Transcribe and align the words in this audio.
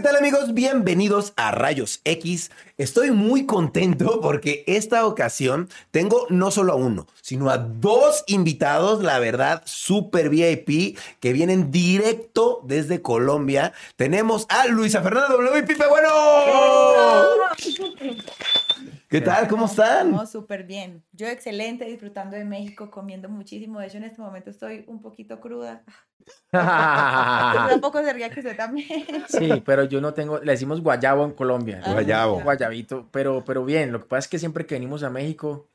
¿Qué 0.00 0.04
tal 0.04 0.16
amigos? 0.16 0.54
Bienvenidos 0.54 1.34
a 1.36 1.50
Rayos 1.50 2.00
X. 2.04 2.50
Estoy 2.78 3.10
muy 3.10 3.44
contento 3.44 4.22
porque 4.22 4.64
esta 4.66 5.04
ocasión 5.04 5.68
tengo 5.90 6.26
no 6.30 6.50
solo 6.50 6.72
a 6.72 6.76
uno, 6.76 7.06
sino 7.20 7.50
a 7.50 7.58
dos 7.58 8.24
invitados, 8.26 9.02
la 9.02 9.18
verdad, 9.18 9.60
super 9.66 10.30
VIP, 10.30 10.96
que 11.20 11.34
vienen 11.34 11.70
directo 11.70 12.62
desde 12.64 13.02
Colombia. 13.02 13.74
Tenemos 13.96 14.46
a 14.48 14.68
Luisa 14.68 15.02
Fernanda 15.02 15.34
W. 15.34 15.64
Pipe 15.64 15.84
Bueno. 15.86 16.08
¿Qué 19.10 19.20
tal? 19.20 19.48
¿Cómo 19.48 19.66
están? 19.66 20.12
No, 20.12 20.24
súper 20.24 20.62
bien. 20.62 21.02
Yo 21.10 21.26
excelente, 21.26 21.84
disfrutando 21.84 22.36
de 22.36 22.44
México, 22.44 22.92
comiendo 22.92 23.28
muchísimo. 23.28 23.80
De 23.80 23.88
hecho, 23.88 23.96
en 23.96 24.04
este 24.04 24.22
momento 24.22 24.50
estoy 24.50 24.84
un 24.86 25.02
poquito 25.02 25.40
cruda. 25.40 25.82
Tampoco 26.52 28.04
se 28.04 28.12
ría 28.12 28.30
que 28.30 28.38
usted 28.38 28.56
también. 28.56 29.04
Sí, 29.28 29.62
pero 29.66 29.82
yo 29.82 30.00
no 30.00 30.14
tengo, 30.14 30.38
le 30.38 30.52
decimos 30.52 30.80
guayabo 30.80 31.24
en 31.24 31.32
Colombia. 31.32 31.80
Ah, 31.84 31.92
guayabo. 31.92 32.40
Guayabito, 32.40 33.08
pero, 33.10 33.44
pero 33.44 33.64
bien, 33.64 33.90
lo 33.90 34.00
que 34.00 34.06
pasa 34.06 34.20
es 34.20 34.28
que 34.28 34.38
siempre 34.38 34.64
que 34.64 34.76
venimos 34.76 35.02
a 35.02 35.10
México, 35.10 35.66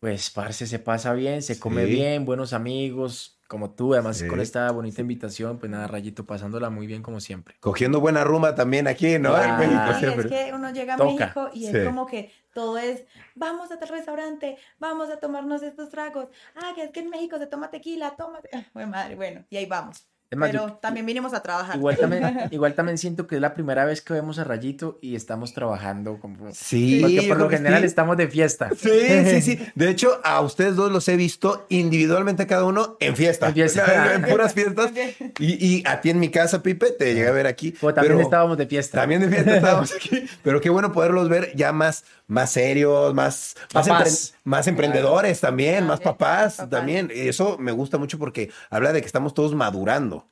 pues, 0.00 0.30
parce, 0.30 0.66
se 0.66 0.78
pasa 0.78 1.12
bien, 1.12 1.42
se 1.42 1.60
come 1.60 1.84
bien, 1.84 2.24
buenos 2.24 2.54
amigos, 2.54 3.35
como 3.48 3.70
tú, 3.70 3.94
además 3.94 4.22
con 4.28 4.40
esta 4.40 4.70
bonita 4.72 5.00
invitación, 5.00 5.58
pues 5.58 5.70
nada, 5.70 5.86
Rayito, 5.86 6.26
pasándola 6.26 6.70
muy 6.70 6.86
bien 6.86 7.02
como 7.02 7.20
siempre. 7.20 7.56
Cogiendo 7.60 8.00
buena 8.00 8.24
rumba 8.24 8.54
también 8.54 8.88
aquí, 8.88 9.18
¿no? 9.18 9.36
en 9.40 9.58
México 9.58 10.20
Es 10.20 10.26
que 10.26 10.50
uno 10.52 10.70
llega 10.72 10.94
a 10.94 10.96
México 10.96 11.50
y 11.52 11.66
es 11.66 11.86
como 11.86 12.06
que 12.06 12.32
todo 12.52 12.78
es, 12.78 13.04
vamos 13.34 13.70
a 13.70 13.78
tal 13.78 13.88
restaurante, 13.88 14.56
vamos 14.78 15.10
a 15.10 15.18
tomarnos 15.18 15.62
estos 15.62 15.90
tragos. 15.90 16.28
Ah, 16.54 16.72
que 16.74 16.84
es 16.84 16.90
que 16.90 17.00
en 17.00 17.10
México 17.10 17.38
se 17.38 17.46
toma 17.46 17.70
tequila, 17.70 18.16
toma. 18.16 18.40
Bueno, 18.72 18.90
madre, 18.90 19.14
bueno, 19.14 19.44
y 19.50 19.56
ahí 19.56 19.66
vamos. 19.66 20.06
Pero 20.28 20.78
también 20.82 21.06
vinimos 21.06 21.34
a 21.34 21.42
trabajar. 21.42 21.76
Igual 21.76 21.96
también, 21.96 22.24
igual 22.50 22.74
también 22.74 22.98
siento 22.98 23.26
que 23.26 23.36
es 23.36 23.40
la 23.40 23.54
primera 23.54 23.84
vez 23.84 24.00
que 24.00 24.12
vemos 24.12 24.38
a 24.38 24.44
Rayito 24.44 24.98
y 25.00 25.14
estamos 25.14 25.54
trabajando. 25.54 26.18
Como, 26.18 26.52
sí. 26.52 26.98
Porque 27.00 27.22
por 27.28 27.38
lo 27.38 27.48
general 27.48 27.84
estamos 27.84 28.16
de 28.16 28.26
fiesta. 28.26 28.70
Sí, 28.76 28.90
sí, 29.24 29.42
sí. 29.42 29.58
De 29.74 29.88
hecho, 29.88 30.20
a 30.24 30.40
ustedes 30.40 30.74
dos 30.74 30.90
los 30.90 31.08
he 31.08 31.16
visto 31.16 31.66
individualmente 31.68 32.46
cada 32.46 32.64
uno 32.64 32.96
en 32.98 33.14
fiesta. 33.14 33.48
En, 33.48 33.54
fiesta. 33.54 34.14
en 34.14 34.22
puras 34.22 34.52
fiestas. 34.54 34.90
Y, 35.38 35.64
y, 35.64 35.82
a 35.86 36.00
ti 36.00 36.10
en 36.10 36.18
mi 36.18 36.30
casa, 36.30 36.62
Pipe, 36.62 36.90
te 36.90 37.14
llegué 37.14 37.28
a 37.28 37.32
ver 37.32 37.46
aquí. 37.46 37.72
Pues 37.72 37.94
también 37.94 38.20
estábamos 38.20 38.58
de 38.58 38.66
fiesta. 38.66 39.00
También 39.00 39.20
de 39.20 39.28
fiesta 39.28 39.56
estábamos 39.56 39.94
aquí. 39.94 40.26
Pero 40.42 40.60
qué 40.60 40.70
bueno 40.70 40.92
poderlos 40.92 41.28
ver 41.28 41.54
ya 41.54 41.72
más, 41.72 42.04
más 42.26 42.50
serios, 42.50 43.14
más, 43.14 43.56
más, 43.72 44.34
más, 44.44 44.66
emprendedores 44.66 45.40
también, 45.40 45.86
más 45.86 46.00
papás, 46.00 46.56
papás 46.56 46.70
también. 46.70 47.10
Eso 47.14 47.56
me 47.58 47.72
gusta 47.72 47.98
mucho 47.98 48.18
porque 48.18 48.50
habla 48.70 48.92
de 48.92 49.00
que 49.00 49.06
estamos 49.06 49.34
todos 49.34 49.54
madurando. 49.54 50.28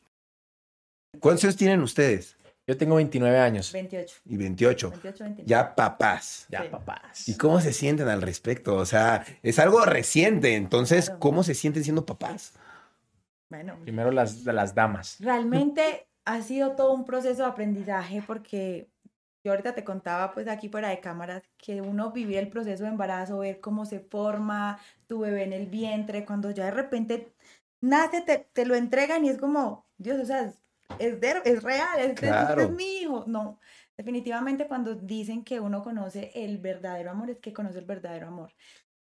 ¿Cuántos 1.21 1.45
años 1.45 1.57
tienen 1.57 1.81
ustedes? 1.81 2.37
Yo 2.67 2.77
tengo 2.79 2.97
29 2.97 3.39
años. 3.39 3.73
28. 3.73 4.17
Y 4.25 4.37
28. 4.37 4.91
28 4.91 5.25
29. 5.25 5.49
Ya 5.49 5.75
papás. 5.75 6.47
Ya 6.49 6.71
papás. 6.71 7.29
¿Y 7.29 7.37
cómo 7.37 7.61
se 7.61 7.73
sienten 7.73 8.09
al 8.09 8.23
respecto? 8.23 8.77
O 8.77 8.87
sea, 8.87 9.25
es 9.43 9.59
algo 9.59 9.85
reciente. 9.85 10.55
Entonces, 10.55 11.11
¿cómo 11.19 11.43
se 11.43 11.55
sienten 11.55 11.85
siendo 11.85 12.07
papás? 12.07 12.55
Bueno. 13.51 13.79
Primero 13.83 14.11
las, 14.11 14.45
las 14.45 14.75
damas. 14.75 15.17
Realmente 15.21 16.07
ha 16.25 16.41
sido 16.41 16.73
todo 16.73 16.93
un 16.95 17.05
proceso 17.05 17.43
de 17.43 17.49
aprendizaje 17.51 18.23
porque 18.27 18.89
yo 19.45 19.53
ahorita 19.53 19.75
te 19.75 19.85
contaba 19.85 20.33
pues 20.33 20.49
aquí 20.49 20.71
fuera 20.71 20.89
de 20.89 21.01
cámaras 21.01 21.43
que 21.59 21.83
uno 21.83 22.13
vivía 22.13 22.41
el 22.41 22.49
proceso 22.49 22.85
de 22.85 22.89
embarazo, 22.89 23.39
ver 23.39 23.61
cómo 23.61 23.85
se 23.85 24.01
forma 24.01 24.81
tu 25.07 25.21
bebé 25.21 25.45
en 25.45 25.53
el 25.53 25.67
vientre, 25.67 26.25
cuando 26.25 26.51
ya 26.51 26.65
de 26.65 26.71
repente 26.71 27.35
nace, 27.83 28.23
te, 28.23 28.49
te 28.53 28.65
lo 28.65 28.75
entregan 28.75 29.25
y 29.25 29.29
es 29.29 29.39
como, 29.39 29.87
Dios, 29.99 30.19
o 30.19 30.25
sea, 30.25 30.45
es, 30.45 30.57
es 30.99 31.21
real, 31.63 31.99
este, 31.99 32.31
es 32.63 32.71
mi 32.71 33.03
hijo. 33.03 33.25
No, 33.27 33.61
definitivamente 33.99 34.67
cuando 34.67 34.95
dicen 34.95 35.45
que 35.45 35.61
uno 35.61 35.83
conoce 35.83 36.31
el 36.35 36.57
verdadero 36.57 37.11
amor, 37.11 37.29
es 37.29 37.39
que 37.39 37.53
conoce 37.53 37.81
el 37.81 37.85
verdadero 37.85 38.29
amor. 38.29 38.51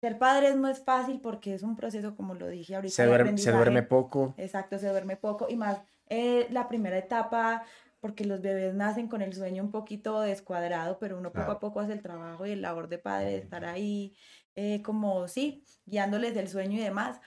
Ser 0.00 0.18
padre 0.18 0.54
no 0.54 0.68
es 0.68 0.84
fácil 0.84 1.20
porque 1.22 1.54
es 1.54 1.62
un 1.62 1.76
proceso, 1.76 2.14
como 2.14 2.34
lo 2.34 2.48
dije 2.48 2.74
ahorita. 2.74 2.94
Se 2.94 3.06
duerme, 3.06 3.38
se 3.38 3.50
duerme 3.50 3.82
poco. 3.82 4.34
Exacto, 4.36 4.78
se 4.78 4.88
duerme 4.88 5.16
poco. 5.16 5.46
Y 5.48 5.56
más 5.56 5.80
eh, 6.10 6.46
la 6.50 6.68
primera 6.68 6.98
etapa, 6.98 7.64
porque 8.04 8.26
los 8.26 8.42
bebés 8.42 8.74
nacen 8.74 9.08
con 9.08 9.22
el 9.22 9.32
sueño 9.32 9.62
un 9.62 9.70
poquito 9.70 10.20
descuadrado, 10.20 10.98
pero 10.98 11.16
uno 11.16 11.32
poco 11.32 11.52
a 11.52 11.58
poco 11.58 11.80
hace 11.80 11.94
el 11.94 12.02
trabajo 12.02 12.44
y 12.44 12.50
el 12.50 12.60
labor 12.60 12.90
de 12.90 12.98
padre 12.98 13.30
de 13.30 13.38
estar 13.38 13.64
ahí, 13.64 14.14
eh, 14.56 14.82
como 14.82 15.26
sí, 15.26 15.64
guiándoles 15.86 16.34
del 16.34 16.48
sueño 16.48 16.78
y 16.78 16.82
demás. 16.82 17.18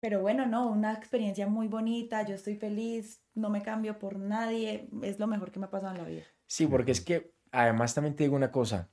Pero 0.00 0.22
bueno, 0.22 0.46
no, 0.46 0.70
una 0.70 0.94
experiencia 0.94 1.46
muy 1.46 1.68
bonita, 1.68 2.24
yo 2.26 2.34
estoy 2.34 2.56
feliz, 2.56 3.22
no 3.34 3.50
me 3.50 3.60
cambio 3.60 3.98
por 3.98 4.18
nadie, 4.18 4.88
es 5.02 5.18
lo 5.18 5.26
mejor 5.26 5.52
que 5.52 5.60
me 5.60 5.66
ha 5.66 5.70
pasado 5.70 5.92
en 5.92 5.98
la 5.98 6.08
vida. 6.08 6.24
Sí, 6.46 6.66
porque 6.66 6.92
es 6.92 7.02
que 7.02 7.34
además 7.50 7.92
también 7.92 8.16
te 8.16 8.24
digo 8.24 8.34
una 8.34 8.50
cosa, 8.50 8.90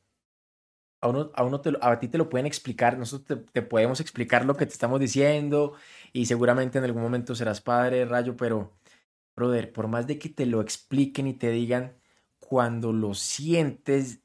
a, 0.99 1.07
uno, 1.07 1.31
a, 1.35 1.43
uno 1.45 1.61
te, 1.61 1.71
a 1.79 1.99
ti 1.99 2.09
te 2.09 2.17
lo 2.17 2.27
pueden 2.27 2.47
explicar, 2.47 2.97
nosotros 2.97 3.45
te, 3.53 3.61
podemos 3.61 4.01
explicar 4.01 4.43
lo 4.43 4.55
que 4.55 4.65
te 4.65 4.73
estamos 4.73 4.99
diciendo 4.99 5.71
y 6.11 6.25
seguramente 6.25 6.79
en 6.79 6.83
algún 6.83 7.01
momento 7.01 7.33
serás 7.33 7.61
padre, 7.61 8.03
rayo, 8.03 8.35
pero, 8.35 8.77
brother, 9.39 9.71
por 9.73 9.87
más 9.87 10.05
de 10.05 10.19
que 10.19 10.29
te 10.29 10.45
lo 10.45 10.61
expliquen 10.61 11.27
y 11.27 11.33
te 11.33 11.49
digan, 11.49 11.95
cuando 12.39 12.91
lo 12.91 13.13
sientes, 13.13 14.19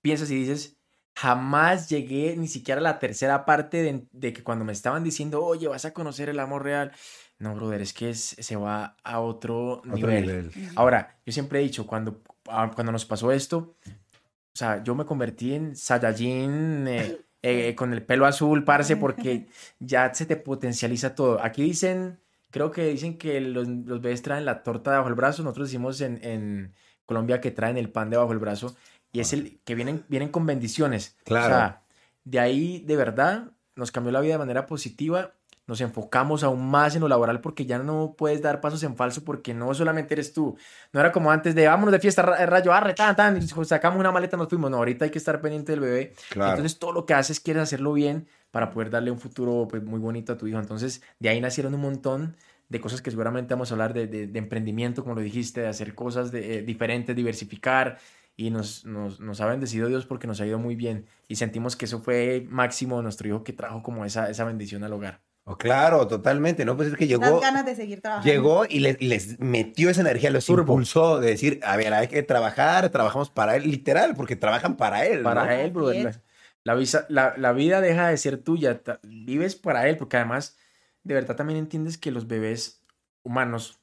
piensas 0.00 0.30
y 0.30 0.36
dices, 0.36 0.76
jamás 1.14 1.88
llegué 1.88 2.36
ni 2.36 2.48
siquiera 2.48 2.80
a 2.80 2.82
la 2.82 2.98
tercera 2.98 3.44
parte 3.44 4.06
de, 4.12 4.32
que 4.32 4.42
cuando 4.42 4.64
me 4.64 4.72
estaban 4.72 5.04
diciendo, 5.04 5.44
oye, 5.44 5.68
vas 5.68 5.84
a 5.84 5.92
conocer 5.92 6.28
el 6.28 6.40
amor 6.40 6.64
real. 6.64 6.92
No, 7.38 7.54
brother, 7.54 7.82
es 7.82 7.92
que 7.92 8.14
se 8.14 8.56
va 8.56 8.96
a 9.02 9.20
otro, 9.20 9.82
nivel. 9.84 10.50
Ahora, 10.76 11.18
yo 11.26 11.32
siempre 11.32 11.60
he 11.60 11.62
dicho, 11.62 11.86
cuando, 11.86 12.22
ah, 12.48 12.70
cuando 12.74 12.92
nos 12.92 13.04
pasó 13.04 13.32
esto, 13.32 13.76
o 13.86 14.56
sea, 14.56 14.82
yo 14.82 14.94
me 14.94 15.04
convertí 15.04 15.54
en 15.54 15.74
Saiyajin 15.74 16.86
eh, 16.86 17.20
eh, 17.42 17.74
con 17.74 17.92
el 17.92 18.02
pelo 18.02 18.26
azul, 18.26 18.64
parce, 18.64 18.96
porque 18.96 19.48
ya 19.78 20.14
se 20.14 20.26
te 20.26 20.36
potencializa 20.36 21.14
todo. 21.14 21.42
Aquí 21.42 21.62
dicen, 21.62 22.20
creo 22.54 22.70
que 22.70 22.84
dicen 22.86 23.18
que 23.18 23.40
los, 23.40 23.66
los 23.66 24.00
bebés 24.00 24.22
traen 24.22 24.44
la 24.44 24.62
torta 24.62 24.92
debajo 24.92 25.08
del 25.08 25.16
brazo, 25.16 25.42
nosotros 25.42 25.66
decimos 25.66 26.00
en, 26.00 26.20
en 26.22 26.72
Colombia 27.04 27.40
que 27.40 27.50
traen 27.50 27.76
el 27.76 27.90
pan 27.90 28.10
debajo 28.10 28.28
del 28.28 28.38
brazo 28.38 28.76
y 29.10 29.18
es 29.18 29.32
el 29.32 29.58
que 29.64 29.74
vienen, 29.74 30.04
vienen 30.06 30.28
con 30.28 30.46
bendiciones. 30.46 31.16
Claro. 31.24 31.46
O 31.46 31.48
sea, 31.48 31.82
de 32.22 32.38
ahí 32.38 32.78
de 32.86 32.94
verdad 32.94 33.50
nos 33.74 33.90
cambió 33.90 34.12
la 34.12 34.20
vida 34.20 34.34
de 34.34 34.38
manera 34.38 34.66
positiva. 34.66 35.32
Nos 35.66 35.80
enfocamos 35.80 36.44
aún 36.44 36.64
más 36.70 36.94
en 36.94 37.00
lo 37.00 37.08
laboral 37.08 37.40
porque 37.40 37.66
ya 37.66 37.78
no 37.78 38.14
puedes 38.16 38.40
dar 38.40 38.60
pasos 38.60 38.84
en 38.84 38.94
falso 38.94 39.24
porque 39.24 39.52
no 39.52 39.74
solamente 39.74 40.14
eres 40.14 40.32
tú. 40.32 40.56
No 40.92 41.00
era 41.00 41.10
como 41.10 41.32
antes 41.32 41.56
de 41.56 41.66
vámonos 41.66 41.90
de 41.90 41.98
fiesta, 41.98 42.22
rayo, 42.22 42.72
arre, 42.72 42.94
tan, 42.94 43.16
tan, 43.16 43.42
sacamos 43.42 43.98
una 43.98 44.12
maleta, 44.12 44.36
nos 44.36 44.48
fuimos. 44.48 44.70
No, 44.70 44.76
ahorita 44.76 45.06
hay 45.06 45.10
que 45.10 45.18
estar 45.18 45.40
pendiente 45.40 45.72
del 45.72 45.80
bebé. 45.80 46.14
Claro. 46.30 46.52
Entonces 46.52 46.78
todo 46.78 46.92
lo 46.92 47.04
que 47.04 47.14
haces 47.14 47.40
quieres 47.40 47.64
hacerlo 47.64 47.94
bien 47.94 48.28
para 48.54 48.70
poder 48.70 48.88
darle 48.88 49.10
un 49.10 49.18
futuro 49.18 49.66
pues, 49.68 49.82
muy 49.82 49.98
bonito 49.98 50.32
a 50.32 50.38
tu 50.38 50.46
hijo. 50.46 50.60
Entonces 50.60 51.02
de 51.18 51.28
ahí 51.28 51.40
nacieron 51.40 51.74
un 51.74 51.80
montón 51.80 52.36
de 52.68 52.80
cosas 52.80 53.02
que 53.02 53.10
seguramente 53.10 53.52
vamos 53.52 53.72
a 53.72 53.74
hablar 53.74 53.92
de, 53.92 54.06
de, 54.06 54.38
emprendimiento, 54.38 55.02
como 55.02 55.16
lo 55.16 55.22
dijiste, 55.22 55.62
de 55.62 55.66
hacer 55.66 55.96
cosas 55.96 56.30
de, 56.30 56.58
eh, 56.58 56.62
diferentes, 56.62 57.16
diversificar, 57.16 57.98
y 58.36 58.50
nos, 58.50 58.84
nos, 58.84 59.18
nos, 59.18 59.40
ha 59.40 59.46
bendecido 59.46 59.88
Dios 59.88 60.06
porque 60.06 60.28
nos 60.28 60.40
ha 60.40 60.46
ido 60.46 60.58
muy 60.58 60.76
bien 60.76 61.06
y 61.28 61.36
sentimos 61.36 61.76
que 61.76 61.84
eso 61.84 62.00
fue 62.00 62.46
máximo 62.48 63.00
nuestro 63.02 63.28
hijo 63.28 63.44
que 63.44 63.52
trajo 63.52 63.82
como 63.82 64.04
esa, 64.04 64.30
esa 64.30 64.44
bendición 64.44 64.84
al 64.84 64.92
hogar. 64.92 65.20
Oh, 65.44 65.56
claro, 65.56 66.06
totalmente, 66.06 66.64
¿no? 66.64 66.76
Pues 66.76 66.88
es 66.88 66.96
que 66.96 67.06
llegó. 67.06 67.22
Las 67.22 67.40
ganas 67.40 67.66
de 67.66 67.74
seguir 67.74 68.00
trabajando. 68.00 68.32
Llegó 68.32 68.64
y 68.68 68.80
les, 68.80 69.00
les 69.02 69.40
metió 69.40 69.90
esa 69.90 70.00
energía, 70.00 70.30
los 70.30 70.48
impulsó 70.48 71.20
de 71.20 71.30
decir, 71.30 71.60
a 71.64 71.76
ver, 71.76 71.92
hay 71.92 72.08
que 72.08 72.22
trabajar, 72.22 72.88
trabajamos 72.90 73.30
para 73.30 73.56
él, 73.56 73.68
literal, 73.68 74.14
porque 74.14 74.36
trabajan 74.36 74.76
para 74.76 75.04
él. 75.06 75.22
Para 75.22 75.60
él, 75.60 75.70
brother. 75.72 76.22
La, 76.64 76.76
la, 77.08 77.34
la, 77.36 77.52
vida 77.52 77.80
deja 77.80 78.08
de 78.08 78.16
ser 78.16 78.38
tuya, 78.38 78.82
vives 79.02 79.54
para 79.54 79.88
él, 79.88 79.96
porque 79.96 80.16
además, 80.16 80.56
de 81.02 81.14
verdad 81.14 81.36
también 81.36 81.58
entiendes 81.58 81.98
que 81.98 82.10
los 82.10 82.26
bebés 82.26 82.82
humanos, 83.22 83.78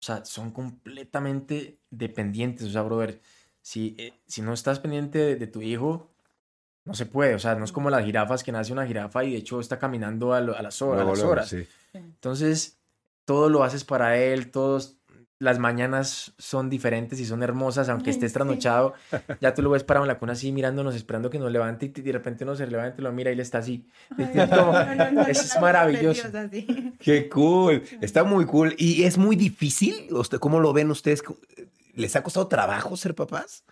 o 0.00 0.04
sea, 0.04 0.24
son 0.24 0.50
completamente 0.50 1.78
dependientes, 1.90 2.66
o 2.66 2.70
sea, 2.70 2.82
brother 2.82 3.20
si, 3.64 3.94
eh, 3.98 4.12
si 4.26 4.42
no 4.42 4.52
estás 4.52 4.78
pendiente 4.78 5.36
de, 5.36 5.46
tu 5.46 5.62
hijo, 5.62 6.10
no 6.84 6.92
se 6.92 7.06
puede. 7.06 7.34
O 7.34 7.38
sea, 7.38 7.54
no 7.54 7.64
es 7.64 7.72
como 7.72 7.88
las 7.88 8.04
jirafas 8.04 8.44
que 8.44 8.52
nace 8.52 8.74
una 8.74 8.86
jirafa 8.86 9.24
y 9.24 9.32
de 9.32 9.38
hecho 9.38 9.58
está 9.58 9.78
caminando 9.78 10.34
a, 10.34 10.42
las 10.42 10.82
horas. 10.82 11.56
Entonces, 11.94 12.76
todo 13.24 13.48
lo 13.48 13.64
haces 13.64 13.84
para 13.84 14.18
él, 14.18 14.50
todos 14.50 14.98
las 15.44 15.58
mañanas 15.60 16.32
son 16.38 16.68
diferentes 16.70 17.20
y 17.20 17.24
son 17.26 17.42
hermosas, 17.42 17.88
aunque 17.88 18.10
estés 18.10 18.32
sí. 18.32 18.34
trasnochado, 18.34 18.94
ya 19.40 19.54
tú 19.54 19.62
lo 19.62 19.70
ves 19.70 19.84
parado 19.84 20.04
en 20.04 20.08
la 20.08 20.18
cuna 20.18 20.32
así 20.32 20.50
mirándonos, 20.50 20.94
esperando 20.96 21.30
que 21.30 21.38
nos 21.38 21.52
levante 21.52 21.86
y 21.86 21.88
de 22.00 22.12
repente 22.12 22.42
uno 22.44 22.56
se 22.56 22.66
levanta 22.66 22.96
y 23.00 23.04
lo 23.04 23.12
mira 23.12 23.30
y 23.30 23.34
él 23.34 23.40
está 23.40 23.58
así. 23.58 23.86
Ay, 24.18 24.30
Es 24.34 24.48
como- 24.50 24.72
no, 24.72 24.94
no, 24.94 25.10
no, 25.12 25.20
eso 25.22 25.42
no, 25.42 25.48
es 25.48 25.54
no, 25.54 25.60
maravilloso. 25.60 26.28
sí. 26.50 26.94
Qué 26.98 27.28
cool. 27.28 27.82
Está 28.00 28.24
muy 28.24 28.46
cool. 28.46 28.74
¿Y 28.78 29.04
es 29.04 29.16
muy 29.18 29.36
difícil? 29.36 30.08
¿Usted, 30.12 30.38
¿Cómo 30.38 30.58
lo 30.60 30.72
ven 30.72 30.90
ustedes? 30.90 31.22
¿Les 31.94 32.16
ha 32.16 32.22
costado 32.22 32.48
trabajo 32.48 32.96
ser 32.96 33.14
papás? 33.14 33.64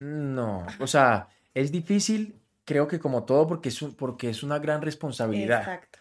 No, 0.00 0.66
o 0.78 0.86
sea, 0.86 1.28
es 1.54 1.72
difícil, 1.72 2.34
creo 2.64 2.86
que 2.86 2.98
como 2.98 3.24
todo, 3.24 3.46
porque 3.46 3.68
es, 3.70 3.82
un- 3.82 3.94
porque 3.94 4.30
es 4.30 4.42
una 4.42 4.58
gran 4.58 4.82
responsabilidad. 4.82 5.60
Exacto. 5.60 5.98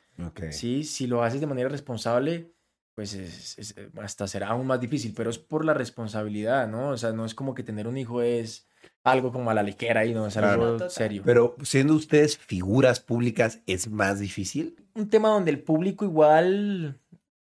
Sí, 0.51 0.83
si 0.83 1.05
lo 1.07 1.23
haces 1.23 1.39
de 1.39 1.45
manera 1.47 1.69
responsable, 1.69 2.51
pues 2.97 3.13
es- 3.13 3.59
es- 3.59 3.75
hasta 4.01 4.27
será 4.27 4.47
aún 4.47 4.65
más 4.65 4.81
difícil, 4.81 5.13
pero 5.15 5.29
es 5.29 5.37
por 5.37 5.63
la 5.63 5.75
responsabilidad, 5.75 6.67
¿no? 6.67 6.89
O 6.89 6.97
sea, 6.97 7.11
no 7.11 7.25
es 7.25 7.35
como 7.35 7.53
que 7.53 7.61
tener 7.61 7.87
un 7.87 7.95
hijo 7.95 8.23
es 8.23 8.67
algo 9.03 9.31
como 9.31 9.51
a 9.51 9.53
la 9.53 9.61
ligera 9.61 10.03
y 10.03 10.15
no 10.15 10.25
es 10.25 10.35
algo 10.35 10.89
serio. 10.89 11.21
Pero 11.23 11.55
siendo 11.61 11.93
ustedes 11.93 12.39
figuras 12.39 12.99
públicas, 12.99 13.61
¿es 13.67 13.87
más 13.87 14.19
difícil? 14.19 14.83
un 14.95 15.11
tema 15.11 15.29
donde 15.29 15.51
el 15.51 15.61
público 15.61 16.05
igual, 16.05 16.99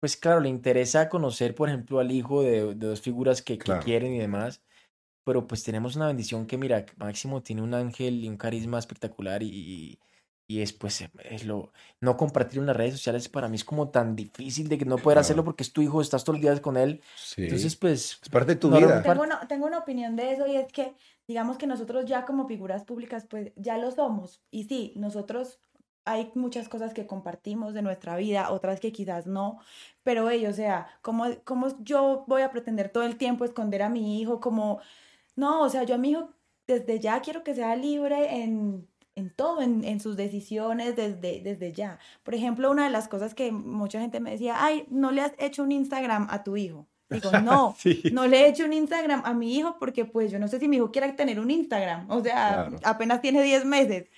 pues 0.00 0.16
claro, 0.16 0.40
le 0.40 0.48
interesa 0.48 1.10
conocer, 1.10 1.54
por 1.54 1.68
ejemplo, 1.68 2.00
al 2.00 2.10
hijo 2.10 2.42
de, 2.42 2.74
de 2.74 2.86
dos 2.86 3.02
figuras 3.02 3.42
que, 3.42 3.58
que 3.58 3.64
Claro. 3.64 3.82
quieren 3.84 4.14
y 4.14 4.18
demás, 4.20 4.62
pero 5.24 5.46
pues 5.46 5.62
tenemos 5.62 5.94
una 5.94 6.06
bendición 6.06 6.46
que, 6.46 6.56
mira, 6.56 6.86
Máximo 6.96 7.42
tiene 7.42 7.60
un 7.60 7.74
ángel 7.74 8.24
y 8.24 8.30
un 8.30 8.38
carisma 8.38 8.78
espectacular 8.78 9.42
y, 9.42 9.48
y 9.50 9.98
es 10.48 10.72
pues, 10.72 11.00
eh, 11.00 11.10
es 11.30 11.44
lo, 11.44 11.72
no 12.00 12.16
compartir 12.16 12.58
en 12.58 12.66
las 12.66 12.76
redes 12.76 12.92
sociales 12.94 13.28
para 13.28 13.48
mí 13.48 13.56
es 13.56 13.64
como 13.64 13.88
tan 13.88 14.14
difícil 14.14 14.68
de 14.68 14.76
que 14.78 14.84
no 14.84 14.96
poder 14.96 15.16
Claro. 15.16 15.20
hacerlo 15.20 15.44
porque 15.44 15.62
es 15.62 15.72
tu 15.72 15.80
hijo, 15.82 16.00
estás 16.00 16.22
todos 16.24 16.38
los 16.38 16.42
días 16.42 16.60
con 16.60 16.76
él, 16.76 17.00
Sí. 17.16 17.44
entonces 17.44 17.76
pues, 17.76 18.18
es 18.22 18.28
parte 18.28 18.52
de 18.54 18.60
tu 18.60 18.68
no 18.68 18.76
vida. 18.78 19.02
Tengo 19.02 19.22
una, 19.22 19.48
tengo 19.48 19.66
una 19.66 19.78
opinión 19.78 20.16
de 20.16 20.32
eso 20.32 20.46
y 20.46 20.56
es 20.56 20.70
que, 20.72 20.94
digamos 21.26 21.56
que 21.56 21.66
nosotros 21.66 22.04
ya 22.04 22.24
como 22.24 22.46
figuras 22.46 22.84
públicas, 22.84 23.26
pues 23.28 23.52
ya 23.56 23.78
lo 23.78 23.90
somos. 23.90 24.42
Y 24.50 24.64
sí, 24.64 24.92
nosotros 24.96 25.60
hay 26.04 26.30
muchas 26.34 26.68
cosas 26.68 26.92
que 26.92 27.06
compartimos 27.06 27.72
de 27.72 27.80
nuestra 27.80 28.16
vida, 28.16 28.50
otras 28.50 28.78
que 28.80 28.92
quizás 28.92 29.26
no, 29.26 29.58
pero 30.02 30.28
ellos, 30.28 30.52
o 30.52 30.56
sea, 30.56 30.86
como, 31.00 31.24
como 31.44 31.82
yo 31.82 32.24
voy 32.26 32.42
a 32.42 32.50
pretender 32.50 32.90
todo 32.90 33.04
el 33.04 33.16
tiempo 33.16 33.44
esconder 33.46 33.82
a 33.82 33.88
mi 33.88 34.20
hijo, 34.20 34.38
como, 34.40 34.80
no, 35.34 35.62
o 35.62 35.70
sea, 35.70 35.84
yo 35.84 35.94
a 35.94 35.98
mi 35.98 36.10
hijo 36.10 36.28
desde 36.66 37.00
ya 37.00 37.20
quiero 37.20 37.42
que 37.42 37.54
sea 37.54 37.74
libre 37.76 38.42
en, 38.42 38.86
en 39.16 39.30
todo, 39.30 39.62
en, 39.62 39.84
en 39.84 40.00
sus 40.00 40.16
decisiones 40.16 40.96
desde, 40.96 41.40
desde 41.40 41.72
ya. 41.72 41.98
Por 42.22 42.34
ejemplo, 42.34 42.70
una 42.70 42.84
de 42.84 42.90
las 42.90 43.06
cosas 43.08 43.34
que 43.34 43.52
mucha 43.52 44.00
gente 44.00 44.18
me 44.20 44.32
decía, 44.32 44.56
ay, 44.64 44.86
no 44.90 45.12
le 45.12 45.20
has 45.22 45.32
hecho 45.38 45.62
un 45.62 45.72
Instagram 45.72 46.26
a 46.30 46.42
tu 46.42 46.56
hijo. 46.56 46.86
Digo, 47.10 47.30
no, 47.42 47.74
Sí. 47.78 48.02
no 48.12 48.26
le 48.26 48.40
he 48.40 48.48
hecho 48.48 48.64
un 48.64 48.72
Instagram 48.72 49.22
a 49.24 49.32
mi 49.34 49.56
hijo 49.56 49.76
porque 49.78 50.04
pues 50.04 50.32
yo 50.32 50.38
no 50.38 50.48
sé 50.48 50.58
si 50.58 50.66
mi 50.68 50.76
hijo 50.76 50.90
quiera 50.90 51.14
tener 51.14 51.38
un 51.38 51.50
Instagram, 51.50 52.10
o 52.10 52.22
sea, 52.22 52.66
Claro. 52.68 52.76
apenas 52.82 53.20
tiene 53.20 53.42
10 53.42 53.64
meses. 53.64 54.08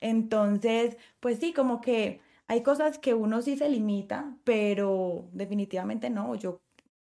Entonces, 0.00 0.96
pues 1.20 1.38
sí, 1.38 1.52
como 1.52 1.80
que 1.80 2.20
hay 2.48 2.62
cosas 2.62 2.98
que 2.98 3.14
uno 3.14 3.42
sí 3.42 3.56
se 3.56 3.68
limita, 3.68 4.34
pero 4.44 5.28
definitivamente 5.32 6.10
no, 6.10 6.34
yo 6.34 6.60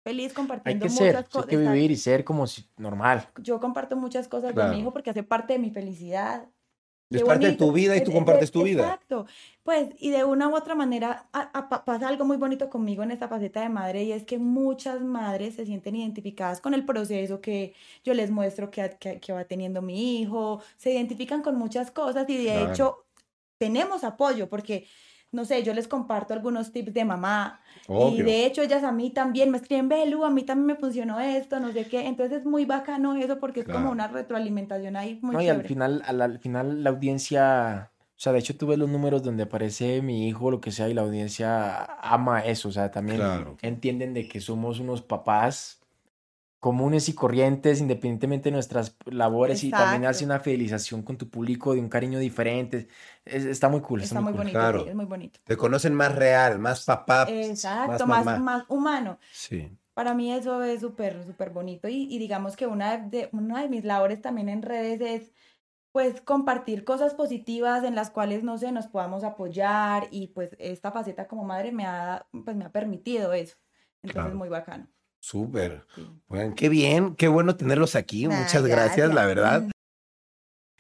feliz 0.05 0.29
hay 0.31 0.35
compartiendo 0.35 0.85
que 0.87 0.91
muchas 0.93 1.07
ser, 1.09 1.17
hay 1.17 1.25
cosas. 1.25 1.47
que 1.47 1.57
vivir 1.57 1.91
y 1.91 1.97
ser 1.97 2.25
como 2.25 2.47
si, 2.47 2.65
normal. 2.77 3.29
Yo 3.41 3.59
comparto 3.59 3.97
muchas 3.97 4.29
cosas 4.29 4.53
Claro. 4.53 4.73
mi 4.73 4.81
hijo 4.81 4.93
porque 4.93 5.11
hace 5.11 5.23
parte 5.23 5.55
de 5.55 5.59
mi 5.59 5.71
felicidad. 5.71 6.47
Es 7.19 7.25
parte 7.25 7.47
de 7.47 7.53
tu 7.53 7.73
vida 7.73 7.97
y 7.97 8.03
tú 8.05 8.11
es- 8.11 8.17
compartes 8.17 8.45
es- 8.45 8.51
tu 8.53 8.63
vida. 8.63 8.83
Exacto. 8.83 9.27
Pues, 9.63 9.91
y 9.99 10.11
de 10.11 10.25
una 10.25 10.49
u 10.49 10.57
otra 10.57 10.75
manera 10.75 11.29
a- 11.33 11.51
a- 11.57 11.69
pa- 11.69 11.85
pasa 11.85 12.09
algo 12.09 12.25
muy 12.25 12.37
bonito 12.37 12.69
conmigo 12.69 13.03
en 13.03 13.11
esta 13.13 13.29
faceta 13.29 13.61
de 13.61 13.69
madre 13.69 14.03
y 14.05 14.13
es 14.13 14.25
que 14.25 14.39
muchas 14.39 15.01
madres 15.03 15.55
se 15.55 15.65
sienten 15.67 15.95
identificadas 15.97 16.61
con 16.61 16.75
el 16.75 16.85
proceso 16.85 17.41
que 17.41 17.75
yo 18.05 18.13
les 18.15 18.31
muestro 18.31 18.71
que, 18.71 18.97
que, 18.99 19.21
que 19.21 19.33
va 19.33 19.45
teniendo 19.45 19.81
mi 19.83 20.21
hijo, 20.21 20.61
se 20.77 20.93
identifican 20.93 21.43
con 21.43 21.57
muchas 21.57 21.91
cosas 21.91 22.29
y 22.29 22.39
de 22.39 22.45
Claro. 22.53 22.71
hecho 22.73 23.05
tenemos 23.59 24.03
apoyo 24.05 24.49
porque, 24.49 24.87
no 25.33 25.45
sé, 25.45 25.63
yo 25.63 25.73
les 25.75 25.89
comparto 25.89 26.35
algunos 26.35 26.73
tips 26.73 26.93
de 26.95 27.05
mamá 27.05 27.61
y 27.89 28.23
de 28.23 28.47
hecho 28.47 28.63
ellas 28.63 28.85
a 28.85 28.93
mí 28.93 29.11
también 29.11 29.51
me 29.51 29.57
escriben, 29.59 29.89
Belu, 29.89 30.25
a 30.25 30.31
mí 30.31 30.43
también 30.45 30.67
me 30.67 30.77
funcionó 30.77 31.19
esto, 31.21 31.59
no 31.59 31.73
sé 31.73 31.87
qué, 31.87 32.07
entonces 32.07 32.41
es 32.41 32.47
muy 32.47 32.65
bacano 32.67 33.15
eso 33.17 33.41
porque 33.41 33.61
es 33.61 33.67
Claro. 33.67 33.81
como 33.81 33.93
una 33.93 34.09
retroalimentación 34.09 34.95
ahí 34.97 35.19
muy 35.23 35.35
No, 35.37 35.43
y 35.43 35.49
al 35.49 35.65
final, 35.65 36.03
al, 36.07 36.21
al 36.23 36.39
final 36.39 36.85
la 36.85 36.91
audiencia, 36.91 37.91
o 37.99 38.21
sea, 38.23 38.33
de 38.33 38.39
hecho 38.41 38.57
tú 38.57 38.67
ves 38.67 38.79
los 38.79 38.89
números 38.91 39.23
donde 39.23 39.45
aparece 39.45 40.03
mi 40.03 40.29
hijo, 40.29 40.51
lo 40.51 40.61
que 40.61 40.71
sea, 40.71 40.89
y 40.89 40.95
la 40.95 41.03
audiencia 41.03 41.85
ama 42.03 42.41
eso, 42.45 42.69
o 42.69 42.73
sea, 42.73 42.91
también 42.91 43.19
Claro. 43.19 43.57
entienden 43.63 44.15
de 44.15 44.29
que 44.29 44.41
somos 44.41 44.81
unos 44.81 45.03
papás 45.03 45.82
comunes 46.63 47.09
y 47.09 47.13
corrientes, 47.15 47.81
independientemente 47.81 48.45
de 48.49 48.53
nuestras 48.53 48.97
labores, 49.07 49.65
y 49.65 49.71
también 49.73 50.05
hace 50.05 50.23
Exacto. 50.23 50.25
una 50.27 50.39
fidelización 50.39 51.03
con 51.03 51.17
tu 51.19 51.29
público 51.29 51.75
de 51.75 51.81
un 51.81 51.89
cariño 51.89 52.21
diferente. 52.21 52.87
Es- 53.25 53.45
está 53.47 53.69
muy 53.69 53.81
cool, 53.81 54.01
Está 54.01 54.21
muy 54.21 54.31
cool. 54.31 54.43
bonito, 54.43 54.59
Claro. 54.61 54.83
sí, 54.85 54.89
es 54.91 54.95
muy 54.95 55.07
bonito. 55.07 55.41
Te 55.43 55.57
conocen 55.57 55.93
más 55.93 56.15
real, 56.15 56.61
más 56.61 56.85
papá. 56.85 57.27
Exacto, 57.29 58.07
más 58.07 58.25
más, 58.25 58.41
más 58.41 58.65
humano. 58.69 59.19
Sí. 59.33 59.77
Para 59.93 60.15
mí 60.15 60.33
eso 60.33 60.63
es 60.63 60.81
súper, 60.81 61.25
súper 61.25 61.51
bonito 61.51 61.89
y, 61.89 62.07
y 62.09 62.19
digamos 62.21 62.55
que 62.55 62.69
una 62.69 62.97
de, 62.97 63.29
una 63.33 63.61
de 63.63 63.69
mis 63.69 63.83
labores 63.85 64.23
también 64.23 64.49
en 64.49 64.63
redes 64.63 65.01
es 65.01 65.33
pues 65.91 66.21
compartir 66.21 66.85
cosas 66.85 67.13
positivas 67.15 67.83
en 67.83 67.97
las 67.97 68.11
cuales, 68.11 68.45
no 68.45 68.57
sé, 68.57 68.71
nos 68.71 68.87
podamos 68.87 69.25
apoyar 69.25 70.07
y 70.13 70.29
pues 70.29 70.55
esta 70.61 70.93
faceta 70.93 71.27
como 71.27 71.43
madre 71.43 71.73
me 71.73 71.87
ha, 71.87 72.25
pues 72.45 72.57
me 72.57 72.65
ha 72.67 72.71
permitido 72.71 73.33
eso. 73.33 73.57
Entonces 74.05 74.23
Claro. 74.23 74.37
muy 74.37 74.49
bacano. 74.49 74.87
Súper. 75.23 75.85
sí. 75.95 76.07
Bueno, 76.27 76.55
qué 76.57 76.69
bien, 76.69 77.15
qué 77.15 77.29
bueno 77.29 77.57
tenerlos 77.57 77.95
aquí. 77.95 78.27
Muchas 78.27 78.67
gracias, 78.67 79.15
la 79.15 79.25
verdad. 79.25 79.63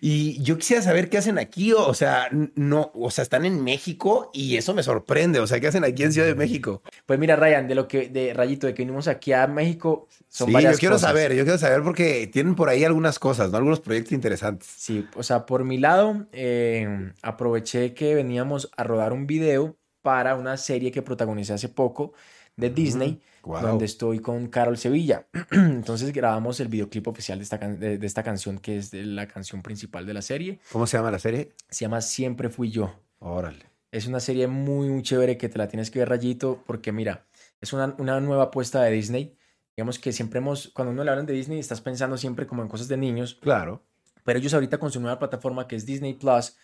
Y 0.05 0.43
yo 0.43 0.59
quisiera 0.59 0.83
saber 0.83 1.09
qué 1.09 1.19
hacen 1.19 1.39
aquí, 1.39 1.73
o, 1.73 1.87
o 1.87 1.95
sea, 1.95 2.29
no, 2.57 2.91
o 2.93 3.09
sea, 3.13 3.23
están 3.23 3.45
en 3.45 3.63
México 3.63 4.33
y 4.35 4.57
eso 4.57 4.75
me 4.75 4.83
sorprende, 4.83 5.39
o 5.39 5.47
sea, 5.47 5.61
¿qué 5.61 5.69
hacen 5.69 5.85
aquí 5.85 6.03
en 6.03 6.13
Ciudad 6.13 6.27
de 6.27 6.35
México? 6.35 6.83
Pues 7.07 7.21
mira, 7.21 7.37
Ryan, 7.37 7.69
de 7.69 7.77
lo 7.77 7.87
que, 7.87 8.09
de 8.09 8.35
Rayito, 8.35 8.67
de 8.67 8.75
que 8.75 8.83
vinimos 8.83 9.07
aquí 9.07 9.33
a 9.33 9.47
México, 9.47 10.09
son 10.27 10.49
sí, 10.49 10.53
varias 10.55 10.73
yo 10.73 10.79
quiero 10.81 10.95
cosas. 10.97 11.09
saber, 11.09 11.33
yo 11.37 11.45
quiero 11.45 11.57
saber 11.57 11.85
porque 11.85 12.27
tienen 12.27 12.57
por 12.57 12.69
ahí 12.69 12.83
algunas 12.83 13.21
cosas, 13.21 13.53
¿no? 13.53 13.59
Algunos 13.59 13.79
proyectos 13.79 14.11
interesantes. 14.11 14.67
Sí, 14.77 15.07
o 15.15 15.23
sea, 15.23 15.47
por 15.47 15.63
mi 15.63 15.79
lado, 15.79 16.27
eh, 16.33 17.13
aproveché 17.23 17.95
que 17.95 18.17
veníamos 18.17 18.73
a 18.77 18.83
rodar 18.83 19.13
un 19.13 19.29
video 19.29 19.77
para 20.01 20.35
una 20.35 20.57
serie 20.57 20.91
que 20.91 21.03
protagonicé 21.03 21.53
hace 21.53 21.69
poco 21.69 22.13
de 22.57 22.71
Disney, 22.71 23.21
Guau. 23.43 23.63
donde 23.67 23.85
estoy 23.87 24.21
con 24.21 24.47
Carol 24.49 24.77
Sevilla. 24.77 25.27
Entonces 25.51 26.13
grabamos 26.13 26.61
el 26.61 26.69
videoclip 26.69 27.09
oficial 27.09 27.39
de 27.39 27.45
esta, 27.45 27.59
de, 27.59 27.99
de 27.99 28.07
esta 28.07 28.23
canción, 28.23 28.59
que 28.59 28.77
es 28.79 28.91
de 28.91 29.05
la 29.05 29.27
canción 29.27 29.63
principal 29.63 30.07
de 30.07 30.15
la 30.15 30.23
serie. 30.23 30.61
¿Cómo 30.71 30.87
se 30.87 30.97
llama 30.97 31.11
la 31.11 31.19
serie? 31.19 31.53
Se 31.71 31.85
llama 31.85 32.01
Siempre 32.01 32.49
Fui 32.51 32.71
Yo. 32.71 32.95
Órale. 33.19 33.67
Es 33.91 34.07
una 34.07 34.21
serie 34.21 34.47
muy, 34.47 34.89
muy 34.89 35.03
chévere 35.03 35.37
que 35.37 35.49
te 35.49 35.59
la 35.59 35.69
tienes 35.69 35.91
que 35.91 35.99
ver, 35.99 36.09
Rayito, 36.09 36.63
porque 36.67 36.93
mira, 36.93 37.27
es 37.61 37.73
una, 37.73 37.95
una 37.99 38.21
nueva 38.21 38.45
apuesta 38.45 38.83
de 38.83 38.91
Disney. 38.91 39.37
Digamos 39.77 39.99
que 39.99 40.13
siempre 40.13 40.39
hemos, 40.39 40.69
cuando 40.69 40.93
uno 40.93 41.05
le 41.05 41.11
hablan 41.11 41.27
de 41.27 41.33
Disney, 41.35 41.59
estás 41.59 41.81
pensando 41.81 42.17
siempre 42.17 42.47
como 42.47 42.63
en 42.63 42.69
cosas 42.69 42.89
de 42.89 42.97
niños, 42.97 43.35
Claro. 43.41 43.83
pero 44.25 44.39
ellos 44.39 44.55
ahorita 44.55 44.79
con 44.79 44.91
su 44.91 45.01
nueva 45.01 45.19
plataforma 45.19 45.67
que 45.69 45.77
es 45.77 45.85
Disney 45.87 46.15
Plus, 46.15 46.57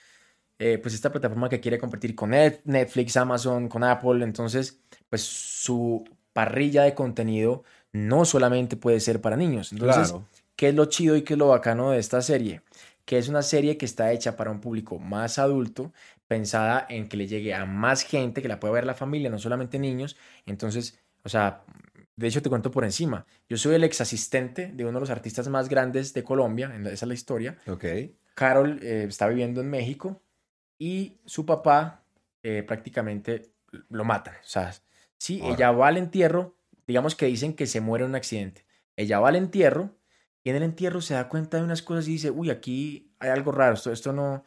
eh, 0.58 0.78
pues 0.78 0.94
esta 0.94 1.10
plataforma 1.12 1.48
que 1.48 1.60
quiere 1.60 1.78
competir 1.78 2.14
con 2.14 2.30
Net- 2.30 2.60
Netflix, 2.64 3.16
Amazon, 3.16 3.68
con 3.68 3.84
Apple, 3.84 4.24
entonces, 4.24 4.80
pues 5.08 5.22
su 5.22 6.04
parrilla 6.32 6.82
de 6.84 6.94
contenido 6.94 7.64
no 7.92 8.24
solamente 8.24 8.76
puede 8.76 9.00
ser 9.00 9.20
para 9.20 9.36
niños. 9.36 9.72
Entonces, 9.72 10.10
claro. 10.10 10.26
¿qué 10.56 10.68
es 10.68 10.74
lo 10.74 10.84
chido 10.86 11.16
y 11.16 11.22
qué 11.22 11.34
es 11.34 11.38
lo 11.38 11.48
bacano 11.48 11.90
de 11.90 11.98
esta 11.98 12.20
serie? 12.22 12.62
Que 13.04 13.18
es 13.18 13.28
una 13.28 13.42
serie 13.42 13.76
que 13.78 13.86
está 13.86 14.12
hecha 14.12 14.36
para 14.36 14.50
un 14.50 14.60
público 14.60 14.98
más 14.98 15.38
adulto, 15.38 15.92
pensada 16.26 16.86
en 16.90 17.08
que 17.08 17.16
le 17.16 17.26
llegue 17.26 17.54
a 17.54 17.64
más 17.64 18.02
gente, 18.02 18.42
que 18.42 18.48
la 18.48 18.60
pueda 18.60 18.74
ver 18.74 18.84
la 18.86 18.94
familia, 18.94 19.30
no 19.30 19.38
solamente 19.38 19.78
niños. 19.78 20.16
Entonces, 20.44 20.98
o 21.24 21.28
sea, 21.30 21.64
de 22.16 22.26
hecho 22.26 22.42
te 22.42 22.50
cuento 22.50 22.70
por 22.70 22.84
encima. 22.84 23.24
Yo 23.48 23.56
soy 23.56 23.76
el 23.76 23.84
ex 23.84 24.00
asistente 24.02 24.70
de 24.74 24.84
uno 24.84 24.94
de 24.94 25.00
los 25.00 25.10
artistas 25.10 25.48
más 25.48 25.68
grandes 25.68 26.12
de 26.12 26.22
Colombia, 26.24 26.70
en 26.74 26.84
la- 26.84 26.90
esa 26.90 27.06
es 27.06 27.08
la 27.08 27.14
historia. 27.14 27.56
Ok. 27.66 27.84
Carol 28.34 28.78
eh, 28.82 29.06
está 29.08 29.26
viviendo 29.28 29.60
en 29.60 29.70
México 29.70 30.20
y 30.78 31.18
su 31.24 31.44
papá 31.44 32.04
eh, 32.42 32.62
prácticamente 32.62 33.52
lo 33.88 34.04
matan. 34.04 34.34
O 34.34 34.46
sea, 34.46 34.72
sí, 35.18 35.40
Ahora. 35.42 35.54
ella 35.54 35.70
va 35.72 35.88
al 35.88 35.96
entierro, 35.96 36.56
digamos 36.86 37.14
que 37.16 37.26
dicen 37.26 37.54
que 37.54 37.66
se 37.66 37.80
muere 37.80 38.04
en 38.04 38.10
un 38.10 38.16
accidente. 38.16 38.64
Ella 38.96 39.20
va 39.20 39.28
al 39.28 39.36
entierro 39.36 39.96
y 40.44 40.50
en 40.50 40.56
el 40.56 40.62
entierro 40.62 41.00
se 41.00 41.14
da 41.14 41.28
cuenta 41.28 41.56
de 41.58 41.64
unas 41.64 41.82
cosas 41.82 42.08
y 42.08 42.12
dice, 42.12 42.30
uy, 42.30 42.50
aquí 42.50 43.12
hay 43.18 43.30
algo 43.30 43.52
raro, 43.52 43.74
esto, 43.74 43.92
esto 43.92 44.12
no... 44.12 44.44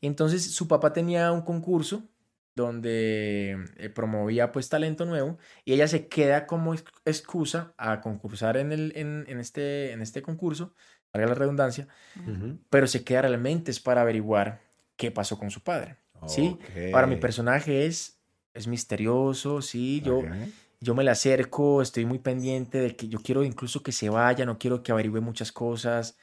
Y 0.00 0.06
entonces 0.06 0.54
su 0.54 0.66
papá 0.66 0.92
tenía 0.92 1.30
un 1.30 1.42
concurso 1.42 2.08
donde 2.54 3.56
eh, 3.76 3.88
promovía 3.88 4.52
pues 4.52 4.68
talento 4.68 5.04
nuevo 5.06 5.38
y 5.64 5.72
ella 5.72 5.88
se 5.88 6.08
queda 6.08 6.46
como 6.46 6.74
ex- 6.74 6.84
excusa 7.04 7.72
a 7.78 8.00
concursar 8.00 8.56
en, 8.56 8.72
el, 8.72 8.92
en, 8.96 9.24
en 9.28 9.38
este, 9.38 9.92
en 9.92 10.02
este 10.02 10.20
concurso, 10.22 10.74
valga 11.12 11.28
la 11.28 11.34
redundancia, 11.34 11.88
pero 12.68 12.86
se 12.86 13.04
queda 13.04 13.22
realmente 13.22 13.70
es 13.70 13.80
para 13.80 14.02
averiguar 14.02 14.60
qué 15.02 15.10
pasó 15.10 15.36
con 15.36 15.50
su 15.50 15.64
padre. 15.64 15.96
Sí. 16.28 16.56
Ahora 16.94 17.08
mi 17.08 17.16
personaje 17.16 17.86
es, 17.86 18.20
es 18.54 18.68
misterioso, 18.68 19.60
sí, 19.60 20.00
yo, 20.00 20.22
yo 20.80 20.94
me 20.94 21.02
le 21.02 21.10
acerco, 21.10 21.82
estoy 21.82 22.04
muy 22.06 22.20
pendiente 22.20 22.78
de 22.78 22.94
que 22.94 23.08
yo 23.08 23.18
quiero 23.18 23.42
incluso 23.42 23.82
que 23.82 23.90
se 23.90 24.08
vaya, 24.10 24.46
no 24.46 24.60
quiero 24.60 24.84
que 24.84 24.92
averigüe 24.92 25.20
muchas 25.20 25.50
cosas, 25.50 26.16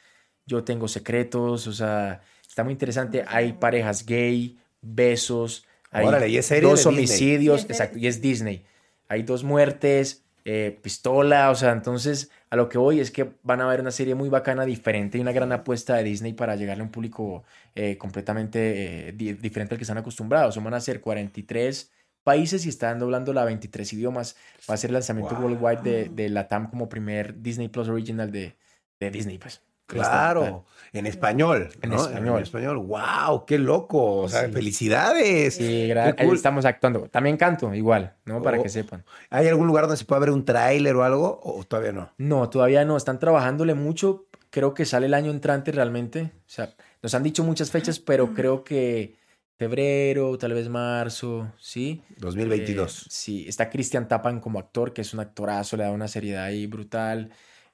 yo 0.45 0.63
tengo 0.63 0.87
secretos, 0.87 1.67
o 1.67 1.73
sea, 1.73 2.21
está 2.47 2.63
muy 2.63 2.71
interesante. 2.71 3.25
Hay 3.27 3.51
parejas 3.51 4.05
gay, 4.05 4.57
besos, 4.81 5.65
hay 5.91 6.05
Órale, 6.07 6.29
y 6.29 6.37
es 6.37 6.45
serie 6.45 6.69
dos 6.69 6.85
homicidios, 6.85 7.65
exacto, 7.65 7.97
y 7.97 8.07
es 8.07 8.21
Disney. 8.21 8.65
Hay 9.09 9.23
dos 9.23 9.43
muertes, 9.43 10.23
eh, 10.51 10.79
pistola, 10.81 11.51
o 11.51 11.55
sea, 11.55 11.71
entonces 11.73 12.31
a 12.49 12.55
lo 12.55 12.69
que 12.69 12.77
voy 12.79 12.99
es 12.99 13.11
que 13.11 13.23
van 13.43 13.61
a 13.61 13.67
ver 13.67 13.81
una 13.81 13.91
serie 13.91 14.15
muy 14.15 14.29
bacana, 14.29 14.65
diferente 14.65 15.17
y 15.17 15.21
una 15.21 15.31
gran 15.31 15.51
apuesta 15.51 15.95
de 15.95 16.03
Disney 16.03 16.33
para 16.33 16.55
llegarle 16.55 16.81
a 16.81 16.85
un 16.85 16.91
público 16.91 17.43
eh, 17.75 17.97
completamente 17.97 19.09
eh, 19.09 19.11
di- 19.13 19.33
diferente 19.33 19.75
al 19.75 19.77
que 19.77 19.83
están 19.83 19.99
acostumbrados. 19.99 20.61
Van 20.63 20.73
a 20.73 20.79
ser 20.79 21.01
43 21.01 21.91
países 22.23 22.65
y 22.65 22.69
están 22.69 22.97
doblando 22.97 23.37
a 23.39 23.45
23 23.45 23.93
idiomas. 23.93 24.35
Va 24.67 24.73
a 24.73 24.77
ser 24.77 24.89
el 24.89 24.95
lanzamiento 24.95 25.35
Wow. 25.35 25.43
worldwide 25.43 25.81
de, 25.83 26.09
de 26.09 26.29
la 26.29 26.47
TAM 26.47 26.69
como 26.71 26.89
primer 26.89 27.41
Disney 27.41 27.67
Plus 27.67 27.87
Original 27.87 28.31
de, 28.31 28.55
de 28.99 29.11
Disney, 29.11 29.37
pues. 29.37 29.61
Claro, 29.89 30.65
en 30.93 31.05
español. 31.05 31.69
En 31.81 31.89
¿no? 31.91 31.97
español. 31.97 32.37
En 32.37 32.43
español. 32.43 32.77
¡Wow! 32.77 33.45
¡Qué 33.45 33.57
loco! 33.57 34.21
O 34.21 34.29
sea, 34.29 34.45
Sí. 34.47 34.51
felicidades. 34.51 35.55
Sí, 35.55 35.89
cool. 36.23 36.35
estamos 36.35 36.65
actuando. 36.65 37.01
También 37.09 37.37
canto, 37.37 37.73
igual, 37.73 38.15
¿no? 38.25 38.41
Para 38.41 38.59
Oh. 38.59 38.63
que 38.63 38.69
sepan. 38.69 39.03
¿Hay 39.29 39.47
algún 39.47 39.67
lugar 39.67 39.83
donde 39.85 39.97
se 39.97 40.05
pueda 40.05 40.19
ver 40.19 40.31
un 40.31 40.45
tráiler 40.45 40.95
o 40.95 41.03
algo? 41.03 41.39
¿O 41.43 41.63
todavía 41.63 41.91
no? 41.91 42.11
No, 42.17 42.49
todavía 42.49 42.85
no. 42.85 42.97
Están 42.97 43.19
trabajándole 43.19 43.73
mucho. 43.73 44.25
Creo 44.51 44.73
que 44.73 44.85
sale 44.85 45.05
el 45.05 45.13
año 45.13 45.29
entrante 45.31 45.71
realmente. 45.71 46.31
O 46.37 46.49
sea, 46.49 46.73
nos 47.03 47.13
han 47.13 47.21
dicho 47.23 47.43
muchas 47.43 47.69
fechas, 47.71 47.99
pero 47.99 48.33
creo 48.33 48.63
que 48.63 49.15
febrero, 49.57 50.37
tal 50.37 50.53
vez 50.53 50.69
marzo, 50.69 51.51
¿sí? 51.59 52.01
2022. 52.17 53.01
Eh, 53.01 53.05
sí, 53.09 53.45
está 53.47 53.69
Christian 53.69 54.07
Tapan 54.07 54.39
como 54.39 54.57
actor, 54.57 54.93
que 54.93 55.01
es 55.01 55.13
un 55.13 55.19
actorazo, 55.19 55.75
le 55.77 55.83
da 55.83 55.91
una 55.91 56.07
seriedad 56.07 56.45
ahí 56.45 56.65
brutal. 56.65 57.29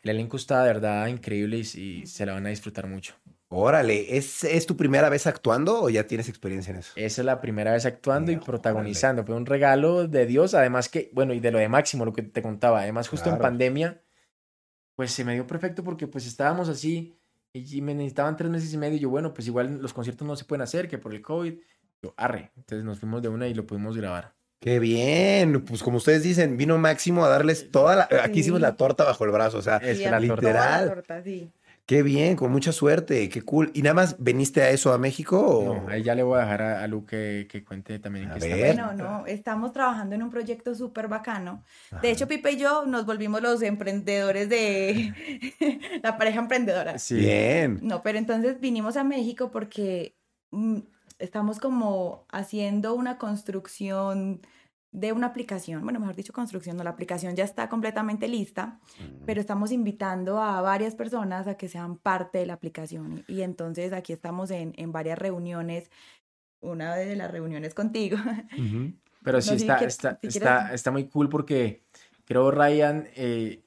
El 0.06 0.12
elenco 0.12 0.38
está 0.38 0.62
de 0.64 0.68
verdad 0.68 1.08
increíble 1.08 1.58
y, 1.58 1.62
y 1.62 2.06
se 2.06 2.28
la 2.28 2.34
van 2.34 2.46
a 2.46 2.50
disfrutar 2.50 2.86
mucho. 2.86 3.16
Órale, 3.48 4.16
¿es, 4.18 4.44
¿es 4.44 4.68
tu 4.68 4.78
primera 4.78 5.10
vez 5.10 5.26
actuando 5.26 5.82
o 5.82 5.90
ya 5.90 6.06
tienes 6.06 6.30
experiencia 6.30 6.72
en 6.72 6.78
eso? 6.78 6.94
Esa 6.96 7.22
es 7.22 7.26
la 7.26 7.42
primera 7.42 7.74
vez 7.74 7.88
actuando 7.88 8.32
y 8.32 8.36
Órale. 8.36 8.46
protagonizando. 8.46 9.26
Fue 9.26 9.36
un 9.36 9.48
regalo 9.48 10.08
de 10.08 10.28
Dios, 10.28 10.54
además 10.54 10.90
que, 10.90 11.10
bueno, 11.12 11.34
y 11.34 11.40
de 11.40 11.50
lo 11.50 11.58
de 11.58 11.68
Máximo, 11.70 12.06
lo 12.06 12.14
que 12.14 12.22
te 12.22 12.44
contaba. 12.44 12.82
Además, 12.82 13.10
justo 13.10 13.32
en 13.32 13.40
pandemia, 13.40 14.04
pues 14.96 15.12
se 15.12 15.26
me 15.26 15.34
dio 15.34 15.48
perfecto 15.48 15.84
porque 15.84 16.06
pues 16.06 16.28
estábamos 16.28 16.70
así 16.70 17.18
y 17.52 17.82
me 17.82 17.96
necesitaban 17.96 18.38
tres 18.38 18.52
meses 18.52 18.72
y 18.72 18.78
medio. 18.78 18.98
Y 18.98 19.00
yo, 19.00 19.10
bueno, 19.10 19.34
pues 19.34 19.48
igual 19.48 19.80
los 19.82 19.92
conciertos 19.92 20.28
no 20.28 20.36
se 20.36 20.46
pueden 20.46 20.62
hacer, 20.62 20.88
que 20.88 21.00
por 21.00 21.16
el 21.16 21.24
COVID. 21.24 21.56
Yo, 22.04 22.14
arre. 22.16 22.52
Entonces 22.58 22.86
nos 22.86 23.00
fuimos 23.00 23.24
de 23.24 23.30
una 23.30 23.48
y 23.48 23.56
lo 23.56 23.66
pudimos 23.66 23.98
grabar. 23.98 24.35
Qué 24.66 24.80
bien, 24.80 25.64
pues 25.64 25.84
como 25.84 25.98
ustedes 25.98 26.24
dicen, 26.24 26.58
vino 26.58 26.76
Máximo 26.80 27.24
a 27.24 27.30
darles 27.30 27.70
toda 27.70 27.96
la... 27.96 28.10
Aquí 28.24 28.40
hicimos 28.40 28.60
la 28.60 28.76
torta 28.76 29.04
bajo 29.04 29.24
el 29.24 29.30
brazo, 29.30 29.60
o 29.60 29.62
sea, 29.62 29.78
es 29.78 30.00
la 30.00 30.20
torta. 30.20 30.20
Literal. 30.20 30.88
torta, 30.88 31.22
sí. 31.22 31.52
qué 31.86 32.02
bien, 32.02 32.36
con 32.36 32.52
mucha 32.52 32.72
suerte, 32.72 33.30
qué 33.30 33.44
cool. 33.44 33.70
¿Y 33.76 33.84
nada 33.84 33.94
más 33.94 34.16
veniste 34.18 34.64
a 34.64 34.72
eso 34.72 34.92
a 34.92 34.98
México? 34.98 35.40
O... 35.40 35.76
No, 35.76 35.88
ahí 35.88 36.02
ya 36.02 36.16
le 36.16 36.24
voy 36.24 36.40
a 36.40 36.42
dejar 36.46 36.64
a, 36.64 36.84
a 36.84 36.88
Lu 36.88 37.06
que, 37.06 37.48
que 37.48 37.64
cuente 37.64 38.00
también 38.00 38.26
en 38.26 38.32
A 38.32 38.34
qué 38.40 38.46
está. 38.48 38.56
ver. 38.56 38.76
Bueno, 38.76 38.94
no, 38.94 39.28
estamos 39.28 39.72
trabajando 39.72 40.16
en 40.16 40.24
un 40.24 40.32
proyecto 40.32 40.74
súper 40.74 41.10
bacano. 41.10 41.64
Ajá. 41.92 42.02
De 42.02 42.10
hecho, 42.10 42.28
Pipe 42.28 42.54
y 42.54 42.58
yo 42.58 42.88
nos 42.88 43.06
volvimos 43.06 43.44
los 43.44 43.62
emprendedores 43.62 44.50
de 44.50 45.14
la 46.02 46.18
pareja 46.18 46.40
emprendedora. 46.40 46.98
Sí. 46.98 47.18
Bien. 47.18 47.82
No, 47.84 48.02
pero 48.02 48.18
entonces 48.18 48.60
vinimos 48.60 48.98
a 48.98 49.04
México 49.04 49.52
porque 49.52 50.16
mm, 50.50 50.80
estamos 51.20 51.60
como 51.60 52.26
haciendo 52.32 52.96
una 52.96 53.20
construcción 53.20 54.42
de 54.96 55.12
una 55.12 55.28
aplicación, 55.28 55.84
bueno, 55.84 56.00
mejor 56.00 56.16
dicho, 56.16 56.32
construcción, 56.32 56.78
no, 56.78 56.84
la 56.84 56.92
aplicación 56.92 57.36
ya 57.36 57.44
está 57.44 57.68
completamente 57.68 58.28
lista, 58.30 58.80
pero 59.26 59.42
estamos 59.42 59.72
invitando 59.74 60.42
a 60.42 60.62
varias 60.62 60.96
personas 60.96 61.48
a 61.48 61.56
que 61.58 61.68
sean 61.68 61.98
parte 61.98 62.38
de 62.38 62.46
la 62.46 62.54
aplicación. 62.54 63.24
Y, 63.28 63.34
y 63.36 63.42
entonces 63.42 63.92
aquí 63.92 64.14
estamos 64.14 64.52
en, 64.52 64.74
en 64.78 64.94
varias 64.94 65.20
reuniones, 65.20 65.92
una 66.62 66.96
de 66.96 67.16
las 67.18 67.30
reuniones 67.30 67.74
contigo. 67.74 68.18
Pero 69.24 69.38
No, 69.38 69.42
sí 69.42 69.50
si 69.50 69.56
está, 69.56 69.78
quieres- 69.78 69.96
está, 69.96 70.20
si 70.22 70.28
está, 70.28 70.58
quieres- 70.60 70.76
está 70.76 70.92
muy 70.92 71.08
cool 71.10 71.28
porque 71.30 71.84
creo, 72.26 72.52
Ryan, 72.52 73.08
eh, 73.16 73.64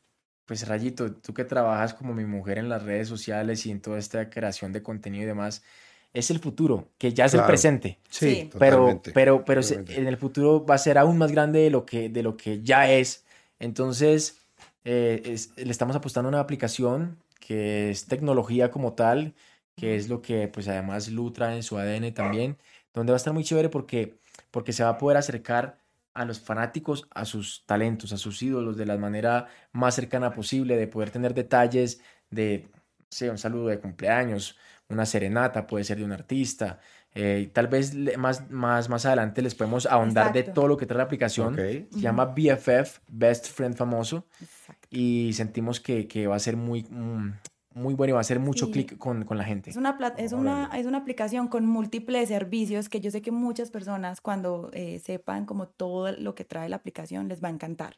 pues 0.47 0.67
Rayito, 0.67 1.15
tú 1.17 1.35
que 1.35 1.45
trabajas 1.45 1.93
como 1.95 2.15
mi 2.15 2.25
mujer 2.25 2.57
en 2.59 2.69
las 2.71 2.83
redes 2.85 3.07
sociales 3.09 3.67
y 3.67 3.71
en 3.71 3.83
toda 3.83 3.99
esta 3.99 4.31
creación 4.31 4.73
de 4.73 4.83
contenido 4.83 5.25
y 5.25 5.27
demás, 5.27 5.63
es 6.13 6.31
el 6.31 6.39
futuro, 6.41 6.89
que 6.99 7.13
ya 7.13 7.27
es 7.27 7.35
el 7.35 7.45
presente. 7.45 7.99
Sí, 8.09 8.29
Sí. 8.31 8.51
Pero, 8.59 9.01
pero, 9.15 9.45
pero 9.45 9.61
totalmente. 9.61 9.99
en 10.01 10.07
el 10.09 10.17
futuro 10.17 10.65
va 10.65 10.75
a 10.75 10.79
ser 10.79 10.99
aún 10.99 11.19
más 11.19 11.31
grande 11.33 11.61
de 11.61 11.71
lo 11.71 11.85
que, 11.87 12.09
de 12.09 12.23
lo 12.23 12.37
que 12.37 12.63
ya 12.63 12.91
es. 12.91 13.25
Entonces, 13.59 14.39
eh, 14.85 15.23
es- 15.25 15.53
le 15.57 15.71
estamos 15.71 15.97
apostando 15.97 16.29
a 16.29 16.31
una 16.31 16.41
aplicación 16.41 17.19
que 17.41 17.91
es 17.91 18.07
tecnología 18.07 18.71
como 18.71 18.95
tal, 18.95 19.35
que 19.77 19.97
es 19.97 20.09
lo 20.09 20.21
que 20.23 20.49
pues 20.49 20.67
además 20.69 21.09
Lu 21.09 21.31
trae 21.33 21.57
en 21.57 21.63
su 21.63 21.77
ADN 21.79 22.13
también, 22.13 22.57
donde 22.95 23.13
va 23.13 23.17
a 23.17 23.19
estar 23.19 23.33
muy 23.33 23.45
chévere 23.45 23.69
porque, 23.69 24.15
porque 24.51 24.73
se 24.73 24.83
va 24.83 24.91
a 24.91 24.99
poder 24.99 25.17
acercar 25.19 25.79
a 26.15 26.25
los 26.25 26.41
fanáticos, 26.41 27.07
a 27.15 27.25
sus 27.25 27.65
talentos, 27.65 28.13
a 28.13 28.17
sus 28.17 28.43
ídolos 28.43 28.77
de 28.77 28.87
la 28.87 28.97
manera 28.99 29.47
más 29.73 29.95
cercana 29.95 30.33
posible, 30.33 30.77
de 30.77 30.89
poder 30.89 31.11
tener 31.11 31.33
detalles 31.33 32.01
de, 32.31 32.67
no 32.73 33.07
sé, 33.11 33.31
un 33.31 33.39
saludo 33.39 33.69
de 33.69 33.79
cumpleaños, 33.79 34.57
una 34.89 35.07
serenata, 35.07 35.67
puede 35.67 35.85
ser 35.85 35.99
de 35.99 36.05
un 36.05 36.13
artista. 36.13 36.79
eh, 37.15 37.51
tal 37.53 37.67
vez 37.69 37.95
más, 38.19 38.51
más, 38.51 38.89
más 38.89 39.07
adelante 39.07 39.41
les 39.43 39.55
podemos 39.55 39.87
ahondar 39.87 40.33
de 40.33 40.41
Exacto. 40.41 40.61
todo 40.61 40.69
lo 40.69 40.77
que 40.77 40.87
trae 40.87 40.99
la 40.99 41.05
aplicación. 41.05 41.55
Ok. 41.55 41.61
Se 41.91 42.01
llama 42.01 42.27
BFF, 42.27 43.01
Best 43.09 43.49
Friend 43.51 43.75
Famoso, 43.75 44.27
Exacto. 44.41 44.87
y 44.91 45.33
sentimos 45.33 45.81
que, 45.81 46.07
que 46.07 46.27
va 46.27 46.37
a 46.37 46.39
ser 46.39 46.57
muy, 46.57 46.85
mm, 46.85 47.33
muy 47.75 47.95
bueno 47.95 48.11
y 48.11 48.13
va 48.13 48.19
a 48.19 48.21
hacer 48.21 48.39
mucho 48.41 48.67
Sí. 48.67 48.73
clic 48.73 48.99
con, 48.99 49.25
con 49.25 49.37
la 49.39 49.45
gente. 49.45 49.71
Es 49.71 49.77
una, 49.77 49.97
es, 50.19 50.33
una, 50.33 50.71
es 50.75 50.87
una 50.87 50.99
aplicación 50.99 51.49
con 51.49 51.65
múltiples 51.67 52.29
servicios 52.29 52.89
que 52.89 53.01
yo 53.01 53.11
sé 53.11 53.23
que 53.23 53.31
muchas 53.33 53.71
personas 53.71 54.21
cuando 54.21 54.71
eh, 54.75 54.99
sepan 54.99 55.47
como 55.47 55.67
todo 55.69 56.13
lo 56.13 56.35
que 56.35 56.45
trae 56.45 56.69
la 56.69 56.77
aplicación 56.77 57.29
les 57.29 57.43
va 57.43 57.49
a 57.49 57.53
encantar. 57.53 57.97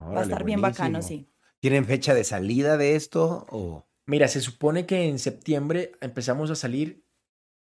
va 0.00 0.06
a 0.06 0.10
Órale, 0.10 0.22
estar 0.26 0.44
bien 0.44 0.60
bacano, 0.60 0.98
buenísimo. 1.00 1.20
sí. 1.26 1.28
¿Tienen 1.60 1.84
fecha 1.86 2.14
de 2.14 2.24
salida 2.24 2.76
de 2.76 2.94
esto? 2.94 3.46
O... 3.50 3.84
Mira, 4.06 4.28
se 4.28 4.40
supone 4.40 4.86
que 4.86 5.08
en 5.08 5.18
septiembre 5.18 5.92
empezamos 6.00 6.50
a 6.50 6.54
salir 6.56 7.04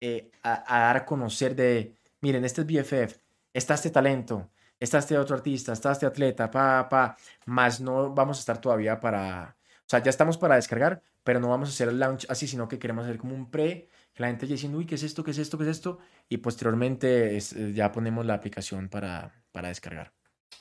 eh, 0.01 0.31
a, 0.43 0.65
dar 0.67 0.97
a 0.99 1.05
conocer 1.05 1.55
de, 1.55 1.97
miren, 2.23 2.45
este 2.45 2.63
es 2.63 2.67
BFF, 2.67 3.19
está 3.53 3.75
este 3.75 3.91
talento, 3.91 4.51
está 4.79 4.99
este 4.99 5.19
otro 5.19 5.37
artista, 5.37 5.73
está 5.75 5.93
este 5.93 6.07
atleta, 6.07 6.51
pa, 6.51 6.89
pa, 6.89 7.17
más 7.47 7.81
no 7.81 8.15
vamos 8.15 8.39
a 8.39 8.41
estar 8.41 8.59
todavía 8.61 8.99
para, 9.01 9.57
o 9.81 9.89
sea, 9.89 10.03
ya 10.03 10.09
estamos 10.11 10.39
para 10.39 10.57
descargar, 10.57 11.03
pero 11.25 11.41
no 11.41 11.51
vamos 11.51 11.69
a 11.69 11.73
hacer 11.73 11.89
el 11.89 11.99
launch 12.01 12.27
así, 12.31 12.47
sino 12.47 12.69
que 12.69 12.79
queremos 12.79 13.05
hacer 13.05 13.19
como 13.19 13.35
un 13.35 13.51
pre, 13.51 13.89
que 14.15 14.23
la 14.23 14.29
gente 14.29 14.47
ya 14.47 14.53
diciendo, 14.53 14.79
uy, 14.79 14.87
¿qué 14.87 14.95
es 14.95 15.03
esto? 15.03 15.23
¿Qué 15.23 15.33
es 15.33 15.39
esto? 15.39 15.59
¿Qué 15.59 15.65
es 15.65 15.71
esto? 15.71 15.99
Y 16.29 16.39
posteriormente 16.39 17.37
eh, 17.37 17.73
ya 17.75 17.93
ponemos 17.93 18.25
la 18.25 18.35
aplicación 18.35 18.89
para, 18.89 19.45
para 19.53 19.69
descargar. 19.69 20.13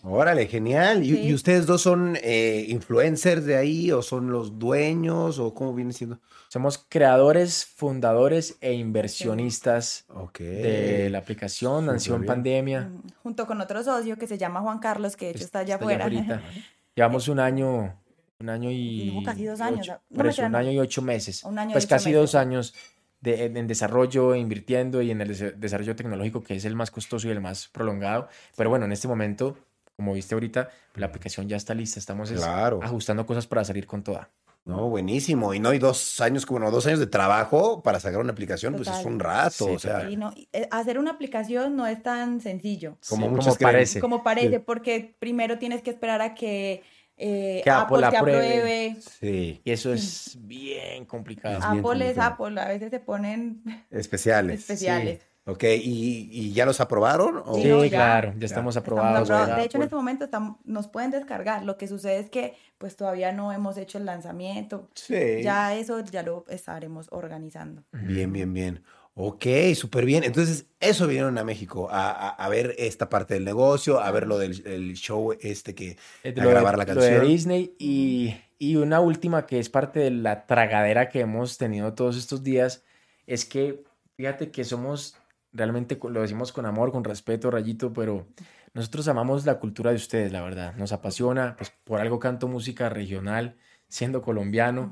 Órale, 0.04 0.48
genial. 0.48 1.04
¿Y, 1.04 1.10
Sí. 1.16 1.22
y 1.28 1.34
ustedes 1.34 1.66
dos 1.66 1.82
son 1.82 2.18
eh, 2.22 2.66
influencers 2.70 3.46
de 3.46 3.58
ahí 3.58 3.92
o 3.92 4.02
son 4.02 4.32
los 4.32 4.58
dueños 4.58 5.40
o 5.40 5.54
cómo 5.54 5.74
viene 5.74 5.92
siendo? 5.94 6.20
Somos 6.48 6.78
creadores, 6.90 7.66
fundadores 7.66 8.58
e 8.62 8.74
inversionistas 8.74 10.06
Ok. 10.10 10.40
de 10.40 11.10
la 11.10 11.20
aplicación, 11.20 11.86
nació 11.86 12.16
en 12.16 12.26
pandemia. 12.26 12.82
Mm, 12.90 13.02
Junto 13.24 13.46
con 13.46 13.60
otro 13.62 13.84
socio 13.84 14.18
que 14.18 14.26
se 14.28 14.38
llama 14.38 14.62
Juan 14.62 14.80
Carlos, 14.80 15.16
que 15.16 15.26
de 15.26 15.32
hecho 15.32 15.44
está 15.44 15.60
allá 15.60 15.76
Está 15.76 15.86
afuera. 15.86 16.06
afuera. 16.06 16.42
Llevamos 16.96 17.28
un 17.28 17.40
año, 17.40 17.96
un 18.40 18.50
año 18.50 18.70
y... 18.72 19.22
Casi 19.26 19.46
dos 19.46 19.62
años, 19.62 19.88
ocho- 19.90 20.02
no, 20.10 20.30
eso, 20.30 20.46
un 20.46 20.56
año 20.56 20.72
y 20.72 20.80
ocho 20.80 21.02
meses. 21.02 21.44
Un 21.44 21.60
año 21.60 21.72
y 21.72 21.74
Pues 21.74 21.86
ocho 21.86 21.90
casi 21.96 22.10
meses. 22.10 22.22
dos 22.22 22.36
años 22.36 22.74
de, 23.22 23.46
en, 23.46 23.58
en 23.58 23.68
desarrollo, 23.68 24.34
invirtiendo 24.34 25.02
y 25.02 25.12
en 25.12 25.22
el 25.22 25.60
desarrollo 25.60 25.96
tecnológico, 25.96 26.42
que 26.42 26.56
es 26.56 26.66
el 26.66 26.76
más 26.76 26.90
costoso 26.90 27.28
y 27.28 27.32
el 27.32 27.42
más 27.42 27.68
prolongado. 27.68 28.28
Pero 28.56 28.70
bueno, 28.70 28.86
en 28.86 28.92
este 28.94 29.08
momento, 29.08 29.58
como 30.00 30.14
viste 30.14 30.34
ahorita, 30.34 30.70
la 30.96 31.08
aplicación 31.08 31.50
ya 31.50 31.58
está 31.58 31.74
lista. 31.74 32.00
Estamos 32.00 32.32
Claro. 32.32 32.80
ajustando 32.82 33.26
cosas 33.26 33.46
para 33.48 33.66
salir 33.66 33.86
con 33.86 34.02
toda. 34.02 34.30
No, 34.64 34.88
buenísimo. 34.88 35.54
Y 35.54 35.60
no, 35.60 35.74
y 35.74 35.78
dos 35.80 36.22
años, 36.22 36.46
bueno, 36.46 36.72
dos 36.72 36.86
años 36.88 37.00
de 37.00 37.08
trabajo 37.08 37.84
para 37.84 38.00
sacar 38.00 38.22
una 38.22 38.32
aplicación, 38.32 38.76
pues 38.76 38.88
es 38.88 39.04
un 39.04 39.20
rato. 39.20 39.66
Sí, 39.68 39.72
o 39.76 39.80
sea, 39.80 40.10
Y 40.10 40.16
no, 40.16 40.34
eh, 40.54 40.70
hacer 40.72 41.00
una 41.00 41.12
aplicación 41.12 41.76
no 41.76 41.86
es 41.86 42.02
tan 42.02 42.40
sencillo 42.40 42.98
Como 43.10 43.42
Sí, 43.42 43.50
parece. 43.60 44.00
como 44.00 44.24
parece, 44.24 44.62
porque 44.62 45.16
primero 45.20 45.58
tienes 45.60 45.82
que 45.82 45.90
esperar 45.90 46.22
a 46.22 46.34
que, 46.34 46.82
eh, 47.18 47.60
Que 47.62 47.70
Apple 47.70 47.98
Apple 48.06 48.10
te 48.12 48.18
apruebe. 48.18 48.96
sí, 49.20 49.60
Y 49.66 49.72
eso 49.72 49.92
es 49.92 50.38
bien 50.40 51.04
complicado. 51.04 51.58
Es 51.60 51.72
bien 51.72 51.86
Apple 51.86 52.10
es. 52.10 52.18
Apple, 52.18 52.62
a 52.62 52.68
veces 52.70 52.90
se 52.90 53.02
ponen 53.02 53.62
especiales. 53.92 54.62
especiales. 54.62 55.20
Ok, 55.52 55.64
¿y, 55.64 56.30
y 56.32 56.54
ya 56.54 56.66
los 56.66 56.80
aprobaron? 56.80 57.42
o- 57.46 57.56
Sí, 57.56 57.64
Sí, 57.64 57.68
no, 57.70 57.84
ya. 57.84 57.90
claro, 57.90 58.34
ya, 58.34 58.40
Ya. 58.40 58.46
estamos 58.46 58.76
Estamos 58.76 58.78
aprobados. 58.78 59.58
De 59.58 59.64
hecho, 59.66 59.78
en 59.78 59.84
este 59.84 59.96
momento 59.96 60.26
estamos, 60.26 60.58
nos 60.66 60.88
pueden 60.88 61.12
descargar. 61.12 61.64
Lo 61.64 61.78
que 61.78 61.88
sucede 61.88 62.20
es 62.20 62.30
que 62.30 62.56
pues 62.78 62.96
todavía 62.96 63.32
no 63.32 63.52
hemos 63.52 63.78
hecho 63.78 63.98
el 63.98 64.06
lanzamiento. 64.06 64.88
Sí. 64.94 65.42
Ya 65.44 65.76
eso 65.76 66.00
ya 66.02 66.24
lo 66.24 66.46
estaremos 66.50 67.08
organizando. 67.12 67.84
Bien, 67.92 68.32
bien, 68.32 68.54
bien. 68.54 68.84
Ok, 69.16 69.46
súper 69.76 70.06
bien. 70.06 70.24
Entonces, 70.24 70.68
eso 70.80 71.06
vinieron 71.06 71.38
a 71.38 71.44
México, 71.44 71.90
a, 71.92 72.10
a- 72.12 72.30
a 72.30 72.48
ver 72.50 72.74
esta 72.78 73.10
parte 73.10 73.34
del 73.34 73.44
negocio, 73.44 74.00
a 74.00 74.10
ver 74.12 74.26
lo 74.28 74.38
del 74.38 74.66
el 74.66 74.94
show 74.94 75.36
este 75.42 75.76
que... 75.76 75.98
Eh, 76.24 76.34
a 76.38 76.42
lo 76.42 76.48
de- 76.48 76.50
grabar 76.52 76.78
la 76.78 76.86
lo 76.86 77.02
de 77.02 77.10
canción. 77.10 77.28
Disney 77.28 77.76
y, 77.78 78.38
y 78.60 78.78
una 78.78 79.02
última 79.02 79.46
que 79.46 79.60
es 79.60 79.68
parte 79.70 80.00
de 80.00 80.12
la 80.12 80.46
tragadera 80.46 81.10
que 81.10 81.20
hemos 81.20 81.58
tenido 81.58 81.94
todos 81.96 82.16
estos 82.16 82.44
días 82.44 82.84
es 83.28 83.44
que 83.44 83.84
fíjate 84.16 84.52
que 84.52 84.64
somos 84.64 85.16
realmente 85.52 86.00
lo 86.02 86.22
decimos 86.22 86.52
con 86.52 86.66
amor, 86.66 86.92
con 86.92 87.04
respeto, 87.04 87.52
Rayito, 87.52 87.94
pero 87.94 88.28
nosotros 88.74 89.08
amamos 89.08 89.46
la 89.46 89.60
cultura 89.60 89.92
de 89.92 89.98
ustedes, 89.98 90.32
la 90.32 90.42
verdad. 90.42 90.76
Nos 90.76 90.92
apasiona, 90.92 91.56
pues 91.58 91.72
por 91.84 92.00
algo 92.00 92.20
canto 92.20 92.48
música 92.48 92.90
regional, 92.90 93.58
siendo 93.88 94.22
colombiano. 94.22 94.92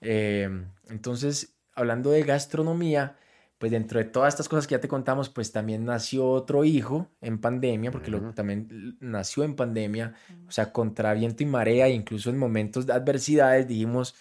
Eh, 0.00 0.48
entonces, 0.88 1.56
hablando 1.74 2.10
de 2.10 2.22
gastronomía, 2.22 3.16
pues 3.58 3.72
dentro 3.72 3.98
de 3.98 4.04
todas 4.04 4.34
estas 4.34 4.48
cosas 4.48 4.66
que 4.66 4.76
ya 4.76 4.80
te 4.80 4.88
contamos, 4.88 5.28
pues 5.28 5.50
también 5.50 5.84
nació 5.84 6.28
otro 6.28 6.64
hijo 6.64 7.10
en 7.20 7.40
pandemia, 7.40 7.90
porque 7.90 8.10
lo, 8.10 8.32
también 8.32 8.96
nació 9.00 9.42
en 9.42 9.56
pandemia, 9.56 10.14
o 10.46 10.52
sea, 10.52 10.72
contra 10.72 11.12
viento 11.12 11.42
y 11.42 11.46
marea, 11.46 11.88
e 11.88 11.92
incluso 11.92 12.30
en 12.30 12.38
momentos 12.38 12.86
de 12.86 12.92
adversidades 12.92 13.66
dijimos, 13.66 14.14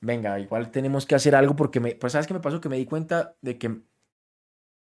venga, 0.00 0.38
igual 0.38 0.70
tenemos 0.70 1.06
que 1.06 1.16
hacer 1.16 1.34
algo 1.34 1.56
porque, 1.56 1.80
me, 1.80 1.96
pues, 1.96 2.12
¿sabes 2.12 2.28
qué 2.28 2.34
me 2.34 2.40
pasó? 2.40 2.60
Que 2.60 2.68
me 2.68 2.76
di 2.76 2.84
cuenta 2.84 3.36
de 3.42 3.58
que, 3.58 3.80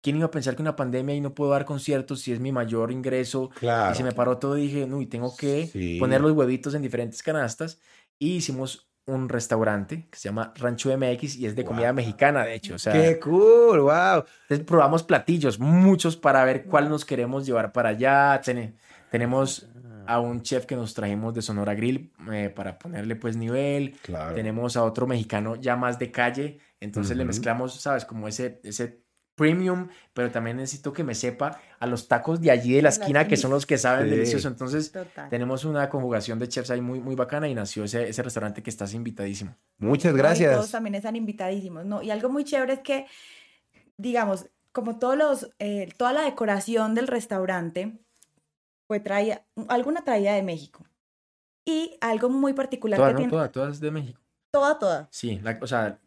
¿quién 0.01 0.17
iba 0.17 0.25
a 0.27 0.31
pensar 0.31 0.55
que 0.55 0.61
una 0.61 0.75
pandemia 0.75 1.15
y 1.15 1.21
no 1.21 1.33
puedo 1.33 1.51
dar 1.51 1.65
conciertos 1.65 2.21
si 2.21 2.33
es 2.33 2.39
mi 2.39 2.51
mayor 2.51 2.91
ingreso? 2.91 3.49
Claro. 3.59 3.91
Y 3.93 3.95
se 3.95 4.03
me 4.03 4.11
paró 4.11 4.37
todo 4.37 4.57
y 4.57 4.61
dije, 4.63 4.85
no, 4.87 5.01
y 5.01 5.05
tengo 5.07 5.35
que 5.35 5.67
Sí. 5.67 5.97
poner 5.99 6.21
los 6.21 6.31
huevitos 6.31 6.73
en 6.75 6.81
diferentes 6.81 7.21
canastas. 7.23 7.79
Y 8.19 8.37
hicimos 8.37 8.89
un 9.05 9.29
restaurante 9.29 10.07
que 10.11 10.17
se 10.17 10.27
llama 10.27 10.51
Rancho 10.57 10.91
MX 10.91 11.37
y 11.37 11.45
es 11.45 11.55
de 11.55 11.63
comida 11.63 11.83
Guau. 11.91 11.95
mexicana, 11.95 12.43
de 12.43 12.55
hecho. 12.55 12.75
O 12.75 12.77
sea, 12.79 12.91
¡Qué 12.93 13.19
cool! 13.19 13.79
¡Wow! 13.79 14.25
entonces 14.43 14.65
probamos 14.65 15.03
platillos, 15.03 15.59
muchos 15.59 16.17
para 16.17 16.43
ver 16.43 16.65
cuál 16.65 16.89
nos 16.89 17.05
queremos 17.05 17.45
llevar 17.45 17.71
para 17.71 17.89
allá. 17.89 18.41
Tene- 18.43 18.73
tenemos 19.09 19.67
a 20.07 20.19
un 20.19 20.41
chef 20.41 20.65
que 20.65 20.75
nos 20.75 20.93
trajimos 20.93 21.33
de 21.33 21.41
Sonora 21.41 21.73
Grill 21.73 22.11
eh, 22.31 22.49
para 22.53 22.77
ponerle 22.79 23.15
pues 23.15 23.35
nivel. 23.37 23.95
Claro. 24.01 24.35
Tenemos 24.35 24.75
a 24.77 24.83
otro 24.83 25.05
mexicano 25.07 25.55
ya 25.55 25.75
más 25.77 25.97
de 25.99 26.11
calle. 26.11 26.59
Entonces 26.81 27.15
le 27.17 27.23
Ujú. 27.23 27.27
mezclamos, 27.27 27.79
¿sabes? 27.81 28.03
Como 28.05 28.27
ese, 28.27 28.59
ese 28.63 29.03
premium, 29.37 29.87
pero 30.13 30.31
también 30.31 30.57
necesito 30.57 30.91
que 30.91 31.03
me 31.03 31.13
sepa 31.13 31.61
a 31.79 31.85
los 31.85 32.07
tacos 32.07 32.41
de 32.41 32.49
allí 32.49 32.71
de 32.73 32.81
la 32.81 32.87
La 32.87 32.89
esquina, 32.89 33.27
que 33.27 33.37
son 33.37 33.51
los 33.51 33.65
que 33.67 33.77
saben 33.77 34.05
Sí. 34.09 34.15
delicioso. 34.15 34.47
Entonces 34.47 34.91
Total. 34.91 35.29
tenemos 35.29 35.63
una 35.63 35.87
conjugación 35.89 36.39
de 36.39 36.49
chefs 36.49 36.71
ahí 36.71 36.81
muy, 36.81 36.99
muy 36.99 37.13
bacana 37.15 37.47
y 37.47 37.53
nació 37.53 37.83
ese, 37.83 38.09
ese 38.09 38.23
restaurante 38.23 38.63
que 38.63 38.69
estás 38.71 38.93
invitadísimo. 38.95 39.55
Muchas 39.77 40.11
¿no? 40.13 40.17
Y 40.17 40.21
todos 40.21 40.37
gracias. 40.39 40.71
también 40.71 40.95
están 40.95 41.15
invitadísimos, 41.15 41.85
¿no? 41.85 42.01
Y 42.01 42.09
algo 42.09 42.29
muy 42.29 42.43
chévere 42.43 42.73
es 42.73 42.79
que, 42.79 43.05
digamos, 43.95 44.47
como 44.71 44.97
todos 44.97 45.15
los, 45.17 45.49
eh, 45.59 45.87
toda 45.97 46.13
la 46.13 46.21
decoración 46.23 46.95
del 46.95 47.07
restaurante 47.07 47.99
fue 48.87 48.99
traída, 48.99 49.45
alguna 49.67 50.03
traída 50.03 50.33
de 50.33 50.41
México. 50.43 50.83
Y 51.63 51.95
algo 52.01 52.29
muy 52.29 52.53
particular 52.53 52.97
Todas, 52.97 53.09
que 53.09 53.13
¿no? 53.13 53.19
tiene, 53.19 53.31
Todas, 53.31 53.51
todas 53.51 53.79
de 53.79 53.91
México. 53.91 54.19
toda, 54.51 54.79
toda. 54.79 55.07
Sí, 55.11 55.39
la- 55.43 55.59
o 55.61 55.67
sea, 55.67 55.99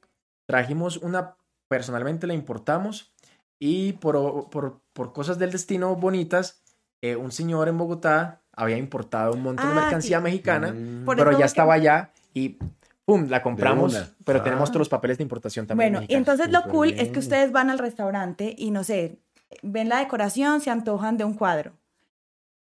trajimos 0.49 0.97
una, 0.97 1.37
personalmente 1.69 2.27
la 2.27 2.35
importamos 2.35 3.13
y 3.61 3.93
por, 3.93 4.49
por, 4.51 4.81
por 4.93 5.13
cosas 5.13 5.39
del 5.39 5.53
destino 5.53 5.95
bonitas, 5.95 6.65
eh, 7.03 7.15
un 7.15 7.31
señor 7.31 7.69
en 7.69 7.79
Bogotá 7.79 8.41
había 8.53 8.77
importado 8.79 9.33
un 9.35 9.43
montón 9.43 9.67
de 9.67 9.73
Ah, 9.79 9.83
mercancía 9.83 10.17
sí. 10.19 10.25
mexicana, 10.25 10.73
Mm. 10.73 11.05
Pero 11.07 11.39
ya 11.39 11.45
estaba 11.45 11.75
allá 11.75 12.11
y 12.35 12.59
¡pum! 13.05 13.29
La 13.29 13.43
compramos, 13.43 14.15
pero 14.25 14.41
Ah. 14.41 14.43
tenemos 14.45 14.71
todos 14.71 14.81
los 14.81 14.89
papeles 14.89 15.19
de 15.19 15.23
importación 15.23 15.67
también. 15.67 15.93
Bueno, 15.93 16.07
y 16.09 16.15
entonces 16.15 16.51
lo 16.51 16.63
cool 16.65 16.89
es 16.91 16.95
bien. 16.97 17.13
que 17.13 17.19
ustedes 17.21 17.53
van 17.53 17.71
al 17.71 17.79
restaurante 17.79 18.55
y 18.59 18.71
no 18.71 18.83
sé, 18.83 19.21
ven 19.63 19.89
la 19.89 19.99
decoración, 19.99 20.61
se 20.61 20.71
antojan 20.71 21.17
de 21.19 21.25
un 21.25 21.35
cuadro. 21.35 21.73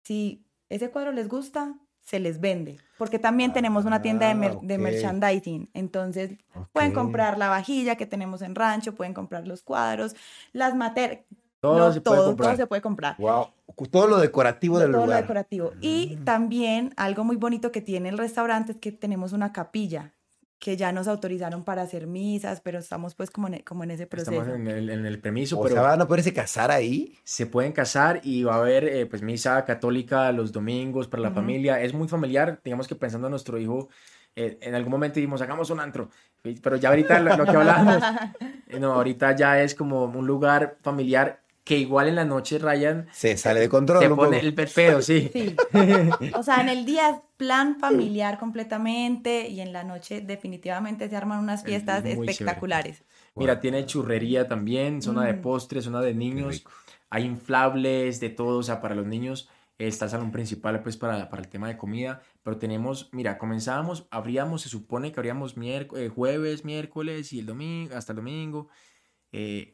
Si 0.03 0.45
ese 0.69 0.89
cuadro 0.89 1.11
les 1.11 1.27
gusta, 1.29 1.75
se 2.03 2.19
les 2.19 2.39
vende. 2.39 2.77
Porque 2.98 3.17
también 3.17 3.53
tenemos 3.53 3.86
una 3.86 4.01
tienda 4.01 4.27
de, 4.27 4.36
mer- 4.36 4.57
Ah, 4.57 4.60
de 4.62 4.77
merchandising. 4.77 5.69
Entonces, 5.74 6.38
pueden 6.72 6.91
comprar 6.93 7.38
la 7.38 7.49
vajilla 7.49 7.95
que 7.95 8.06
tenemos 8.06 8.41
en 8.41 8.56
rancho, 8.56 8.93
pueden 8.93 9.13
comprar 9.13 9.47
los 9.47 9.63
cuadros, 9.63 10.15
las 10.51 10.75
materias, 10.75 11.21
todo 11.60 11.93
se 11.93 12.01
puede 12.01 12.17
todo, 12.17 12.36
todo 12.36 12.56
se 12.58 12.67
puede 12.67 12.82
comprar. 12.82 13.15
Wow. 13.17 13.47
Todo 13.89 14.08
lo 14.08 14.17
decorativo 14.17 14.80
del 14.80 14.91
todo 14.91 15.01
lo 15.01 15.06
lugar. 15.08 15.21
decorativo. 15.21 15.71
Y 15.82 16.17
también 16.25 16.93
algo 16.97 17.23
muy 17.23 17.38
bonito 17.38 17.71
que 17.71 17.82
tiene 17.82 18.10
el 18.10 18.17
restaurante 18.17 18.73
es 18.73 18.77
que 18.77 18.91
tenemos 18.91 19.32
una 19.34 19.51
capilla 19.54 20.13
que 20.63 20.78
ya 20.78 20.93
nos 20.93 21.10
autorizaron 21.10 21.65
para 21.65 21.82
hacer 21.82 22.08
misas, 22.08 22.62
pero 22.62 22.80
estamos 22.80 23.15
pues 23.15 23.30
como 23.30 23.47
en, 23.47 23.56
e- 23.56 23.63
como 23.65 23.84
en 23.84 23.91
ese 23.91 24.08
proceso. 24.08 24.32
Estamos 24.32 24.56
en 24.62 24.67
el, 24.69 24.89
en 24.89 25.06
el 25.06 25.19
permiso, 25.19 25.60
O 25.60 25.63
pero 25.63 25.76
sea, 25.76 25.84
van 25.84 26.02
a 26.02 26.08
poderse 26.08 26.34
casar 26.34 26.71
ahí. 26.71 27.17
se 27.26 27.47
pueden 27.47 27.73
casar 27.73 28.21
y 28.23 28.43
va 28.43 28.56
a 28.56 28.60
haber 28.60 28.86
eh, 28.86 29.06
pues 29.06 29.21
misa 29.21 29.65
católica 29.65 30.32
los 30.32 30.54
domingos 30.54 31.10
para 31.10 31.21
la 31.23 31.32
familia. 31.32 31.82
Es 31.82 31.93
muy 31.93 32.08
familiar, 32.08 32.62
digamos 32.63 32.88
que 32.88 32.95
pensando 32.95 33.28
en 33.28 33.32
nuestro 33.32 33.58
hijo, 33.60 33.89
eh, 34.38 34.58
en 34.62 34.73
algún 34.73 34.91
momento 34.91 35.15
dijimos, 35.15 35.41
hagamos 35.41 35.69
un 35.69 35.82
antro, 35.82 36.10
pero 36.62 36.78
ya 36.78 36.89
ahorita 36.89 37.19
lo, 37.19 37.36
lo 37.36 37.43
que 37.45 37.58
hablábamos, 37.58 38.02
eh, 38.67 38.80
no, 38.80 38.93
ahorita 38.93 39.36
ya 39.36 39.62
es 39.62 39.76
como 39.76 40.06
un 40.06 40.26
lugar 40.26 40.78
familiar 40.82 41.42
que 41.63 41.78
igual 41.78 42.08
en 42.10 42.15
la 42.15 42.26
noche, 42.26 42.60
Ryan, 42.60 43.08
Se 43.13 43.38
sale 43.38 43.60
de 43.62 43.69
control 43.69 44.02
se 44.04 44.10
pone 44.10 44.39
el 44.39 44.54
pe- 44.54 44.67
pedo, 44.67 45.02
sí. 45.02 45.30
Sí. 45.32 45.56
O 46.36 46.43
sea, 46.43 46.62
en 46.62 46.69
el 46.69 46.86
día 46.86 47.10
es 47.10 47.15
plan 47.38 47.78
familiar 47.80 48.38
completamente 48.39 49.47
y 49.47 49.62
en 49.62 49.71
la 49.73 49.84
noche 49.84 50.21
definitivamente 50.21 51.10
se 51.10 51.15
arman 51.15 51.39
unas 51.39 51.62
Es 51.62 51.65
fiestas 51.65 52.04
chévere. 52.04 52.32
espectaculares. 52.32 53.04
Mira, 53.36 53.60
tiene 53.60 53.86
churrería 53.86 54.47
también, 54.47 55.02
zona 55.02 55.23
de 55.26 55.34
Mm. 55.34 55.41
postres, 55.41 55.86
zona 55.86 56.02
de 56.02 56.13
niños. 56.13 56.63
Hay 57.10 57.23
inflables, 57.26 58.19
de 58.19 58.30
todo, 58.30 58.58
o 58.60 58.63
sea, 58.63 58.82
para 58.82 58.95
los 58.95 59.06
niños 59.06 59.49
está 59.78 60.06
el 60.06 60.12
salón 60.12 60.32
principal, 60.32 60.82
pues, 60.84 60.97
para, 60.97 61.30
para 61.30 61.41
el 61.41 61.47
tema 61.49 61.67
de 61.67 61.78
comida. 61.78 62.21
Pero 62.43 62.58
tenemos, 62.58 63.10
mira, 63.12 63.38
comenzábamos, 63.38 64.08
abríamos, 64.12 64.62
se 64.62 64.69
supone 64.69 65.12
que 65.12 65.19
abríamos 65.19 65.58
miércoles, 65.58 66.12
jueves, 66.13 66.63
miércoles 66.65 67.34
y 67.34 67.39
el 67.39 67.45
domingo, 67.45 67.95
hasta 67.95 68.12
el 68.13 68.17
domingo. 68.17 68.67
Eh, 69.32 69.72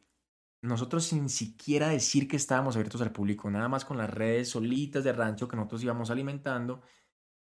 nosotros 0.62 1.06
sin 1.06 1.30
siquiera 1.30 1.90
decir 1.90 2.28
que 2.28 2.36
estábamos 2.36 2.76
abiertos 2.76 3.02
al 3.02 3.12
público, 3.12 3.50
nada 3.50 3.70
más 3.70 3.86
con 3.86 3.98
las 3.98 4.10
redes 4.10 4.50
solitas 4.50 5.04
de 5.04 5.14
rancho 5.14 5.48
que 5.48 5.56
nosotros 5.56 5.84
íbamos 5.84 6.10
alimentando, 6.12 6.82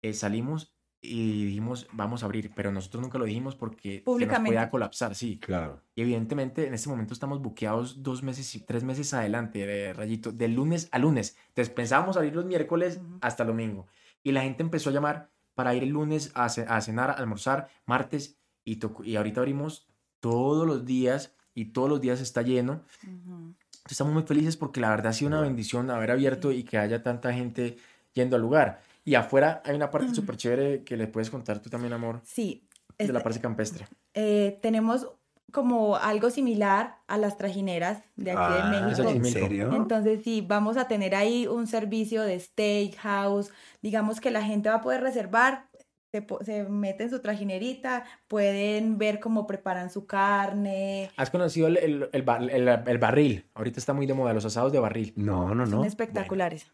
eh, 0.01 0.13
salimos 0.13 0.75
y 1.03 1.45
dijimos, 1.45 1.87
vamos 1.93 2.21
a 2.21 2.27
abrir, 2.27 2.51
pero 2.55 2.71
nosotros 2.71 3.01
nunca 3.01 3.17
lo 3.17 3.25
dijimos 3.25 3.55
porque 3.55 3.97
se 3.97 4.03
nos 4.27 4.39
podía 4.49 4.69
colapsar, 4.69 5.15
sí. 5.15 5.39
Claro. 5.39 5.81
Y 5.95 6.01
evidentemente 6.03 6.67
en 6.67 6.73
este 6.75 6.89
momento 6.89 7.13
estamos 7.13 7.41
buqueados 7.41 8.03
dos 8.03 8.21
meses 8.21 8.53
y 8.55 8.59
tres 8.61 8.83
meses 8.83 9.13
adelante, 9.13 9.65
de 9.65 9.93
Rayito, 9.93 10.31
de 10.31 10.47
lunes 10.47 10.89
a 10.91 10.99
lunes. 10.99 11.35
Entonces 11.47 11.73
pensábamos 11.73 12.17
abrir 12.17 12.35
los 12.35 12.45
miércoles 12.45 13.01
hasta 13.21 13.43
el 13.43 13.47
domingo. 13.47 13.87
Y 14.23 14.31
la 14.31 14.43
gente 14.43 14.61
empezó 14.61 14.91
a 14.91 14.93
llamar 14.93 15.31
para 15.55 15.73
ir 15.73 15.81
el 15.83 15.89
lunes 15.89 16.31
a, 16.35 16.47
ce- 16.49 16.65
a 16.67 16.79
cenar, 16.81 17.09
a 17.09 17.13
almorzar, 17.13 17.67
martes, 17.87 18.39
y, 18.63 18.79
y 19.03 19.15
ahorita 19.15 19.41
abrimos 19.41 19.87
todos 20.19 20.67
los 20.67 20.85
días 20.85 21.35
y 21.53 21.65
todos 21.65 21.89
los 21.89 22.01
días 22.01 22.21
está 22.21 22.41
lleno. 22.41 22.81
Ujú. 23.03 23.53
Estamos 23.89 24.13
muy 24.13 24.23
felices 24.23 24.57
porque 24.57 24.79
la 24.79 24.89
verdad 24.89 25.07
ha 25.07 25.13
sido 25.13 25.29
una 25.29 25.41
bendición 25.41 25.89
haber 25.89 26.11
abierto 26.11 26.51
y 26.51 26.63
que 26.63 26.77
haya 26.77 27.01
tanta 27.03 27.33
gente 27.33 27.77
yendo 28.13 28.35
al 28.35 28.41
lugar. 28.41 28.81
Y 29.03 29.15
afuera 29.15 29.61
hay 29.65 29.75
una 29.75 29.89
parte 29.89 30.13
súper 30.13 30.37
chévere 30.37 30.83
que 30.83 30.95
le 30.97 31.07
puedes 31.07 31.29
contar 31.31 31.59
tú 31.59 31.69
también, 31.69 31.91
amor, 31.93 32.21
Sí. 32.23 32.67
de 32.97 33.11
la 33.11 33.21
parte 33.23 33.39
campestre. 33.39 33.87
eh, 34.13 34.59
tenemos 34.61 35.07
como 35.51 35.97
algo 35.97 36.29
similar 36.29 36.97
a 37.07 37.17
las 37.17 37.37
trajineras 37.37 38.03
de 38.15 38.31
aquí 38.31 38.53
de 38.53 38.59
Ah, 38.61 38.81
México. 38.87 39.09
¿En 39.09 39.21
México. 39.21 39.39
serio? 39.39 39.75
Entonces, 39.75 40.23
sí, 40.23 40.41
vamos 40.47 40.77
a 40.77 40.87
tener 40.87 41.13
ahí 41.15 41.45
un 41.47 41.67
servicio 41.67 42.21
de 42.23 42.39
steakhouse. 42.39 43.51
Digamos 43.81 44.21
que 44.21 44.31
la 44.31 44.43
gente 44.43 44.69
va 44.69 44.75
a 44.75 44.81
poder 44.81 45.01
reservar, 45.01 45.67
se, 46.11 46.21
po- 46.21 46.43
se 46.43 46.63
mete 46.65 47.03
en 47.05 47.09
su 47.09 47.19
trajinerita, 47.19 48.03
pueden 48.27 48.97
ver 48.97 49.19
cómo 49.19 49.47
preparan 49.47 49.89
su 49.89 50.05
carne. 50.05 51.09
¿Has 51.15 51.29
conocido 51.29 51.67
el, 51.67 51.77
el- 51.77 52.09
el 52.11 52.21
bar- 52.23 52.49
el- 52.51 52.67
el 52.67 52.97
barril? 52.97 53.45
Ahorita 53.53 53.79
está 53.79 53.93
muy 53.93 54.05
de 54.05 54.13
moda, 54.13 54.33
los 54.33 54.45
asados 54.45 54.71
de 54.73 54.79
barril. 54.79 55.13
No, 55.15 55.55
no, 55.55 55.65
Son 55.65 55.79
no. 55.79 55.85
espectaculares. 55.85 56.71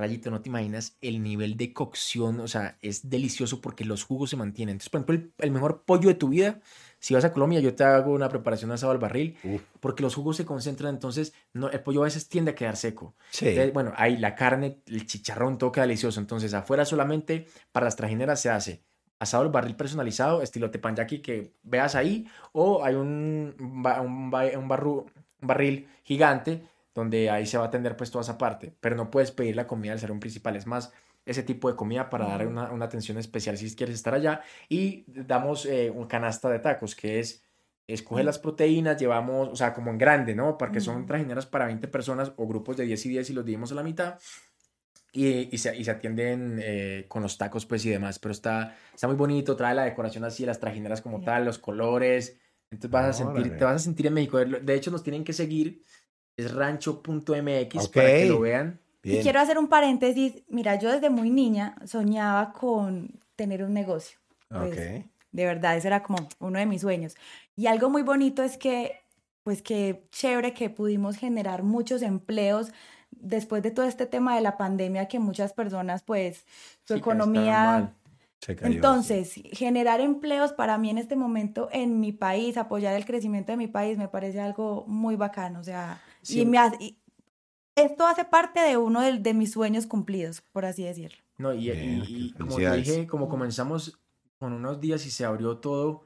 Rayito, 0.00 0.30
no 0.30 0.40
te 0.40 0.48
imaginas 0.48 0.96
el 1.00 1.24
nivel 1.24 1.56
de 1.56 1.72
cocción, 1.72 2.38
o 2.38 2.46
sea, 2.46 2.78
es 2.82 3.10
delicioso 3.10 3.60
porque 3.60 3.84
los 3.84 4.04
jugos 4.04 4.30
se 4.30 4.36
mantienen. 4.36 4.74
Entonces, 4.74 4.90
por 4.90 5.00
ejemplo, 5.00 5.14
el, 5.16 5.32
el 5.44 5.50
mejor 5.50 5.82
pollo 5.82 6.08
de 6.08 6.14
tu 6.14 6.28
vida, 6.28 6.60
si 7.00 7.14
vas 7.14 7.24
a 7.24 7.32
Colombia, 7.32 7.60
yo 7.60 7.74
te 7.74 7.84
hago 7.84 8.12
una 8.12 8.28
preparación 8.28 8.68
de 8.70 8.74
asado 8.74 8.92
al 8.92 8.98
barril, 8.98 9.36
Uf. 9.44 9.62
porque 9.80 10.02
los 10.02 10.14
jugos 10.14 10.36
se 10.36 10.44
concentran, 10.44 10.94
entonces 10.94 11.32
no, 11.52 11.70
el 11.70 11.80
pollo 11.80 12.00
a 12.02 12.04
veces 12.04 12.28
tiende 12.28 12.50
a 12.52 12.54
quedar 12.54 12.76
seco. 12.76 13.14
Sí. 13.30 13.48
Entonces, 13.48 13.72
bueno, 13.72 13.92
ahí 13.96 14.16
la 14.16 14.34
carne, 14.34 14.78
el 14.86 15.06
chicharrón, 15.06 15.58
todo 15.58 15.70
queda 15.72 15.82
delicioso. 15.86 16.18
Entonces, 16.20 16.54
afuera 16.54 16.84
solamente 16.84 17.46
para 17.72 17.84
las 17.84 17.96
trajineras 17.96 18.40
se 18.40 18.50
hace 18.50 18.82
asado 19.20 19.42
al 19.44 19.50
barril 19.50 19.74
personalizado, 19.76 20.42
estilo 20.42 20.70
teppanyaki 20.70 21.20
que 21.20 21.52
veas 21.62 21.94
ahí, 21.94 22.26
o 22.52 22.84
hay 22.84 22.94
un, 22.94 23.54
ba- 23.58 24.00
un, 24.00 24.30
ba- 24.30 24.56
un 24.56 24.68
barru- 24.68 25.04
un 25.40 25.48
barril 25.48 25.88
gigante 26.04 26.62
donde 26.94 27.30
ahí 27.30 27.46
se 27.46 27.58
va 27.58 27.64
a 27.64 27.66
atender 27.68 27.96
pues 27.96 28.10
toda 28.10 28.22
esa 28.22 28.38
parte, 28.38 28.74
pero 28.80 28.96
no 28.96 29.10
puedes 29.10 29.30
pedir 29.30 29.54
la 29.56 29.66
comida 29.68 29.92
del 29.92 30.00
salón 30.00 30.18
principal, 30.20 30.56
es 30.56 30.66
más 30.66 30.92
ese 31.28 31.42
tipo 31.42 31.68
de 31.70 31.76
comida 31.76 32.10
para 32.10 32.26
dar 32.26 32.42
Ujú. 32.42 32.50
una, 32.50 32.72
una 32.72 32.84
atención 32.86 33.18
especial 33.18 33.56
si 33.56 33.74
quieres 33.76 33.94
estar 33.96 34.14
allá 34.14 34.40
y 34.68 35.04
damos 35.06 35.66
eh, 35.66 35.90
un 35.90 36.06
canasta 36.06 36.48
de 36.50 36.58
tacos 36.58 36.94
que 36.94 37.20
es 37.20 37.44
escoge 37.86 38.22
las 38.22 38.38
proteínas, 38.38 38.98
llevamos, 39.00 39.48
o 39.48 39.56
sea, 39.56 39.72
como 39.72 39.90
en 39.90 39.96
grande, 39.96 40.34
¿no? 40.34 40.58
Porque 40.58 40.78
son 40.78 41.06
trajineras 41.06 41.46
para 41.46 41.64
20 41.66 41.88
personas 41.88 42.32
o 42.36 42.46
grupos 42.46 42.76
de 42.76 42.84
10 42.84 43.06
y 43.06 43.08
10 43.08 43.30
y 43.30 43.32
los 43.32 43.44
dividimos 43.46 43.72
a 43.72 43.76
la 43.76 43.82
mitad. 43.82 44.18
Y, 45.10 45.48
y, 45.54 45.56
se, 45.56 45.74
y 45.74 45.84
se 45.84 45.90
atienden 45.90 46.60
eh, 46.62 47.06
con 47.08 47.22
los 47.22 47.38
tacos, 47.38 47.64
pues, 47.64 47.86
y 47.86 47.90
demás. 47.90 48.18
Pero 48.18 48.32
está, 48.32 48.76
está 48.92 49.06
muy 49.06 49.16
bonito, 49.16 49.56
trae 49.56 49.74
la 49.74 49.84
decoración 49.84 50.22
así, 50.24 50.44
las 50.44 50.60
trajineras 50.60 51.00
como 51.00 51.22
tal, 51.22 51.46
los 51.46 51.58
colores. 51.58 52.38
Entonces 52.70 52.90
vas 52.90 53.06
a 53.06 53.12
sentir, 53.14 53.44
Órale. 53.44 53.56
te 53.56 53.64
vas 53.64 53.76
a 53.76 53.78
sentir 53.78 54.06
en 54.06 54.12
México. 54.12 54.38
De 54.38 54.74
hecho, 54.74 54.90
nos 54.90 55.02
tienen 55.02 55.24
que 55.24 55.32
seguir. 55.32 55.82
Es 56.36 56.52
rancho.mx 56.52 57.86
Ok. 57.86 57.94
para 57.94 58.08
que 58.18 58.26
lo 58.26 58.40
vean. 58.40 58.80
Y 59.08 59.12
Bien. 59.12 59.22
quiero 59.22 59.40
hacer 59.40 59.56
un 59.58 59.68
paréntesis. 59.68 60.42
Mira, 60.48 60.74
yo 60.78 60.92
desde 60.92 61.08
muy 61.08 61.30
niña 61.30 61.76
soñaba 61.86 62.52
con 62.52 63.18
tener 63.36 63.62
un 63.62 63.72
negocio. 63.72 64.18
Pues, 64.48 64.72
Ok. 64.72 65.06
De 65.32 65.44
verdad, 65.44 65.76
ese 65.76 65.88
era 65.88 66.02
como 66.02 66.28
uno 66.40 66.58
de 66.58 66.66
mis 66.66 66.80
sueños. 66.82 67.14
Y 67.56 67.66
algo 67.68 67.88
muy 67.90 68.02
bonito 68.02 68.42
es 68.42 68.56
que, 68.58 69.00
pues 69.44 69.62
que 69.62 70.08
chévere 70.10 70.52
que 70.52 70.68
pudimos 70.70 71.16
generar 71.16 71.62
muchos 71.62 72.02
empleos 72.02 72.70
después 73.10 73.62
de 73.62 73.70
todo 73.70 73.86
este 73.86 74.06
tema 74.06 74.34
de 74.34 74.40
la 74.42 74.56
pandemia 74.58 75.06
que 75.08 75.18
muchas 75.18 75.52
personas, 75.54 76.02
pues, 76.02 76.44
su 76.84 76.94
Sí, 76.94 77.00
economía... 77.00 77.94
cayó, 78.40 78.66
Entonces, 78.66 79.34
generar 79.52 80.00
empleos 80.00 80.52
para 80.52 80.76
mí 80.78 80.90
en 80.90 80.98
este 80.98 81.16
momento 81.16 81.68
en 81.72 81.98
mi 82.00 82.12
país, 82.12 82.56
apoyar 82.56 82.94
el 82.94 83.04
crecimiento 83.04 83.52
de 83.52 83.58
mi 83.58 83.68
país, 83.68 83.96
me 83.98 84.08
parece 84.08 84.40
algo 84.40 84.84
muy 84.86 85.16
bacano. 85.16 85.60
O 85.60 85.64
sea, 85.64 86.00
Sí. 86.22 86.40
y 86.40 86.46
me 86.46 86.58
y 86.80 86.98
esto 87.82 88.06
hace 88.06 88.24
parte 88.24 88.60
de 88.60 88.76
uno 88.76 89.00
de, 89.00 89.18
de 89.18 89.34
mis 89.34 89.52
sueños 89.52 89.86
cumplidos, 89.86 90.40
por 90.52 90.64
así 90.64 90.84
decirlo. 90.84 91.18
No, 91.36 91.52
y, 91.54 91.70
y- 91.70 91.72
Bien, 91.72 92.04
y 92.08 92.32
como 92.32 92.56
te 92.56 92.76
dije, 92.76 93.06
como 93.06 93.28
comenzamos 93.28 93.98
con 94.38 94.52
unos 94.52 94.80
días 94.80 95.04
y 95.06 95.10
se 95.10 95.24
abrió 95.24 95.58
todo, 95.58 95.88
o 95.88 96.04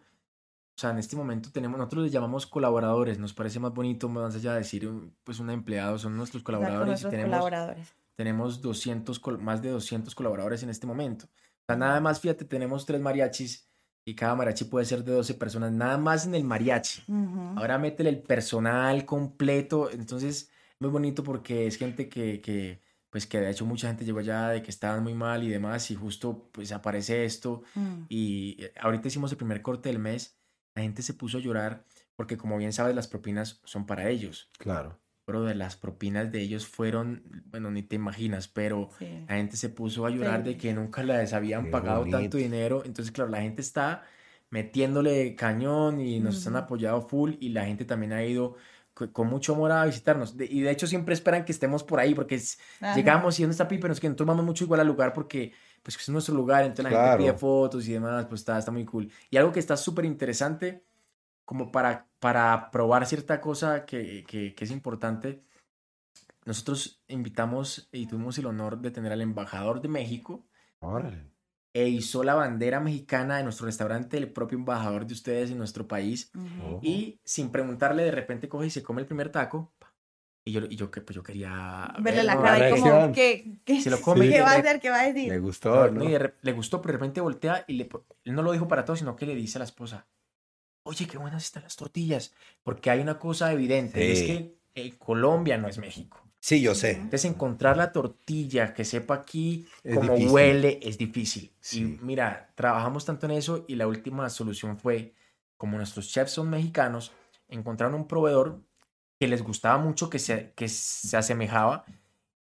sea, 0.76 0.90
en 0.90 0.98
este 0.98 1.16
momento 1.16 1.50
tenemos, 1.52 1.78
nosotros 1.78 2.04
les 2.04 2.12
llamamos 2.12 2.46
colaboradores, 2.46 3.18
nos 3.18 3.34
parece 3.34 3.60
más 3.60 3.72
bonito, 3.74 4.08
más 4.08 4.34
allá 4.34 4.52
de 4.52 4.58
decir 4.60 4.90
pues 5.24 5.38
un 5.38 5.50
empleado, 5.50 5.98
son 5.98 6.16
nuestros 6.16 6.42
colaboradores 6.42 6.86
y 6.86 6.90
nuestros 6.90 7.10
tenemos, 7.10 7.30
colaboradores. 7.30 7.94
tenemos 8.16 8.62
200, 8.62 9.18
col- 9.18 9.38
más 9.38 9.60
de 9.62 9.70
200 9.70 10.14
colaboradores 10.14 10.62
en 10.62 10.70
este 10.70 10.86
momento. 10.86 11.26
O 11.26 11.64
sea, 11.66 11.76
nada 11.76 12.00
más, 12.00 12.20
fíjate, 12.20 12.44
tenemos 12.44 12.84
tres 12.86 13.00
mariachis 13.00 13.68
y 14.04 14.14
cada 14.14 14.34
mariachi 14.34 14.64
puede 14.64 14.84
ser 14.84 15.04
de 15.04 15.12
12 15.12 15.34
personas, 15.34 15.70
nada 15.72 15.96
más 15.98 16.26
en 16.26 16.34
el 16.34 16.42
mariachi. 16.44 17.02
Ahora 17.56 17.78
métele 17.78 18.10
el 18.10 18.20
personal 18.22 19.04
completo. 19.04 19.90
Entonces, 19.90 20.50
muy 20.82 20.90
bonito 20.90 21.22
porque 21.24 21.66
es 21.66 21.76
gente 21.78 22.08
que, 22.08 22.40
que, 22.40 22.80
pues 23.08 23.26
que 23.26 23.40
de 23.40 23.50
hecho 23.50 23.64
mucha 23.64 23.88
gente 23.88 24.04
llegó 24.04 24.18
allá 24.18 24.48
de 24.48 24.62
que 24.62 24.70
estaban 24.70 25.02
muy 25.02 25.14
mal 25.14 25.42
y 25.42 25.48
demás 25.48 25.90
y 25.90 25.94
justo 25.94 26.48
pues 26.52 26.72
aparece 26.72 27.24
esto 27.24 27.62
Mm. 27.74 28.02
y 28.08 28.56
eh, 28.62 28.72
ahorita 28.80 29.08
hicimos 29.08 29.30
el 29.30 29.38
primer 29.38 29.62
corte 29.62 29.88
del 29.88 29.98
mes, 29.98 30.36
la 30.74 30.82
gente 30.82 31.02
se 31.02 31.14
puso 31.14 31.38
a 31.38 31.40
llorar 31.40 31.84
porque 32.16 32.36
como 32.36 32.56
bien 32.58 32.72
sabes 32.72 32.94
las 32.94 33.08
propinas 33.08 33.60
son 33.64 33.86
para 33.86 34.08
ellos. 34.10 34.50
Claro. 34.58 34.98
Pero 35.24 35.44
de 35.44 35.54
las 35.54 35.76
propinas 35.76 36.32
de 36.32 36.40
ellos 36.40 36.66
fueron, 36.66 37.22
bueno, 37.46 37.70
ni 37.70 37.82
te 37.84 37.94
imaginas, 37.96 38.48
pero 38.48 38.88
Sí. 38.98 39.06
la 39.28 39.36
gente 39.36 39.56
se 39.56 39.68
puso 39.68 40.04
a 40.04 40.10
llorar 40.10 40.38
de 40.42 40.50
Feliz. 40.50 40.62
que 40.62 40.74
nunca 40.74 41.02
les 41.04 41.32
habían 41.32 41.66
Qué 41.66 41.70
pagado 41.70 42.00
bonito. 42.00 42.18
tanto 42.18 42.36
dinero. 42.38 42.82
Entonces, 42.84 43.12
claro, 43.12 43.30
la 43.30 43.40
gente 43.40 43.62
está 43.62 44.02
metiéndole 44.50 45.34
cañón 45.34 46.00
y 46.00 46.20
nos 46.20 46.46
han 46.46 46.54
Ujú. 46.54 46.64
apoyado 46.64 47.02
full 47.08 47.34
y 47.40 47.50
la 47.50 47.64
gente 47.64 47.84
también 47.84 48.12
ha 48.12 48.24
ido 48.24 48.56
con 48.94 49.26
mucho 49.28 49.54
amor 49.54 49.72
a 49.72 49.84
visitarnos. 49.84 50.36
De- 50.36 50.44
y 50.46 50.60
de 50.60 50.70
hecho 50.70 50.86
siempre 50.86 51.14
esperan 51.14 51.44
que 51.44 51.52
estemos 51.52 51.82
por 51.82 51.98
ahí 51.98 52.14
porque 52.14 52.34
es- 52.36 52.58
llegamos 52.96 53.38
y 53.38 53.42
¿dónde 53.42 53.52
está 53.52 53.66
Pipe? 53.68 53.88
Nos 53.88 54.00
que 54.00 54.08
nosotros 54.08 54.26
vamos 54.26 54.44
mucho 54.44 54.64
igual 54.64 54.80
al 54.80 54.86
lugar 54.86 55.12
porque 55.12 55.52
pues 55.82 55.96
es 55.96 56.08
nuestro 56.10 56.34
lugar, 56.34 56.62
entonces 56.64 56.84
la 56.84 56.90
gente 56.90 57.24
pide 57.24 57.38
fotos 57.38 57.88
y 57.88 57.92
demás, 57.92 58.26
pues 58.26 58.42
está, 58.42 58.58
está 58.58 58.70
muy 58.70 58.84
cool. 58.84 59.10
Y 59.30 59.36
algo 59.36 59.50
que 59.50 59.58
está 59.60 59.76
súper 59.76 60.04
interesante 60.04 60.84
como 61.44 61.72
para, 61.72 62.06
para 62.20 62.70
probar 62.70 63.04
cierta 63.06 63.40
cosa 63.40 63.84
que, 63.84 64.22
que, 64.28 64.54
que 64.54 64.64
es 64.64 64.70
importante, 64.70 65.42
nosotros 66.44 67.02
invitamos 67.08 67.88
y 67.92 68.06
tuvimos 68.06 68.38
el 68.38 68.46
honor 68.46 68.78
de 68.80 68.90
tener 68.90 69.12
al 69.12 69.20
embajador 69.22 69.80
de 69.80 69.88
México 69.88 70.46
Órale. 70.80 71.31
E 71.74 71.88
hizo 71.88 72.22
la 72.22 72.34
bandera 72.34 72.80
mexicana 72.80 73.38
de 73.38 73.44
nuestro 73.44 73.66
restaurante, 73.66 74.18
el 74.18 74.30
propio 74.32 74.58
embajador 74.58 75.06
de 75.06 75.14
ustedes 75.14 75.50
en 75.50 75.58
nuestro 75.58 75.88
país. 75.88 76.30
Y 76.82 77.18
sin 77.24 77.50
preguntarle, 77.50 78.04
de 78.04 78.10
repente 78.10 78.48
coge 78.48 78.66
y 78.66 78.70
se 78.70 78.82
come 78.82 79.00
el 79.00 79.06
primer 79.06 79.30
taco. 79.30 79.72
Y 80.44 80.52
yo, 80.52 80.60
y 80.68 80.74
yo, 80.76 80.90
que- 80.90 81.00
pues 81.00 81.14
yo 81.14 81.22
quería 81.22 81.94
Verle 82.00 82.24
la 82.24 82.36
cara 82.36 82.68
y 82.68 82.70
como, 82.72 82.84
reacción. 82.84 83.12
¿qué, 83.12 83.58
qué, 83.64 83.80
Se 83.80 83.90
lo 83.90 84.00
come 84.02 84.28
¿qué 84.28 84.38
y 84.38 84.40
va 84.40 84.50
a 84.52 84.58
hacer? 84.58 84.80
¿Qué 84.80 84.90
va 84.90 85.00
a 85.00 85.06
decir? 85.06 85.28
Le 85.28 85.36
No, 85.36 85.42
gustó, 85.42 85.90
no, 85.90 86.04
le 86.42 86.52
gustó, 86.52 86.82
pero 86.82 86.92
de 86.92 86.98
repente 86.98 87.20
voltea 87.20 87.64
y 87.68 87.74
le, 87.74 87.88
él 88.24 88.34
no 88.34 88.42
lo 88.42 88.52
dijo 88.52 88.66
para 88.68 88.84
todos, 88.84 88.98
sino 88.98 89.14
que 89.16 89.26
le 89.26 89.34
dice 89.34 89.58
a 89.58 89.60
la 89.60 89.64
esposa, 89.66 90.08
oye, 90.84 91.06
qué 91.06 91.16
buenas 91.16 91.44
están 91.44 91.62
las 91.62 91.76
tortillas, 91.76 92.34
porque 92.64 92.90
hay 92.90 93.00
una 93.00 93.18
cosa 93.18 93.52
evidente, 93.52 94.04
y 94.04 94.10
es 94.10 94.22
que 94.24 94.56
eh, 94.74 94.98
Colombia 94.98 95.58
no 95.58 95.68
es 95.68 95.78
México. 95.78 96.21
Sí, 96.44 96.60
yo 96.60 96.74
sé. 96.74 96.90
Entonces 96.90 97.24
encontrar 97.24 97.76
la 97.76 97.92
tortilla 97.92 98.74
que 98.74 98.84
sepa 98.84 99.14
aquí 99.14 99.68
cómo 99.94 100.14
huele 100.14 100.80
es 100.82 100.98
difícil. 100.98 101.52
Sí. 101.60 101.82
Y 101.82 102.04
mira, 102.04 102.50
trabajamos 102.56 103.04
tanto 103.04 103.26
en 103.26 103.32
eso 103.32 103.64
y 103.68 103.76
la 103.76 103.86
última 103.86 104.28
solución 104.28 104.76
fue, 104.76 105.14
como 105.56 105.76
nuestros 105.76 106.08
chefs 106.08 106.32
son 106.32 106.50
mexicanos, 106.50 107.12
encontraron 107.46 107.94
un 107.94 108.08
proveedor 108.08 108.60
que 109.20 109.28
les 109.28 109.40
gustaba 109.40 109.78
mucho, 109.78 110.10
que 110.10 110.18
se, 110.18 110.52
que 110.56 110.66
se 110.66 111.16
asemejaba, 111.16 111.84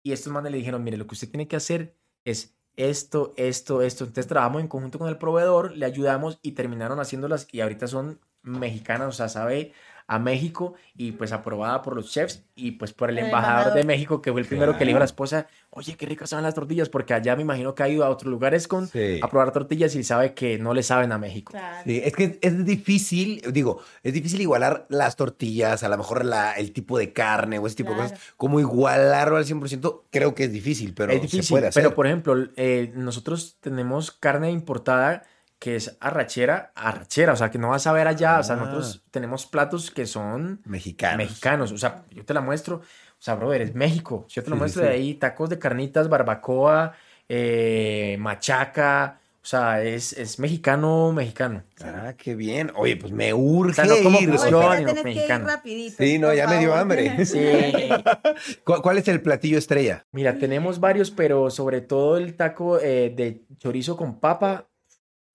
y 0.03 0.11
estos 0.11 0.31
manes 0.31 0.51
le 0.51 0.59
dijeron, 0.59 0.83
mire, 0.83 0.97
lo 0.97 1.07
que 1.07 1.15
usted 1.15 1.31
tiene 1.31 1.47
que 1.47 1.55
hacer 1.55 1.95
es 2.23 2.55
esto, 2.75 3.33
esto, 3.35 3.81
esto. 3.81 4.03
Entonces 4.03 4.27
trabajamos 4.27 4.61
en 4.61 4.67
conjunto 4.67 4.99
con 4.99 5.09
el 5.09 5.17
proveedor, 5.17 5.75
le 5.75 5.87
ayudamos 5.87 6.37
y 6.43 6.51
terminaron 6.51 6.99
haciéndolas 6.99 7.47
y 7.51 7.61
ahorita 7.61 7.87
son 7.87 8.19
mexicanas, 8.43 9.07
o 9.07 9.11
sea, 9.11 9.27
sabe 9.27 9.73
a 10.09 10.19
México 10.19 10.73
y 10.95 11.11
pues 11.11 11.31
aprobada 11.33 11.81
por 11.81 11.95
los 11.95 12.09
chefs 12.11 12.43
y 12.55 12.71
pues 12.71 12.93
por 12.93 13.09
el 13.09 13.17
El 13.17 13.25
embajador 13.25 13.73
de. 13.73 13.83
México 13.83 14.21
que 14.21 14.31
fue 14.31 14.41
el 14.41 14.47
primero 14.47 14.77
que 14.77 14.85
le 14.85 14.89
dijo 14.89 14.97
a 14.97 14.99
la 14.99 15.05
esposa, 15.05 15.47
oye, 15.69 15.95
qué 15.95 16.05
ricas 16.05 16.29
saben 16.29 16.43
las 16.43 16.55
tortillas, 16.55 16.89
porque 16.89 17.13
allá 17.13 17.35
me 17.35 17.41
imagino 17.41 17.75
que 17.75 17.83
ha 17.83 17.89
ido 17.89 18.03
a 18.05 18.09
otros 18.09 18.29
lugares 18.31 18.67
con 18.67 18.87
Sí. 18.87 19.19
a 19.21 19.29
probar 19.29 19.51
tortillas 19.51 19.93
y 19.95 20.03
sabe 20.03 20.33
que 20.33 20.57
no 20.57 20.73
le 20.73 20.81
saben 20.83 21.11
a 21.11 21.17
México. 21.17 21.51
Claro. 21.51 21.83
Sí, 21.85 22.01
es 22.03 22.13
que 22.13 22.39
es 22.41 22.65
difícil, 22.65 23.41
digo, 23.51 23.81
es 24.03 24.13
difícil 24.13 24.41
igualar 24.41 24.85
las 24.89 25.15
tortillas, 25.15 25.83
a 25.83 25.89
lo 25.89 25.97
mejor 25.97 26.23
la, 26.25 26.53
el 26.53 26.71
tipo 26.71 26.97
de 26.97 27.11
carne 27.13 27.59
o 27.59 27.67
ese 27.67 27.75
tipo 27.75 27.91
de 27.91 27.97
cosas. 27.97 28.19
Como 28.37 28.59
igualarlo 28.59 29.37
al 29.37 29.45
100%, 29.45 30.03
creo 30.09 30.33
que 30.35 30.45
es 30.45 30.51
difícil, 30.51 30.93
pero 30.93 31.11
es 31.11 31.21
difícil, 31.21 31.43
se 31.43 31.53
puede 31.53 31.67
hacer. 31.67 31.83
pero 31.83 31.93
por 31.95 32.07
ejemplo, 32.07 32.35
eh, 32.55 32.91
nosotros 32.95 33.57
tenemos 33.59 34.11
carne 34.11 34.51
importada 34.51 35.23
que 35.59 35.75
es 35.75 35.97
arrachera, 35.99 36.71
arrachera, 36.75 37.33
o 37.33 37.35
sea, 37.35 37.49
que 37.49 37.57
no 37.57 37.69
vas 37.69 37.87
a 37.87 37.91
ver 37.91 38.07
allá, 38.07 38.39
o 38.39 38.43
sea, 38.43 38.55
Ah. 38.55 38.59
nosotros 38.59 39.03
tenemos 39.11 39.45
platos 39.45 39.89
que 39.91 40.05
son 40.05 40.61
Mexicanos. 40.65 41.17
mexicanos, 41.17 41.71
o 41.71 41.77
sea, 41.77 42.03
yo 42.11 42.23
te 42.25 42.33
la 42.33 42.41
muestro, 42.41 42.75
o 42.77 42.81
sea, 43.21 43.35
brother, 43.35 43.61
es 43.63 43.73
México, 43.75 44.25
si 44.29 44.35
yo 44.35 44.43
te 44.43 44.49
lo 44.51 44.55
Sí, 44.55 44.59
muestro 44.59 44.83
sí. 44.83 44.87
de 44.89 44.93
ahí, 44.93 45.13
tacos 45.15 45.49
de 45.49 45.57
carnitas, 45.57 46.09
barbacoa, 46.09 46.93
eh, 47.27 48.17
machaca, 48.19 49.19
o 49.41 49.49
sea, 49.49 49.81
es, 49.81 50.11
es 50.13 50.39
mexicano, 50.39 51.13
mexicano. 51.13 51.63
Ah, 51.81 52.13
qué 52.17 52.35
bien. 52.35 52.69
Oye, 52.75 52.97
pues 52.97 53.13
me 53.13 53.33
urge 53.33 53.71
O 53.71 53.73
sea, 53.73 53.85
no 53.85 54.03
como 54.03 54.19
ir. 54.19 54.29
Fusión, 54.31 54.83
no 54.83 54.93
que 54.93 55.03
mexicano. 55.05 55.47
rapidito. 55.47 55.95
Sí, 55.97 56.19
no, 56.19 56.33
ya 56.33 56.47
me 56.47 56.59
dio 56.59 56.75
hambre. 56.75 57.15
Sí. 57.25 57.39
¿Cuál, 58.65 58.81
cuál 58.81 58.97
es 58.97 59.07
el 59.07 59.21
platillo 59.21 59.57
estrella? 59.57 60.05
Mira, 60.11 60.37
tenemos 60.37 60.81
varios, 60.81 61.11
pero 61.11 61.49
sobre 61.49 61.79
todo 61.79 62.17
el 62.17 62.35
taco 62.35 62.77
eh, 62.79 63.13
de 63.15 63.45
chorizo 63.57 63.95
con 63.95 64.19
papa, 64.19 64.67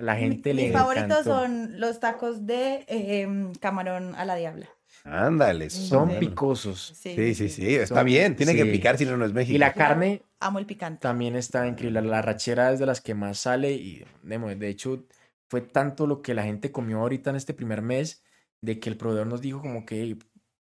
la 0.03 0.17
gente 0.17 0.53
le 0.53 0.65
Mis 0.65 0.73
favoritos 0.73 1.25
son 1.25 1.79
los 1.79 2.01
tacos 2.01 2.45
de 2.45 2.85
eh, 2.89 3.29
camarón 3.61 4.15
a 4.17 4.25
la 4.25 4.35
diabla. 4.35 4.69
Ándale. 5.05 5.71
Son 5.71 6.19
picosos. 6.19 6.93
Sí, 6.97 7.35
sí, 7.35 7.49
sí. 7.49 7.77
Está 7.77 7.97
Son- 7.97 8.05
bien. 8.05 8.35
Tiene 8.37 8.55
que 8.55 8.67
picar 8.67 8.99
si 8.99 9.05
no, 9.05 9.17
no 9.17 9.25
es 9.25 9.33
México. 9.33 9.55
Y 9.55 9.59
la 9.59 9.73
Claro. 9.73 9.91
carne 9.95 10.23
Amo 10.41 10.59
el 10.59 10.67
picante. 10.67 11.01
también 11.01 11.37
está 11.37 11.67
increíble. 11.67 12.03
La 12.03 12.21
rachera 12.21 12.73
es 12.73 12.81
de 12.81 12.87
las 12.87 13.01
que 13.01 13.15
más 13.15 13.39
sale 13.39 13.73
y 13.73 14.05
de 14.23 14.39
de 14.57 14.69
hecho 14.69 15.05
fue 15.49 15.61
tanto 15.61 16.07
lo 16.07 16.21
que 16.21 16.35
la 16.35 16.43
gente 16.43 16.73
comió 16.73 16.99
ahorita 16.99 17.31
en 17.31 17.37
este 17.37 17.55
primer 17.55 17.81
mes 17.83 18.25
de 18.61 18.81
que 18.81 18.91
el 18.91 18.97
proveedor 18.97 19.27
nos 19.29 19.41
dijo 19.41 19.61
como 19.61 19.85
que, 19.85 20.17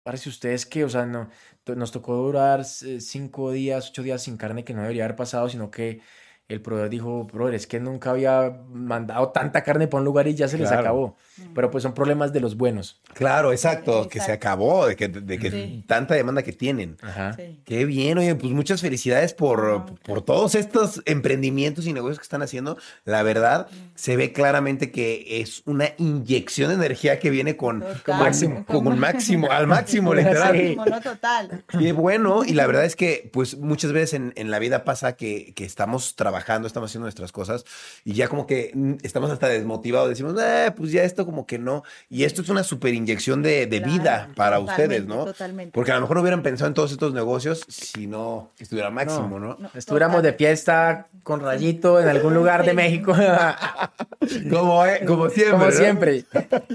parece 0.03 0.29
ustedes 0.29 0.65
que, 0.65 0.83
o 0.83 0.89
sea, 0.89 1.05
no, 1.05 1.29
nos 1.75 1.91
tocó 1.91 2.15
durar 2.15 2.61
eh, 2.61 3.01
cinco 3.01 3.51
días, 3.51 3.89
ocho 3.89 4.01
días 4.03 4.23
sin 4.23 4.37
carne 4.37 4.63
que 4.63 4.73
no 4.73 4.81
debería 4.81 5.03
haber 5.03 5.15
pasado, 5.15 5.49
sino 5.49 5.69
que 5.69 6.01
el 6.47 6.61
proveedor 6.61 6.89
dijo, 6.89 7.23
brother, 7.25 7.55
es 7.55 7.67
que 7.67 7.79
nunca 7.79 8.11
había 8.11 8.61
mandado 8.69 9.29
tanta 9.29 9.63
carne 9.63 9.87
para 9.87 9.99
un 9.99 10.05
lugar 10.05 10.27
y 10.27 10.35
ya 10.35 10.47
se 10.47 10.57
les 10.57 10.71
acabó. 10.71 11.17
Pero 11.55 11.71
pues 11.71 11.81
son 11.81 11.93
problemas 11.93 12.31
de 12.31 12.39
los 12.39 12.55
buenos. 12.55 13.01
Claro, 13.13 13.51
exacto, 13.51 14.07
que 14.07 14.19
se 14.19 14.25
Exacto. 14.25 14.47
acabó, 14.47 14.87
de 14.87 14.95
que, 14.95 15.07
de 15.07 15.39
que 15.39 15.51
Sí. 15.51 15.83
tanta 15.87 16.13
demanda 16.13 16.43
que 16.43 16.53
tienen. 16.53 16.97
Ajá. 17.01 17.33
Sí. 17.33 17.59
Qué 17.65 17.85
bien, 17.85 18.17
oye, 18.19 18.35
pues 18.35 18.53
muchas 18.53 18.81
felicidades 18.81 19.33
por, 19.33 19.63
No, 19.67 19.85
por 20.05 20.21
todos 20.21 20.55
estos 20.55 21.01
emprendimientos 21.05 21.87
y 21.87 21.93
negocios 21.93 22.19
que 22.19 22.23
están 22.23 22.43
haciendo. 22.43 22.77
La 23.03 23.23
verdad, 23.23 23.67
se 23.95 24.15
ve 24.15 24.31
claramente 24.33 24.91
que 24.91 25.41
es 25.41 25.63
una 25.65 25.89
inyección 25.97 26.69
de 26.69 26.75
energía 26.75 27.19
que 27.19 27.29
viene 27.29 27.57
con, 27.57 27.79
Total. 27.81 28.01
con 28.03 28.19
máximo. 28.19 28.65
con 28.65 28.87
un 28.87 28.99
máximo, 28.99 29.51
al 29.51 29.67
máximo, 29.67 30.13
literal. 30.15 30.55
Sí. 30.55 30.75
No, 30.75 31.01
total. 31.01 31.63
Qué 31.67 31.91
bueno, 31.93 32.43
y 32.45 32.53
la 32.53 32.67
verdad 32.67 32.85
es 32.85 32.95
que, 32.95 33.29
pues 33.33 33.57
muchas 33.57 33.91
veces 33.91 34.13
en, 34.13 34.33
en 34.35 34.51
la 34.51 34.59
vida 34.59 34.83
pasa 34.83 35.15
que, 35.15 35.53
que 35.55 35.65
estamos 35.65 36.15
trabajando 36.15 36.27
trabajando, 36.27 36.67
estamos 36.67 36.91
haciendo 36.91 37.05
nuestras 37.05 37.31
cosas 37.31 37.63
y 38.03 38.13
ya 38.13 38.27
como 38.27 38.45
que 38.45 38.71
mm, 38.73 38.95
estamos 39.01 39.31
hasta 39.31 39.47
desmotivados. 39.47 40.09
Decimos, 40.09 40.35
eh, 40.39 40.73
pues 40.75 40.91
ya 40.91 41.03
esto 41.03 41.25
como 41.27 41.45
que 41.45 41.59
no. 41.59 41.83
Y 42.09 42.23
esto 42.23 42.41
es 42.41 42.49
una 42.49 42.63
super 42.63 42.91
inyección 42.95 43.43
de, 43.43 43.67
de 43.67 43.77
Claro, 43.77 43.93
vida 43.93 44.29
para 44.35 44.57
totalmente, 44.57 44.83
ustedes, 44.95 45.07
¿no? 45.07 45.25
Totalmente. 45.25 45.71
Porque 45.73 45.91
a 45.91 45.95
lo 45.95 46.01
mejor 46.01 46.15
no 46.17 46.21
hubieran 46.23 46.41
pensado 46.41 46.67
en 46.69 46.73
todos 46.73 46.91
estos 46.91 47.13
negocios 47.13 47.63
si 47.67 48.07
no 48.07 48.49
estuviera 48.57 48.89
máximo, 48.89 49.39
¿no? 49.39 49.55
No, 49.59 49.69
Estuviéramos 49.75 50.23
de 50.23 50.33
fiesta 50.33 51.07
con 51.21 51.41
rayito 51.41 51.99
en 52.01 52.07
algún 52.07 52.33
lugar 52.33 52.63
de 52.63 52.71
Sí. 52.71 52.75
México. 52.75 53.13
Como, 54.49 54.85
eh, 54.85 55.03
como 55.05 55.29
siempre. 55.29 55.51
Como 55.51 55.65
¿no? 55.65 55.71
siempre. 55.71 56.25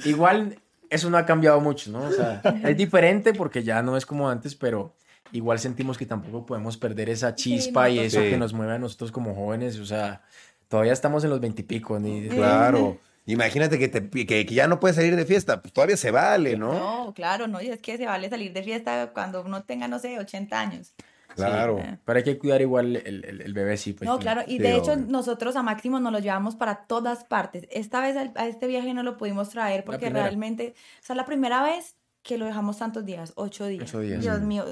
Igual 0.04 0.58
eso 0.90 1.10
no 1.10 1.16
ha 1.18 1.26
cambiado 1.26 1.60
mucho, 1.60 1.90
¿no? 1.90 2.02
O 2.04 2.12
sea, 2.12 2.40
es 2.64 2.76
diferente 2.76 3.32
porque 3.32 3.62
ya 3.62 3.82
no 3.82 3.96
es 3.96 4.04
como 4.06 4.28
antes, 4.28 4.54
pero 4.54 4.94
igual 5.32 5.58
sentimos 5.58 5.96
que 5.96 6.04
tampoco 6.06 6.44
podemos 6.46 6.76
perder 6.76 7.08
esa 7.08 7.34
chispa 7.34 7.84
no, 7.88 7.94
y 7.94 7.98
eso 8.00 8.18
total. 8.18 8.30
que 8.30 8.36
nos 8.38 8.52
mueve 8.52 8.74
a 8.74 8.78
nosotros 8.78 9.10
como 9.10 9.34
jóvenes. 9.34 9.78
O 9.78 9.86
sea, 9.86 10.22
todavía 10.68 10.92
estamos 10.92 11.24
en 11.24 11.30
los 11.30 11.40
veintipico. 11.40 11.98
Ni... 11.98 12.28
Claro. 12.28 12.98
Imagínate 13.26 13.78
que, 13.78 13.88
te, 13.88 14.08
que, 14.10 14.26
que 14.46 14.54
ya 14.54 14.66
no 14.66 14.80
puedes 14.80 14.96
salir 14.96 15.14
de 15.16 15.24
fiesta, 15.24 15.62
pues 15.62 15.72
todavía 15.72 15.96
se 15.96 16.10
vale, 16.10 16.56
¿no? 16.56 16.72
No, 17.06 17.14
claro, 17.14 17.46
no, 17.46 17.60
y 17.60 17.68
es 17.68 17.80
que 17.80 17.96
se 17.96 18.06
vale 18.06 18.28
salir 18.28 18.52
de 18.52 18.62
fiesta 18.62 19.10
cuando 19.14 19.42
uno 19.42 19.62
tenga, 19.64 19.86
no 19.88 19.98
sé, 19.98 20.18
80 20.18 20.58
años. 20.60 20.94
Claro. 21.34 21.78
Sí. 21.82 21.96
Pero 22.04 22.16
hay 22.18 22.24
que 22.24 22.36
cuidar 22.38 22.60
igual 22.60 22.96
el, 22.96 23.24
el- 23.24 23.40
el 23.40 23.54
bebé, 23.54 23.76
sí. 23.78 23.92
Pues, 23.94 24.06
No, 24.06 24.18
claro, 24.18 24.42
y 24.46 24.56
Sí, 24.56 24.58
de 24.58 24.76
hecho 24.76 24.96
nosotros 24.96 25.56
a 25.56 25.62
Máximo 25.62 25.98
nos 25.98 26.12
lo 26.12 26.18
llevamos 26.18 26.56
para 26.56 26.84
todas 26.86 27.24
partes. 27.24 27.66
Esta 27.70 28.00
vez 28.02 28.16
al- 28.16 28.32
a 28.34 28.48
este 28.48 28.66
viaje 28.66 28.92
no 28.92 29.02
lo 29.02 29.16
pudimos 29.16 29.48
traer 29.48 29.84
porque 29.84 30.10
realmente, 30.10 30.74
o 31.00 31.04
sea, 31.06 31.16
la 31.16 31.24
primera 31.24 31.62
vez 31.62 31.96
que 32.22 32.36
lo 32.38 32.44
dejamos 32.44 32.78
tantos 32.78 33.04
días, 33.06 33.32
ocho 33.36 33.66
días. 33.66 33.84
Ocho 33.88 34.00
días. 34.00 34.20
Dios 34.20 34.40
Mm. 34.42 34.46
mío, 34.46 34.64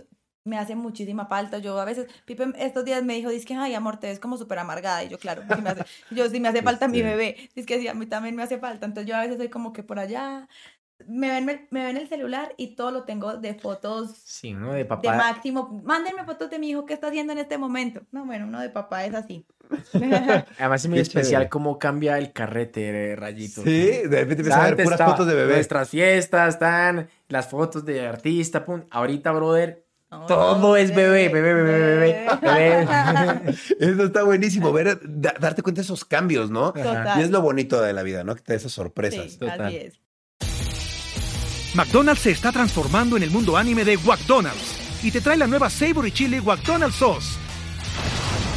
me 0.45 0.59
hace 0.59 0.75
muchísima 0.75 1.27
falta. 1.27 1.59
Yo 1.59 1.79
a 1.81 1.85
veces, 1.85 2.07
Pipe 2.25 2.45
estos 2.59 2.85
días 2.85 3.03
me 3.05 3.15
dijo, 3.15 3.31
dice 3.31 3.47
que, 3.47 3.55
ay, 3.55 3.75
amor, 3.75 3.99
te 3.99 4.07
ves 4.09 4.21
como 4.21 4.37
súper 4.37 4.59
amargada. 4.59 5.05
Y 5.05 5.09
yo, 5.09 5.19
claro, 5.19 5.43
sí 5.55 5.61
me 5.63 5.71
hace, 5.71 5.85
yo 6.11 6.29
sí 6.29 6.41
me 6.41 6.49
hace 6.49 6.63
falta 6.63 6.89
mi 6.89 6.99
Sí. 6.99 7.03
bebé. 7.03 7.51
Es 7.55 7.67
que 7.67 7.79
sí, 7.81 7.89
a 7.89 7.95
mí 7.95 8.07
también 8.07 8.35
me 8.37 8.43
hace 8.43 8.59
falta. 8.59 8.87
Entonces 8.87 9.09
yo 9.09 9.17
a 9.17 9.21
veces 9.21 9.37
soy 9.39 9.49
como 9.49 9.73
que 9.73 9.83
por 9.83 9.99
allá, 9.99 10.49
me 11.07 11.29
ven, 11.31 11.67
me 11.71 11.85
ven 11.85 11.97
el 11.97 12.09
celular 12.09 12.53
y 12.59 12.75
todo 12.75 12.91
lo 12.91 13.05
tengo 13.05 13.37
de 13.39 13.55
fotos 13.55 14.13
Sí, 14.23 14.53
uno 14.55 14.73
de 14.73 14.79
de 14.79 14.85
papá. 14.85 15.15
máximo. 15.17 15.81
Mándenme 15.85 16.25
fotos 16.25 16.51
de 16.51 16.59
mi 16.59 16.71
hijo 16.71 16.85
que 16.85 16.93
está 16.95 17.09
haciendo 17.09 17.33
en 17.33 17.39
este 17.39 17.57
momento. 17.57 18.03
No, 18.13 18.27
bueno, 18.27 18.47
uno 18.47 18.61
de 18.61 18.69
papá 18.71 19.05
es 19.07 19.15
así. 19.15 19.47
Además 20.59 20.83
es 20.85 20.89
muy 20.89 20.97
Qué 20.97 21.03
especial 21.03 21.33
chévere. 21.33 21.49
cómo 21.49 21.79
cambia 21.79 22.19
el 22.19 22.33
carrete, 22.33 23.13
eh, 23.13 23.17
Rayito. 23.17 23.63
Sí, 23.63 23.71
de 23.71 24.03
repente 24.09 24.43
empiezas 24.43 24.59
a 24.59 24.65
ver 24.65 24.83
puras 24.83 25.01
fotos 25.01 25.27
de 25.27 25.35
bebés. 25.35 25.57
Nuestras 25.57 25.89
fiestas 25.89 26.55
están, 26.55 27.09
las 27.29 27.49
fotos 27.49 27.85
de 27.85 28.07
artista, 28.07 28.65
pum. 28.65 28.83
Ahorita, 28.91 29.33
brother, 29.33 29.85
Todo 30.27 30.77
es 30.77 30.93
bebé, 30.93 31.29
bebé, 31.29 31.55
bebé, 31.55 31.73
bebé, 31.79 32.27
bebé. 32.85 33.55
Eso 33.81 34.05
está 34.05 34.25
buenísimo, 34.25 34.73
ver, 34.73 34.99
da- 35.05 35.35
darte 35.39 35.63
cuenta 35.63 35.81
de 35.81 35.85
esos 35.85 36.05
cambios, 36.05 36.51
¿no? 36.51 36.73
Total. 36.73 37.21
Y 37.21 37.23
es 37.23 37.31
lo 37.31 37.41
bonito 37.41 37.81
de 37.81 37.93
la 37.93 38.03
vida, 38.03 38.25
¿no? 38.25 38.35
Que 38.35 38.43
te 38.43 38.53
da 38.55 38.57
esas 38.57 38.73
sorpresas. 38.73 39.33
Sí, 39.33 39.39
Total. 39.39 39.61
así 39.63 39.77
es. 39.77 40.01
McDonald's 41.75 42.23
se 42.23 42.33
está 42.33 42.51
transformando 42.51 43.17
en 43.17 43.23
el 43.23 43.31
mundo 43.31 43.57
anime 43.57 43.85
de 43.85 43.97
McDonald's 43.99 44.75
y 45.05 45.13
te 45.13 45.21
trae 45.21 45.37
la 45.37 45.47
nueva 45.47 45.71
Savory 45.71 46.11
Chili 46.11 46.41
McDonald's 46.41 46.97
Sauce. 46.97 47.39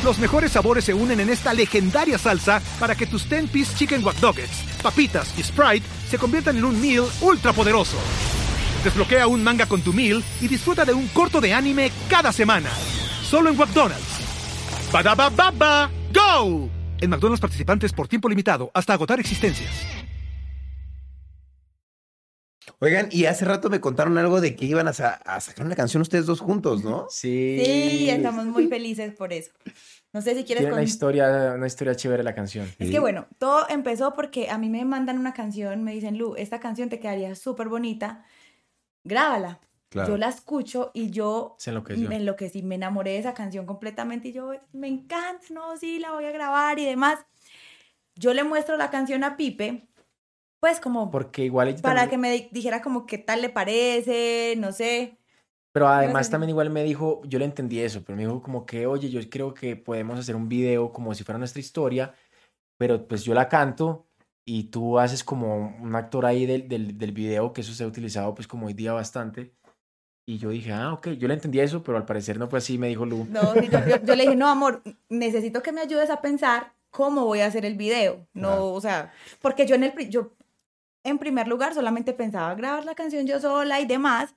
Los 0.03 0.17
mejores 0.17 0.51
sabores 0.53 0.83
se 0.83 0.93
unen 0.95 1.19
en 1.19 1.29
esta 1.29 1.53
legendaria 1.53 2.17
salsa 2.17 2.61
para 2.79 2.95
que 2.95 3.05
tus 3.05 3.29
10-piece 3.29 3.75
chicken 3.77 4.03
wack 4.03 4.17
papitas 4.81 5.33
y 5.37 5.43
Sprite 5.43 5.85
se 6.09 6.17
conviertan 6.17 6.57
en 6.57 6.65
un 6.65 6.81
meal 6.81 7.05
ultra 7.21 7.53
poderoso. 7.53 7.97
Desbloquea 8.83 9.27
un 9.27 9.43
manga 9.43 9.65
con 9.65 9.81
tu 9.81 9.93
meal 9.93 10.23
y 10.41 10.47
disfruta 10.47 10.83
de 10.83 10.93
un 10.93 11.07
corto 11.07 11.39
de 11.39 11.53
anime 11.53 11.91
cada 12.09 12.31
semana. 12.31 12.69
Solo 13.23 13.49
en 13.49 13.57
McDonald's. 13.57 14.19
Badaba 14.91 15.29
baba, 15.29 15.89
go. 16.13 16.69
En 16.99 17.09
McDonald's 17.09 17.41
participantes 17.41 17.91
por 17.93 18.07
tiempo 18.07 18.27
limitado 18.29 18.69
hasta 18.73 18.93
agotar 18.93 19.19
existencias. 19.19 19.71
Oigan, 22.79 23.07
y 23.11 23.25
hace 23.25 23.45
rato 23.45 23.69
me 23.69 23.79
contaron 23.79 24.17
algo 24.17 24.41
de 24.41 24.55
que 24.55 24.65
iban 24.65 24.87
a, 24.87 24.93
sa- 24.93 25.13
a 25.25 25.39
sacar 25.39 25.65
una 25.65 25.75
canción 25.75 26.01
ustedes 26.01 26.25
dos 26.25 26.39
juntos, 26.41 26.83
¿no? 26.83 27.07
Sí. 27.09 27.61
Sí, 27.63 28.09
estamos 28.09 28.45
muy 28.45 28.67
felices 28.67 29.13
por 29.13 29.31
eso. 29.31 29.51
No 30.11 30.21
sé 30.21 30.35
si 30.35 30.43
quieres 30.43 30.61
Tiene 30.63 30.73
una 30.73 30.81
con... 30.81 30.83
historia, 30.83 31.53
una 31.55 31.67
historia 31.67 31.95
chévere 31.95 32.23
la 32.23 32.35
canción. 32.35 32.69
Es 32.79 32.89
que 32.91 32.99
bueno, 32.99 33.27
todo 33.37 33.65
empezó 33.69 34.13
porque 34.13 34.49
a 34.49 34.57
mí 34.57 34.69
me 34.69 34.83
mandan 34.85 35.17
una 35.17 35.33
canción, 35.33 35.83
me 35.83 35.93
dicen, 35.93 36.17
Lu, 36.17 36.35
esta 36.35 36.59
canción 36.59 36.89
te 36.89 36.99
quedaría 36.99 37.35
súper 37.35 37.67
bonita, 37.69 38.23
grábala. 39.03 39.59
Claro. 39.89 40.09
Yo 40.13 40.17
la 40.17 40.29
escucho 40.29 40.89
y 40.95 41.11
yo 41.11 41.55
Se 41.59 41.69
enloqueció. 41.69 42.09
me 42.09 42.15
enloquecí, 42.15 42.63
me 42.63 42.75
enamoré 42.75 43.11
de 43.11 43.19
esa 43.19 43.33
canción 43.35 43.65
completamente 43.67 44.29
y 44.29 44.33
yo, 44.33 44.51
me 44.71 44.87
encanta, 44.87 45.45
no, 45.51 45.77
sí, 45.77 45.99
la 45.99 46.11
voy 46.13 46.25
a 46.25 46.31
grabar 46.31 46.79
y 46.79 46.85
demás. 46.85 47.19
Yo 48.15 48.33
le 48.33 48.43
muestro 48.43 48.75
la 48.77 48.89
canción 48.89 49.23
a 49.23 49.37
Pipe, 49.37 49.87
pues 50.59 50.79
como 50.79 51.11
Porque 51.11 51.43
igual 51.45 51.67
ella 51.67 51.81
para 51.81 52.01
también- 52.01 52.09
que 52.09 52.17
me 52.17 52.31
di- 52.31 52.49
dijera 52.51 52.81
como 52.81 53.05
qué 53.05 53.17
tal 53.19 53.41
le 53.41 53.49
parece, 53.49 54.55
no 54.57 54.71
sé. 54.71 55.17
Pero 55.73 55.87
además 55.87 56.29
también 56.29 56.49
igual 56.51 56.69
me 56.69 56.83
dijo, 56.83 57.21
yo 57.25 57.39
le 57.39 57.45
entendí 57.45 57.79
eso, 57.79 58.03
pero 58.03 58.15
me 58.15 58.23
dijo 58.23 58.41
como 58.41 58.65
que, 58.65 58.85
oye, 58.87 59.09
yo 59.09 59.19
creo 59.29 59.53
que 59.55 59.75
podemos 59.75 60.19
hacer 60.19 60.35
un 60.35 60.47
video 60.47 60.91
como 60.91 61.13
si 61.15 61.23
fuera 61.23 61.39
nuestra 61.39 61.59
historia, 61.59 62.13
pero 62.77 63.07
pues 63.07 63.23
yo 63.23 63.33
la 63.33 63.49
canto 63.49 64.05
y 64.45 64.65
tú 64.65 64.99
haces 64.99 65.23
como 65.23 65.75
un 65.81 65.95
actor 65.95 66.25
ahí 66.25 66.45
del, 66.45 66.67
del, 66.67 66.97
del 66.97 67.11
video, 67.11 67.53
que 67.53 67.61
eso 67.61 67.73
se 67.73 67.83
ha 67.83 67.87
utilizado 67.87 68.33
pues 68.35 68.47
como 68.47 68.67
hoy 68.67 68.73
día 68.73 68.93
bastante. 68.93 69.53
Y 70.25 70.37
yo 70.37 70.49
dije, 70.51 70.71
ah, 70.71 70.93
ok, 70.93 71.09
yo 71.11 71.27
le 71.27 71.33
entendí 71.33 71.59
eso, 71.59 71.83
pero 71.83 71.97
al 71.97 72.05
parecer 72.05 72.39
no 72.39 72.47
fue 72.49 72.59
así, 72.59 72.77
me 72.77 72.87
dijo 72.87 73.05
Lu. 73.05 73.25
No, 73.29 73.53
sí, 73.53 73.67
yo, 73.69 73.79
yo- 73.87 74.03
yo 74.03 74.15
le 74.15 74.23
dije, 74.23 74.35
no, 74.35 74.47
amor, 74.47 74.81
necesito 75.09 75.61
que 75.61 75.71
me 75.73 75.81
ayudes 75.81 76.09
a 76.09 76.21
pensar 76.21 76.73
cómo 76.91 77.25
voy 77.25 77.39
a 77.41 77.47
hacer 77.47 77.65
el 77.65 77.75
video. 77.75 78.25
No, 78.33 78.47
Claro. 78.47 78.67
o 78.73 78.81
sea, 78.81 79.13
porque 79.41 79.65
yo 79.65 79.75
en 79.75 79.83
el, 79.83 80.09
yo 80.09 80.33
en 81.03 81.17
primer 81.19 81.47
lugar 81.49 81.73
solamente 81.73 82.13
pensaba 82.13 82.53
grabar 82.55 82.85
la 82.85 82.95
canción 82.95 83.25
yo 83.27 83.39
sola 83.41 83.81
y 83.81 83.85
demás, 83.85 84.33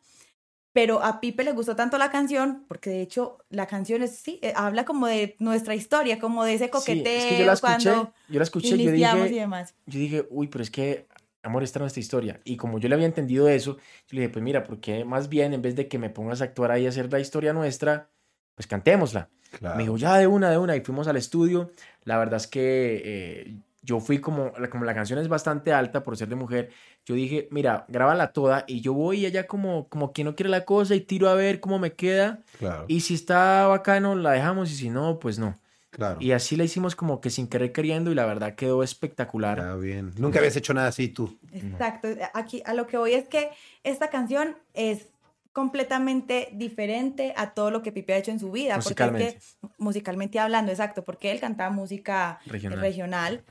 pero 0.77 1.03
a 1.03 1.23
Pipe 1.23 1.43
le 1.43 1.53
gustó 1.53 1.75
tanto 1.75 1.97
la 1.97 2.11
canción, 2.11 2.67
porque 2.69 2.91
de 2.91 3.01
hecho 3.01 3.39
la 3.49 3.67
canción 3.67 4.03
es, 4.03 4.15
sí, 4.17 4.39
eh, 4.43 4.53
habla 4.55 4.85
como 4.85 5.07
de 5.07 5.35
nuestra 5.39 5.75
historia, 5.75 6.19
como 6.19 6.45
de 6.45 6.53
ese 6.53 6.67
Sí, 6.67 6.71
coqueteo 6.71 7.19
es 7.19 7.25
que 7.25 7.39
yo 7.39 7.47
la 7.47 7.55
escuché, 7.55 7.91
cuando 7.91 8.13
yo 8.29 8.39
la 8.39 8.43
escuché, 8.43 8.69
yo 8.69 8.77
iniciamos 8.77 9.25
y 9.25 9.29
dije, 9.31 9.41
demás. 9.41 9.75
yo 9.87 9.99
dije, 9.99 10.27
uy, 10.29 10.49
pero 10.49 10.63
es 10.63 10.71
que, 10.71 11.07
amor, 11.43 11.63
esta 11.63 11.79
es 11.79 11.81
nuestra 11.81 12.01
historia. 12.01 12.41
Y 12.45 12.59
como 12.59 12.79
yo 12.79 12.91
le 12.91 12.95
había 12.95 13.07
entendido 13.07 13.49
eso, 13.49 13.79
yo 13.79 13.83
le 14.11 14.21
dije, 14.21 14.33
pues 14.35 14.43
mira, 14.43 14.65
porque 14.65 15.07
más 15.07 15.31
bien 15.31 15.55
en 15.55 15.63
vez 15.63 15.77
de 15.77 15.89
que 15.89 15.99
me 15.99 16.11
pongas 16.11 16.43
a 16.43 16.45
actuar 16.45 16.71
ahí 16.71 16.83
y 16.85 16.89
hacer 16.89 17.11
la 17.11 17.21
historia 17.21 17.55
nuestra, 17.55 18.11
pues 18.55 18.67
cantémosla. 18.67 19.31
Claro. 19.59 19.77
Me 19.77 19.85
dijo, 19.85 19.97
ya 19.97 20.19
de 20.19 20.27
una, 20.27 20.51
de 20.51 20.59
una, 20.59 20.77
y 20.77 20.83
fuimos 20.83 21.09
al 21.09 21.17
estudio. 21.17 21.71
La 22.05 22.19
verdad 22.19 22.37
es 22.37 22.49
que 22.49 23.01
eh, 23.03 23.57
yo 23.87 24.01
fui 24.01 24.19
como, 24.19 24.53
como 24.71 24.85
la 24.85 24.95
canción 24.95 25.19
es 25.21 25.29
bastante 25.29 25.73
alta 25.73 26.03
por 26.03 26.17
ser 26.17 26.29
de 26.29 26.35
mujer, 26.35 26.71
yo 27.07 27.15
dije, 27.15 27.47
mira, 27.51 27.85
grábala 27.89 28.33
toda 28.33 28.65
y 28.67 28.81
yo 28.81 28.93
voy 28.93 29.25
allá 29.25 29.47
como, 29.47 29.89
como 29.89 30.13
quien 30.13 30.27
no 30.27 30.35
quiere 30.35 30.51
la 30.51 30.65
cosa 30.65 30.95
y 30.97 31.01
tiro 31.01 31.29
a 31.29 31.35
ver 31.35 31.61
cómo 31.61 31.79
me 31.79 31.93
queda. 31.93 32.41
Claro. 32.59 32.85
Y 32.89 33.01
si 33.01 33.15
está 33.15 33.67
bacano, 33.69 34.17
la 34.17 34.33
dejamos 34.33 34.71
y 34.73 34.75
si 34.75 34.91
no, 34.91 35.19
pues 35.21 35.39
no. 35.39 35.57
claro. 35.91 36.19
Y 36.21 36.33
así 36.33 36.57
la 36.57 36.65
hicimos 36.65 36.97
como 36.97 37.21
que 37.21 37.31
sin 37.31 37.47
querer 37.47 37.71
queriendo 37.73 38.11
y 38.11 38.15
la 38.17 38.27
verdad 38.27 38.57
quedó 38.57 38.83
espectacular. 38.83 39.59
Está 39.59 39.77
bien. 39.77 40.13
Nunca 40.19 40.41
habías 40.41 40.57
hecho 40.57 40.75
nada 40.75 40.89
así 40.89 41.09
tú. 41.09 41.39
Exacto. 41.53 42.09
Aquí 42.35 42.63
a 42.67 42.75
lo 42.75 42.87
que 42.89 42.97
voy 42.99 43.13
es 43.15 43.29
que 43.29 43.51
esta 43.85 44.11
canción 44.11 44.57
es 44.75 45.07
completamente 45.53 46.51
diferente 46.53 47.33
a 47.35 47.55
todo 47.55 47.71
lo 47.71 47.81
que 47.83 47.91
Pipe 47.91 48.13
ha 48.13 48.19
hecho 48.19 48.31
en 48.31 48.39
su 48.39 48.53
vida. 48.53 48.75
Porque 48.75 48.89
Musicalmente. 48.91 49.29
es 49.39 49.57
que, 49.63 49.69
musicalmente 49.79 50.39
hablando, 50.39 50.71
exacto, 50.71 51.03
porque 51.03 51.31
él 51.33 51.41
cantaba 51.41 51.71
música 51.71 52.41
Regional. 52.45 52.79
regional. 52.81 53.45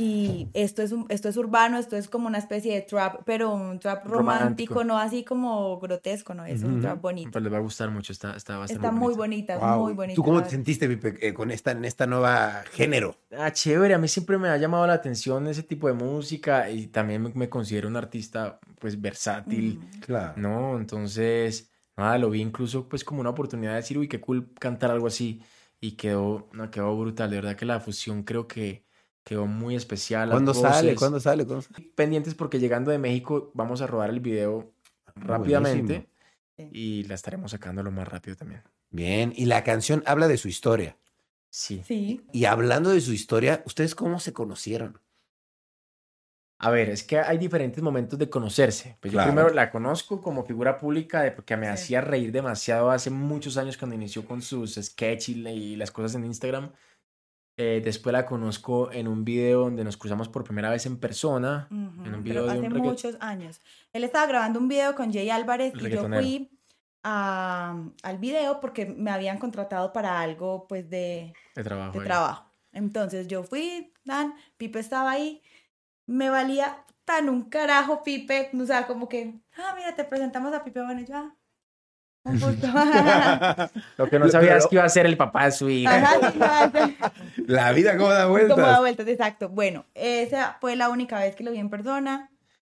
Y 0.00 0.46
esto 0.54 0.80
es, 0.82 0.92
un, 0.92 1.06
esto 1.08 1.28
es 1.28 1.36
urbano, 1.36 1.76
esto 1.76 1.96
es 1.96 2.08
como 2.08 2.28
una 2.28 2.38
especie 2.38 2.72
de 2.72 2.82
trap, 2.82 3.22
pero 3.26 3.52
un 3.52 3.80
trap 3.80 4.06
romántico, 4.06 4.74
Romántico. 4.74 4.84
no 4.84 4.96
así 4.96 5.24
como 5.24 5.80
grotesco, 5.80 6.34
no, 6.34 6.46
es 6.46 6.62
un 6.62 6.80
trap 6.80 7.00
bonito. 7.02 7.32
Pues 7.32 7.42
les 7.42 7.52
va 7.52 7.56
a 7.56 7.60
gustar 7.60 7.90
mucho, 7.90 8.12
está, 8.12 8.36
está 8.36 8.58
bastante 8.58 8.86
Está 8.86 8.92
muy 8.96 9.14
bonita, 9.14 9.58
Wow. 9.58 9.82
muy 9.82 9.94
bonita. 9.94 10.14
¿Tú 10.14 10.22
cómo 10.22 10.40
te 10.40 10.50
sentiste, 10.50 10.88
Pipe, 10.88 11.18
eh, 11.20 11.34
con 11.34 11.50
esta, 11.50 11.72
en 11.72 11.84
esta 11.84 12.06
nueva 12.06 12.62
género? 12.70 13.16
Ah, 13.36 13.52
chévere, 13.52 13.92
a 13.94 13.98
mí 13.98 14.06
siempre 14.06 14.38
me 14.38 14.48
ha 14.48 14.56
llamado 14.56 14.86
la 14.86 14.92
atención 14.92 15.48
ese 15.48 15.64
tipo 15.64 15.88
de 15.88 15.94
música 15.94 16.70
y 16.70 16.86
también 16.86 17.20
me, 17.20 17.30
me 17.34 17.48
considero 17.48 17.88
un 17.88 17.96
artista 17.96 18.60
pues 18.78 19.00
versátil. 19.00 19.80
Claro. 20.06 20.34
¿no? 20.36 20.78
Entonces, 20.78 21.72
nada, 21.96 22.18
lo 22.18 22.30
vi 22.30 22.40
incluso 22.40 22.88
pues 22.88 23.02
como 23.02 23.20
una 23.20 23.30
oportunidad 23.30 23.72
de 23.72 23.76
decir, 23.78 23.98
uy, 23.98 24.06
qué 24.06 24.20
cool 24.20 24.54
cantar 24.60 24.92
algo 24.92 25.08
así 25.08 25.42
y 25.80 25.96
quedó, 25.96 26.48
no, 26.52 26.70
quedó 26.70 26.96
brutal, 26.96 27.30
de 27.30 27.36
verdad 27.36 27.56
que 27.56 27.66
la 27.66 27.80
fusión 27.80 28.22
creo 28.22 28.46
que 28.46 28.86
quedó 29.28 29.46
muy 29.46 29.76
especial. 29.76 30.30
¿Cuándo 30.30 30.54
sale? 30.54 30.94
¿Cuándo 30.94 31.20
sale? 31.20 31.44
¿Cuándo 31.44 31.60
sale? 31.62 31.84
Pendientes 31.94 32.34
porque 32.34 32.58
llegando 32.58 32.90
de 32.90 32.96
México 32.98 33.50
vamos 33.52 33.82
a 33.82 33.86
rodar 33.86 34.08
el 34.08 34.20
video 34.20 34.72
rápidamente 35.16 36.08
y 36.56 37.02
la 37.04 37.14
estaremos 37.14 37.50
sacando 37.50 37.82
lo 37.82 37.90
más 37.90 38.08
rápido 38.08 38.36
también. 38.36 38.62
Bien, 38.90 39.34
y 39.36 39.44
la 39.44 39.64
canción 39.64 40.02
habla 40.06 40.28
de 40.28 40.38
su 40.38 40.48
historia. 40.48 40.96
Sí. 41.50 41.82
Sí. 41.86 42.24
Y 42.32 42.46
hablando 42.46 42.88
de 42.90 43.02
su 43.02 43.12
historia, 43.12 43.62
¿ustedes 43.66 43.94
cómo 43.94 44.18
se 44.18 44.32
conocieron? 44.32 44.98
A 46.60 46.70
ver, 46.70 46.88
es 46.90 47.04
que 47.04 47.18
hay 47.18 47.36
diferentes 47.38 47.82
momentos 47.82 48.18
de 48.18 48.28
conocerse. 48.28 48.96
Pues 49.00 49.12
Claro. 49.12 49.28
yo 49.30 49.34
primero 49.34 49.54
la 49.54 49.70
conozco 49.70 50.20
como 50.20 50.44
figura 50.44 50.78
pública 50.78 51.20
de 51.22 51.30
porque 51.32 51.56
me 51.56 51.66
Sí. 51.66 51.72
hacía 51.72 52.00
reír 52.00 52.32
demasiado 52.32 52.90
hace 52.90 53.10
muchos 53.10 53.56
años 53.58 53.76
cuando 53.76 53.94
inició 53.94 54.24
con 54.24 54.40
sus 54.42 54.74
sketches 54.74 55.28
y, 55.28 55.46
y 55.46 55.76
las 55.76 55.90
cosas 55.92 56.14
en 56.16 56.24
Instagram. 56.24 56.72
Eh, 57.60 57.80
después 57.84 58.12
la 58.12 58.24
conozco 58.24 58.90
en 58.92 59.08
un 59.08 59.24
video 59.24 59.62
donde 59.62 59.82
nos 59.82 59.96
cruzamos 59.96 60.28
por 60.28 60.44
primera 60.44 60.70
vez 60.70 60.86
en 60.86 60.96
persona. 60.98 61.66
En 61.70 61.76
un 61.76 62.04
pero 62.04 62.22
video 62.22 62.44
de 62.46 62.50
hace 62.52 62.60
un 62.68 62.78
muchos 62.82 63.16
años. 63.20 63.60
Él 63.92 64.04
estaba 64.04 64.26
grabando 64.26 64.60
un 64.60 64.68
video 64.68 64.94
con 64.94 65.12
Jay 65.12 65.28
Álvarez 65.28 65.72
y 65.74 65.90
yo 65.90 66.02
fui 66.20 66.50
a- 67.02 67.76
al 68.02 68.18
video 68.18 68.60
porque 68.60 68.86
me 68.86 69.10
habían 69.10 69.38
contratado 69.38 69.92
para 69.92 70.20
algo 70.20 70.66
pues 70.68 70.88
de, 70.88 71.32
de 71.56 71.64
trabajo. 71.64 71.92
de 71.94 71.98
ahí. 71.98 72.04
trabajo. 72.06 72.50
Entonces 72.72 73.26
yo 73.26 73.42
fui, 73.42 73.92
Dan, 74.04 74.34
Pipe 74.56 74.78
estaba 74.78 75.10
ahí, 75.10 75.42
me 76.06 76.30
valía 76.30 76.84
tan 77.04 77.28
un 77.28 77.48
carajo 77.48 78.02
Pipe, 78.04 78.50
o 78.60 78.66
sea, 78.66 78.86
como 78.86 79.08
que, 79.08 79.40
ah, 79.56 79.74
mira, 79.76 79.96
te 79.96 80.04
presentamos 80.04 80.52
a 80.54 80.62
Pipe, 80.62 80.82
bueno, 80.84 81.00
ya. 81.00 81.34
Un. 82.28 82.40
Lo 83.98 84.08
que 84.08 84.18
no 84.18 84.28
sabía 84.28 84.48
Pero- 84.50 84.58
es 84.58 84.66
que 84.66 84.76
iba 84.76 84.84
a 84.84 84.88
ser 84.88 85.06
el 85.06 85.16
papá 85.16 85.46
de 85.46 85.52
su 85.52 85.68
hija. 85.70 85.96
Ajá, 85.96 86.70
sí, 86.72 86.96
La 87.46 87.72
vida 87.72 87.96
cómo 87.96 88.10
da 88.10 88.24
como 88.24 88.36
da 88.38 88.46
vueltas. 88.46 88.78
vueltas, 88.80 89.08
exacto. 89.08 89.48
Bueno, 89.48 89.84
esa 89.94 90.56
fue 90.60 90.76
la 90.76 90.88
única 90.90 91.18
vez 91.18 91.34
que 91.36 91.44
lo 91.44 91.50
vi 91.52 91.58
en 91.58 91.70
persona. 91.70 92.30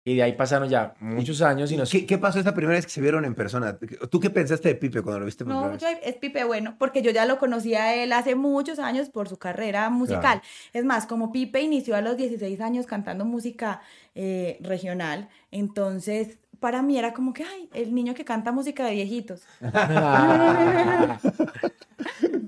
Y 0.09 0.15
de 0.15 0.23
ahí 0.23 0.35
pasaron 0.35 0.69
ya 0.69 0.95
muchos 1.01 1.43
años 1.43 1.73
y 1.73 1.77
nos... 1.77 1.91
¿Qué, 1.91 2.07
qué 2.07 2.17
pasó 2.17 2.39
esta 2.39 2.55
primera 2.55 2.77
vez 2.77 2.87
que 2.87 2.93
se 2.93 3.01
vieron 3.01 3.25
en 3.25 3.35
persona? 3.35 3.77
¿Tú 4.09 4.21
qué 4.21 4.31
pensaste 4.31 4.69
de 4.69 4.75
Pipe 4.77 5.03
cuando 5.03 5.19
lo 5.19 5.27
viste 5.27 5.45
por 5.45 5.53
No, 5.53 5.63
primera 5.69 5.91
vez? 5.91 6.01
yo- 6.05 6.09
es 6.09 6.15
Pipe 6.15 6.45
Bueno, 6.45 6.77
porque 6.79 7.03
yo 7.03 7.11
ya 7.11 7.27
lo 7.27 7.39
conocía 7.41 7.83
a 7.87 7.95
él 7.97 8.13
hace 8.13 8.37
muchos 8.37 8.79
años 8.79 9.09
por 9.09 9.29
su 9.29 9.37
carrera 9.37 9.91
musical. 9.91 10.43
Es 10.73 10.85
más, 10.85 11.07
como 11.07 11.33
Pipe 11.33 11.61
inició 11.61 11.97
a 11.97 12.03
los 12.03 12.17
16 12.17 12.61
años 12.61 12.87
cantando 12.87 13.25
música 13.25 13.81
eh, 14.15 14.59
regional, 14.61 15.29
entonces 15.51 16.39
para 16.61 16.83
mí 16.83 16.99
era 16.99 17.13
como 17.13 17.33
que, 17.33 17.45
ay, 17.45 17.69
el 17.75 17.95
niño 17.95 18.15
que 18.15 18.25
canta 18.25 18.53
música 18.53 18.85
de 18.85 18.93
viejitos. 18.93 19.43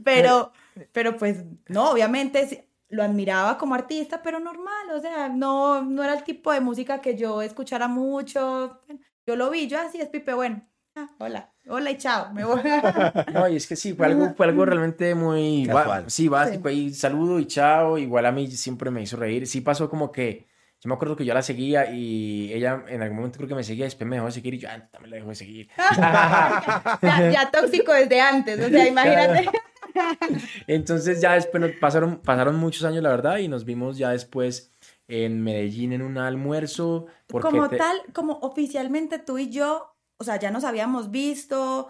Pero, 0.05 0.53
pero 0.93 1.17
pues, 1.17 1.45
no, 1.69 1.91
obviamente 1.91 2.47
sí, 2.47 2.61
lo 2.89 3.03
admiraba 3.03 3.59
como 3.59 3.75
artista, 3.75 4.23
pero 4.23 4.41
normal, 4.41 4.91
o 4.95 5.01
sea, 5.01 5.29
no, 5.29 5.83
no 5.83 6.03
era 6.03 6.15
el 6.15 6.25
tipo 6.25 6.53
de 6.53 6.61
música 6.61 7.01
que 7.01 7.17
yo 7.17 7.43
escuchara 7.43 7.89
mucho. 7.89 8.81
Yo 9.27 9.37
lo 9.37 9.51
vi, 9.51 9.67
yo 9.67 9.79
así 9.79 10.01
es 10.01 10.09
Pipe 10.09 10.33
Bueno. 10.35 10.67
Ah, 10.97 11.09
hola, 11.19 11.53
hola 11.69 11.91
y 11.91 11.99
chao, 11.99 12.33
me 12.33 12.45
voy. 12.45 12.61
No, 13.33 13.49
y 13.49 13.57
es 13.57 13.67
que 13.67 13.77
sí, 13.77 13.93
fue 13.93 14.07
algo, 14.07 14.35
fue 14.35 14.47
algo 14.47 14.65
realmente 14.65 15.15
muy... 15.15 15.65
Casual. 15.67 16.05
ba- 16.05 16.11
sí, 16.11 16.29
básico, 16.29 16.69
ahí 16.69 16.93
saludo 16.95 17.39
y 17.39 17.47
chao, 17.47 17.99
igual 17.99 18.27
a 18.27 18.33
mí 18.33 18.51
siempre 18.51 18.91
me 18.91 19.03
hizo 19.03 19.17
reír. 19.17 19.47
Sí 19.47 19.61
pasó 19.61 19.89
como 19.91 20.11
que, 20.11 20.47
yo 20.81 20.89
me 20.89 20.95
acuerdo 20.95 21.17
que 21.17 21.25
yo 21.25 21.35
la 21.35 21.43
seguía 21.43 21.91
y 21.91 22.53
ella 22.53 22.85
en 22.89 23.03
algún 23.03 23.17
momento 23.17 23.39
creo 23.39 23.49
que 23.49 23.55
me 23.55 23.65
seguía, 23.65 23.85
después 23.87 24.07
me 24.09 24.17
dejó 24.17 24.27
de 24.27 24.33
seguir 24.33 24.55
y 24.55 24.59
yo, 24.59 24.69
ah, 24.71 24.89
también 24.91 25.11
la 25.11 25.17
dejó 25.17 25.31
de 25.31 25.35
seguir. 25.35 25.69
ya, 25.97 27.31
ya 27.33 27.51
tóxico 27.51 27.93
desde 27.93 28.21
antes, 28.21 28.61
o 28.61 28.69
sea, 28.69 28.87
imagínate. 28.89 29.49
Entonces 30.67 31.21
ya 31.21 31.35
después 31.35 31.61
nos 31.61 31.73
pasaron, 31.73 32.19
pasaron 32.19 32.57
muchos 32.57 32.85
años, 32.85 33.03
la 33.03 33.11
verdad, 33.11 33.39
y 33.39 33.49
nos 33.49 33.65
vimos 33.65 33.99
ya 33.99 34.11
después 34.11 34.71
en 35.09 35.43
Medellín 35.43 35.93
en 35.93 36.03
un 36.03 36.19
almuerzo. 36.19 37.07
Como 37.27 37.69
te- 37.69 37.79
tal, 37.79 37.97
como 38.13 38.35
oficialmente 38.43 39.19
tú 39.19 39.39
y 39.39 39.51
yo, 39.51 39.97
o 40.19 40.25
sea, 40.25 40.39
ya 40.39 40.51
nos 40.51 40.65
habíamos 40.65 41.11
visto, 41.11 41.89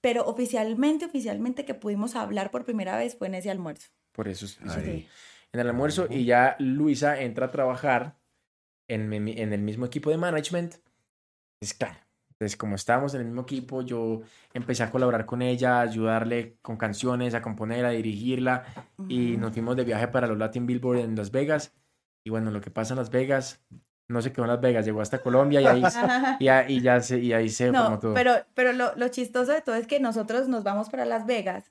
pero 0.00 0.26
oficialmente, 0.26 1.04
oficialmente 1.04 1.64
que 1.64 1.74
pudimos 1.74 2.16
hablar 2.16 2.50
por 2.50 2.64
primera 2.64 2.96
vez 2.96 3.16
fue 3.16 3.28
en 3.28 3.34
ese 3.36 3.50
almuerzo. 3.50 3.88
Por 4.12 4.28
eso, 4.28 4.46
fue 4.46 5.06
en 5.52 5.60
el 5.60 5.68
almuerzo 5.68 6.06
y 6.10 6.24
ya 6.24 6.56
Luisa 6.58 7.20
entra 7.20 7.46
a 7.46 7.50
trabajar 7.50 8.16
en, 8.88 9.12
en 9.12 9.52
el 9.52 9.60
mismo 9.62 9.86
equipo 9.86 10.10
de 10.10 10.16
management. 10.18 10.74
Es 11.60 11.74
claro. 11.74 11.96
Entonces, 12.30 12.56
como 12.56 12.74
estábamos 12.74 13.14
en 13.14 13.20
el 13.20 13.26
mismo 13.26 13.42
equipo, 13.42 13.82
yo 13.82 14.22
empecé 14.52 14.82
a 14.82 14.90
colaborar 14.90 15.24
con 15.24 15.40
ella, 15.40 15.80
ayudarle 15.80 16.56
con 16.62 16.76
canciones, 16.76 17.32
a 17.34 17.40
componer, 17.42 17.84
a 17.86 17.90
dirigirla. 17.90 18.64
Y 19.08 19.36
nos 19.36 19.52
fuimos 19.52 19.76
de 19.76 19.84
viaje 19.84 20.08
para 20.08 20.26
los 20.26 20.36
Latin 20.36 20.66
Billboard 20.66 20.98
en 20.98 21.14
Las 21.16 21.30
Vegas. 21.30 21.72
Y 22.26 22.30
bueno, 22.30 22.50
lo 22.50 22.60
que 22.60 22.70
pasa 22.70 22.94
en 22.94 22.98
Las 22.98 23.10
Vegas, 23.10 23.60
no 24.08 24.20
se 24.20 24.32
quedó 24.32 24.44
en 24.46 24.50
Las 24.50 24.60
Vegas, 24.60 24.84
llegó 24.84 25.00
hasta 25.00 25.20
Colombia 25.22 25.60
y 25.60 25.66
ahí, 25.66 25.82
y, 26.40 26.48
a- 26.48 26.68
y 26.68 26.80
ya 26.80 27.00
se, 27.00 27.18
y 27.20 27.32
ahí 27.32 27.48
se 27.48 27.70
formó 27.72 27.90
No, 27.90 27.98
todo. 28.00 28.14
pero, 28.14 28.32
pero 28.54 28.72
lo, 28.72 28.94
lo 28.96 29.08
chistoso 29.08 29.52
de 29.52 29.60
todo 29.62 29.76
es 29.76 29.86
que 29.86 30.00
nosotros 30.00 30.48
nos 30.48 30.64
vamos 30.64 30.90
para 30.90 31.04
Las 31.04 31.26
Vegas. 31.26 31.70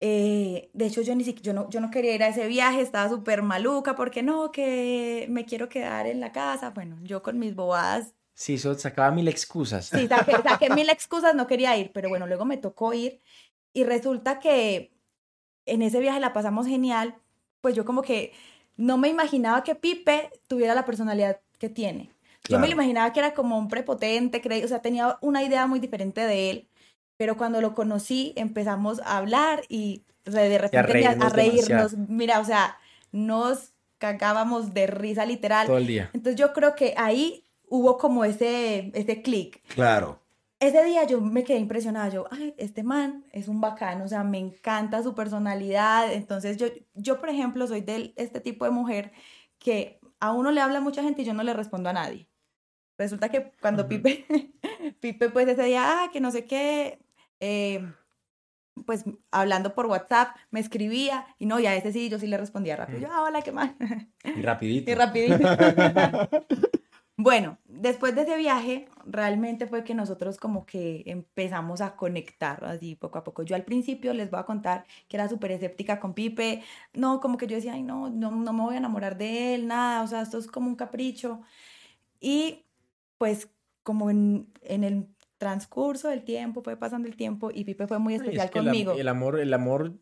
Eh, 0.00 0.70
de 0.72 0.86
hecho, 0.86 1.02
yo 1.02 1.14
ni 1.14 1.24
siquiera, 1.24 1.42
yo 1.46 1.52
no, 1.54 1.70
yo 1.70 1.80
no 1.80 1.90
quería 1.90 2.14
ir 2.14 2.22
a 2.22 2.28
ese 2.28 2.46
viaje, 2.46 2.80
estaba 2.80 3.08
súper 3.08 3.42
maluca, 3.42 3.96
porque 3.96 4.22
no, 4.22 4.52
que 4.52 5.26
me 5.28 5.44
quiero 5.44 5.68
quedar 5.68 6.06
en 6.06 6.20
la 6.20 6.32
casa. 6.32 6.70
Bueno, 6.70 6.98
yo 7.02 7.22
con 7.22 7.38
mis 7.38 7.54
bobadas, 7.54 8.14
Sí, 8.34 8.54
eso 8.54 8.72
sacaba 8.74 9.10
mil 9.10 9.26
excusas. 9.26 9.86
sí, 9.86 10.06
saqué, 10.06 10.32
saqué 10.44 10.70
mil 10.70 10.88
excusas, 10.90 11.34
no 11.34 11.48
quería 11.48 11.76
ir, 11.76 11.90
pero 11.92 12.08
bueno, 12.08 12.28
luego 12.28 12.44
me 12.44 12.56
tocó 12.56 12.94
ir 12.94 13.20
y 13.72 13.82
resulta 13.82 14.38
que 14.38 14.92
en 15.66 15.82
ese 15.82 15.98
viaje 15.98 16.20
la 16.20 16.32
pasamos 16.32 16.68
genial, 16.68 17.16
pues 17.60 17.74
yo 17.74 17.84
como 17.84 18.02
que 18.02 18.32
no 18.76 18.96
me 18.96 19.08
imaginaba 19.08 19.64
que 19.64 19.74
Pipe 19.74 20.30
tuviera 20.46 20.76
la 20.76 20.84
personalidad 20.84 21.40
que 21.58 21.68
tiene. 21.68 22.12
Yo 22.48 22.60
me 22.60 22.68
lo 22.68 22.74
imaginaba 22.74 23.12
que 23.12 23.18
era 23.18 23.34
como 23.34 23.58
un 23.58 23.66
prepotente, 23.68 24.40
o 24.64 24.68
sea, 24.68 24.80
tenía 24.80 25.18
una 25.20 25.42
idea 25.42 25.66
muy 25.66 25.80
diferente 25.80 26.20
de 26.20 26.50
él, 26.50 26.67
pero 27.18 27.36
cuando 27.36 27.60
lo 27.60 27.74
conocí 27.74 28.32
empezamos 28.36 29.00
a 29.04 29.18
hablar 29.18 29.62
y 29.68 30.04
de 30.24 30.58
repente 30.58 31.06
a, 31.06 31.10
a 31.10 31.28
reírnos. 31.28 31.96
Mira, 31.96 32.40
o 32.40 32.44
sea, 32.44 32.78
nos 33.12 33.72
cagábamos 33.98 34.72
de 34.72 34.86
risa 34.86 35.26
literal. 35.26 35.66
Todo 35.66 35.78
el 35.78 35.86
día. 35.86 36.10
Entonces 36.14 36.38
yo 36.38 36.52
creo 36.52 36.74
que 36.74 36.94
ahí 36.96 37.44
hubo 37.68 37.98
como 37.98 38.24
ese, 38.24 38.92
ese 38.94 39.20
clic. 39.20 39.60
Claro. 39.74 40.22
Ese 40.60 40.82
día 40.84 41.04
yo 41.04 41.20
me 41.20 41.44
quedé 41.44 41.58
impresionada, 41.58 42.08
yo, 42.08 42.26
ay, 42.30 42.54
este 42.56 42.82
man 42.82 43.24
es 43.30 43.46
un 43.46 43.60
bacano, 43.60 44.04
o 44.04 44.08
sea, 44.08 44.24
me 44.24 44.38
encanta 44.38 45.04
su 45.04 45.14
personalidad, 45.14 46.12
entonces 46.12 46.56
yo, 46.56 46.66
yo 46.94 47.20
por 47.20 47.28
ejemplo, 47.28 47.64
soy 47.68 47.80
de 47.80 48.12
este 48.16 48.40
tipo 48.40 48.64
de 48.64 48.72
mujer 48.72 49.12
que 49.60 50.00
a 50.18 50.32
uno 50.32 50.50
le 50.50 50.60
habla 50.60 50.80
mucha 50.80 51.04
gente 51.04 51.22
y 51.22 51.24
yo 51.24 51.32
no 51.32 51.44
le 51.44 51.54
respondo 51.54 51.90
a 51.90 51.92
nadie. 51.92 52.28
Resulta 52.96 53.28
que 53.28 53.52
cuando. 53.60 53.86
Pipe, 53.86 54.26
Pipe 55.00 55.30
pues 55.30 55.46
ese 55.46 55.62
día, 55.62 56.02
ah, 56.02 56.10
que 56.12 56.20
no 56.20 56.32
sé 56.32 56.44
qué, 56.44 56.98
eh, 57.40 57.84
pues 58.86 59.04
hablando 59.30 59.74
por 59.74 59.86
WhatsApp, 59.86 60.36
me 60.50 60.60
escribía 60.60 61.26
y 61.38 61.46
no, 61.46 61.58
ya 61.58 61.74
ese 61.74 61.92
sí, 61.92 62.08
yo 62.08 62.18
sí 62.18 62.26
le 62.26 62.36
respondía 62.38 62.76
rápido, 62.76 62.98
Mm. 62.98 63.02
yo, 63.02 63.08
ah, 63.12 63.22
hola, 63.22 63.42
¿qué 63.42 63.52
más? 63.52 63.72
Y 64.24 64.42
rapidito. 64.42 64.90
Y 64.90 64.94
rapidito. 64.94 65.36
bueno, 67.16 67.58
después 67.64 68.14
de 68.14 68.22
ese 68.22 68.36
viaje, 68.36 68.88
realmente 69.04 69.66
fue 69.66 69.82
que 69.82 69.94
nosotros 69.94 70.38
como 70.38 70.64
que 70.66 71.02
empezamos 71.06 71.80
a 71.80 71.96
conectar 71.96 72.64
así 72.64 72.94
poco 72.94 73.18
a 73.18 73.24
poco. 73.24 73.42
Yo 73.42 73.56
al 73.56 73.64
principio 73.64 74.14
les 74.14 74.30
voy 74.30 74.38
a 74.40 74.44
contar 74.44 74.84
que 75.08 75.16
era 75.16 75.28
súper 75.28 75.50
escéptica 75.52 75.98
con 75.98 76.14
Pipe. 76.14 76.62
No, 76.92 77.20
como 77.20 77.36
que 77.36 77.46
yo 77.48 77.56
decía, 77.56 77.72
ay, 77.74 77.82
no, 77.82 78.10
no, 78.10 78.30
no 78.30 78.52
me 78.52 78.62
voy 78.62 78.74
a 78.74 78.78
enamorar 78.78 79.18
de 79.18 79.54
él, 79.56 79.66
nada, 79.66 80.02
o 80.02 80.06
sea, 80.06 80.22
esto 80.22 80.38
es 80.38 80.46
como 80.46 80.68
un 80.68 80.76
capricho. 80.76 81.40
Y 82.20 82.64
pues 83.18 83.48
como 83.82 84.10
en, 84.10 84.48
en 84.62 84.84
el 84.84 85.08
transcurso 85.38 86.08
del 86.08 86.24
tiempo, 86.24 86.62
fue 86.62 86.76
pasando 86.76 87.08
el 87.08 87.16
tiempo 87.16 87.50
y 87.54 87.64
Pipe 87.64 87.86
fue 87.86 87.98
muy 87.98 88.14
es 88.14 88.20
especial 88.20 88.50
que 88.50 88.58
conmigo. 88.58 88.92
El, 88.92 89.08
amor, 89.08 89.38
el 89.38 89.54
amor, 89.54 89.92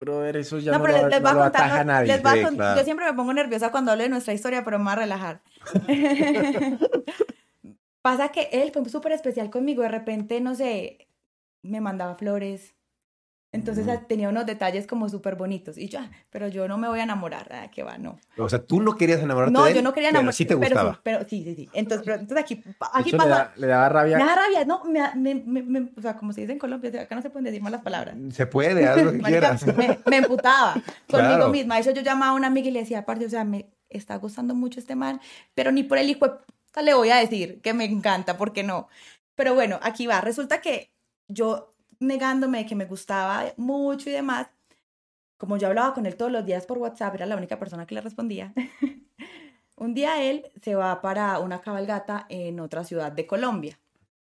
brother, 0.00 0.36
eso 0.36 0.58
ya 0.58 0.72
No, 0.72 0.78
no, 0.78 0.84
pero 0.84 1.02
lo, 1.02 1.08
les, 1.08 1.20
no 1.20 1.28
a 1.28 1.32
lo 1.34 1.40
contar, 1.40 1.62
ataja 1.64 1.84
no, 1.84 1.92
nadie. 1.92 2.06
les 2.08 2.16
Sí, 2.18 2.42
con- 2.44 2.54
claro. 2.56 2.78
yo 2.78 2.84
siempre 2.84 3.06
me 3.06 3.14
pongo 3.14 3.32
nerviosa 3.34 3.70
cuando 3.70 3.90
hablo 3.90 4.04
de 4.04 4.08
nuestra 4.08 4.32
historia, 4.34 4.62
pero 4.64 4.78
me 4.78 4.84
voy 4.84 4.92
a 4.92 4.96
relajar. 4.96 5.42
Pasa 8.02 8.28
que 8.30 8.48
él 8.52 8.70
fue 8.72 8.88
súper 8.88 9.12
especial 9.12 9.50
conmigo, 9.50 9.82
de 9.82 9.88
repente, 9.88 10.40
no 10.40 10.54
sé, 10.54 11.08
me 11.62 11.80
mandaba 11.80 12.14
flores, 12.14 12.74
entonces 13.50 13.86
Mm. 13.86 13.90
ah, 13.90 14.02
tenía 14.06 14.28
unos 14.28 14.44
detalles 14.46 14.86
como 14.86 15.08
súper 15.08 15.34
bonitos, 15.36 15.78
y 15.78 15.88
yo, 15.88 16.00
ah, 16.00 16.10
pero 16.30 16.48
yo 16.48 16.68
no 16.68 16.76
me 16.78 16.88
voy 16.88 17.00
a 17.00 17.04
enamorar, 17.04 17.48
ah, 17.52 17.70
que 17.70 17.82
va, 17.82 17.96
no. 17.98 18.18
O 18.36 18.48
sea, 18.48 18.62
tú 18.64 18.80
no 18.82 18.96
querías 18.96 19.20
enamorarte 19.20 19.52
No, 19.52 19.64
de 19.64 19.70
él, 19.70 19.76
yo 19.76 19.82
no 19.82 19.92
quería 19.92 20.10
pero 20.10 20.18
enamorar, 20.20 20.34
sí 20.34 20.44
te 20.44 20.54
gustaba. 20.54 20.94
sí, 20.94 21.00
pero 21.02 21.20
sí, 21.28 21.44
sí, 21.44 21.54
sí, 21.54 21.68
entonces, 21.72 22.04
pero, 22.04 22.20
entonces 22.20 22.44
aquí, 22.44 22.62
aquí 22.92 23.08
hecho, 23.08 23.16
le, 23.16 23.22
pasa, 23.24 23.28
da- 23.28 23.52
le 23.56 23.66
daba 23.66 23.88
rabia. 23.88 24.18
me 24.18 24.24
da 24.24 24.34
rabia, 24.34 24.64
no, 24.64 24.84
me, 24.84 25.00
me, 25.14 25.34
me, 25.34 25.62
me- 25.62 25.90
o 25.96 26.00
sea, 26.02 26.16
como 26.16 26.32
se 26.32 26.42
dice 26.42 26.52
en 26.52 26.58
Colombia, 26.58 27.02
acá 27.02 27.14
no 27.14 27.22
se 27.22 27.30
pueden 27.30 27.44
decir 27.44 27.62
malas 27.62 27.80
palabras. 27.82 28.16
Se 28.32 28.46
puede, 28.46 28.86
haz 28.86 29.02
lo 29.02 29.12
que 29.12 29.18
quieras. 29.22 29.64
me, 30.06 30.16
emputaba 30.18 30.74
conmigo 31.06 31.06
Claro. 31.06 31.48
misma. 31.48 31.76
De 31.76 31.80
hecho, 31.82 31.90
yo 31.92 32.02
llamaba 32.02 32.32
a 32.32 32.34
una 32.34 32.48
amiga 32.48 32.68
y 32.68 32.72
le 32.72 32.80
decía, 32.80 32.98
aparte, 33.00 33.24
o 33.26 33.30
sea, 33.30 33.44
me 33.44 33.70
está 33.88 34.16
gustando 34.16 34.54
mucho 34.54 34.78
este 34.80 34.94
man, 34.94 35.20
pero 35.54 35.72
ni 35.72 35.82
por 35.84 35.96
el 35.98 36.10
hijo 36.10 36.38
le 36.82 36.94
voy 36.94 37.10
a 37.10 37.16
decir 37.16 37.60
que 37.62 37.72
me 37.72 37.84
encanta, 37.86 38.36
porque 38.36 38.62
no. 38.62 38.88
Pero 39.34 39.54
bueno, 39.54 39.78
aquí 39.82 40.06
va. 40.06 40.20
Resulta 40.20 40.60
que 40.60 40.92
yo 41.28 41.74
negándome 42.00 42.58
de 42.58 42.66
que 42.66 42.74
me 42.74 42.86
gustaba 42.86 43.52
mucho 43.56 44.10
y 44.10 44.12
demás, 44.12 44.48
como 45.36 45.56
yo 45.56 45.68
hablaba 45.68 45.94
con 45.94 46.06
él 46.06 46.16
todos 46.16 46.32
los 46.32 46.44
días 46.44 46.66
por 46.66 46.78
WhatsApp, 46.78 47.14
era 47.14 47.26
la 47.26 47.36
única 47.36 47.58
persona 47.58 47.86
que 47.86 47.94
le 47.94 48.00
respondía. 48.00 48.52
Un 49.76 49.94
día 49.94 50.20
él 50.22 50.50
se 50.60 50.74
va 50.74 51.00
para 51.00 51.38
una 51.38 51.60
cabalgata 51.60 52.26
en 52.28 52.58
otra 52.58 52.82
ciudad 52.82 53.12
de 53.12 53.28
Colombia. 53.28 53.78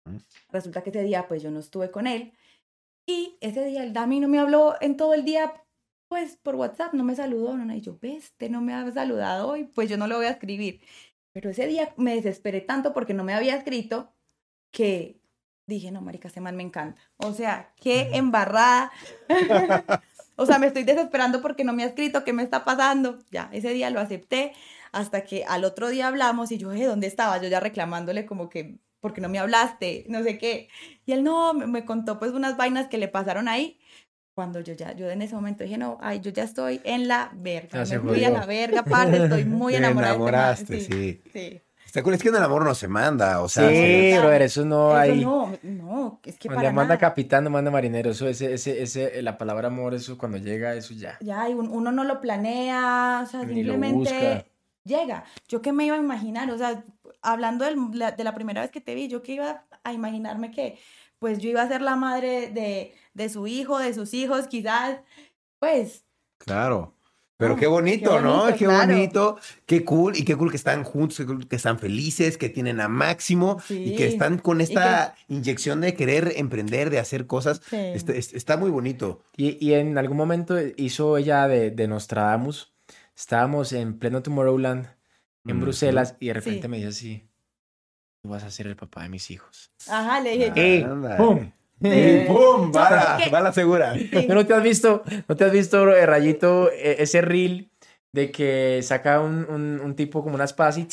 Mm. 0.04 0.18
Resulta 0.50 0.82
que 0.82 0.90
ese 0.90 1.02
día, 1.02 1.26
pues 1.26 1.42
yo 1.42 1.50
no 1.50 1.58
estuve 1.58 1.90
con 1.90 2.06
él. 2.06 2.32
Y 3.04 3.36
ese 3.40 3.64
día 3.64 3.82
el 3.82 3.92
Dami 3.92 4.20
no 4.20 4.28
me 4.28 4.38
habló 4.38 4.76
en 4.80 4.96
todo 4.96 5.12
el 5.12 5.24
día, 5.24 5.64
pues 6.08 6.36
por 6.36 6.54
WhatsApp, 6.54 6.94
no 6.94 7.02
me 7.02 7.16
saludó. 7.16 7.56
No, 7.56 7.74
y 7.74 7.80
yo, 7.80 7.98
ves, 8.00 8.26
este 8.26 8.48
no 8.48 8.60
me 8.60 8.74
ha 8.74 8.90
saludado 8.92 9.48
hoy, 9.48 9.64
pues 9.64 9.90
yo 9.90 9.96
no 9.96 10.06
lo 10.06 10.16
voy 10.18 10.26
a 10.26 10.30
escribir. 10.30 10.80
Pero 11.32 11.50
ese 11.50 11.66
día 11.66 11.92
me 11.96 12.14
desesperé 12.14 12.60
tanto 12.60 12.92
porque 12.92 13.14
no 13.14 13.24
me 13.24 13.34
había 13.34 13.56
escrito 13.56 14.14
que 14.70 15.19
dije, 15.76 15.90
no, 15.90 16.00
marica, 16.00 16.28
este 16.28 16.40
man 16.40 16.56
me 16.56 16.62
encanta. 16.62 17.00
O 17.16 17.32
sea, 17.32 17.72
qué 17.80 18.10
embarrada. 18.12 18.90
O 20.36 20.46
sea, 20.46 20.58
me 20.58 20.68
estoy 20.68 20.84
desesperando 20.84 21.42
porque 21.42 21.64
no 21.64 21.74
me 21.74 21.82
ha 21.82 21.86
escrito, 21.86 22.24
¿qué 22.24 22.32
me 22.32 22.42
está 22.42 22.64
pasando? 22.64 23.18
Ya, 23.30 23.50
ese 23.52 23.74
día 23.74 23.90
lo 23.90 24.00
acepté 24.00 24.52
hasta 24.90 25.22
que 25.22 25.44
al 25.44 25.64
otro 25.64 25.90
día 25.90 26.06
hablamos 26.08 26.50
y 26.50 26.56
yo, 26.56 26.72
eh, 26.72 26.84
¿dónde 26.86 27.08
estaba? 27.08 27.36
Yo 27.42 27.48
ya 27.48 27.60
reclamándole 27.60 28.24
como 28.24 28.48
que, 28.48 28.78
¿por 29.00 29.12
qué 29.12 29.20
no 29.20 29.28
me 29.28 29.38
hablaste? 29.38 30.06
No 30.08 30.22
sé 30.22 30.38
qué. 30.38 30.68
Y 31.04 31.12
él 31.12 31.24
no, 31.24 31.52
me, 31.52 31.66
me 31.66 31.84
contó 31.84 32.18
pues 32.18 32.32
unas 32.32 32.56
vainas 32.56 32.88
que 32.88 32.96
le 32.96 33.08
pasaron 33.08 33.48
ahí 33.48 33.78
cuando 34.34 34.60
yo 34.60 34.72
ya, 34.72 34.92
yo 34.94 35.10
en 35.10 35.20
ese 35.20 35.34
momento 35.34 35.64
dije, 35.64 35.76
no, 35.76 35.98
ay, 36.00 36.20
yo 36.20 36.30
ya 36.30 36.44
estoy 36.44 36.80
en 36.84 37.06
la 37.06 37.30
verga, 37.34 37.84
Ya 37.84 37.98
me 38.00 38.08
fui 38.08 38.24
a 38.24 38.30
la 38.30 38.46
verga, 38.46 38.82
parce, 38.82 39.24
estoy 39.24 39.44
muy 39.44 39.72
Te 39.74 39.78
enamorada. 39.78 40.14
de 40.14 40.16
este 40.16 40.24
man. 40.24 40.78
enamoraste, 40.78 40.80
sí. 40.80 41.22
sí. 41.30 41.60
Está 41.90 42.04
cool, 42.04 42.14
es 42.14 42.22
que 42.22 42.28
en 42.28 42.36
el 42.36 42.42
amor 42.44 42.64
no 42.64 42.72
se 42.72 42.86
manda, 42.86 43.40
o 43.42 43.48
sea, 43.48 43.68
Sí, 43.68 43.74
Eso 43.74 44.20
brother, 44.20 44.42
eso 44.42 44.64
no 44.64 44.90
Eso 44.90 45.12
hay. 45.12 45.24
no, 45.24 45.58
no, 45.64 46.20
es 46.22 46.38
que 46.38 46.46
Cuando 46.46 46.60
para 46.62 46.72
manda 46.72 46.94
nada. 46.94 46.98
capitán, 46.98 47.42
no 47.42 47.50
manda 47.50 47.68
marinero. 47.72 48.12
Eso, 48.12 48.28
ese, 48.28 48.54
ese, 48.54 48.80
ese, 48.80 49.20
la 49.22 49.36
palabra 49.36 49.66
amor, 49.66 49.92
eso 49.94 50.16
cuando 50.16 50.38
llega, 50.38 50.74
eso 50.76 50.94
ya. 50.94 51.18
Ya, 51.20 51.48
y 51.48 51.54
un- 51.54 51.68
uno 51.68 51.90
no 51.90 52.04
lo 52.04 52.20
planea, 52.20 53.22
o 53.24 53.26
sea, 53.26 53.40
Ni 53.42 53.64
lo 53.64 53.72
simplemente 53.72 54.46
llega. 54.84 55.24
Yo 55.48 55.62
qué 55.62 55.72
me 55.72 55.84
iba 55.84 55.96
a 55.96 55.98
imaginar, 55.98 56.48
o 56.52 56.56
sea, 56.58 56.84
hablando 57.22 57.64
del- 57.64 57.80
la- 57.94 58.12
de 58.12 58.22
la 58.22 58.36
primera 58.36 58.60
vez 58.60 58.70
que 58.70 58.80
te 58.80 58.94
vi, 58.94 59.08
yo 59.08 59.20
que 59.20 59.32
iba 59.32 59.64
a 59.82 59.92
imaginarme 59.92 60.52
que, 60.52 60.78
pues 61.18 61.38
yo 61.40 61.50
iba 61.50 61.62
a 61.62 61.66
ser 61.68 61.82
la 61.82 61.96
madre 61.96 62.50
de, 62.50 62.94
de 63.14 63.28
su 63.28 63.48
hijo, 63.48 63.80
de 63.80 63.94
sus 63.94 64.14
hijos, 64.14 64.46
quizás, 64.46 65.00
pues, 65.58 66.04
Claro. 66.38 66.94
Pero 67.40 67.56
qué 67.56 67.66
bonito, 67.66 68.16
qué 68.16 68.22
¿no? 68.22 68.36
bonito, 68.42 68.58
Qué 68.58 68.64
claro. 68.66 68.92
bonito, 68.92 69.38
qué 69.66 69.84
cool, 69.84 70.16
y 70.16 70.24
qué 70.24 70.36
cool 70.36 70.50
que 70.50 70.56
están 70.56 70.84
juntos, 70.84 71.16
qué 71.16 71.26
cool 71.26 71.48
que 71.48 71.56
están 71.56 71.78
felices, 71.80 72.38
que 72.38 72.48
tienen 72.50 72.80
a 72.80 72.86
máximo 72.88 73.60
y 73.68 73.96
que 73.96 74.06
Sí, 74.08 74.12
están 74.12 74.38
con 74.38 74.60
esta 74.60 75.14
inyección 75.28 75.80
de 75.80 75.94
querer 75.94 76.34
emprender, 76.36 76.90
de 76.90 76.98
hacer 77.00 77.26
cosas. 77.26 77.60
Sí. 77.68 77.76
Está, 77.76 78.12
es- 78.12 78.32
está 78.34 78.56
muy 78.56 78.70
bonito. 78.70 79.22
Y, 79.36 79.56
y 79.64 79.74
en 79.74 79.98
algún 79.98 80.16
momento 80.16 80.56
hizo 80.76 81.16
ella 81.16 81.48
de, 81.48 81.70
de 81.72 81.88
Nostradamus. 81.88 82.72
Estábamos 83.16 83.72
en 83.72 83.98
pleno 83.98 84.22
Tomorrowland, 84.22 84.86
en 85.46 85.56
Ujú. 85.56 85.62
Bruselas, 85.62 86.16
y 86.20 86.26
de 86.28 86.34
repente 86.34 86.62
Sí. 86.62 86.68
me 86.68 86.76
dice 86.76 86.88
así: 86.88 87.26
Tú 88.22 88.28
vas 88.28 88.44
a 88.44 88.50
ser 88.50 88.66
el 88.66 88.76
papá 88.76 89.02
de 89.02 89.08
mis 89.08 89.30
hijos. 89.30 89.70
ajá, 89.88 90.20
le 90.20 90.32
dije, 90.32 90.50
Ah. 90.50 90.54
yo, 90.56 90.62
¡Y 90.62 90.82
Anda. 90.82 91.16
¡Pum! 91.16 91.50
Y 91.80 92.26
¡Pum! 92.26 92.70
Va 92.74 92.90
la, 92.90 93.18
¿Qué? 93.24 93.30
va 93.30 93.40
la 93.40 93.52
segura. 93.52 93.94
sí. 93.94 94.10
¿Tú 94.28 94.34
no 94.34 94.44
te 94.46 94.54
has 94.54 94.62
visto, 94.62 95.02
no 95.28 95.36
te 95.36 95.44
has 95.44 95.52
visto, 95.52 95.88
eh, 95.96 96.04
Rayito, 96.06 96.70
eh, 96.72 96.96
ese 96.98 97.20
reel 97.22 97.70
de 98.12 98.30
que 98.30 98.80
saca 98.82 99.20
un, 99.20 99.46
un, 99.48 99.80
un 99.82 99.94
tipo 99.96 100.22
como 100.22 100.34
una 100.34 100.44
espada 100.44 100.70
así, 100.70 100.86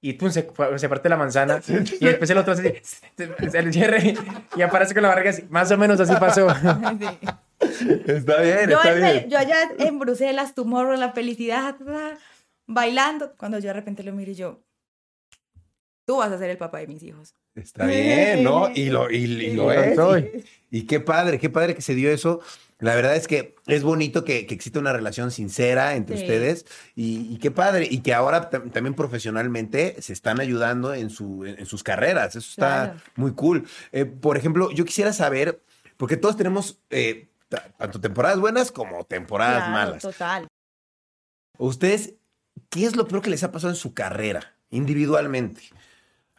y 0.00 0.14
pum, 0.14 0.30
se, 0.30 0.48
se 0.76 0.88
parte 0.88 1.08
la 1.10 1.16
manzana 1.18 1.60
y 1.68 2.04
después 2.06 2.30
el 2.30 2.38
otro 2.38 2.54
hace 2.54 2.80
así, 2.82 3.50
se 3.50 3.62
le 3.62 3.70
cierre 3.72 4.14
y 4.56 4.62
aparece 4.62 4.94
con 4.94 5.02
la 5.02 5.10
barriga 5.10 5.30
así. 5.30 5.44
Más 5.50 5.70
o 5.72 5.76
menos 5.76 6.00
así 6.00 6.14
pasó. 6.18 6.48
Sí. 6.50 7.90
Está 8.06 8.40
bien, 8.40 8.70
Yo, 8.70 8.76
está 8.78 8.92
en- 8.92 9.02
bien. 9.02 9.28
yo 9.28 9.38
allá 9.38 9.56
en 9.78 9.98
Bruselas, 9.98 10.54
Tomorrow, 10.54 10.96
la 10.96 11.12
felicidad, 11.12 11.76
bailando, 12.66 13.34
cuando 13.36 13.58
yo 13.58 13.66
de 13.68 13.72
repente 13.74 14.02
lo 14.02 14.12
miro 14.12 14.30
y 14.30 14.34
yo, 14.34 14.60
tú 16.10 16.16
vas 16.16 16.32
a 16.32 16.38
ser 16.38 16.50
el 16.50 16.58
papá 16.58 16.78
de 16.78 16.88
mis 16.88 17.00
hijos. 17.04 17.36
Está 17.54 17.86
bien, 17.86 18.42
¿no? 18.42 18.68
Y 18.74 18.86
lo, 18.90 19.08
y, 19.12 19.16
y 19.18 19.52
lo 19.54 19.64
Lo 19.66 19.72
es. 19.72 19.94
soy. 19.94 20.44
Y, 20.72 20.82
qué 20.86 20.98
padre, 20.98 21.38
qué 21.38 21.50
padre 21.50 21.76
que 21.76 21.82
se 21.82 21.94
dio 21.94 22.10
eso. 22.10 22.40
La 22.80 22.96
verdad 22.96 23.14
es 23.14 23.28
que 23.28 23.54
es 23.68 23.84
bonito 23.84 24.24
que, 24.24 24.44
que 24.44 24.52
exista 24.54 24.80
una 24.80 24.92
relación 24.92 25.30
sincera 25.30 25.94
entre 25.94 26.16
Sí. 26.16 26.22
ustedes 26.24 26.66
y, 26.96 27.32
y 27.32 27.38
qué 27.38 27.52
padre. 27.52 27.86
Y 27.88 28.00
que 28.00 28.12
ahora 28.12 28.50
tam- 28.50 28.72
también 28.72 28.94
profesionalmente 28.94 30.02
se 30.02 30.12
están 30.12 30.40
ayudando 30.40 30.94
en, 30.94 31.10
su, 31.10 31.44
en, 31.44 31.60
en 31.60 31.66
sus 31.66 31.84
carreras. 31.84 32.34
Eso 32.34 32.48
está 32.50 32.66
Claro. 32.94 33.00
muy 33.14 33.32
cool. 33.34 33.68
Eh, 33.92 34.04
por 34.04 34.36
ejemplo, 34.36 34.72
yo 34.72 34.84
quisiera 34.84 35.12
saber, 35.12 35.62
porque 35.96 36.16
todos 36.16 36.36
tenemos 36.36 36.80
eh, 36.90 37.28
ta- 37.48 37.68
tanto 37.78 38.00
temporadas 38.00 38.40
buenas 38.40 38.72
como 38.72 39.04
temporadas 39.04 39.58
Claro, 39.58 39.72
malas. 39.72 40.02
Total. 40.02 40.48
¿Ustedes 41.58 42.14
qué 42.68 42.84
es 42.86 42.96
lo 42.96 43.06
peor 43.06 43.22
que 43.22 43.30
les 43.30 43.44
ha 43.44 43.52
pasado 43.52 43.70
en 43.72 43.76
su 43.76 43.94
carrera, 43.94 44.56
individualmente? 44.70 45.60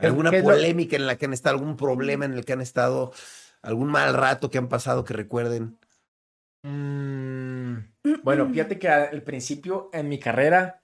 ¿Qué- 0.02 0.08
¿Alguna 0.08 0.32
lo- 0.32 0.44
polémica 0.44 0.96
en 0.96 1.08
la 1.08 1.16
que 1.18 1.26
han 1.26 1.34
estado, 1.34 1.58
algún 1.58 1.78
problema 1.78 2.26
en 2.26 2.34
el 2.34 2.44
que 2.46 2.54
han 2.54 2.62
estado, 2.62 3.14
algún 3.62 3.88
mal 3.90 4.14
rato 4.14 4.50
que 4.50 4.58
han 4.58 4.68
pasado 4.68 5.04
que 5.04 5.14
recuerden? 5.14 5.78
Mm, 6.64 7.78
bueno, 8.24 8.48
fíjate 8.50 8.78
que 8.80 8.88
al 8.90 9.24
principio 9.24 9.90
en 9.94 10.10
mi 10.10 10.20
carrera, 10.20 10.82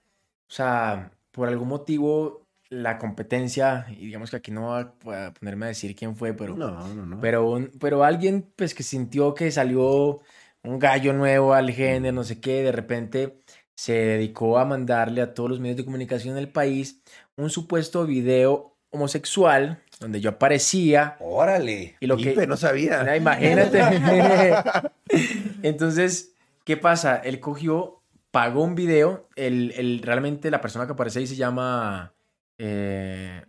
o 0.48 0.52
sea, 0.52 1.12
por 1.30 1.48
algún 1.48 1.68
motivo, 1.68 2.46
la 2.70 2.98
competencia, 2.98 3.86
y 3.90 4.06
digamos 4.06 4.30
que 4.30 4.36
aquí 4.36 4.50
no 4.50 4.62
voy 4.68 4.80
a 4.82 4.92
voy 5.02 5.16
a 5.16 5.32
ponerme 5.32 5.66
a 5.66 5.68
decir 5.68 5.94
quién 5.96 6.16
fue, 6.16 6.34
pero, 6.34 6.56
No, 6.56 6.70
no, 6.94 7.06
no. 7.06 7.20
pero, 7.20 7.48
un- 7.50 7.70
pero 7.80 8.04
alguien 8.04 8.52
pues 8.56 8.74
que 8.74 8.82
sintió 8.82 9.34
que 9.34 9.50
salió 9.50 10.20
un 10.62 10.78
gallo 10.78 11.12
nuevo 11.12 11.54
al 11.54 11.70
género, 11.70 12.14
no 12.14 12.24
sé 12.24 12.40
qué, 12.40 12.62
de 12.62 12.72
repente 12.72 13.38
se 13.74 13.92
dedicó 13.92 14.58
a 14.58 14.64
mandarle 14.64 15.22
a 15.22 15.32
todos 15.32 15.48
los 15.48 15.60
medios 15.60 15.76
de 15.78 15.84
comunicación 15.84 16.34
del 16.34 16.50
país 16.50 17.02
un 17.36 17.48
supuesto 17.50 18.04
video 18.04 18.76
homosexual 18.90 19.82
donde 20.00 20.20
yo 20.20 20.30
aparecía 20.30 21.16
Órale. 21.20 21.96
Y 22.00 22.06
lo 22.06 22.16
que- 22.16 22.46
no 22.46 22.56
sabía. 22.56 23.00
Ah, 23.02 23.16
Imagínate. 23.16 23.80
Entonces, 25.62 26.32
¿qué 26.64 26.76
pasa? 26.76 27.16
Él 27.16 27.40
cogió, 27.40 28.00
pagó 28.30 28.62
un 28.62 28.74
video. 28.74 29.28
El, 29.36 29.72
el- 29.76 30.02
realmente 30.02 30.50
la 30.50 30.60
persona 30.60 30.86
que 30.86 30.92
aparece 30.92 31.18
ahí 31.20 31.26
se 31.26 31.36
llama 31.36 32.12
eh, 32.58 33.42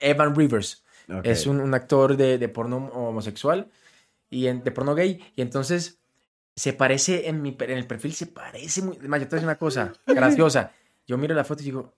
Evan 0.00 0.34
Rivers. 0.34 0.84
Es 1.24 1.46
un, 1.46 1.60
un 1.60 1.74
actor 1.74 2.16
de, 2.16 2.38
de 2.38 2.48
porno 2.48 2.76
homosexual 2.92 3.68
y 4.30 4.46
en- 4.46 4.62
de 4.62 4.70
porno 4.70 4.94
gay. 4.94 5.20
Y 5.36 5.42
entonces 5.42 5.98
se 6.54 6.72
parece 6.72 7.28
en, 7.28 7.42
mi, 7.42 7.56
en 7.58 7.70
el 7.70 7.86
perfil, 7.86 8.12
se 8.14 8.26
parece 8.26 8.82
muy. 8.82 8.96
Además, 8.98 9.20
yo 9.20 9.28
te 9.28 9.30
voy 9.30 9.36
a 9.36 9.40
decir 9.40 9.48
una 9.48 9.58
cosa 9.58 9.92
graciosa. 10.06 10.72
Yo 11.06 11.18
miro 11.18 11.34
la 11.34 11.44
foto 11.44 11.62
y 11.62 11.66
digo, 11.66 11.94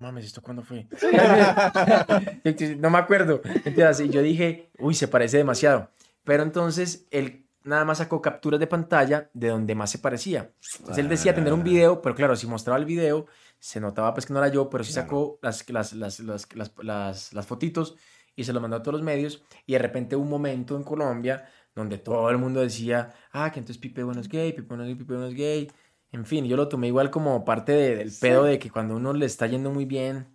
"No 0.00 0.06
mames, 0.08 0.26
¿esto 0.26 0.42
cuándo 0.42 0.62
fue? 0.62 0.86
no 2.78 2.90
me 2.90 2.98
acuerdo. 2.98 3.40
Entonces, 3.64 4.10
yo 4.10 4.22
dije, 4.22 4.70
uy, 4.78 4.94
se 4.94 5.08
parece 5.08 5.38
demasiado. 5.38 5.90
Pero 6.24 6.42
entonces 6.42 7.06
él 7.10 7.46
nada 7.64 7.84
más 7.84 7.98
sacó 7.98 8.20
capturas 8.20 8.60
de 8.60 8.66
pantalla 8.66 9.30
de 9.32 9.48
donde 9.48 9.74
más 9.74 9.90
se 9.90 9.98
parecía. 9.98 10.52
Entonces 10.78 10.98
él 10.98 11.08
decía 11.08 11.34
tener 11.34 11.52
un 11.52 11.60
Ah. 11.60 11.64
video, 11.64 12.02
pero 12.02 12.14
claro, 12.14 12.36
si 12.36 12.46
mostraba 12.46 12.78
el 12.78 12.84
video, 12.84 13.26
se 13.58 13.80
notaba 13.80 14.12
pues 14.12 14.26
que 14.26 14.32
no 14.32 14.38
era 14.38 14.48
yo, 14.48 14.68
pero 14.68 14.84
sí 14.84 14.92
sacó 14.92 15.38
las, 15.42 15.68
las, 15.70 15.92
las, 15.94 16.20
las, 16.20 17.32
las, 17.32 17.46
fotitos 17.46 17.96
y 18.36 18.44
se 18.44 18.52
lo 18.52 18.60
mandó 18.60 18.76
a 18.76 18.82
todos 18.82 18.94
los 18.94 19.02
medios. 19.02 19.42
Y 19.66 19.72
de 19.72 19.78
repente 19.78 20.16
un 20.16 20.28
momento 20.28 20.76
en 20.76 20.82
Colombia 20.84 21.46
donde 21.74 21.98
todo 21.98 22.28
el 22.30 22.38
mundo 22.38 22.60
decía, 22.60 23.12
ah, 23.32 23.50
que 23.50 23.58
entonces 23.60 23.80
Pipe 23.80 24.02
bueno 24.02 24.20
es 24.20 24.28
gay, 24.28 24.52
Pipe 24.52 24.68
bueno 24.68 24.84
es 24.84 24.88
gay, 24.88 24.96
Pipe 24.96 25.14
bueno 25.14 25.26
es 25.28 25.34
gay. 25.34 25.70
En 26.14 26.24
fin, 26.24 26.44
yo 26.46 26.56
lo 26.56 26.68
tomé 26.68 26.86
igual 26.88 27.10
como 27.10 27.44
parte 27.44 27.72
de- 27.72 27.96
del 27.96 28.12
pedo 28.12 28.44
de 28.44 28.58
que 28.60 28.70
cuando 28.70 28.94
uno 28.96 29.12
le 29.12 29.26
está 29.26 29.46
yendo 29.48 29.70
muy 29.72 29.84
bien, 29.84 30.26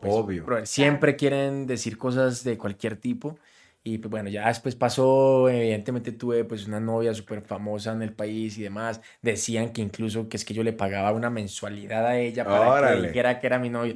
pues, 0.00 0.12
Obvio. 0.14 0.44
brother, 0.44 0.66
siempre 0.66 1.14
quieren 1.16 1.66
decir 1.66 1.96
cosas 1.96 2.42
de 2.44 2.58
cualquier 2.58 2.96
tipo. 2.96 3.38
Y 3.84 3.98
pues 3.98 4.10
bueno, 4.10 4.28
ya 4.28 4.48
después 4.48 4.74
pasó, 4.74 5.48
evidentemente 5.48 6.12
tuve 6.12 6.44
pues 6.44 6.66
una 6.66 6.80
novia 6.80 7.14
súper 7.14 7.40
famosa 7.42 7.92
en 7.92 8.02
el 8.02 8.12
país 8.12 8.58
y 8.58 8.62
demás. 8.62 9.00
Decían 9.22 9.72
que 9.72 9.80
incluso 9.80 10.28
que 10.28 10.36
es 10.36 10.44
que 10.44 10.52
yo 10.54 10.62
le 10.64 10.72
pagaba 10.72 11.12
una 11.12 11.30
mensualidad 11.30 12.04
a 12.06 12.18
ella 12.18 12.50
para 12.50 12.66
que 12.74 12.74
Órale. 12.74 13.06
dijera 13.06 13.40
que 13.40 13.46
era 13.46 13.58
mi 13.60 13.70
novia. 13.70 13.94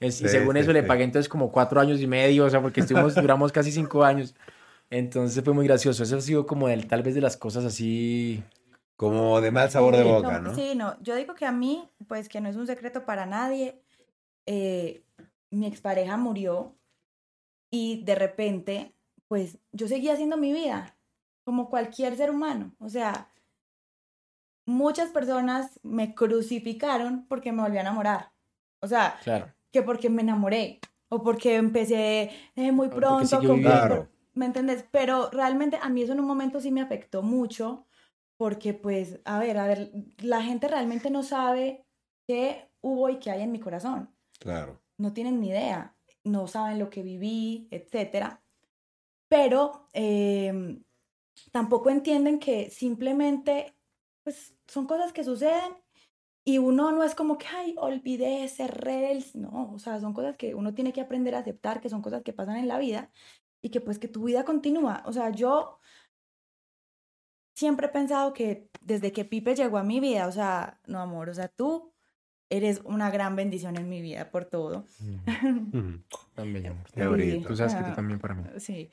Y 0.00 0.10
Sí, 0.10 0.28
según 0.28 0.56
sí, 0.56 0.62
eso 0.62 0.72
le 0.72 0.82
sí. 0.82 0.86
pagué 0.86 1.04
entonces 1.04 1.28
como 1.28 1.50
cuatro 1.52 1.80
años 1.80 2.00
y 2.00 2.06
medio, 2.06 2.44
o 2.46 2.50
sea, 2.50 2.62
porque 2.62 2.80
estuvimos, 2.80 3.14
duramos 3.20 3.52
casi 3.52 3.72
cinco 3.72 4.04
años. 4.04 4.34
Entonces 4.90 5.42
fue 5.44 5.54
muy 5.54 5.66
gracioso. 5.66 6.02
Eso 6.04 6.16
ha 6.18 6.20
sido 6.20 6.46
como 6.46 6.68
el, 6.68 6.86
tal 6.86 7.02
vez 7.02 7.14
de 7.14 7.20
las 7.22 7.36
cosas 7.36 7.64
así. 7.64 8.42
Como 8.96 9.40
de 9.40 9.50
mal 9.50 9.70
sabor 9.70 9.96
de 9.96 10.02
Sí, 10.04 10.08
boca, 10.08 10.40
no, 10.40 10.50
¿no? 10.50 10.54
Sí, 10.54 10.74
no, 10.76 11.02
yo 11.02 11.16
digo 11.16 11.34
que 11.34 11.46
a 11.46 11.52
mí, 11.52 11.88
pues 12.06 12.28
que 12.28 12.40
no 12.40 12.48
es 12.48 12.56
un 12.56 12.66
secreto 12.66 13.04
para 13.04 13.26
nadie, 13.26 13.82
eh, 14.46 15.04
mi 15.50 15.66
expareja 15.66 16.16
murió 16.16 16.76
y 17.70 18.04
de 18.04 18.14
repente, 18.14 18.94
pues 19.26 19.58
yo 19.72 19.88
seguía 19.88 20.12
haciendo 20.12 20.36
mi 20.36 20.52
vida, 20.52 20.96
como 21.44 21.68
cualquier 21.68 22.16
ser 22.16 22.30
humano. 22.30 22.72
O 22.78 22.88
sea, 22.88 23.30
muchas 24.66 25.10
personas 25.10 25.80
me 25.82 26.14
crucificaron 26.14 27.26
porque 27.28 27.52
me 27.52 27.62
volví 27.62 27.78
a 27.78 27.82
enamorar. 27.82 28.32
O 28.80 28.86
sea, 28.86 29.18
Claro. 29.22 29.52
que 29.72 29.82
porque 29.82 30.08
me 30.08 30.22
enamoré 30.22 30.80
o 31.08 31.22
porque 31.22 31.56
empecé 31.56 32.30
eh, 32.54 32.72
muy 32.72 32.88
porque 32.88 33.00
pronto. 33.06 33.38
con-. 33.40 33.60
Claro. 33.60 34.08
¿Me 34.34 34.46
entendés? 34.46 34.84
Pero 34.90 35.30
realmente 35.30 35.78
a 35.80 35.88
mí 35.88 36.02
eso 36.02 36.12
en 36.12 36.20
un 36.20 36.26
momento 36.26 36.60
sí 36.60 36.70
me 36.70 36.80
afectó 36.80 37.22
mucho 37.22 37.86
porque 38.36 38.74
pues, 38.74 39.20
a 39.24 39.38
ver, 39.38 39.58
a 39.58 39.66
ver, 39.66 39.92
la 40.18 40.42
gente 40.42 40.68
realmente 40.68 41.10
no 41.10 41.22
sabe 41.22 41.86
qué 42.26 42.70
hubo 42.80 43.08
y 43.08 43.18
qué 43.18 43.30
hay 43.30 43.42
en 43.42 43.52
mi 43.52 43.60
corazón. 43.60 44.14
Claro. 44.40 44.82
No 44.98 45.12
tienen 45.12 45.40
ni 45.40 45.48
idea, 45.48 45.96
no 46.24 46.46
saben 46.46 46.78
lo 46.78 46.90
que 46.90 47.02
viví, 47.02 47.68
etcétera. 47.70 48.42
Pero 49.28 49.88
eh, 49.92 50.80
tampoco 51.52 51.90
entienden 51.90 52.38
que 52.38 52.70
simplemente, 52.70 53.76
pues, 54.22 54.56
son 54.66 54.86
cosas 54.86 55.12
que 55.12 55.24
suceden 55.24 55.74
y 56.44 56.58
uno 56.58 56.92
no 56.92 57.04
es 57.04 57.14
como 57.14 57.38
que, 57.38 57.46
ay, 57.46 57.74
olvidé, 57.78 58.46
cerré 58.48 59.12
el... 59.12 59.24
No, 59.34 59.72
o 59.72 59.78
sea, 59.78 59.98
son 60.00 60.12
cosas 60.12 60.36
que 60.36 60.54
uno 60.54 60.74
tiene 60.74 60.92
que 60.92 61.00
aprender 61.00 61.34
a 61.34 61.38
aceptar, 61.38 61.80
que 61.80 61.88
son 61.88 62.02
cosas 62.02 62.22
que 62.22 62.34
pasan 62.34 62.56
en 62.56 62.68
la 62.68 62.78
vida 62.78 63.10
y 63.62 63.70
que 63.70 63.80
pues 63.80 63.98
que 63.98 64.08
tu 64.08 64.24
vida 64.24 64.44
continúa. 64.44 65.02
O 65.06 65.12
sea, 65.12 65.30
yo 65.30 65.78
siempre 67.54 67.86
he 67.86 67.90
pensado 67.90 68.32
que 68.34 68.68
desde 68.80 69.12
que 69.12 69.24
Pipe 69.24 69.54
llegó 69.54 69.78
a 69.78 69.82
mi 69.84 70.00
vida, 70.00 70.26
o 70.26 70.32
sea, 70.32 70.78
no 70.86 71.00
amor, 71.00 71.28
o 71.30 71.34
sea, 71.34 71.48
tú 71.48 71.90
eres 72.50 72.82
una 72.84 73.10
gran 73.10 73.34
bendición 73.36 73.76
en 73.76 73.88
mi 73.88 74.02
vida 74.02 74.30
por 74.30 74.44
todo. 74.44 74.84
También, 76.34 76.66
amor. 76.66 76.84
Qué 76.94 77.06
bonito. 77.06 77.48
Tú 77.48 77.56
sabes 77.56 77.74
que 77.74 77.82
tú 77.82 77.90
Ah. 77.90 77.94
también 77.94 78.18
para 78.20 78.34
mí. 78.34 78.44
Sí. 78.58 78.90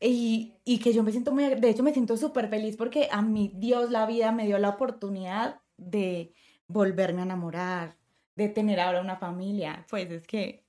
Y, 0.00 0.52
y 0.64 0.78
que 0.78 0.92
yo 0.92 1.02
me 1.02 1.10
siento 1.12 1.32
muy, 1.32 1.44
de 1.54 1.70
hecho 1.70 1.82
me 1.82 1.92
siento 1.92 2.16
súper 2.16 2.48
feliz 2.48 2.76
porque 2.76 3.08
a 3.10 3.22
mí 3.22 3.52
Dios 3.56 3.90
la 3.90 4.06
vida 4.06 4.32
me 4.32 4.46
dio 4.46 4.58
la 4.58 4.68
oportunidad 4.70 5.60
de 5.76 6.32
volverme 6.68 7.22
a 7.22 7.24
enamorar, 7.24 7.96
de 8.36 8.48
tener 8.48 8.78
ahora 8.80 9.00
una 9.00 9.16
familia. 9.16 9.86
Pues 9.88 10.10
es 10.10 10.26
que... 10.26 10.64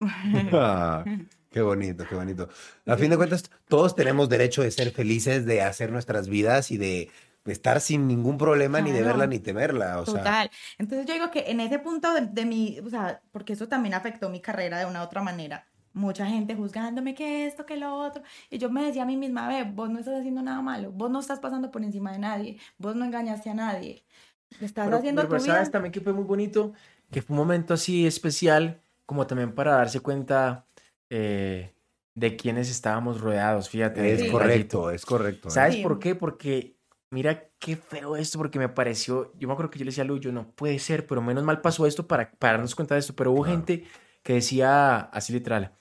Qué 1.56 1.62
bonito, 1.62 2.04
qué 2.06 2.14
bonito. 2.14 2.50
A 2.84 2.98
fin 2.98 3.08
de 3.08 3.16
cuentas, 3.16 3.50
todos 3.66 3.96
tenemos 3.96 4.28
derecho 4.28 4.60
de 4.60 4.70
ser 4.70 4.90
felices, 4.90 5.46
de 5.46 5.62
hacer 5.62 5.90
nuestras 5.90 6.28
vidas 6.28 6.70
y 6.70 6.76
de 6.76 7.08
estar 7.46 7.80
sin 7.80 8.06
ningún 8.06 8.36
problema, 8.36 8.82
ni 8.82 8.90
de 8.90 8.98
Claro. 8.98 9.14
verla 9.14 9.26
ni 9.26 9.38
temerla. 9.38 9.98
O 10.00 10.04
sea, 10.04 10.16
Total. 10.18 10.50
Entonces 10.76 11.06
yo 11.06 11.14
digo 11.14 11.30
que 11.30 11.50
en 11.50 11.60
ese 11.60 11.78
punto 11.78 12.12
de, 12.12 12.26
de 12.26 12.44
mi, 12.44 12.78
o 12.80 12.90
sea, 12.90 13.22
porque 13.32 13.54
eso 13.54 13.68
también 13.68 13.94
afectó 13.94 14.28
mi 14.28 14.42
carrera 14.42 14.78
de 14.78 14.84
una 14.84 15.00
u 15.00 15.04
otra 15.04 15.22
manera. 15.22 15.66
Mucha 15.94 16.26
gente 16.26 16.54
juzgándome 16.54 17.14
que 17.14 17.46
esto, 17.46 17.64
que 17.64 17.78
lo 17.78 17.94
otro. 17.96 18.22
Y 18.50 18.58
yo 18.58 18.68
me 18.68 18.84
decía 18.84 19.04
a 19.04 19.06
mí 19.06 19.16
misma, 19.16 19.48
ve, 19.48 19.64
vos 19.64 19.88
no 19.88 19.98
estás 19.98 20.18
haciendo 20.18 20.42
nada 20.42 20.60
malo, 20.60 20.92
vos 20.92 21.10
no 21.10 21.20
estás 21.20 21.38
pasando 21.40 21.70
por 21.70 21.82
encima 21.82 22.12
de 22.12 22.18
nadie, 22.18 22.58
vos 22.76 22.94
no 22.96 23.06
engañaste 23.06 23.48
a 23.48 23.54
nadie. 23.54 24.04
Estás 24.60 24.84
Pero- 24.84 24.98
haciendo 24.98 25.22
pero 25.22 25.38
tu 25.38 25.46
sabes 25.46 25.62
vida. 25.62 25.70
también 25.72 25.90
que 25.92 26.02
fue 26.02 26.12
muy 26.12 26.24
bonito, 26.24 26.74
que 27.10 27.22
fue 27.22 27.32
un 27.32 27.38
momento 27.38 27.72
así 27.72 28.06
especial, 28.06 28.82
como 29.06 29.26
también 29.26 29.54
para 29.54 29.76
darse 29.76 30.00
cuenta 30.00 30.65
eh, 31.10 31.74
de 32.14 32.36
quiénes 32.36 32.70
estábamos 32.70 33.20
rodeados, 33.20 33.68
fíjate. 33.68 34.12
es 34.14 34.30
correcto, 34.30 34.90
es 34.90 35.04
correcto. 35.04 35.48
¿eh? 35.48 35.50
¿Sabes 35.52 35.74
Sí. 35.76 35.82
por 35.82 35.98
qué? 35.98 36.14
Porque 36.14 36.76
mira 37.10 37.50
qué 37.58 37.76
feo 37.76 38.16
esto, 38.16 38.38
porque 38.38 38.58
me 38.58 38.68
pareció, 38.68 39.32
yo 39.38 39.48
me 39.48 39.52
acuerdo 39.54 39.70
que 39.70 39.78
yo 39.78 39.84
le 39.84 39.90
decía 39.90 40.04
a 40.04 40.06
Lu, 40.06 40.18
yo 40.18 40.32
no 40.32 40.50
puede 40.52 40.78
ser, 40.78 41.06
pero 41.06 41.22
menos 41.22 41.44
mal 41.44 41.60
pasó 41.60 41.86
esto 41.86 42.06
para, 42.06 42.30
para 42.32 42.54
darnos 42.54 42.74
cuenta 42.74 42.94
de 42.94 43.00
esto, 43.00 43.14
pero 43.14 43.32
hubo 43.32 43.42
Claro. 43.42 43.58
gente 43.58 43.84
que 44.22 44.34
decía 44.34 44.98
así 45.00 45.32
literal, 45.32 45.72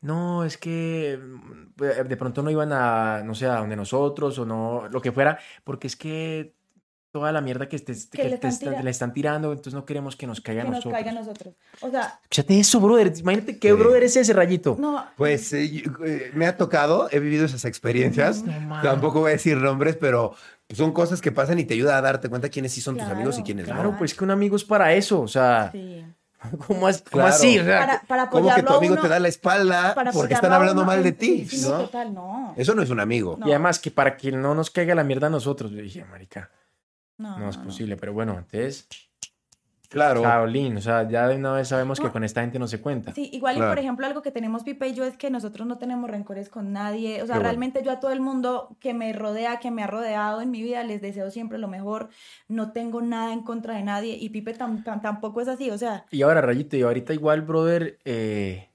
no, 0.00 0.44
es 0.44 0.58
que 0.58 1.18
mm, 1.22 1.76
de 2.08 2.16
pronto 2.16 2.42
no 2.42 2.50
iban 2.50 2.72
a, 2.72 3.22
no 3.24 3.34
sé, 3.34 3.46
a 3.46 3.58
donde 3.58 3.76
nosotros 3.76 4.38
o 4.38 4.44
no, 4.44 4.88
lo 4.90 5.00
que 5.00 5.12
fuera, 5.12 5.38
porque 5.62 5.86
es 5.86 5.94
que 5.96 6.56
toda 7.12 7.30
la 7.30 7.40
mierda 7.42 7.68
que, 7.68 7.76
estés- 7.76 8.08
Que 8.10 8.22
que 8.22 8.28
le 8.30 8.38
te 8.38 8.48
están 8.48 9.08
le 9.10 9.14
tirando, 9.14 9.50
entonces 9.52 9.74
no 9.74 9.84
queremos 9.84 10.16
que 10.16 10.26
nos 10.26 10.40
caiga 10.40 10.62
a 10.62 10.64
que 10.64 10.70
nos 10.70 10.78
nosotros. 10.78 10.94
caiga 10.94 11.10
a 11.10 11.14
nosotros. 11.14 11.54
O 11.82 11.90
sea, 11.90 12.18
Escúchate 12.22 12.58
eso, 12.58 12.80
brother, 12.80 13.12
imagínate 13.18 13.58
qué 13.58 13.68
Sí. 13.68 13.74
brother 13.74 14.02
es 14.02 14.16
ese 14.16 14.32
rayito. 14.32 14.76
no, 14.80 15.04
Pues 15.16 15.52
eh, 15.52 15.70
yo- 15.70 15.92
eh, 16.06 16.30
me 16.34 16.46
ha 16.46 16.56
tocado, 16.56 17.08
he 17.12 17.20
vivido 17.20 17.44
esas 17.44 17.64
experiencias. 17.66 18.42
No. 18.42 18.80
Tampoco 18.82 19.20
voy 19.20 19.28
a 19.30 19.32
decir 19.34 19.58
nombres, 19.58 19.96
pero 19.96 20.34
son 20.74 20.92
cosas 20.92 21.20
que 21.20 21.30
pasan 21.30 21.58
y 21.58 21.64
te 21.64 21.74
ayuda 21.74 21.98
a 21.98 22.00
darte 22.00 22.30
cuenta 22.30 22.48
quiénes 22.48 22.72
sí 22.72 22.80
son 22.80 22.94
tus 22.94 23.02
Claro, 23.04 23.16
amigos 23.16 23.38
y 23.38 23.42
quiénes 23.42 23.66
Claro, 23.66 23.92
no. 23.92 23.98
pues 23.98 24.14
que 24.14 24.24
un 24.24 24.30
amigo 24.30 24.56
es 24.56 24.64
para 24.64 24.94
eso, 24.94 25.20
o 25.20 25.28
sea, 25.28 25.68
sí. 25.70 26.02
¿cómo, 26.66 26.86
as- 26.86 27.02
cómo 27.02 27.24
Claro. 27.24 27.28
así? 27.28 27.58
Para, 27.58 28.00
para 28.08 28.30
Como 28.30 28.54
que 28.54 28.62
tu 28.62 28.72
amigo 28.72 28.94
uno- 28.94 29.02
te 29.02 29.08
da 29.08 29.20
la 29.20 29.28
espalda 29.28 29.94
porque 30.14 30.32
están 30.32 30.52
hablando 30.54 30.80
uno 30.80 30.86
mal 30.86 31.02
de 31.02 31.12
ti, 31.12 31.46
sí, 31.46 31.58
sí, 31.58 31.68
¿no? 31.68 31.80
total, 31.82 32.14
no. 32.14 32.54
Eso 32.56 32.74
no 32.74 32.80
es 32.82 32.88
un 32.88 33.00
amigo. 33.00 33.36
No. 33.38 33.46
Y 33.46 33.50
además 33.50 33.78
que 33.78 33.90
para 33.90 34.16
que 34.16 34.32
no 34.32 34.54
nos 34.54 34.70
caiga 34.70 34.94
la 34.94 35.04
mierda 35.04 35.26
a 35.26 35.30
nosotros, 35.30 35.70
yo 35.72 35.82
dije, 35.82 36.04
marica, 36.06 36.50
No, 37.18 37.38
no 37.38 37.48
es 37.50 37.56
no, 37.56 37.62
no. 37.62 37.68
posible, 37.68 37.96
pero 37.96 38.12
bueno, 38.12 38.32
entonces, 38.38 38.88
Claro. 39.88 40.22
Shaolin, 40.22 40.78
o 40.78 40.80
sea, 40.80 41.06
ya 41.06 41.28
de 41.28 41.36
una 41.36 41.52
vez 41.52 41.68
sabemos 41.68 42.00
que 42.00 42.06
No. 42.06 42.12
con 42.12 42.24
esta 42.24 42.40
gente 42.40 42.58
no 42.58 42.66
se 42.66 42.80
cuenta. 42.80 43.12
Sí, 43.12 43.28
igual 43.30 43.58
y 43.58 43.60
por 43.60 43.78
ejemplo 43.78 44.06
algo 44.06 44.22
que 44.22 44.30
tenemos 44.30 44.62
Pipe 44.64 44.88
y 44.88 44.94
yo 44.94 45.04
es 45.04 45.18
que 45.18 45.28
nosotros 45.28 45.66
no 45.68 45.76
tenemos 45.76 46.08
rencores 46.10 46.48
con 46.48 46.72
nadie, 46.72 47.16
o 47.22 47.26
sea, 47.26 47.34
Qué 47.34 47.40
bueno. 47.40 47.42
realmente 47.42 47.82
yo 47.84 47.90
a 47.90 48.00
todo 48.00 48.10
el 48.10 48.20
mundo 48.22 48.74
que 48.80 48.94
me 48.94 49.12
rodea, 49.12 49.58
que 49.58 49.70
me 49.70 49.82
ha 49.82 49.86
rodeado 49.86 50.40
en 50.40 50.50
mi 50.50 50.62
vida, 50.62 50.82
les 50.82 51.02
deseo 51.02 51.30
siempre 51.30 51.58
lo 51.58 51.68
mejor, 51.68 52.08
no 52.48 52.72
tengo 52.72 53.02
nada 53.02 53.34
en 53.34 53.42
contra 53.42 53.74
de 53.74 53.82
nadie 53.82 54.16
y 54.18 54.30
Pipe 54.30 54.56
tam- 54.56 54.82
tam- 54.82 55.02
tampoco 55.02 55.42
es 55.42 55.48
así, 55.48 55.70
o 55.70 55.76
sea, 55.76 56.06
Y 56.10 56.22
ahora, 56.22 56.40
Rayito, 56.40 56.78
y 56.78 56.82
ahorita 56.82 57.12
igual, 57.12 57.42
brother, 57.42 57.98
eh, 58.06 58.70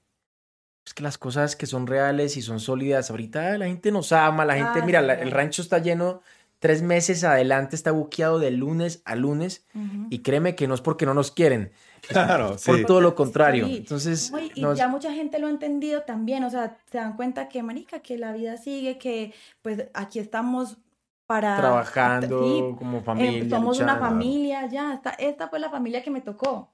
es 0.86 0.94
que 0.94 1.02
las 1.02 1.18
cosas 1.18 1.56
que 1.56 1.66
son 1.66 1.88
reales 1.88 2.36
y 2.36 2.42
son 2.42 2.60
sólidas, 2.60 3.10
ahorita 3.10 3.58
la 3.58 3.66
gente 3.66 3.90
nos 3.90 4.12
ama, 4.12 4.44
la 4.44 4.54
gente, 4.54 4.82
mira, 4.82 5.00
sí, 5.00 5.06
la- 5.08 5.14
claro. 5.14 5.28
el 5.28 5.34
rancho 5.34 5.62
está 5.62 5.78
lleno, 5.78 6.22
tres 6.58 6.82
meses 6.82 7.22
adelante 7.24 7.76
está 7.76 7.92
buqueado 7.92 8.38
de 8.38 8.50
lunes 8.50 9.02
a 9.04 9.14
lunes, 9.14 9.66
y 10.10 10.20
créeme 10.20 10.54
que 10.54 10.66
no 10.66 10.74
es 10.74 10.80
porque 10.80 11.06
no 11.06 11.14
nos 11.14 11.30
quieren, 11.30 11.70
Claro, 12.08 12.56
por 12.64 12.78
sí. 12.78 12.84
todo 12.86 13.00
lo 13.00 13.14
contrario. 13.14 13.66
Sí. 13.66 13.76
Entonces, 13.78 14.30
No, 14.30 14.38
y, 14.40 14.60
nos- 14.60 14.78
ya 14.78 14.88
mucha 14.88 15.12
gente 15.12 15.38
lo 15.38 15.46
ha 15.46 15.50
entendido 15.50 16.02
también, 16.02 16.44
o 16.44 16.50
sea, 16.50 16.76
se 16.90 16.98
dan 16.98 17.16
cuenta 17.16 17.48
que, 17.48 17.62
marica, 17.62 18.00
que 18.00 18.18
la 18.18 18.32
vida 18.32 18.56
sigue, 18.56 18.98
que 18.98 19.32
pues 19.62 19.84
aquí 19.94 20.18
estamos 20.18 20.78
para... 21.26 21.56
trabajando 21.58 22.74
como 22.78 22.98
eh, 22.98 23.02
familia. 23.02 23.50
somos 23.50 23.80
una 23.80 23.96
familia, 23.98 24.66
ya, 24.68 24.94
esta, 24.94 25.10
esta 25.10 25.48
fue 25.48 25.58
la 25.58 25.70
familia 25.70 26.02
que 26.02 26.10
me 26.10 26.20
tocó. 26.20 26.72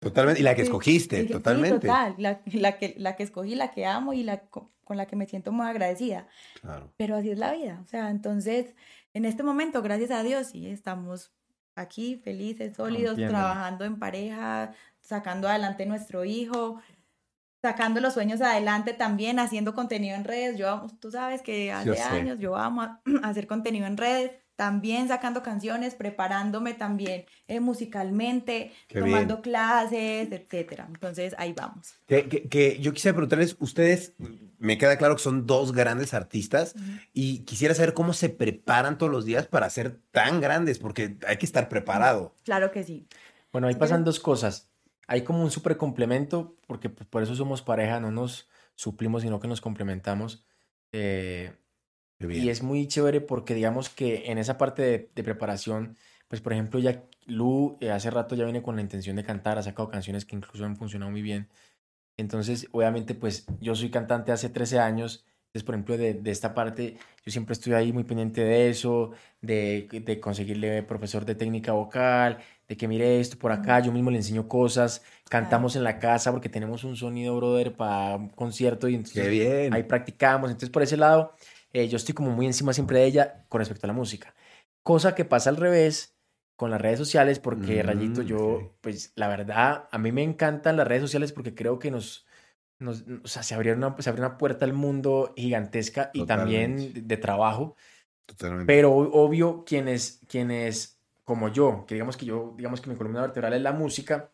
Totalmente. 0.00 0.40
Y 0.40 0.42
la 0.42 0.54
que 0.56 0.62
escogiste, 0.62 1.20
sí, 1.20 1.26
sí, 1.28 1.32
totalmente. 1.32 1.86
total, 1.86 2.14
la, 2.18 2.40
la 2.46 2.76
que, 2.78 2.94
la 2.98 3.14
que 3.14 3.22
escogí, 3.22 3.54
la 3.54 3.70
que 3.70 3.86
amo 3.86 4.12
y 4.12 4.24
la 4.24 4.40
co- 4.40 4.70
con 4.84 4.96
la 4.96 5.06
que 5.06 5.14
me 5.14 5.26
siento 5.26 5.52
muy 5.52 5.64
agradecida. 5.66 6.26
Claro. 6.60 6.90
Pero 6.96 7.14
así 7.16 7.30
es 7.30 7.38
la 7.38 7.52
vida. 7.52 7.80
O 7.84 7.86
sea, 7.86 8.10
entonces, 8.10 8.74
en 9.14 9.24
este 9.24 9.42
momento, 9.42 9.82
gracias 9.82 10.10
a 10.10 10.22
Dios, 10.22 10.48
sí, 10.48 10.66
estamos 10.68 11.32
aquí 11.74 12.16
felices, 12.16 12.76
sólidos, 12.76 13.16
trabajando 13.28 13.84
en 13.84 13.98
pareja, 13.98 14.72
sacando 15.00 15.48
adelante 15.48 15.86
nuestro 15.86 16.24
hijo, 16.24 16.80
sacando 17.62 18.00
los 18.00 18.14
sueños 18.14 18.40
adelante 18.40 18.92
también, 18.92 19.38
haciendo 19.38 19.74
contenido 19.74 20.16
en 20.16 20.24
redes. 20.24 20.58
Yo, 20.58 20.86
tú 21.00 21.10
sabes 21.10 21.42
que 21.42 21.72
hace 21.72 21.88
años 22.02 22.38
yo 22.40 22.56
amo 22.56 22.82
a- 22.82 23.00
hacer 23.22 23.46
contenido 23.46 23.86
en 23.86 23.96
redes, 23.96 24.32
también 24.62 25.08
sacando 25.08 25.42
canciones, 25.42 25.96
preparándome 25.96 26.72
también 26.74 27.24
eh, 27.48 27.58
musicalmente, 27.58 28.70
Qué 28.86 29.00
tomando 29.00 29.34
bien. 29.38 29.42
clases, 29.42 30.30
etcétera. 30.30 30.86
Entonces, 30.86 31.34
ahí 31.36 31.52
vamos. 31.52 31.94
Que, 32.06 32.28
que- 32.28 32.48
que 32.48 32.78
yo 32.78 32.92
quisiera 32.92 33.16
preguntarles, 33.16 33.56
ustedes, 33.58 34.12
me 34.60 34.78
queda 34.78 34.96
claro 34.98 35.16
que 35.16 35.22
son 35.22 35.46
dos 35.46 35.72
grandes 35.72 36.14
artistas 36.14 36.76
y 37.12 37.40
quisiera 37.40 37.74
saber 37.74 37.92
cómo 37.92 38.12
se 38.12 38.28
preparan 38.28 38.98
todos 38.98 39.10
los 39.10 39.24
días 39.24 39.48
para 39.48 39.68
ser 39.68 39.98
tan 40.12 40.40
grandes, 40.40 40.78
porque 40.78 41.16
hay 41.26 41.38
que 41.38 41.46
estar 41.46 41.68
preparado. 41.68 42.36
Claro 42.44 42.70
que 42.70 42.84
sí. 42.84 43.08
Bueno, 43.50 43.66
ahí 43.66 43.74
pasan 43.74 44.04
dos 44.04 44.20
cosas. 44.20 44.68
Hay 45.08 45.22
como 45.22 45.42
un 45.42 45.50
súper 45.50 45.76
complemento, 45.76 46.54
porque 46.68 46.88
pues, 46.88 47.08
por 47.08 47.24
eso 47.24 47.34
somos 47.34 47.62
pareja, 47.62 47.98
no 47.98 48.12
nos 48.12 48.48
suplimos, 48.76 49.22
sino 49.22 49.40
que 49.40 49.48
nos 49.48 49.60
complementamos. 49.60 50.44
Eh. 50.92 51.52
Y 52.30 52.48
es 52.48 52.62
muy 52.62 52.86
chévere 52.86 53.20
porque 53.20 53.54
digamos 53.54 53.88
que 53.88 54.30
en 54.30 54.38
esa 54.38 54.58
parte 54.58 54.82
de, 54.82 55.10
de 55.14 55.24
preparación, 55.24 55.96
pues 56.28 56.40
por 56.40 56.52
ejemplo, 56.52 56.80
ya 56.80 57.04
Lu 57.26 57.76
eh, 57.80 57.90
hace 57.90 58.10
rato 58.10 58.34
ya 58.34 58.44
viene 58.44 58.62
con 58.62 58.76
la 58.76 58.82
intención 58.82 59.16
de 59.16 59.24
cantar, 59.24 59.58
ha 59.58 59.62
sacado 59.62 59.88
canciones 59.88 60.24
que 60.24 60.36
incluso 60.36 60.64
han 60.64 60.76
funcionado 60.76 61.10
muy 61.10 61.22
bien. 61.22 61.48
Entonces, 62.16 62.68
obviamente, 62.72 63.14
pues 63.14 63.46
yo 63.60 63.74
soy 63.74 63.90
cantante 63.90 64.32
hace 64.32 64.48
13 64.48 64.78
años. 64.78 65.24
Entonces, 65.46 65.64
por 65.64 65.74
ejemplo, 65.74 65.98
de, 65.98 66.14
de 66.14 66.30
esta 66.30 66.54
parte, 66.54 66.96
yo 67.24 67.30
siempre 67.30 67.52
estoy 67.52 67.74
ahí 67.74 67.92
muy 67.92 68.04
pendiente 68.04 68.42
de 68.42 68.70
eso, 68.70 69.12
de, 69.42 69.86
de 69.90 70.20
conseguirle 70.20 70.82
profesor 70.82 71.26
de 71.26 71.34
técnica 71.34 71.72
vocal, 71.72 72.38
de 72.66 72.76
que 72.76 72.88
mire 72.88 73.20
esto 73.20 73.36
por 73.38 73.52
acá, 73.52 73.80
yo 73.80 73.92
mismo 73.92 74.10
le 74.10 74.16
enseño 74.16 74.48
cosas, 74.48 75.02
cantamos 75.28 75.76
en 75.76 75.84
la 75.84 75.98
casa 75.98 76.32
porque 76.32 76.48
tenemos 76.48 76.84
un 76.84 76.96
sonido, 76.96 77.36
brother, 77.36 77.74
para 77.74 78.16
un 78.16 78.30
concierto 78.30 78.88
y 78.88 78.94
entonces 78.94 79.24
Qué 79.24 79.28
bien. 79.28 79.74
ahí 79.74 79.82
practicamos. 79.82 80.50
Entonces, 80.50 80.70
por 80.70 80.82
ese 80.82 80.96
lado, 80.96 81.34
eh, 81.72 81.88
yo 81.88 81.96
estoy 81.96 82.14
como 82.14 82.30
muy 82.30 82.46
encima 82.46 82.72
siempre 82.72 82.98
de 82.98 83.06
ella 83.06 83.44
con 83.48 83.60
respecto 83.60 83.86
a 83.86 83.88
la 83.88 83.92
música. 83.92 84.34
Cosa 84.82 85.14
que 85.14 85.24
pasa 85.24 85.50
al 85.50 85.56
revés 85.56 86.16
con 86.56 86.70
las 86.70 86.80
redes 86.80 86.98
sociales, 86.98 87.38
porque 87.38 87.82
Mm, 87.82 87.86
Rayito, 87.86 88.22
yo, 88.22 88.76
pues 88.80 89.12
la 89.16 89.28
verdad, 89.28 89.88
a 89.90 89.98
mí 89.98 90.12
me 90.12 90.22
encantan 90.22 90.76
las 90.76 90.86
redes 90.86 91.02
sociales 91.02 91.32
porque 91.32 91.54
creo 91.54 91.78
que 91.78 91.90
nos, 91.90 92.26
nos 92.78 93.04
o 93.24 93.26
sea, 93.26 93.42
se 93.42 93.54
abrió 93.54 93.74
una, 93.74 93.96
se 93.98 94.10
abrió 94.10 94.26
una 94.26 94.38
puerta 94.38 94.64
al 94.64 94.72
mundo 94.72 95.32
gigantesca 95.36 96.10
y 96.12 96.24
también 96.26 96.92
de, 96.92 97.02
de 97.02 97.16
trabajo. 97.16 97.76
Totalmente. 98.26 98.66
Pero 98.66 98.92
obvio, 98.94 99.64
quienes, 99.64 100.20
quienes 100.28 101.00
como 101.24 101.48
yo, 101.48 101.84
que 101.86 101.94
digamos 101.94 102.16
que 102.16 102.26
yo, 102.26 102.54
digamos 102.56 102.80
que 102.80 102.90
mi 102.90 102.96
columna 102.96 103.22
vertebral 103.22 103.54
es 103.54 103.62
la 103.62 103.72
música, 103.72 104.30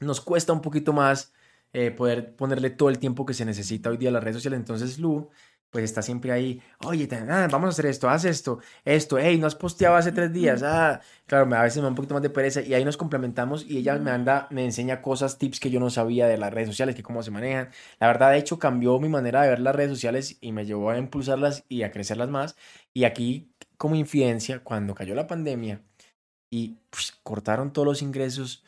nos 0.00 0.20
cuesta 0.20 0.52
un 0.52 0.60
poquito 0.60 0.92
más 0.92 1.32
eh, 1.72 1.90
poder 1.90 2.36
ponerle 2.36 2.70
todo 2.70 2.88
el 2.88 2.98
tiempo 2.98 3.26
que 3.26 3.34
se 3.34 3.44
necesita 3.44 3.90
hoy 3.90 3.96
día 3.96 4.08
a 4.08 4.12
las 4.12 4.22
redes 4.22 4.36
sociales. 4.36 4.58
Entonces, 4.58 4.98
Lu, 4.98 5.30
pues 5.74 5.82
está 5.82 6.02
siempre 6.02 6.30
ahí, 6.30 6.62
oye, 6.86 7.08
ah, 7.28 7.48
vamos 7.50 7.66
a 7.66 7.70
hacer 7.70 7.86
esto, 7.86 8.08
haz 8.08 8.24
esto, 8.24 8.60
esto, 8.84 9.18
hey, 9.18 9.38
no 9.38 9.48
has 9.48 9.56
posteado 9.56 9.96
hace 9.96 10.12
tres 10.12 10.32
días, 10.32 10.62
ah, 10.62 11.00
claro, 11.26 11.52
a 11.52 11.62
veces 11.64 11.78
me 11.78 11.82
da 11.82 11.88
un 11.88 11.96
poquito 11.96 12.14
más 12.14 12.22
de 12.22 12.30
pereza 12.30 12.60
y 12.60 12.74
ahí 12.74 12.84
nos 12.84 12.96
complementamos 12.96 13.66
y 13.68 13.78
ella 13.78 13.96
me 13.96 14.12
anda, 14.12 14.46
me 14.52 14.64
enseña 14.64 15.02
cosas, 15.02 15.36
tips 15.36 15.58
que 15.58 15.70
yo 15.70 15.80
no 15.80 15.90
sabía 15.90 16.28
de 16.28 16.38
las 16.38 16.54
redes 16.54 16.68
sociales, 16.68 16.94
que 16.94 17.02
cómo 17.02 17.24
se 17.24 17.32
manejan. 17.32 17.70
La 17.98 18.06
verdad, 18.06 18.30
de 18.30 18.38
hecho, 18.38 18.60
cambió 18.60 19.00
mi 19.00 19.08
manera 19.08 19.42
de 19.42 19.48
ver 19.48 19.58
las 19.58 19.74
redes 19.74 19.90
sociales 19.90 20.38
y 20.40 20.52
me 20.52 20.64
llevó 20.64 20.90
a 20.90 20.96
impulsarlas 20.96 21.64
y 21.68 21.82
a 21.82 21.90
crecerlas 21.90 22.28
más. 22.28 22.54
Y 22.94 23.02
aquí, 23.02 23.50
como 23.76 23.96
infidencia, 23.96 24.60
cuando 24.60 24.94
cayó 24.94 25.16
la 25.16 25.26
pandemia 25.26 25.82
y 26.52 26.76
pues, 26.90 27.18
cortaron 27.24 27.72
todos 27.72 27.86
los 27.86 28.00
ingresos, 28.00 28.62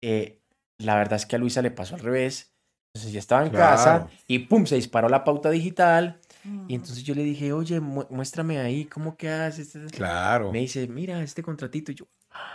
eh, 0.00 0.38
la 0.78 0.94
verdad 0.94 1.14
es 1.16 1.26
que 1.26 1.34
a 1.34 1.40
Luisa 1.40 1.60
le 1.60 1.72
pasó 1.72 1.96
al 1.96 2.02
revés. 2.02 2.52
Entonces 2.94 3.12
ya 3.14 3.18
estaba 3.18 3.42
en 3.42 3.50
Claro. 3.50 3.72
casa 3.74 4.08
y 4.28 4.40
pum, 4.40 4.64
se 4.64 4.76
disparó 4.76 5.08
la 5.08 5.24
pauta 5.24 5.50
digital. 5.50 6.20
Y 6.68 6.74
entonces 6.74 7.04
yo 7.04 7.14
le 7.14 7.22
dije, 7.22 7.52
oye, 7.52 7.80
muéstrame 7.80 8.58
ahí, 8.58 8.86
¿cómo 8.86 9.16
que 9.16 9.28
haces? 9.28 9.76
Claro. 9.92 10.50
Me 10.50 10.60
dice, 10.60 10.88
mira, 10.88 11.22
este 11.22 11.42
contratito. 11.42 11.92
Y 11.92 11.94
yo, 11.94 12.06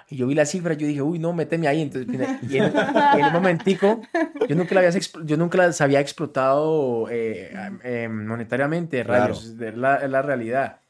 y 0.09 0.17
yo 0.17 0.27
vi 0.27 0.35
la 0.35 0.45
cifra, 0.45 0.73
yo 0.73 0.87
dije, 0.87 1.01
uy, 1.01 1.19
no, 1.19 1.33
méteme 1.33 1.67
ahí. 1.67 1.81
Entonces, 1.81 2.27
y 2.49 2.57
en, 2.57 2.73
un 2.73 3.33
momentico, 3.33 4.01
yo 4.47 4.55
nunca, 4.55 4.75
la 4.75 4.81
había, 4.81 4.99
yo 5.23 5.37
nunca 5.37 5.57
las 5.57 5.79
había 5.81 6.01
explotado 6.01 7.07
eh, 7.09 7.51
em, 7.83 8.27
monetariamente, 8.27 9.03
rayos, 9.03 9.55
es 9.59 9.77
la, 9.77 10.05
la 10.07 10.21
realidad. 10.21 10.81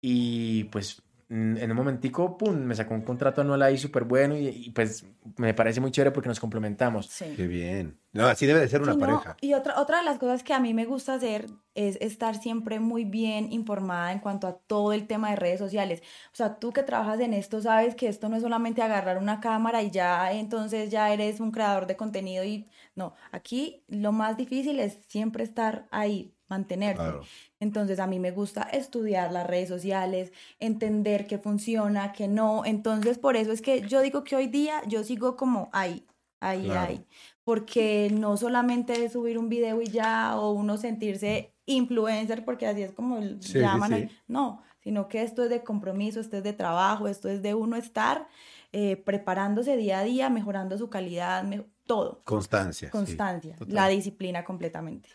Y 0.00 0.64
pues 0.64 1.01
en 1.32 1.70
un 1.70 1.76
momentico, 1.76 2.36
pum, 2.36 2.54
me 2.54 2.74
sacó 2.74 2.92
un 2.92 3.00
contrato 3.00 3.40
anual 3.40 3.62
ahí 3.62 3.78
súper 3.78 4.04
bueno 4.04 4.36
y, 4.36 4.70
pues 4.74 5.06
me 5.38 5.54
parece 5.54 5.80
muy 5.80 5.90
chévere 5.90 6.10
porque 6.10 6.28
nos 6.28 6.38
complementamos. 6.38 7.06
Sí. 7.06 7.32
Qué 7.34 7.46
bien. 7.46 7.98
No, 8.12 8.26
así 8.26 8.44
debe 8.44 8.60
de 8.60 8.68
ser 8.68 8.82
una 8.82 8.98
pareja. 8.98 9.38
y 9.40 9.54
otra, 9.54 9.80
otra 9.80 9.98
de 9.98 10.04
las 10.04 10.18
cosas 10.18 10.42
que 10.42 10.52
a 10.52 10.60
mí 10.60 10.74
me 10.74 10.84
gusta 10.84 11.14
hacer 11.14 11.46
es 11.74 11.96
estar 12.02 12.36
siempre 12.36 12.80
muy 12.80 13.04
bien 13.04 13.50
informada 13.50 14.12
en 14.12 14.18
cuanto 14.18 14.46
a 14.46 14.58
todo 14.58 14.92
el 14.92 15.06
tema 15.06 15.30
de 15.30 15.36
redes 15.36 15.58
sociales. 15.58 16.02
O 16.26 16.36
sea, 16.36 16.58
tú 16.58 16.70
que 16.72 16.82
trabajas 16.82 17.20
en 17.20 17.32
esto 17.32 17.62
sabes 17.62 17.94
que 17.94 18.08
esto 18.08 18.28
no 18.28 18.36
es 18.36 18.42
solamente 18.42 18.82
agarrar 18.82 19.16
una 19.16 19.40
cámara 19.40 19.82
y 19.82 19.90
ya 19.90 20.32
entonces 20.32 20.90
ya 20.90 21.10
eres 21.14 21.40
un 21.40 21.50
creador 21.50 21.86
de 21.86 21.96
contenido 21.96 22.44
y 22.44 22.68
no, 22.94 23.14
aquí 23.30 23.84
lo 23.88 24.12
más 24.12 24.36
difícil 24.36 24.80
es 24.80 24.98
siempre 25.06 25.44
estar 25.44 25.86
ahí, 25.90 26.34
mantenerse. 26.52 27.12
Entonces 27.60 27.98
a 27.98 28.06
mí 28.06 28.18
me 28.18 28.30
gusta 28.30 28.62
estudiar 28.62 29.32
las 29.32 29.46
redes 29.46 29.68
sociales, 29.68 30.32
entender 30.58 31.26
qué 31.26 31.38
funciona, 31.38 32.12
qué 32.12 32.28
no. 32.28 32.64
Entonces 32.66 33.18
por 33.18 33.36
eso 33.36 33.52
es 33.52 33.62
que 33.62 33.80
yo 33.88 34.02
digo 34.02 34.22
que 34.22 34.36
hoy 34.36 34.48
día 34.48 34.82
yo 34.86 35.02
sigo 35.02 35.36
como 35.36 35.70
ahí, 35.72 36.04
ahí, 36.40 36.70
ahí. 36.70 37.06
Porque 37.42 38.10
no 38.12 38.36
solamente 38.36 39.04
es 39.04 39.12
subir 39.12 39.38
un 39.38 39.48
video 39.48 39.80
y 39.80 39.86
ya, 39.86 40.36
o 40.38 40.52
uno 40.52 40.76
sentirse 40.76 41.54
influencer, 41.64 42.44
porque 42.44 42.66
así 42.66 42.82
es 42.82 42.92
como 42.92 43.20
llaman. 43.20 44.10
No, 44.28 44.62
sino 44.80 45.08
que 45.08 45.22
esto 45.22 45.42
es 45.42 45.48
de 45.48 45.62
compromiso, 45.62 46.20
esto 46.20 46.36
es 46.36 46.42
de 46.42 46.52
trabajo, 46.52 47.08
esto 47.08 47.28
es 47.28 47.40
de 47.40 47.54
uno 47.54 47.76
estar 47.76 48.28
eh, 48.72 48.96
preparándose 48.96 49.76
día 49.76 50.00
a 50.00 50.04
día, 50.04 50.28
mejorando 50.28 50.76
su 50.76 50.90
calidad, 50.90 51.44
todo. 51.86 52.22
Constancia. 52.24 52.90
Constancia, 52.90 53.56
la 53.66 53.88
disciplina 53.88 54.44
completamente. 54.44 55.08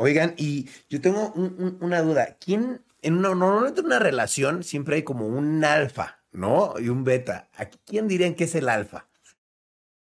Oigan, 0.00 0.34
y 0.36 0.68
yo 0.88 1.00
tengo 1.00 1.32
una 1.80 2.02
duda. 2.02 2.36
¿Quién, 2.38 2.82
en 3.02 3.18
una, 3.18 3.34
normalmente 3.34 3.80
en 3.80 3.86
una 3.86 3.98
relación 3.98 4.62
siempre 4.62 4.94
hay 4.94 5.02
como 5.02 5.26
un 5.26 5.64
alfa, 5.64 6.20
¿no? 6.30 6.74
Y 6.78 6.88
un 6.88 7.02
beta. 7.02 7.48
¿Aquí 7.56 7.80
quién 7.84 8.06
dirían 8.06 8.34
que 8.34 8.44
es 8.44 8.54
el 8.54 8.68
alfa? 8.68 9.08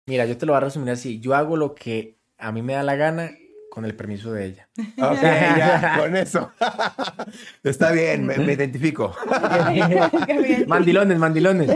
Mira, 0.07 0.25
yo 0.25 0.35
te 0.35 0.47
lo 0.47 0.53
voy 0.53 0.57
a 0.57 0.61
resumir 0.61 0.89
así. 0.89 1.19
Yo 1.19 1.35
hago 1.35 1.57
lo 1.57 1.75
que 1.75 2.17
a 2.39 2.51
mí 2.51 2.63
me 2.63 2.73
da 2.73 2.81
la 2.81 2.95
gana 2.95 3.37
con 3.69 3.85
el 3.85 3.95
permiso 3.95 4.33
de 4.33 4.45
ella. 4.47 4.69
Ok, 4.97 5.21
ya, 5.21 5.97
con 5.99 6.15
eso. 6.15 6.51
Está 7.63 7.91
bien, 7.91 8.25
me, 8.25 8.35
identifico. 8.51 9.15
mandilones, 10.67 11.19
mandilones. 11.19 11.69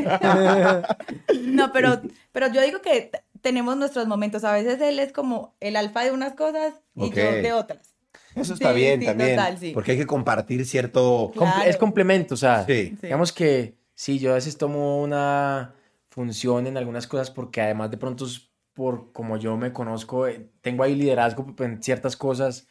no, 1.44 1.72
pero, 1.72 2.02
pero 2.32 2.52
yo 2.52 2.64
digo 2.64 2.82
que 2.82 3.12
tenemos 3.42 3.78
nuestros 3.78 4.08
momentos. 4.08 4.44
A 4.44 4.54
veces 4.54 4.82
él 4.82 4.98
es 4.98 5.12
como 5.12 5.56
el 5.60 5.76
alfa 5.76 6.04
de 6.04 6.12
unas 6.12 6.34
cosas 6.34 6.74
y 6.96 7.12
yo 7.12 7.32
de 7.32 7.54
otras. 7.54 7.97
Eso 8.38 8.54
está 8.54 8.72
bien 8.72 9.04
también. 9.04 9.40
Porque 9.74 9.92
hay 9.92 9.98
que 9.98 10.08
compartir 10.08 10.66
cierto. 10.66 11.32
Es 11.66 11.78
complemento, 11.78 12.34
o 12.34 12.38
sea, 12.38 12.64
digamos 12.64 13.32
que 13.32 13.76
sí, 13.94 14.20
yo 14.20 14.32
a 14.32 14.36
veces 14.36 14.58
tomo 14.58 15.02
una 15.02 15.74
función 16.10 16.68
en 16.68 16.78
algunas 16.78 17.06
cosas 17.08 17.30
porque 17.30 17.62
además 17.62 17.92
de 17.92 17.98
pronto, 17.98 18.26
por 18.74 19.12
como 19.12 19.38
yo 19.38 19.56
me 19.58 19.72
conozco, 19.72 20.28
eh, 20.28 20.50
tengo 20.62 20.84
ahí 20.84 20.96
liderazgo 20.96 21.54
en 21.60 21.82
ciertas 21.84 22.16
cosas 22.16 22.68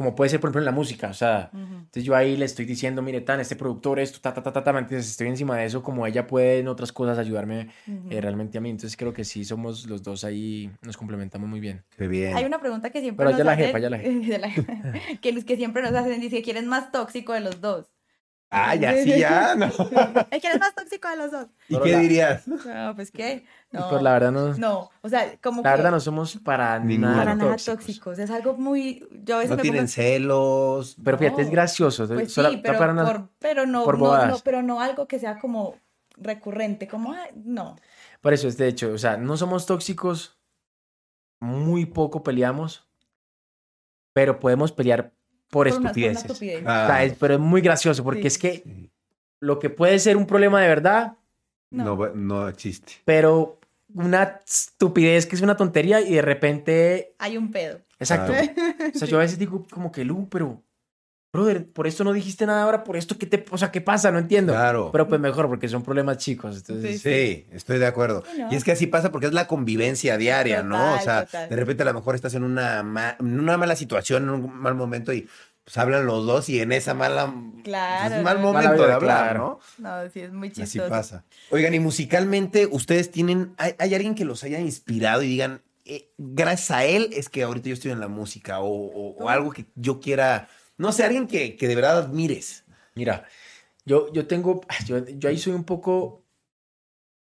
como 0.00 0.14
puede 0.14 0.30
ser, 0.30 0.40
por 0.40 0.48
ejemplo, 0.48 0.62
en 0.62 0.64
la 0.64 0.72
música, 0.72 1.08
o 1.08 1.12
sea, 1.12 1.50
entonces 1.52 2.04
yo 2.04 2.16
ahí 2.16 2.34
le 2.34 2.46
estoy 2.46 2.64
diciendo, 2.64 3.02
mire, 3.02 3.20
tan, 3.20 3.38
este 3.38 3.54
productor, 3.54 3.98
esto, 3.98 4.18
ta, 4.18 4.32
ta, 4.32 4.42
ta, 4.42 4.50
ta, 4.50 4.64
ta, 4.64 4.70
entonces 4.70 5.10
estoy 5.10 5.28
encima 5.28 5.58
de 5.58 5.66
eso, 5.66 5.82
como 5.82 6.06
ella 6.06 6.26
puede 6.26 6.60
en 6.60 6.68
otras 6.68 6.90
cosas 6.90 7.18
ayudarme 7.18 7.68
eh, 8.08 8.18
realmente 8.18 8.56
a 8.56 8.62
mí, 8.62 8.70
entonces 8.70 8.96
creo 8.96 9.12
que 9.12 9.24
sí 9.24 9.44
somos 9.44 9.84
los 9.84 10.02
dos 10.02 10.24
ahí, 10.24 10.70
nos 10.80 10.96
complementamos 10.96 11.50
muy 11.50 11.60
bien. 11.60 11.84
Qué 11.98 12.08
bien. 12.08 12.34
Hay 12.34 12.46
una 12.46 12.58
pregunta 12.60 12.88
que 12.88 13.02
siempre 13.02 13.26
Pero 13.26 13.30
nos 13.32 13.38
ya 13.38 13.44
la 13.44 13.56
jefa, 13.56 13.78
ya 13.78 13.90
la 13.90 13.98
jefa. 13.98 14.72
que, 15.20 15.44
que 15.44 15.56
siempre 15.56 15.82
nos 15.82 15.92
hacen, 15.92 16.18
dice, 16.18 16.40
¿quién 16.40 16.56
es 16.56 16.64
más 16.64 16.90
tóxico 16.92 17.34
de 17.34 17.40
los 17.40 17.60
dos? 17.60 17.90
Ah, 18.50 18.74
ya 18.74 19.02
sí, 19.02 19.16
ya, 19.16 19.54
no. 19.56 19.70
¿Quién 19.70 20.52
es 20.54 20.58
más 20.58 20.74
tóxico 20.74 21.08
de 21.08 21.16
los 21.16 21.30
dos? 21.30 21.46
¿Y 21.68 21.78
qué 21.80 21.96
dirías? 21.98 22.48
No, 22.48 22.94
pues 22.96 23.12
qué. 23.12 23.44
No, 23.70 23.88
pues 23.88 24.02
la 24.02 24.12
verdad 24.12 24.32
no. 24.32 24.54
No, 24.54 24.90
o 25.02 25.08
sea, 25.08 25.38
como 25.40 25.62
La 25.62 25.70
verdad 25.70 25.92
no 25.92 26.00
somos 26.00 26.36
para 26.38 26.80
nada, 26.80 27.16
para 27.16 27.34
nada 27.36 27.56
tóxicos. 27.64 28.18
Es 28.18 28.30
algo 28.30 28.54
muy. 28.56 29.06
Yo 29.22 29.36
a 29.36 29.38
veces 29.38 29.56
no 29.56 29.62
tienen 29.62 29.86
celos. 29.86 30.96
Pero 31.04 31.16
fíjate, 31.16 31.42
es 31.42 31.50
gracioso. 31.50 32.08
Pues 32.08 32.34
sí, 32.34 32.60
pero, 32.62 32.78
por, 32.78 33.28
pero 33.38 33.66
no, 33.66 33.86
no, 33.86 34.38
pero 34.42 34.62
no 34.62 34.80
algo 34.80 35.06
que 35.06 35.20
sea 35.20 35.38
como 35.38 35.76
recurrente, 36.20 36.88
como, 36.88 37.14
no. 37.44 37.76
Por 38.20 38.32
eso 38.32 38.48
es 38.48 38.56
de 38.56 38.68
hecho, 38.68 38.92
o 38.92 38.98
sea, 38.98 39.16
no 39.16 39.36
somos 39.36 39.66
tóxicos, 39.66 40.38
muy 41.40 41.86
poco 41.86 42.22
peleamos, 42.22 42.86
pero 44.12 44.38
podemos 44.38 44.72
pelear 44.72 45.14
por, 45.50 45.68
estupideces. 45.68 46.40
Ah. 46.64 47.04
pero 47.18 47.34
es 47.34 47.40
muy 47.40 47.60
gracioso 47.60 48.02
porque 48.04 48.28
es 48.28 48.38
que 48.38 48.62
lo 49.40 49.58
que 49.58 49.70
puede 49.70 49.98
ser 49.98 50.16
un 50.16 50.26
problema 50.26 50.60
de 50.60 50.68
verdad 50.68 51.16
no. 51.70 51.96
no, 52.14 52.48
existe. 52.48 52.94
Pero 53.04 53.58
una 53.94 54.40
estupidez 54.46 55.26
que 55.26 55.36
es 55.36 55.42
una 55.42 55.56
tontería 55.56 56.00
y 56.00 56.14
de 56.14 56.22
repente 56.22 57.14
hay 57.18 57.36
un 57.36 57.50
pedo. 57.50 57.80
Exacto. 57.98 58.32
O 58.32 58.98
sea, 58.98 59.08
yo 59.08 59.18
a 59.18 59.20
veces 59.20 59.38
digo 59.38 59.66
como 59.70 59.92
que 59.92 60.04
Lu, 60.04 60.28
pero 60.28 60.62
brother, 61.32 61.66
por 61.66 61.86
esto 61.86 62.02
no 62.02 62.12
dijiste 62.12 62.44
nada 62.44 62.64
ahora, 62.64 62.82
por 62.82 62.96
esto 62.96 63.16
qué 63.16 63.26
te, 63.26 63.44
o 63.50 63.58
sea, 63.58 63.70
¿qué 63.70 63.80
pasa? 63.80 64.10
No 64.10 64.18
entiendo. 64.18 64.52
Claro. 64.52 64.90
Pero 64.92 65.08
pues 65.08 65.20
mejor 65.20 65.48
porque 65.48 65.68
son 65.68 65.82
problemas 65.82 66.18
chicos. 66.18 66.56
Entonces... 66.56 67.00
Sí, 67.00 67.46
estoy 67.52 67.78
de 67.78 67.86
acuerdo. 67.86 68.24
Y 68.50 68.54
es 68.56 68.64
que 68.64 68.72
así 68.72 68.86
pasa 68.86 69.12
porque 69.12 69.26
es 69.26 69.32
la 69.32 69.46
convivencia 69.46 70.16
diaria, 70.16 70.62
¿no? 70.62 70.94
O 70.94 71.00
sea, 71.00 71.24
de 71.24 71.56
repente 71.56 71.82
a 71.82 71.86
lo 71.86 71.94
mejor 71.94 72.14
estás 72.14 72.34
en 72.34 72.42
una, 72.42 72.80
en 73.18 73.40
una 73.40 73.56
mala 73.56 73.76
situación, 73.76 74.24
en 74.24 74.30
un 74.30 74.54
mal 74.54 74.74
momento 74.74 75.12
y 75.12 75.28
pues 75.62 75.76
hablan 75.78 76.06
los 76.06 76.26
dos 76.26 76.48
y 76.48 76.60
en 76.60 76.72
esa 76.72 76.94
mala 76.94 77.32
claro, 77.62 78.16
es 78.16 78.22
mal 78.22 78.40
momento 78.40 78.86
de 78.86 78.92
hablar, 78.92 79.36
¿no? 79.36 79.60
No, 79.78 80.10
sí 80.10 80.20
es 80.20 80.32
muy 80.32 80.48
chistoso. 80.48 80.82
Así 80.82 80.90
pasa. 80.90 81.24
Oigan, 81.50 81.74
y 81.74 81.78
musicalmente 81.78 82.66
ustedes 82.66 83.10
tienen 83.10 83.54
hay, 83.56 83.74
alguien 83.78 84.14
que 84.14 84.24
los 84.24 84.42
haya 84.42 84.58
inspirado 84.58 85.22
y 85.22 85.28
digan, 85.28 85.62
eh, 85.84 86.10
gracias 86.18 86.70
a 86.72 86.84
él 86.86 87.10
es 87.12 87.28
que 87.28 87.44
ahorita 87.44 87.68
yo 87.68 87.74
estoy 87.74 87.92
en 87.92 88.00
la 88.00 88.08
música 88.08 88.60
o, 88.60 88.68
o 88.68 89.28
algo 89.28 89.52
que 89.52 89.66
yo 89.76 90.00
quiera 90.00 90.48
no 90.80 90.92
sé, 90.92 91.04
alguien 91.04 91.26
que, 91.26 91.56
que 91.56 91.68
de 91.68 91.74
verdad 91.74 91.98
admires. 91.98 92.64
Mira, 92.94 93.26
yo, 93.84 94.10
yo 94.14 94.26
tengo, 94.26 94.62
yo, 94.86 95.06
yo 95.06 95.28
ahí 95.28 95.36
soy 95.36 95.52
un 95.52 95.64
poco 95.64 96.24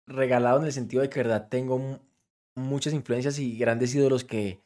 regalado 0.07 0.59
en 0.59 0.65
el 0.65 0.73
sentido 0.73 1.03
de 1.03 1.09
que, 1.09 1.19
verdad, 1.19 1.49
tengo 1.49 2.01
muchas 2.55 2.93
influencias 2.93 3.37
y 3.37 3.55
grandes 3.55 3.93
ídolos 3.93 4.23
que, 4.23 4.63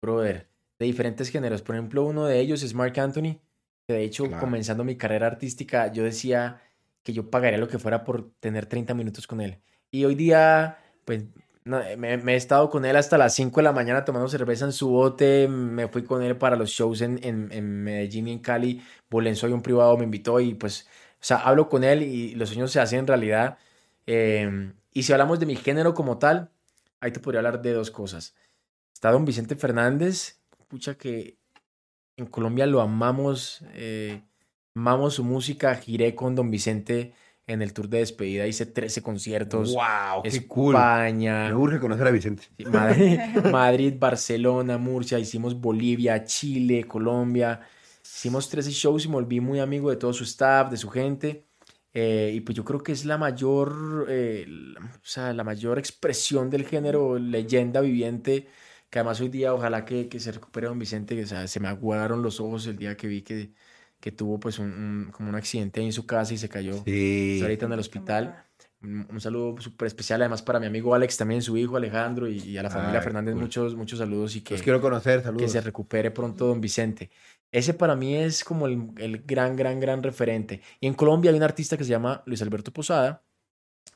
brother, 0.00 0.48
de 0.78 0.86
diferentes 0.86 1.30
géneros. 1.30 1.62
Por 1.62 1.74
ejemplo, 1.74 2.04
uno 2.04 2.24
de 2.26 2.38
ellos 2.38 2.62
es 2.62 2.74
Mark 2.74 2.98
Anthony, 3.00 3.40
que 3.88 3.94
de 3.94 4.04
hecho, 4.04 4.30
comenzando 4.38 4.84
mi 4.84 4.96
carrera 4.96 5.26
artística, 5.26 5.92
yo 5.92 6.04
decía 6.04 6.62
que 7.02 7.12
yo 7.12 7.28
pagaría 7.28 7.58
lo 7.58 7.66
que 7.66 7.80
fuera 7.80 8.04
por 8.04 8.30
tener 8.38 8.66
30 8.66 8.94
minutos 8.94 9.26
con 9.26 9.40
él. 9.40 9.58
Y 9.90 10.04
hoy 10.04 10.14
día, 10.14 10.78
pues 11.04 11.24
eh, 11.64 11.96
me, 11.96 12.32
he 12.32 12.36
estado 12.36 12.68
con 12.70 12.84
él 12.84 12.96
hasta 12.96 13.16
las 13.16 13.34
5 13.34 13.60
de 13.60 13.62
la 13.62 13.72
mañana 13.72 14.04
tomando 14.04 14.28
cerveza 14.28 14.64
en 14.64 14.72
su 14.72 14.88
bote. 14.88 15.46
Me 15.48 15.88
fui 15.88 16.02
con 16.04 16.22
él 16.22 16.36
para 16.36 16.56
los 16.56 16.70
shows 16.70 17.02
en, 17.02 17.20
en, 17.22 17.82
Medellín 17.82 18.28
y 18.28 18.32
en 18.32 18.38
Cali. 18.40 18.82
Bolenzo 19.08 19.46
un 19.46 19.62
privado 19.62 19.96
me 19.96 20.04
invitó 20.04 20.40
y 20.40 20.54
pues, 20.54 20.88
o 21.14 21.24
sea, 21.24 21.38
hablo 21.38 21.68
con 21.68 21.84
él 21.84 22.02
y 22.02 22.34
los 22.34 22.48
sueños 22.48 22.72
se 22.72 22.80
hacen 22.80 23.06
realidad. 23.06 23.58
Em, 24.06 24.74
y 24.92 25.04
si 25.04 25.12
hablamos 25.12 25.38
de 25.40 25.46
mi 25.46 25.56
género 25.56 25.94
como 25.94 26.18
tal, 26.18 26.50
ahí 27.00 27.12
te 27.12 27.20
podría 27.20 27.40
hablar 27.40 27.62
de 27.62 27.72
dos 27.72 27.90
cosas. 27.90 28.34
Está 28.92 29.10
don 29.12 29.24
Vicente 29.24 29.56
Fernández, 29.56 30.40
pucha 30.68 30.96
que 30.96 31.38
en 32.16 32.26
Colombia 32.26 32.66
lo 32.66 32.80
amamos, 32.80 33.64
eh, 33.74 34.22
amamos 34.74 35.14
su 35.14 35.24
música. 35.24 35.74
Giré 35.76 36.14
con 36.14 36.34
don 36.34 36.50
Vicente 36.50 37.14
en 37.52 37.62
el 37.62 37.72
tour 37.72 37.88
de 37.88 37.98
despedida 37.98 38.46
hice 38.46 38.66
13 38.66 39.02
conciertos. 39.02 39.74
¡Wow! 39.74 40.22
¡Qué 40.22 40.28
España. 40.28 41.48
Me 41.48 41.54
urge 41.54 41.78
conocer 41.78 42.06
a 42.06 42.10
Vicente. 42.10 42.44
Madrid, 43.50 43.94
Barcelona, 43.98 44.78
Murcia, 44.78 45.18
hicimos 45.18 45.60
Bolivia, 45.60 46.24
Chile, 46.24 46.84
Colombia. 46.84 47.60
Hicimos 48.02 48.48
13 48.48 48.70
shows 48.70 49.04
y 49.04 49.08
me 49.08 49.14
volví 49.14 49.40
muy 49.40 49.60
amigo 49.60 49.90
de 49.90 49.96
todo 49.96 50.12
su 50.12 50.24
staff, 50.24 50.70
de 50.70 50.76
su 50.76 50.88
gente. 50.88 51.46
Eh, 51.94 52.32
y 52.34 52.40
pues 52.40 52.56
yo 52.56 52.64
creo 52.64 52.82
que 52.82 52.92
es 52.92 53.04
la 53.04 53.18
mayor, 53.18 54.06
eh, 54.08 54.46
o 54.78 55.04
sea, 55.04 55.32
la 55.32 55.44
mayor 55.44 55.78
expresión 55.78 56.48
del 56.50 56.64
género 56.64 57.18
leyenda 57.18 57.80
viviente. 57.80 58.48
Que 58.90 58.98
además 58.98 59.20
hoy 59.20 59.28
día, 59.28 59.54
ojalá 59.54 59.84
que, 59.84 60.08
que 60.08 60.20
se 60.20 60.32
recupere 60.32 60.66
don 60.66 60.78
Vicente, 60.78 61.14
que 61.16 61.22
o 61.24 61.26
sea, 61.26 61.46
se 61.46 61.60
me 61.60 61.68
aguaron 61.68 62.22
los 62.22 62.40
ojos 62.40 62.66
el 62.66 62.76
día 62.76 62.96
que 62.96 63.06
vi 63.06 63.22
que 63.22 63.52
que 64.02 64.10
tuvo 64.10 64.40
pues 64.40 64.58
un, 64.58 65.10
como 65.12 65.28
un 65.28 65.36
accidente 65.36 65.80
en 65.80 65.92
su 65.92 66.06
casa 66.06 66.34
y 66.34 66.36
se 66.36 66.48
cayó. 66.48 66.82
Sí. 66.84 67.34
Está 67.34 67.44
ahorita 67.44 67.66
en 67.66 67.72
el 67.72 67.78
hospital. 67.78 68.44
Un, 68.82 69.20
saludo 69.20 69.60
súper 69.60 69.86
especial 69.86 70.20
además 70.22 70.42
para 70.42 70.58
mi 70.58 70.66
amigo 70.66 70.92
Alex, 70.92 71.16
también 71.16 71.40
su 71.40 71.56
hijo 71.56 71.76
Alejandro 71.76 72.28
y, 72.28 72.58
a 72.58 72.64
la 72.64 72.68
familia 72.68 73.00
Fernández 73.00 73.36
muchos, 73.36 73.76
muchos 73.76 74.00
saludos 74.00 74.34
y 74.34 74.40
que, 74.40 74.54
Los 74.54 74.62
quiero 74.62 74.80
conocer, 74.80 75.22
saludos. 75.22 75.40
que 75.40 75.48
se 75.48 75.60
recupere 75.60 76.10
pronto 76.10 76.48
don 76.48 76.60
Vicente. 76.60 77.12
Ese 77.52 77.74
para 77.74 77.94
mí 77.94 78.16
es 78.16 78.42
como 78.42 78.66
el, 78.66 78.88
el 78.96 79.22
gran, 79.22 79.54
gran, 79.54 79.78
gran 79.78 80.02
referente. 80.02 80.62
Y 80.80 80.88
en 80.88 80.94
Colombia 80.94 81.30
hay 81.30 81.36
un 81.36 81.44
artista 81.44 81.76
que 81.76 81.84
se 81.84 81.90
llama 81.90 82.24
Luis 82.26 82.42
Alberto 82.42 82.72
Posada, 82.72 83.22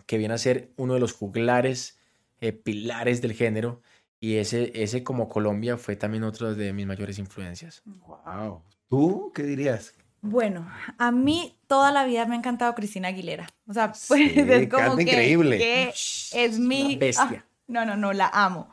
que 0.07 0.19
viene 0.19 0.35
a 0.35 0.39
ser 0.39 0.71
uno 0.77 0.95
de 0.95 1.01
los 1.01 1.15
juglares, 1.15 1.99
eh, 2.41 2.53
pilares 2.53 3.21
del 3.21 3.33
género. 3.33 3.83
Y 4.21 4.37
ese, 4.37 4.71
ese 4.81 5.03
como 5.03 5.29
Colombia 5.29 5.77
fue 5.79 5.97
también 5.97 6.23
otro 6.23 6.55
de 6.55 6.73
mis 6.73 6.87
mayores 6.87 7.19
influencias. 7.19 7.83
Wow. 7.85 8.63
¿Tú 8.89 9.33
qué 9.35 9.43
dirías? 9.43 9.95
Bueno, 10.23 10.69
a 10.99 11.11
mí 11.13 11.57
toda 11.67 11.93
la 11.93 12.05
vida 12.05 12.27
me 12.27 12.35
ha 12.35 12.39
encantado 12.39 12.75
Cristina 12.75 13.09
Aguilera. 13.09 13.47
O 13.67 13.73
sea, 13.73 13.93
pues 14.09 14.33
Sí, 14.33 14.33
es 14.37 14.69
como 14.69 14.97
que, 14.97 15.03
increíble. 15.03 15.59
que 15.59 15.89
es 16.33 16.59
mi... 16.59 16.83
Una 16.95 16.99
bestia. 16.99 17.45
Ah, 17.47 17.51
no, 17.69 17.85
no, 17.85 17.97
no, 17.97 18.13
la 18.13 18.29
amo. 18.33 18.71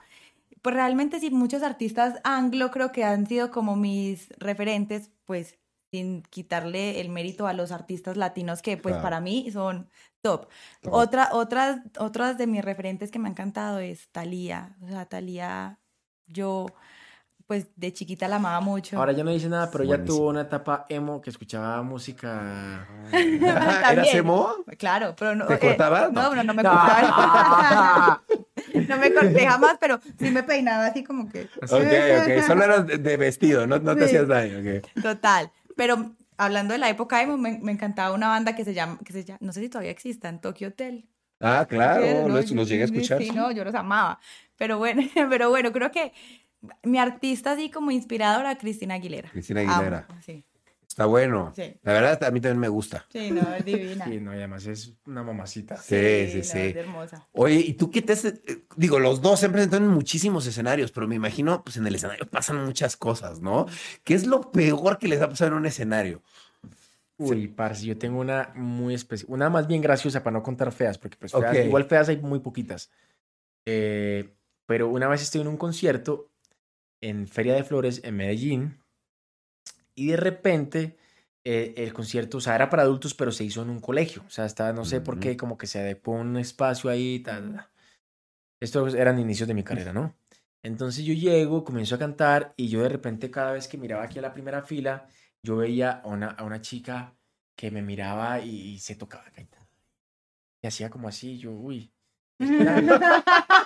Pues 0.62 0.76
realmente 0.76 1.20
sí, 1.20 1.30
muchos 1.30 1.62
artistas 1.64 2.20
anglo 2.24 2.72
creo 2.72 2.92
que 2.92 3.04
han 3.04 3.28
sido 3.28 3.52
como 3.52 3.76
mis 3.76 4.30
referentes, 4.38 5.12
pues 5.26 5.60
sin 5.92 6.24
quitarle 6.24 7.02
el 7.02 7.10
mérito 7.10 7.46
a 7.48 7.54
los 7.54 7.72
artistas 7.72 8.18
latinos 8.18 8.62
que 8.62 8.78
pues 8.78 8.94
Claro. 8.94 9.04
para 9.04 9.20
mí 9.20 9.50
son 9.52 9.90
top. 10.24 10.48
Top. 10.82 10.94
Otra, 10.94 11.30
otras, 11.34 11.82
otras 12.00 12.38
de 12.38 12.48
mis 12.48 12.64
referentes 12.64 13.12
que 13.12 13.20
me 13.20 13.28
han 13.28 13.34
encantado 13.34 13.80
es 13.80 14.08
Thalía. 14.10 14.76
O 14.82 14.88
sea, 14.88 15.06
Thalía, 15.06 15.80
yo 16.28 16.66
pues 17.48 17.68
de 17.76 17.92
chiquita 17.92 18.28
la 18.28 18.38
amaba 18.38 18.62
mucho. 18.62 18.98
Ahora 18.98 19.12
ya 19.12 19.24
no 19.24 19.32
dice 19.32 19.50
nada, 19.50 19.70
pero 19.72 19.84
ya 19.84 20.04
tuvo 20.04 20.30
una 20.30 20.42
etapa 20.42 20.86
emo 20.90 21.22
que 21.22 21.30
escuchaba 21.30 21.82
música. 21.84 22.88
¿Eras 23.12 24.14
emo? 24.14 24.56
Claro, 24.78 25.16
pero 25.18 25.36
no. 25.36 25.46
¿Te 25.48 25.56
eh, 25.56 25.60
cortabas? 25.60 26.12
No, 26.12 26.34
no, 26.34 26.44
no 26.44 26.54
me 26.54 26.64
No. 26.64 26.70
cortaba. 26.70 28.24
no 28.88 28.98
me 28.98 29.14
corté 29.14 29.46
jamás, 29.46 29.78
pero 29.80 30.00
sí 30.20 30.32
me 30.32 30.44
peinaba 30.44 30.86
así 30.86 31.04
como 31.04 31.30
que. 31.30 31.42
Ok, 31.62 31.72
ok. 31.72 32.46
Solo 32.48 32.64
eras 32.64 32.88
de, 32.88 33.18
vestido, 33.18 33.68
no, 33.68 33.80
no 33.80 33.94
te 33.96 34.02
Sí. 34.02 34.06
hacías 34.06 34.28
daño. 34.28 34.82
Total. 35.02 35.52
Pero 35.76 36.12
hablando 36.38 36.74
de 36.74 36.80
la 36.80 36.90
época 36.90 37.22
emo, 37.22 37.38
me, 37.38 37.60
me 37.60 37.72
encantaba 37.72 38.14
una 38.16 38.30
banda 38.30 38.56
que 38.56 38.64
se 38.64 38.74
llama, 38.74 39.00
que 39.04 39.14
se 39.14 39.24
llama, 39.26 39.40
no 39.42 39.52
sé 39.54 39.60
si 39.60 39.70
todavía 39.70 39.92
existen, 39.92 40.40
Tokyo 40.40 40.70
Hotel. 40.70 41.08
Ah, 41.40 41.66
claro, 41.68 42.06
¿no? 42.28 42.36
los, 42.36 42.50
los 42.52 42.70
llegué 42.70 42.84
a 42.84 42.88
Sí, 42.88 42.94
escuchar. 42.96 43.22
Sí, 43.22 43.32
no, 43.32 43.52
yo 43.52 43.66
los 43.66 43.76
amaba. 43.76 44.20
Pero 44.58 44.78
bueno, 44.78 45.02
pero 45.30 45.50
bueno, 45.50 45.72
creo 45.74 45.92
que 45.92 46.14
mi 46.84 46.98
artista 46.98 47.52
así 47.54 47.70
como 47.70 47.92
inspiradora, 47.92 48.58
Cristina 48.58 48.96
Aguilera. 48.96 49.30
Cristina 49.30 49.62
Amo, 49.62 49.72
Aguilera. 49.72 50.08
Sí, 50.26 50.44
Está 50.88 51.06
bueno. 51.08 51.52
Sí. 51.56 51.74
La 51.82 51.94
verdad, 51.94 52.24
a 52.24 52.30
mí 52.30 52.40
también 52.40 52.60
me 52.60 52.68
gusta. 52.68 53.04
sí, 53.10 53.32
no, 53.32 53.52
es 53.56 53.66
divina. 53.66 54.06
Sí, 54.06 54.20
no, 54.20 54.32
y 54.32 54.38
además 54.38 54.66
es 54.68 54.94
una 55.08 55.24
mamacita. 55.24 55.76
Sí, 55.78 55.96
sí, 56.30 56.38
no, 56.38 56.44
sí. 56.44 56.60
Es 56.60 56.76
hermosa. 56.76 57.28
Oye, 57.32 57.56
¿y 57.56 57.74
tú 57.74 57.90
qué 57.90 58.04
te 58.04 58.14
hace? 58.14 58.42
eh, 58.46 58.64
Digo, 58.78 59.00
los 59.00 59.20
dos 59.20 59.40
se 59.40 59.48
han 59.48 59.54
presentado 59.54 59.84
en 59.84 59.90
muchísimos 59.90 60.46
escenarios, 60.46 60.92
pero 60.92 61.08
me 61.08 61.16
imagino, 61.16 61.64
pues 61.64 61.78
en 61.78 61.88
el 61.88 61.96
escenario 61.96 62.28
pasan 62.30 62.64
muchas 62.64 62.96
cosas, 62.96 63.40
¿no? 63.42 63.66
¿Qué 64.04 64.14
es 64.14 64.28
lo 64.28 64.52
peor 64.52 65.00
que 65.00 65.08
les 65.08 65.20
ha 65.22 65.30
pasado 65.30 65.50
en 65.52 65.58
un 65.58 65.66
escenario? 65.66 66.22
Uy, 67.18 67.48
parce, 67.48 67.86
yo 67.86 67.98
tengo 67.98 68.20
una 68.20 68.52
muy 68.56 68.94
especial, 68.94 69.32
una 69.32 69.50
más 69.50 69.66
bien 69.68 69.82
graciosa 69.82 70.24
para 70.24 70.34
no 70.36 70.44
contar 70.44 70.72
feas, 70.72 70.98
porque 71.00 71.18
pues 71.18 71.32
feas, 71.32 71.58
Ok. 71.58 71.66
igual 71.66 71.86
feas 71.86 72.10
hay 72.10 72.18
muy 72.18 72.40
poquitas. 72.40 72.92
Eh, 73.66 74.32
pero 74.66 74.90
una 74.90 75.08
vez 75.08 75.22
estoy 75.24 75.42
en 75.42 75.48
un 75.48 75.58
concierto 75.58 76.30
en 77.04 77.28
Feria 77.28 77.54
de 77.54 77.64
Flores 77.64 78.02
en 78.04 78.16
Medellín 78.16 78.80
y 79.94 80.08
de 80.08 80.18
repente 80.18 80.98
eh, 81.44 81.74
el 81.78 81.94
concierto, 81.94 82.38
o 82.38 82.42
sea, 82.42 82.56
era 82.56 82.70
para 82.70 82.84
adultos, 82.84 83.14
pero 83.14 83.32
se 83.32 83.44
hizo 83.44 83.62
en 83.62 83.70
un 83.70 83.82
colegio. 83.82 84.24
O 84.26 84.30
sea, 84.30 84.46
estaba, 84.46 84.72
no 84.72 84.86
sé 84.86 85.02
por 85.02 85.20
qué, 85.20 85.36
como 85.36 85.58
que 85.58 85.68
se 85.68 85.80
adecuó 85.80 86.16
un 86.16 86.38
espacio 86.38 86.90
ahí. 86.90 87.20
Tal, 87.20 87.56
tal. 87.56 87.70
Estos 88.62 88.94
eran 88.96 89.20
inicios 89.20 89.48
de 89.48 89.54
mi 89.54 89.64
carrera, 89.64 89.92
¿no? 89.92 90.16
Entonces 90.64 91.04
yo 91.04 91.14
llego, 91.14 91.66
comienzo 91.66 91.96
a 91.96 92.00
cantar 92.00 92.54
y 92.56 92.70
yo 92.70 92.82
de 92.82 92.90
repente 92.90 93.30
cada 93.30 93.52
vez 93.52 93.68
que 93.68 93.78
miraba 93.78 94.04
aquí 94.04 94.20
a 94.20 94.22
la 94.22 94.34
primera 94.34 94.62
fila, 94.64 95.10
yo 95.44 95.58
veía 95.58 95.92
a 95.92 96.08
una, 96.08 96.28
a 96.28 96.46
una 96.46 96.62
chica 96.62 97.18
que 97.58 97.70
me 97.70 97.82
miraba 97.82 98.40
y, 98.40 98.50
y 98.50 98.80
se 98.80 98.96
tocaba. 98.96 99.26
Y 100.62 100.68
hacía 100.68 100.90
como 100.90 101.10
así, 101.10 101.38
yo, 101.38 101.52
uy. 101.52 101.92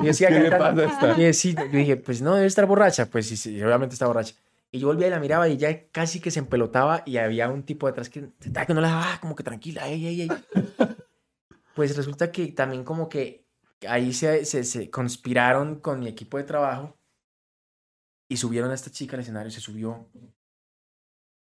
Y 0.00 0.06
decía, 0.06 0.28
¿Qué 0.28 0.40
le 0.40 0.50
pasa 0.50 0.84
esta? 0.84 1.20
y 1.20 1.54
yo 1.54 1.78
dije, 1.78 1.96
pues 1.96 2.22
no, 2.22 2.34
debe 2.34 2.46
estar 2.46 2.66
borracha. 2.66 3.06
Pues 3.06 3.26
sí, 3.26 3.36
sí, 3.36 3.62
obviamente 3.62 3.94
está 3.94 4.06
borracha. 4.06 4.34
Y 4.70 4.80
yo 4.80 4.88
volvía 4.88 5.06
y 5.06 5.10
la 5.10 5.18
miraba 5.18 5.48
y 5.48 5.52
ella 5.52 5.88
casi 5.90 6.20
que 6.20 6.30
se 6.30 6.40
empelotaba 6.40 7.02
y 7.06 7.16
había 7.16 7.48
un 7.48 7.62
tipo 7.62 7.86
detrás 7.86 8.10
que, 8.10 8.28
que 8.38 8.74
no 8.74 8.80
la 8.80 8.88
dejaba, 8.88 9.20
como 9.20 9.34
que 9.34 9.42
tranquila, 9.42 9.88
ey, 9.88 10.06
ey, 10.06 10.22
ey. 10.22 10.28
Pues 11.74 11.96
resulta 11.96 12.30
que 12.30 12.48
también 12.48 12.84
como 12.84 13.08
que 13.08 13.46
ahí 13.88 14.12
se, 14.12 14.44
se, 14.44 14.64
se 14.64 14.90
conspiraron 14.90 15.80
con 15.80 16.00
mi 16.00 16.08
equipo 16.08 16.36
de 16.36 16.44
trabajo 16.44 16.98
y 18.28 18.36
subieron 18.36 18.70
a 18.70 18.74
esta 18.74 18.90
chica 18.90 19.16
al 19.16 19.22
escenario, 19.22 19.50
se 19.50 19.60
subió, 19.60 20.10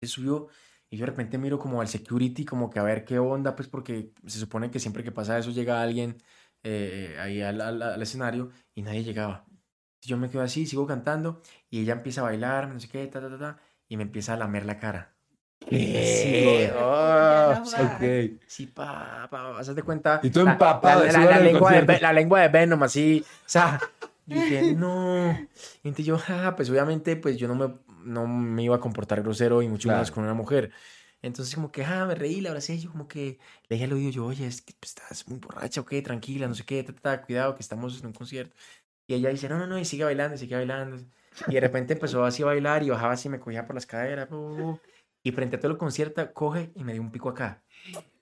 se 0.03 0.09
subió 0.09 0.49
y 0.91 0.97
yo 0.97 1.07
de 1.07 1.11
repente 1.11 1.39
miro 1.39 1.59
como 1.59 1.81
al 1.81 1.89
security, 1.89 2.45
como 2.45 2.71
que 2.71 2.79
a 2.79 2.83
ver 2.83 3.05
qué 3.05 3.19
onda, 3.19 3.57
pues 3.57 3.69
porque 3.69 4.13
se 4.27 4.39
supone 4.39 4.71
que 4.71 4.79
siempre 4.79 5.03
que 5.03 5.13
pasa 5.13 5.39
eso 5.39 5.51
llega 5.51 5.83
alguien 5.83 6.23
eh, 6.65 7.17
ahí 7.21 7.41
al, 7.43 7.61
al- 7.61 7.83
al 7.83 8.03
escenario 8.03 8.51
y 8.75 8.83
nadie 8.83 9.05
llegaba. 9.05 9.45
Yo 10.03 10.17
me 10.19 10.29
quedo 10.29 10.43
así, 10.43 10.67
sigo 10.67 10.87
cantando 10.87 11.41
y 11.71 11.81
ella 11.83 11.93
empieza 11.95 12.21
a 12.21 12.25
bailar, 12.25 12.69
no 12.69 12.79
sé 12.81 12.89
qué, 12.89 13.07
ta, 13.07 13.21
ta, 13.21 13.29
ta, 13.31 13.39
ta, 13.39 13.59
y 13.89 13.97
me 13.97 14.03
empieza 14.03 14.35
a 14.35 14.37
lamer 14.37 14.67
la 14.67 14.79
cara. 14.79 15.13
¿Qué? 15.67 16.67
Sí. 16.69 16.71
Oh, 16.79 17.53
Ya 17.53 17.61
no 17.61 17.71
va. 17.71 17.95
ok. 17.97 18.41
Sí, 18.47 18.67
pa, 18.67 19.29
pa, 19.31 19.59
¿haz 19.59 19.75
de 19.75 19.83
cuenta? 19.83 20.21
Y 20.23 20.29
tú 20.31 20.45
La- 20.45 20.53
empapado 20.53 21.01
La, 21.01 21.07
de 21.07 21.13
la- 21.13 21.25
la 21.25 21.37
el 21.39 21.45
lengua 21.45 21.73
de, 21.73 22.01
la 22.01 22.13
lengua 22.13 22.41
de 22.43 22.49
Venom, 22.49 22.83
así. 22.83 23.25
O 23.27 23.49
sea, 23.49 23.81
yo 24.27 24.37
dije, 24.43 24.75
no. 24.75 25.31
Y 25.83 25.89
entonces 25.89 26.05
yo, 26.05 26.19
ja, 26.19 26.55
pues 26.57 26.69
obviamente, 26.69 27.17
pues 27.17 27.39
yo 27.39 27.49
no 27.49 27.55
me, 27.55 27.75
no 28.05 28.27
me 28.27 28.63
iba 28.63 28.77
a 28.77 28.81
comportar 28.81 29.23
grosero 29.23 29.63
y 29.63 29.69
mucho 29.69 29.89
menos 29.89 30.09
Claro. 30.11 30.15
con 30.17 30.25
una 30.25 30.35
mujer. 30.35 30.71
Entonces, 31.25 31.55
como 31.55 31.73
que, 31.73 31.83
ah, 31.83 32.05
me 32.05 32.15
reí, 32.15 32.43
la 32.43 32.51
abracé, 32.51 32.79
yo 32.79 32.91
como 32.91 33.09
que 33.09 33.39
le 33.69 33.77
dije 33.77 33.85
al 33.85 33.95
oído, 33.95 34.11
yo, 34.11 34.27
oye, 34.27 34.47
es 34.47 34.61
que 34.61 34.75
pues, 34.79 34.91
estás 34.91 35.27
muy 35.27 35.39
borracha, 35.39 35.81
ok, 35.81 35.95
tranquila, 36.05 36.47
no 36.47 36.55
sé 36.55 36.65
qué, 36.65 36.83
ta, 36.83 36.93
ta, 36.93 37.23
cuidado, 37.23 37.55
que 37.55 37.63
estamos 37.63 37.99
en 37.99 38.07
un 38.09 38.13
concierto. 38.13 38.55
Y 39.07 39.15
ella 39.15 39.31
dice, 39.31 39.49
no, 39.49 39.59
no, 39.59 39.67
no, 39.67 39.79
y 39.79 39.87
sigue 39.87 40.05
bailando, 40.05 40.35
y 40.35 40.39
sigue 40.39 40.55
bailando. 40.57 40.99
Y 41.49 41.55
de 41.55 41.61
repente 41.61 41.95
empezó 41.95 42.25
así 42.27 42.43
a 42.43 42.47
bailar 42.47 42.83
y 42.83 42.91
bajaba 42.91 43.15
así, 43.15 43.31
me 43.31 43.41
cogía 43.41 43.65
por 43.65 43.75
las 43.75 43.87
caderas. 43.87 44.29
bu. 44.29 44.79
Y 45.23 45.33
frente 45.33 45.57
a 45.57 45.61
todo 45.61 45.73
el 45.73 45.79
concierto, 45.79 46.31
coge 46.35 46.71
y 46.75 46.85
me 46.85 46.93
dio 46.93 47.01
un 47.01 47.11
pico 47.11 47.31
acá. 47.31 47.63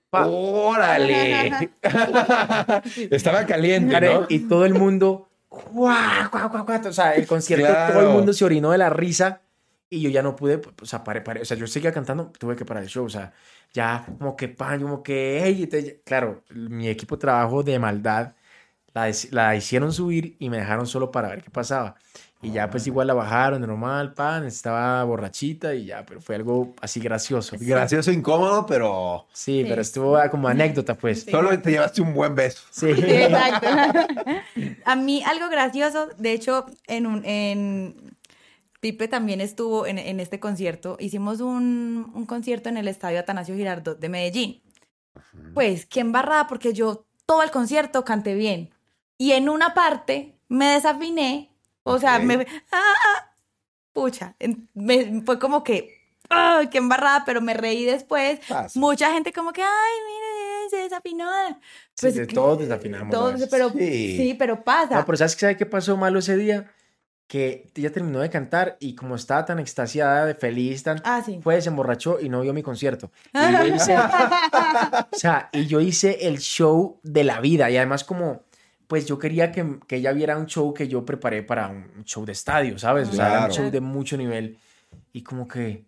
Pa. 0.09 0.25
¡Órale! 0.25 1.71
Estaba 3.11 3.45
caliente, 3.45 3.99
¿no? 3.99 4.25
Y 4.29 4.39
todo 4.47 4.65
el 4.65 4.73
mundo, 4.75 5.29
¡guau, 5.49 6.29
guau, 6.31 6.49
guau, 6.49 6.65
guau! 6.65 6.87
O 6.87 6.93
sea, 6.93 7.15
el 7.15 7.27
concierto, 7.27 7.65
todo 7.65 7.75
Claro. 7.75 8.01
el 8.01 8.13
mundo 8.13 8.31
se 8.31 8.45
orinó 8.45 8.71
de 8.71 8.77
la 8.77 8.89
risa 8.89 9.41
y 9.97 10.01
yo 10.01 10.09
ya 10.09 10.21
no 10.23 10.35
pude, 10.35 10.61
o 10.81 10.85
sea, 10.85 11.03
paré, 11.03 11.21
paré. 11.21 11.41
O 11.41 11.45
sea, 11.45 11.57
yo 11.57 11.67
seguía 11.67 11.91
cantando, 11.91 12.31
tuve 12.37 12.55
que 12.55 12.65
parar 12.65 12.83
el 12.83 12.89
show, 12.89 13.05
o 13.05 13.09
sea, 13.09 13.33
ya 13.73 14.05
como 14.19 14.35
que 14.35 14.47
pan, 14.49 14.81
como 14.81 15.01
que, 15.03 15.41
hey, 15.43 15.63
entonces, 15.63 15.95
claro, 16.05 16.43
mi 16.49 16.87
equipo 16.89 17.15
de 17.15 17.21
trabajo 17.21 17.63
de 17.63 17.79
maldad 17.79 18.33
la, 18.93 19.11
la 19.31 19.55
hicieron 19.55 19.91
subir 19.93 20.35
y 20.39 20.49
me 20.49 20.57
dejaron 20.57 20.85
solo 20.87 21.11
para 21.11 21.29
ver 21.29 21.41
qué 21.43 21.49
pasaba. 21.49 21.95
Y 22.41 22.51
ya 22.51 22.69
pues 22.69 22.85
igual 22.87 23.07
la 23.07 23.13
bajaron, 23.13 23.61
normal, 23.61 24.13
pan, 24.13 24.45
estaba 24.45 25.01
borrachita 25.05 25.73
y 25.75 25.85
ya, 25.85 26.05
pero 26.05 26.19
fue 26.19 26.35
algo 26.35 26.75
así 26.81 26.99
gracioso. 26.99 27.55
Gracioso, 27.57 28.11
incómodo, 28.11 28.65
pero 28.65 29.27
Sí, 29.31 29.61
Sí. 29.61 29.65
pero 29.69 29.81
estuvo 29.81 30.19
como 30.29 30.49
anécdota, 30.49 30.95
pues. 30.95 31.21
Sí. 31.23 31.31
solo 31.31 31.57
te 31.61 31.71
llevaste 31.71 32.01
un 32.01 32.13
buen 32.13 32.35
beso. 32.35 32.61
Sí. 32.69 32.93
Sí, 32.95 33.01
exacto. 33.07 33.67
A 34.85 34.95
mí 34.97 35.23
algo 35.25 35.47
gracioso, 35.49 36.09
de 36.17 36.33
hecho, 36.33 36.65
en 36.87 37.07
un, 37.07 37.23
en 37.23 37.95
Pipe 38.83 39.07
también 39.07 39.39
estuvo 39.39 39.87
en, 39.87 39.97
en 39.97 40.19
este 40.19 40.41
concierto. 40.41 40.97
Hicimos 40.99 41.39
un, 41.39 42.11
un 42.13 42.25
concierto 42.25 42.67
en 42.67 42.75
el 42.75 42.89
Estadio 42.89 43.17
Atanasio 43.17 43.55
Girardot 43.55 43.97
de 43.97 44.09
Medellín. 44.09 44.61
Pues, 45.53 45.85
qué 45.85 46.01
embarrada, 46.01 46.47
porque 46.47 46.73
yo 46.73 47.05
todo 47.25 47.43
el 47.43 47.49
concierto 47.51 48.03
canté 48.03 48.35
bien. 48.35 48.73
Y 49.17 49.31
en 49.31 49.47
una 49.47 49.73
parte 49.73 50.35
me 50.49 50.65
desafiné, 50.73 51.49
o 51.83 51.97
sea, 51.97 52.17
Ok. 52.17 52.23
me... 52.23 52.35
¡ah! 52.73 52.93
ah! 53.07 53.33
pucha, 53.93 54.35
me- 54.73 55.21
fue 55.25 55.39
como 55.39 55.63
que... 55.63 55.97
¡ay, 56.29 56.67
qué 56.67 56.79
embarrada! 56.79 57.23
Pero 57.25 57.39
me 57.39 57.53
reí 57.53 57.85
después. 57.85 58.41
Pasa. 58.49 58.77
Mucha 58.77 59.13
gente 59.13 59.31
como 59.31 59.53
que, 59.53 59.61
ay, 59.61 59.93
mire, 60.07 60.69
se 60.71 60.77
desafinó. 60.83 61.29
Sí, 61.95 62.11
de 62.11 62.27
todos 62.27 62.59
desafinamos 62.59 63.11
Todos, 63.11 63.47
pero 63.49 63.69
Sí. 63.69 64.17
sí. 64.17 64.35
pero 64.37 64.61
pasa. 64.61 64.95
No, 64.95 65.05
pero 65.05 65.17
¿sabes 65.17 65.35
qué, 65.37 65.39
¿sabe 65.41 65.55
qué 65.57 65.65
pasó 65.65 65.95
malo 65.95 66.19
ese 66.19 66.35
día? 66.35 66.69
Que 67.27 67.71
ella 67.75 67.91
terminó 67.91 68.19
de 68.19 68.29
cantar 68.29 68.77
y 68.79 68.95
como 68.95 69.15
estaba 69.15 69.45
tan 69.45 69.59
extasiada, 69.59 70.25
de 70.25 70.35
feliz, 70.35 70.83
tan... 70.83 71.01
Ah, 71.03 71.21
sí. 71.25 71.39
Fue, 71.41 71.61
se 71.61 71.69
emborrachó 71.69 72.19
y 72.19 72.29
no 72.29 72.41
vio 72.41 72.53
mi 72.53 72.61
concierto. 72.61 73.11
Y 73.33 73.51
yo 73.51 73.75
hice, 73.75 73.97
o 73.97 75.17
sea, 75.17 75.49
y 75.51 75.65
yo 75.65 75.79
hice 75.79 76.27
el 76.27 76.39
show 76.39 76.99
de 77.01 77.23
la 77.23 77.39
vida. 77.39 77.69
Y 77.71 77.77
además 77.77 78.03
como, 78.03 78.43
pues 78.87 79.05
yo 79.07 79.17
quería 79.17 79.51
que, 79.51 79.79
que 79.87 79.95
ella 79.95 80.11
viera 80.11 80.37
un 80.37 80.45
show 80.45 80.73
que 80.73 80.87
yo 80.87 81.05
preparé 81.05 81.41
para 81.43 81.69
un 81.69 82.03
show 82.03 82.25
de 82.25 82.33
estadio, 82.33 82.77
¿sabes? 82.77 83.09
O 83.09 83.13
sea, 83.13 83.31
era 83.31 83.45
un 83.45 83.51
show 83.51 83.71
de 83.71 83.81
mucho 83.81 84.17
nivel. 84.17 84.57
Y 85.11 85.23
como 85.23 85.47
que, 85.47 85.85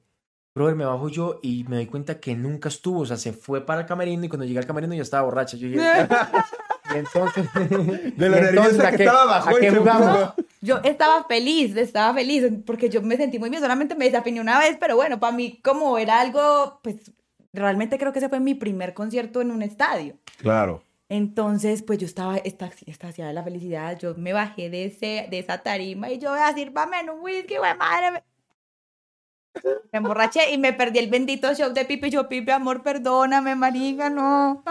brother, 0.56 0.76
me 0.76 0.86
bajo 0.86 1.10
yo 1.10 1.40
y 1.44 1.66
me 1.66 1.76
doy 1.76 1.86
cuenta 1.86 2.20
que 2.20 2.36
nunca 2.36 2.70
estuvo. 2.70 3.02
O 3.02 3.06
sea, 3.06 3.18
se 3.18 3.34
fue 3.34 3.66
para 3.66 3.82
el 3.82 3.86
camerino 3.86 4.26
y 4.26 4.30
cuando 4.30 4.46
llegué 4.46 4.60
al 4.60 4.66
camerino 4.66 4.96
ya 4.96 5.02
estaba 5.02 5.24
borracha. 5.24 5.58
Yo 5.58 5.68
dije, 5.68 5.82
y 6.94 6.98
entonces... 6.98 7.48
De 8.18 8.30
lo 8.30 8.36
nerviosa 8.36 8.88
¿a 8.88 8.92
que 8.92 9.04
estaba, 9.04 9.46
puso. 9.46 10.36
yo 10.62 10.78
estaba 10.84 11.24
feliz, 11.26 11.76
estaba 11.76 12.14
feliz, 12.14 12.46
porque 12.66 12.90
yo 12.90 13.02
me 13.02 13.18
sentí 13.18 13.40
muy 13.40 13.50
bien, 13.50 13.62
solamente 13.62 13.96
me 13.96 14.06
desafiné 14.06 14.42
una 14.42 14.60
vez, 14.60 14.78
pero 14.80 14.96
bueno, 14.96 15.20
para 15.20 15.36
mí 15.36 15.60
como 15.64 15.98
era 15.98 16.20
algo, 16.20 16.80
pues 16.84 17.12
realmente 17.54 17.98
creo 17.98 18.14
que 18.14 18.20
ese 18.20 18.30
fue 18.30 18.40
mi 18.40 18.54
primer 18.54 18.94
concierto 18.94 19.42
en 19.42 19.52
un 19.52 19.62
estadio. 19.62 20.16
Claro. 20.38 20.84
Entonces, 21.08 21.84
pues 21.84 22.00
yo 22.00 22.08
estaba 22.08 22.38
estaciada 22.38 23.28
de 23.28 23.34
la 23.34 23.44
felicidad, 23.44 23.98
yo 24.00 24.16
me 24.16 24.34
bajé 24.34 24.70
de, 24.70 24.86
ese, 24.86 25.28
de 25.30 25.40
esa 25.40 25.60
tarima 25.60 26.10
y 26.10 26.18
yo 26.18 26.32
voy 26.32 26.40
a 26.40 26.48
decir, 26.48 26.74
en 27.02 27.10
un 27.10 27.22
whisky, 27.22 27.58
güey, 27.58 27.78
madre. 27.78 28.24
Me 29.92 29.98
emborraché 29.98 30.52
y 30.52 30.58
me 30.58 30.74
perdí 30.74 31.00
el 31.00 31.10
bendito 31.10 31.54
show 31.54 31.74
de 31.74 31.86
Pipi. 31.86 32.10
Yo, 32.10 32.28
Pipi, 32.28 32.52
amor, 32.52 32.84
perdóname, 32.84 33.56
marica, 33.56 34.10
no. 34.10 34.64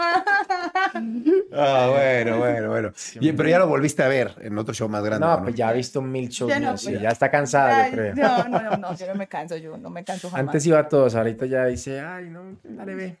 Ah, 1.57 1.89
bueno, 1.89 2.37
bueno, 2.37 2.69
bueno. 2.69 2.91
pero 3.19 3.49
ya 3.49 3.59
lo 3.59 3.67
volviste 3.67 4.03
a 4.03 4.07
ver 4.07 4.35
en 4.41 4.57
otro 4.57 4.73
show 4.73 4.89
más 4.89 5.03
grande. 5.03 5.25
No, 5.25 5.41
pues 5.41 5.55
ya 5.55 5.69
ha 5.69 5.73
visto 5.73 6.01
mil 6.01 6.29
shows. 6.29 6.51
Ya, 6.51 6.71
pues 6.71 7.01
ya. 7.01 7.09
está 7.09 7.31
cansada, 7.31 7.87
yo 7.87 7.93
creo. 7.93 8.15
No, 8.15 8.47
no, 8.47 8.61
no, 8.61 8.77
no, 8.77 8.95
yo 8.95 9.07
no 9.07 9.15
me 9.15 9.27
canso, 9.27 9.57
yo 9.57 9.77
no 9.77 9.89
me 9.89 10.03
canso 10.03 10.29
jamás. 10.29 10.47
Antes 10.47 10.65
iba 10.67 10.79
a 10.79 10.87
todos, 10.87 11.15
ahorita 11.15 11.45
ya 11.45 11.65
dice, 11.65 12.01
ay, 12.01 12.29
no, 12.29 12.57
dale, 12.63 12.95
ve. 12.95 13.17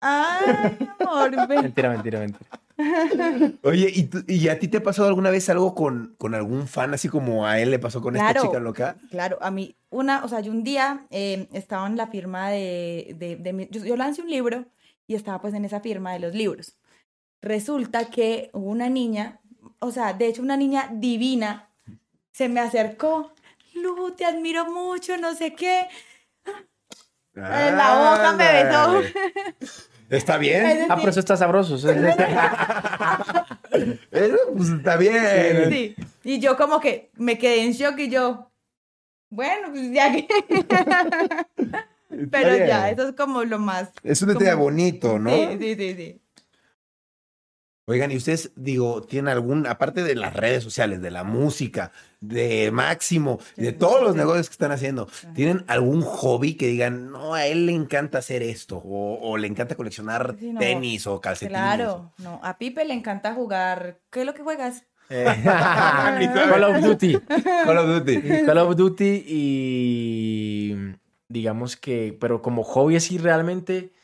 Ay, 0.00 0.76
amor, 1.00 1.48
ve. 1.48 1.62
Mentira, 1.62 1.90
mentira, 1.90 2.20
mentira. 2.20 2.50
Oye, 3.64 3.92
¿y, 3.92 4.08
¿y, 4.32 4.48
a 4.48 4.58
ti 4.60 4.68
te 4.68 4.76
ha 4.76 4.82
pasado 4.82 5.08
alguna 5.08 5.30
vez 5.30 5.48
algo 5.48 5.74
con, 5.74 6.14
con 6.16 6.34
algún 6.34 6.68
fan, 6.68 6.94
así 6.94 7.08
como 7.08 7.44
a 7.44 7.58
él 7.58 7.72
le 7.72 7.80
pasó 7.80 8.00
con 8.00 8.14
esta 8.14 8.40
chica 8.40 8.60
loca? 8.60 8.96
Claro, 9.10 9.36
a 9.40 9.50
mí, 9.50 9.76
una, 9.90 10.24
o 10.24 10.28
sea, 10.28 10.40
yo 10.40 10.52
un 10.52 10.62
día 10.62 11.06
eh, 11.10 11.48
estaba 11.52 11.88
en 11.88 11.96
la 11.96 12.06
firma 12.06 12.50
de, 12.50 13.16
de, 13.18 13.36
de 13.36 13.68
yo, 13.70 13.84
yo, 13.84 13.96
lancé 13.96 14.22
un 14.22 14.30
libro 14.30 14.64
y 15.08 15.16
estaba 15.16 15.40
pues 15.40 15.54
en 15.54 15.64
esa 15.64 15.80
firma 15.80 16.12
de 16.12 16.20
los 16.20 16.34
libros. 16.34 16.76
Resulta 17.42 18.10
que 18.10 18.50
una 18.52 18.88
niña, 18.88 19.40
o 19.80 19.90
sea, 19.90 20.12
de 20.12 20.28
hecho 20.28 20.42
una 20.42 20.56
niña 20.56 20.88
divina, 20.92 21.70
se 22.30 22.48
me 22.48 22.60
acercó, 22.60 23.32
Lu, 23.74 24.12
te 24.12 24.24
admiro 24.24 24.70
mucho, 24.70 25.16
no 25.16 25.34
sé 25.34 25.54
qué. 25.54 25.88
En 27.34 27.76
la 27.76 28.12
boca 28.12 28.32
me 28.32 28.52
besó. 28.52 29.02
Está 30.10 30.38
bien. 30.38 30.86
ah, 30.88 30.96
pero 30.96 31.10
eso 31.10 31.20
está 31.20 31.36
sabroso. 31.36 31.76
eso 31.76 31.88
pues 34.56 34.68
está 34.70 34.96
bien. 34.96 35.70
Sí. 35.70 35.94
Y 36.24 36.40
yo 36.40 36.56
como 36.56 36.80
que 36.80 37.10
me 37.14 37.38
quedé 37.38 37.62
en 37.62 37.72
shock 37.72 37.98
y 37.98 38.08
yo, 38.08 38.50
bueno, 39.30 39.68
pues 39.70 39.92
ya 39.92 40.10
que... 40.12 40.26
pero 42.30 42.56
ya, 42.56 42.90
eso 42.90 43.08
es 43.08 43.14
como 43.14 43.44
lo 43.44 43.58
más... 43.58 43.90
Es 44.02 44.22
un 44.22 44.28
detalle 44.28 44.54
bonito, 44.54 45.18
¿no? 45.18 45.30
Sí, 45.30 45.58
sí, 45.60 45.74
sí, 45.74 45.94
sí. 45.94 46.20
Oigan, 47.88 48.12
y 48.12 48.18
ustedes, 48.18 48.52
digo, 48.54 49.00
¿tienen 49.00 49.28
algún, 49.28 49.66
aparte 49.66 50.02
de 50.02 50.14
las 50.14 50.34
redes 50.34 50.62
sociales, 50.62 51.00
de 51.00 51.10
la 51.10 51.24
música, 51.24 51.90
de 52.20 52.70
Máximo, 52.70 53.40
de 53.56 53.72
todos 53.72 54.02
los 54.02 54.14
negocios 54.14 54.50
que 54.50 54.52
están 54.52 54.72
haciendo, 54.72 55.08
¿tienen 55.34 55.64
algún 55.68 56.02
hobby 56.02 56.52
que 56.52 56.66
digan, 56.66 57.10
no, 57.10 57.32
a 57.32 57.46
él 57.46 57.64
le 57.64 57.72
encanta 57.72 58.18
hacer 58.18 58.42
esto, 58.42 58.78
o, 58.84 59.38
le 59.38 59.46
encanta 59.46 59.74
coleccionar 59.74 60.36
tenis 60.58 61.06
o 61.06 61.18
calcetines? 61.18 61.58
Claro, 61.58 62.12
no, 62.18 62.40
a 62.42 62.58
Pipe 62.58 62.84
le 62.84 62.92
encanta 62.92 63.32
jugar, 63.32 64.00
¿qué 64.10 64.20
es 64.20 64.26
lo 64.26 64.34
que 64.34 64.42
juegas? 64.42 64.84
Eh, 65.08 65.24
Call 65.44 66.64
of 66.64 66.82
Duty. 66.82 67.18
Call 67.64 67.78
of 67.78 68.04
Duty. 68.04 68.22
Call 68.46 68.58
of 68.58 68.76
Duty 68.76 69.24
y 69.26 70.76
digamos 71.28 71.78
que, 71.78 72.14
pero 72.20 72.42
como 72.42 72.64
hobby 72.64 72.96
así 72.96 73.16
realmente 73.16 73.94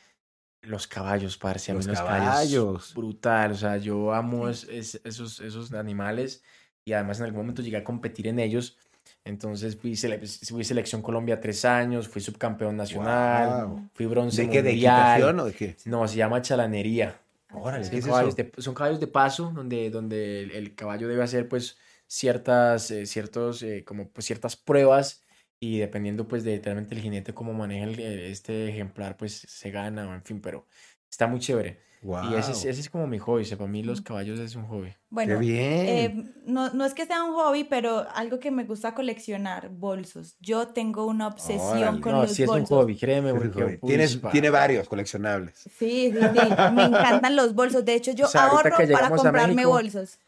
los 0.65 0.87
caballos, 0.87 1.37
parce. 1.37 1.71
A 1.71 1.75
mí 1.75 1.83
los, 1.83 1.97
caballos. 1.99 2.93
Brutal. 2.93 3.51
O 3.51 3.55
sea, 3.55 3.77
yo 3.77 4.13
amo 4.13 4.49
esos, 4.49 4.95
esos 5.03 5.73
animales 5.73 6.43
y 6.85 6.93
además 6.93 7.19
en 7.19 7.25
algún 7.25 7.41
momento 7.41 7.61
llegué 7.61 7.77
a 7.77 7.83
competir 7.83 8.27
en 8.27 8.39
ellos. 8.39 8.77
Entonces 9.23 9.75
fui, 9.75 9.95
fui 9.95 10.63
selección 10.63 11.01
Colombia 11.01 11.39
tres 11.39 11.65
años, 11.65 12.07
fui 12.07 12.21
subcampeón 12.21 12.77
nacional, 12.77 13.89
fui 13.93 14.05
bronce 14.05 14.43
¿De 14.43 14.49
qué? 14.49 14.61
¿De 14.61 14.71
equitación 14.71 15.39
o 15.39 15.45
de 15.45 15.53
qué? 15.53 15.75
No, 15.85 16.07
se 16.07 16.17
llama 16.17 16.41
chalanería. 16.43 17.19
Órale, 17.51 17.85
son, 17.85 18.01
caballos 18.01 18.35
de, 18.35 18.51
son 18.57 18.73
caballos 18.75 18.99
de 18.99 19.07
paso 19.07 19.51
donde, 19.55 19.89
donde 19.89 20.43
el, 20.43 20.75
caballo 20.75 21.07
debe 21.07 21.23
hacer 21.23 21.47
pues 21.47 21.77
ciertas, 22.05 22.91
eh, 22.91 23.05
ciertos, 23.05 23.63
eh, 23.63 23.83
como 23.85 24.09
pues 24.09 24.25
ciertas 24.25 24.55
pruebas 24.55 25.23
y 25.59 25.79
dependiendo 25.79 26.27
pues 26.27 26.43
de 26.43 26.53
literalmente 26.53 26.95
el 26.95 27.01
jinete 27.01 27.33
cómo 27.33 27.53
maneja 27.53 27.85
este 28.01 28.69
ejemplar 28.69 29.17
pues 29.17 29.45
se 29.47 29.71
gana 29.71 30.09
o 30.09 30.13
en 30.13 30.23
fin, 30.23 30.41
pero 30.41 30.65
está 31.09 31.27
muy 31.27 31.39
chévere. 31.39 31.85
Y 32.29 32.35
ese, 32.35 32.51
ese, 32.51 32.69
es 32.69 32.89
como 32.89 33.07
mi 33.07 33.17
hobby, 33.17 33.43
para 33.45 33.67
mí 33.67 33.81
los 33.81 33.99
caballos 33.99 34.39
es 34.39 34.55
un 34.55 34.67
hobby. 34.67 34.93
Bueno, 35.09 35.39
bien. 35.39 35.87
Eh, 35.87 36.33
no, 36.45 36.71
no, 36.71 36.85
es 36.85 36.93
que 36.93 37.07
sea 37.07 37.23
un 37.23 37.33
hobby, 37.33 37.63
pero 37.63 38.05
algo 38.13 38.39
que 38.39 38.51
me 38.51 38.63
gusta 38.63 38.93
coleccionar, 38.93 39.69
bolsos. 39.69 40.37
Yo 40.39 40.67
tengo 40.67 41.07
una 41.07 41.27
obsesión 41.27 42.01
con 42.01 42.11
los 42.11 42.21
bolsos. 42.21 42.29
No, 42.29 42.35
sí 42.35 42.43
es 42.43 42.49
un 42.49 42.65
hobby, 42.65 42.95
créeme. 42.95 43.33
Porque, 43.33 43.79
Tienes, 43.83 44.21
tiene 44.31 44.51
varios 44.51 44.87
coleccionables. 44.87 45.57
Sí, 45.57 46.11
sí, 46.11 46.11
sí, 46.11 46.49
me 46.73 46.83
encantan 46.83 47.35
los 47.35 47.55
bolsos. 47.55 47.83
De 47.83 47.95
hecho, 47.95 48.11
yo 48.11 48.27
ahorro 48.31 48.75
para 48.91 49.09
comprarme 49.09 49.65
bolsos. 49.65 50.19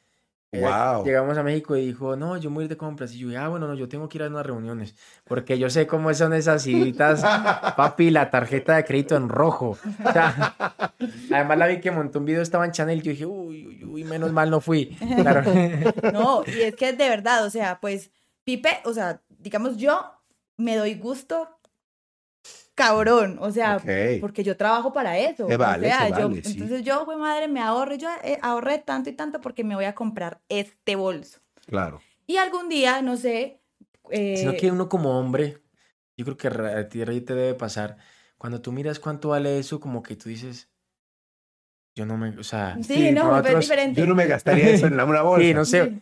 Wow. 0.62 1.04
Llegamos 1.04 1.38
a 1.38 1.44
México 1.44 1.76
y 1.76 1.88
dijo, 1.88 2.16
no, 2.16 2.38
yo 2.38 2.50
voy 2.50 2.64
a 2.64 2.66
ir 2.66 2.70
de 2.70 2.78
compras. 2.78 3.14
Y 3.14 3.20
yo, 3.20 3.40
ah, 3.40 3.48
bueno, 3.48 3.68
no, 3.68 3.74
yo 3.76 3.88
tengo 3.88 4.08
que 4.10 4.18
ir 4.18 4.24
a 4.24 4.28
unas 4.28 4.46
reuniones. 4.46 4.96
Porque 5.24 5.58
yo 5.58 5.70
sé 5.70 5.88
cómo 5.88 6.14
son 6.14 6.34
esas 6.34 6.64
citas, 6.64 7.22
papi, 7.78 8.10
la 8.10 8.30
tarjeta 8.30 8.76
de 8.76 8.86
crédito 8.86 9.16
en 9.16 9.30
rojo. 9.30 9.78
además 11.32 11.58
la 11.58 11.68
vi 11.68 11.80
que 11.80 11.92
montó 11.92 12.20
un 12.20 12.26
video, 12.26 12.42
estaba 12.42 12.66
en 12.66 12.72
Chanel. 12.72 13.00
Y 13.00 13.02
yo 13.02 13.12
dije, 13.12 13.26
uy, 13.26 13.68
uy, 13.68 13.84
uy, 13.84 14.04
menos 14.04 14.32
mal 14.32 14.50
no 14.50 14.62
fui. 14.62 14.98
no, 16.14 16.44
y 16.46 16.62
es 16.62 16.76
que 16.76 16.94
de 16.94 17.10
verdad, 17.10 17.46
o 17.46 17.50
sea, 17.50 17.80
pues, 17.80 18.12
Pipe, 18.44 18.80
o 18.86 18.94
sea, 18.94 19.22
digamos, 19.40 19.78
yo 19.78 20.00
me 20.58 20.76
doy 20.76 20.96
gusto 20.96 21.57
cabrón, 22.78 23.40
o 23.42 23.52
sea, 23.52 23.82
porque 24.22 24.44
yo 24.44 24.56
trabajo 24.56 24.94
para 24.94 25.18
eso. 25.18 25.48
vale, 25.58 25.88
o 25.88 25.90
sea, 25.90 26.10
yo, 26.10 26.28
entonces 26.28 26.84
yo, 26.84 27.04
pues 27.06 27.18
madre, 27.18 27.48
me 27.48 27.60
ahorro, 27.60 27.96
yo 27.96 28.08
eh, 28.24 28.38
ahorré 28.44 28.78
tanto 28.78 29.10
y 29.10 29.14
tanto 29.14 29.42
porque 29.42 29.64
me 29.64 29.74
voy 29.74 29.86
a 29.86 29.96
comprar 29.96 30.42
este 30.48 30.96
bolso. 30.96 31.40
Claro. 31.66 32.00
Y 32.28 32.38
algún 32.38 32.70
día, 32.70 33.02
no 33.02 33.18
sé. 33.18 33.60
Eh, 34.12 34.38
Sino 34.38 34.54
que 34.54 34.72
uno 34.72 34.88
como 34.88 35.20
hombre, 35.20 35.58
yo 36.16 36.24
creo 36.24 36.38
que 36.38 36.48
a 36.48 36.88
ti 36.88 37.00
te 37.00 37.34
debe 37.34 37.56
pasar, 37.56 37.98
cuando 38.38 38.62
tú 38.62 38.72
miras 38.72 39.00
cuánto 39.00 39.30
vale 39.30 39.58
eso, 39.58 39.80
como 39.80 40.04
que 40.04 40.16
tú 40.16 40.30
dices, 40.30 40.70
yo 41.96 42.06
no 42.06 42.16
me, 42.16 42.30
o 42.38 42.44
sea, 42.44 42.78
sí, 42.84 43.12
no, 43.12 43.40
es 43.40 43.60
diferente. 43.60 44.00
Yo 44.00 44.06
no 44.06 44.14
me 44.14 44.28
gastaría 44.28 44.70
eso 44.70 44.86
en 44.86 44.94
una 44.94 45.04
bolsa. 45.24 45.44
Sí, 45.48 45.54
no 45.56 45.66
sé. 45.66 45.94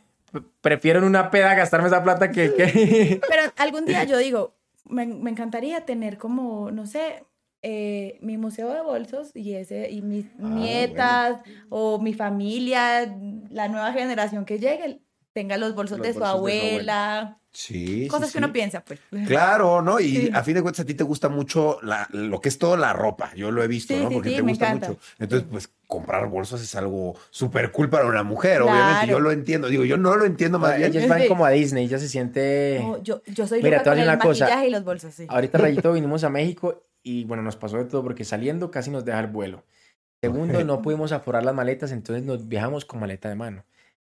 Prefiero 0.59 0.99
en 0.99 1.05
una 1.05 1.31
peda 1.31 1.55
gastarme 1.55 1.87
esa 1.87 2.03
plata 2.03 2.29
que, 2.31 2.53
que... 2.53 3.21
Pero 3.29 3.43
algún 3.55 3.85
día 3.85 4.03
yo 4.03 4.17
digo, 4.17 4.53
me, 4.85 5.05
me 5.05 5.31
encantaría 5.31 5.85
tener 5.85 6.17
como, 6.17 6.71
no 6.71 6.85
sé, 6.85 7.25
eh, 7.67 8.19
mi 8.21 8.37
museo 8.37 8.71
de 8.71 8.81
bolsos 8.81 9.31
y 9.33 9.55
ese 9.55 9.89
y 9.89 10.03
mis 10.03 10.25
ah, 10.37 10.49
nietas 10.49 11.39
o 11.69 11.99
mi 11.99 12.13
familia, 12.13 13.11
la 13.49 13.67
nueva 13.67 13.91
generación 13.91 14.45
que 14.45 14.59
llegue, 14.59 15.01
tenga 15.33 15.57
los 15.57 15.73
bolsos, 15.73 15.99
de, 15.99 16.13
su 16.13 16.23
abuela. 16.23 17.39
Sí. 17.51 18.07
Cosas 18.07 18.31
que 18.31 18.37
uno 18.37 18.53
piensa, 18.53 18.85
pues. 18.85 18.99
Claro, 19.27 19.81
¿no? 19.81 19.99
Y 19.99 20.29
a 20.31 20.43
fin 20.43 20.53
de 20.53 20.61
cuentas 20.61 20.81
a 20.81 20.85
ti 20.85 20.93
te 20.93 21.03
gusta 21.03 21.27
mucho 21.27 21.79
la, 21.81 22.07
lo 22.11 22.39
que 22.39 22.49
es 22.49 22.59
toda 22.59 22.77
la 22.77 22.93
ropa. 22.93 23.33
Yo 23.33 23.49
lo 23.49 23.63
he 23.63 23.67
visto, 23.67 23.95
¿no? 23.95 24.11
Porque 24.11 24.29
te 24.31 24.41
gusta 24.41 24.73
mucho. 24.75 24.99
Entonces, 25.17 25.47
pues 25.49 25.69
comprar 25.87 26.27
bolsos 26.29 26.61
es 26.61 26.75
algo 26.75 27.15
súper 27.29 27.71
cool 27.71 27.89
para 27.89 28.05
una 28.05 28.23
mujer, 28.23 28.61
obviamente. 28.61 29.07
Yo 29.07 29.19
lo 29.19 29.31
entiendo. 29.31 29.67
Digo, 29.67 29.85
yo 29.85 29.97
no 29.97 30.15
lo 30.15 30.25
entiendo 30.25 30.59
más 30.59 30.77
bien. 30.77 30.89
Ellos 30.91 31.07
van 31.07 31.27
como 31.27 31.45
a 31.45 31.49
Disney, 31.49 31.87
ya 31.87 31.99
se 31.99 32.09
siente. 32.09 32.83
yo, 33.03 33.21
yo 33.25 33.47
soy 33.47 33.61
Mira, 33.61 33.83
una 33.85 34.19
cosa. 34.19 34.65
y 34.65 34.69
los 34.69 34.83
bolsos, 34.83 35.13
sí. 35.13 35.25
Ahorita, 35.29 35.57
Rayito, 35.59 35.93
vinimos 35.93 36.23
a 36.23 36.29
México 36.29 36.83
y 37.03 37.23
bueno, 37.25 37.43
nos 37.43 37.55
pasó 37.55 37.77
de 37.77 37.85
todo 37.85 38.03
porque 38.03 38.23
saliendo 38.23 38.71
casi 38.71 38.89
nos 38.89 39.05
deja 39.05 39.19
el 39.19 39.27
vuelo. 39.27 39.63
Segundo, 40.21 40.63
no 40.63 40.81
pudimos 40.81 41.11
aforar 41.11 41.43
las 41.43 41.53
maletas, 41.53 41.91
entonces 41.91 42.25
nos 42.25 42.47
viajamos 42.47 42.85
con 42.85 42.99
maleta 42.99 43.29
de 43.29 43.35
mano. 43.35 43.65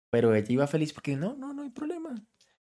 Pero 0.10 0.34
ella 0.36 0.48
iba 0.50 0.68
feliz 0.68 0.92
porque 0.92 1.16
no, 1.16 1.36
no, 1.36 1.54
no 1.54 1.62
hay 1.62 1.70
problema 1.70 2.16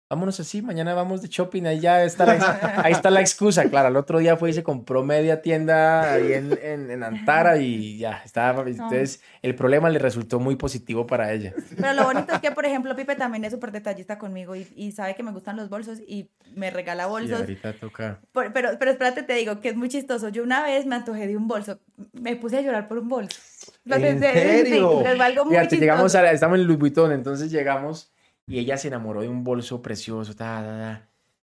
vámonos 0.08 0.38
así, 0.38 0.62
mañana 0.62 0.94
vamos 0.94 1.20
de 1.20 1.28
shopping, 1.28 1.64
ahí 1.64 1.80
ya 1.80 2.04
está 2.04 2.26
la, 2.26 2.82
ahí 2.84 2.92
está 2.92 3.10
la 3.10 3.20
excusa, 3.20 3.68
claro, 3.68 3.88
el 3.88 3.96
otro 3.96 4.20
día 4.20 4.36
fue 4.36 4.50
y 4.50 4.52
se 4.52 4.62
compró 4.62 5.02
media 5.02 5.42
tienda 5.42 6.12
ahí 6.12 6.32
en, 6.32 6.56
en, 6.62 7.02
Antara 7.02 7.58
y 7.58 7.98
ya, 7.98 8.22
estaba, 8.24 8.62
entonces 8.68 9.20
el 9.42 9.54
problema 9.54 9.90
le 9.90 9.98
resultó 9.98 10.38
muy 10.38 10.56
positivo 10.56 11.06
para 11.06 11.32
ella. 11.32 11.54
Pero 11.76 11.92
lo 11.94 12.04
bonito 12.04 12.32
es 12.32 12.40
que, 12.40 12.52
por 12.52 12.64
ejemplo, 12.64 12.94
Pipe 12.94 13.16
también 13.16 13.44
es 13.44 13.52
súper 13.52 13.72
detallista 13.72 14.18
conmigo 14.18 14.54
y, 14.54 14.68
y, 14.76 14.92
sabe 14.92 15.14
que 15.14 15.22
me 15.22 15.32
gustan 15.32 15.56
los 15.56 15.68
bolsos 15.68 15.98
y 16.00 16.30
me 16.54 16.70
regala 16.70 17.06
bolsos. 17.06 17.40
ahorita 17.40 17.72
toca. 17.74 18.20
pero, 18.32 18.70
pero 18.78 18.90
espérate, 18.90 19.24
te 19.24 19.34
digo 19.34 19.60
que 19.60 19.70
es 19.70 19.76
muy 19.76 19.88
chistoso, 19.88 20.28
yo 20.28 20.42
una 20.42 20.62
vez 20.62 20.86
me 20.86 20.94
antojé 20.94 21.26
de 21.26 21.36
un 21.36 21.48
bolso, 21.48 21.80
me 22.12 22.36
puse 22.36 22.58
a 22.58 22.60
llorar 22.60 22.86
por 22.86 22.98
un 22.98 23.08
bolso. 23.08 23.40
¿En 23.86 24.20
serio? 24.20 25.02
Sí, 25.02 25.20
algo 25.20 25.44
muy 25.44 25.56
Fíjate, 25.56 25.78
llegamos 25.78 26.14
a, 26.14 26.30
estamos 26.30 26.58
en 26.58 26.66
Louis 26.66 26.78
Vuitton, 26.78 27.12
entonces 27.12 27.50
llegamos 27.50 28.12
y 28.46 28.58
ella 28.58 28.76
se 28.76 28.88
enamoró 28.88 29.22
de 29.22 29.28
un 29.28 29.44
bolso 29.44 29.82
precioso, 29.82 30.34
ta, 30.34 31.10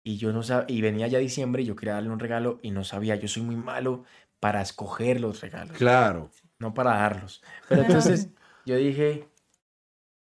y 0.03 0.17
yo 0.17 0.33
no 0.33 0.43
sabía, 0.43 0.65
y 0.75 0.81
venía 0.81 1.07
ya 1.07 1.19
diciembre 1.19 1.61
y 1.63 1.65
yo 1.65 1.75
quería 1.75 1.95
darle 1.95 2.09
un 2.09 2.19
regalo 2.19 2.59
y 2.63 2.71
no 2.71 2.83
sabía, 2.83 3.15
yo 3.15 3.27
soy 3.27 3.43
muy 3.43 3.55
malo 3.55 4.03
para 4.39 4.61
escoger 4.61 5.19
los 5.21 5.41
regalos. 5.41 5.77
Claro. 5.77 6.31
No 6.57 6.73
para 6.73 6.91
darlos. 6.95 7.43
Pero 7.67 7.83
entonces 7.83 8.29
yo 8.65 8.75
dije, 8.77 9.29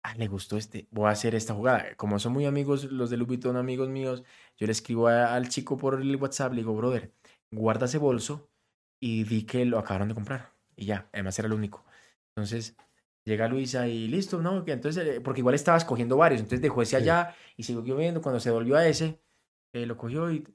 ah, 0.03 0.15
le 0.15 0.27
gustó 0.29 0.57
este, 0.57 0.89
voy 0.91 1.07
a 1.09 1.11
hacer 1.11 1.35
esta 1.35 1.55
jugada. 1.55 1.95
Como 1.97 2.19
son 2.19 2.33
muy 2.33 2.47
amigos, 2.47 2.85
los 2.85 3.11
de 3.11 3.17
Vuitton, 3.19 3.57
amigos 3.57 3.89
míos, 3.89 4.25
yo 4.57 4.67
le 4.67 4.73
escribo 4.73 5.09
a- 5.09 5.35
al 5.35 5.49
chico 5.49 5.77
por 5.77 6.01
el 6.01 6.17
WhatsApp, 6.17 6.53
le 6.53 6.59
digo, 6.63 6.75
brother, 6.75 7.13
guarda 7.51 7.87
ese 7.87 7.99
bolso 7.99 8.51
y 9.01 9.25
di 9.25 9.45
que 9.45 9.65
lo 9.65 9.79
acabaron 9.79 10.09
de 10.09 10.15
comprar. 10.15 10.53
Y 10.77 10.87
ya, 10.87 11.09
además 11.13 11.39
era 11.39 11.47
el 11.47 11.55
único. 11.55 11.85
Entonces, 12.37 12.77
llega 13.29 13.47
Luisa 13.49 13.87
y 13.87 14.09
listo, 14.09 14.41
¿no? 14.43 14.65
Entonces, 14.67 15.07
eh, 15.07 15.21
porque 15.21 15.41
igual 15.41 15.55
estaba 15.55 15.79
escogiendo 15.79 16.17
varios, 16.17 16.41
entonces 16.41 16.61
dejó 16.61 16.83
ese 16.83 16.91
Sí. 16.91 16.97
allá 16.97 17.35
y 17.57 17.63
siguió 17.63 17.97
viendo. 17.97 18.21
Cuando 18.23 18.41
se 18.41 18.51
volvió 18.51 18.77
a 18.77 18.87
ese, 18.87 19.21
eh, 19.73 19.87
lo 19.87 19.97
cogió 19.97 20.31
y, 20.33 20.47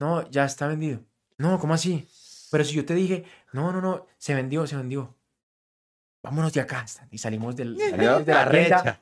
no, 0.00 0.28
ya 0.30 0.44
está 0.44 0.66
vendido. 0.66 1.00
No, 1.38 1.58
¿cómo 1.60 1.74
así? 1.74 2.08
Pero 2.50 2.64
si 2.64 2.74
yo 2.74 2.84
te 2.84 2.94
dije, 2.94 3.24
no, 3.52 3.72
no, 3.72 3.80
no, 3.80 4.06
se 4.18 4.34
vendió, 4.34 4.66
se 4.66 4.76
vendió. 4.76 5.14
Vámonos 6.22 6.52
de 6.52 6.60
acá. 6.60 6.86
Y 7.10 7.18
salimos 7.18 7.54
del, 7.54 7.78
salimos 7.78 8.24
de 8.24 8.32
la 8.32 8.42
Arrecha. 8.42 9.00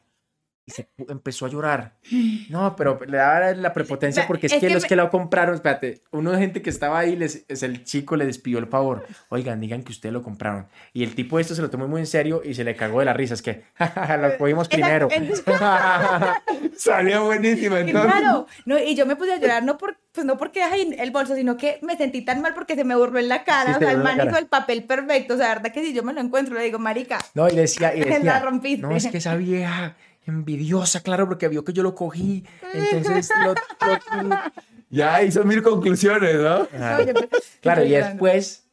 Y 0.65 0.71
se 0.71 0.89
empezó 1.09 1.47
a 1.47 1.49
llorar. 1.49 1.97
No, 2.51 2.77
pero 2.77 2.99
le 3.07 3.17
daba 3.17 3.53
la 3.53 3.73
prepotencia 3.73 4.27
porque 4.27 4.47
es, 4.47 4.53
es 4.53 4.61
que, 4.61 4.67
que 4.69 4.75
los 4.75 4.83
me- 4.83 4.89
que 4.89 4.97
lo 4.97 5.09
compraron, 5.11 5.55
espérate, 5.55 6.03
uno 6.11 6.33
de 6.33 6.39
gente 6.39 6.61
que 6.61 6.69
estaba 6.71 6.99
ahí, 6.99 7.17
les, 7.17 7.45
es 7.49 7.63
el 7.63 7.85
chico 7.85 8.15
le 8.17 8.27
despidió 8.27 8.59
el 8.59 8.67
favor. 8.67 9.07
Oigan, 9.31 9.59
digan 9.61 9.83
que 9.83 9.93
ustedes 9.93 10.13
lo 10.13 10.23
compraron. 10.23 10.67
Y 10.93 11.03
el 11.03 11.15
tipo 11.15 11.39
esto 11.39 11.55
se 11.55 11.63
lo 11.63 11.71
tomó 11.71 11.89
muy 11.89 12.01
en 12.01 12.07
serio 12.07 12.43
y 12.45 12.53
se 12.55 12.65
le 12.65 12.77
cagó 12.77 12.99
de 12.99 13.07
la 13.07 13.15
risa. 13.15 13.33
Es 13.35 13.41
que 13.43 13.65
lo 14.21 14.37
cogimos 14.37 14.69
primero. 14.69 15.09
Salió 16.77 17.25
buenísima 17.25 17.81
entonces. 17.81 18.11
Claro, 18.13 18.47
no, 18.67 18.79
y 18.79 18.95
yo 18.95 19.07
me 19.07 19.17
puse 19.17 19.33
a 19.35 19.39
llorar 19.39 19.63
no 19.63 19.79
por, 19.79 19.97
pues 20.13 20.27
no 20.27 20.37
porque 20.37 20.61
dejé 20.61 21.03
el 21.03 21.11
bolso, 21.11 21.35
sino 21.35 21.57
que 21.57 21.79
me 21.83 21.97
sentí 21.97 22.23
tan 22.23 22.41
mal 22.43 22.55
porque 22.55 22.75
se 22.75 22.85
me 22.85 22.95
burló 22.97 23.19
en 23.19 23.29
la 23.29 23.45
cara, 23.45 23.71
Sí, 23.73 23.77
o 23.77 23.79
se 23.79 23.85
sea, 23.85 23.93
el 23.93 23.99
man 24.03 24.21
hizo 24.29 24.37
el 24.39 24.47
papel 24.47 24.85
perfecto, 24.85 25.35
o 25.35 25.37
sea, 25.37 25.49
la 25.49 25.55
verdad 25.57 25.73
que 25.73 25.83
si 25.85 25.93
yo 25.95 26.03
me 26.03 26.13
lo 26.13 26.21
encuentro 26.21 26.55
le 26.55 26.65
digo, 26.65 26.79
marica, 26.79 27.19
No, 27.35 27.49
y 27.49 27.55
decía, 27.57 27.95
y 27.95 28.01
La 28.05 28.17
decía 28.17 28.41
rompiste. 28.41 28.83
no, 28.87 28.95
es 28.95 29.07
que 29.07 29.19
esa 29.19 29.37
vieja 29.37 29.97
envidiosa, 30.27 31.01
claro, 31.03 31.27
porque 31.29 31.49
vio 31.49 31.65
que 31.65 31.73
yo 31.73 31.83
lo 31.83 31.95
cogí. 31.95 32.45
Entonces, 32.73 33.31
lo- 33.45 33.55
lo- 34.23 34.37
Ya 34.91 35.23
hizo 35.23 35.43
mil 35.45 35.63
conclusiones, 35.63 36.37
¿no? 36.37 36.69
Ah. 36.79 36.99
Claro, 37.63 37.83
y 37.83 37.91
después, 37.93 38.67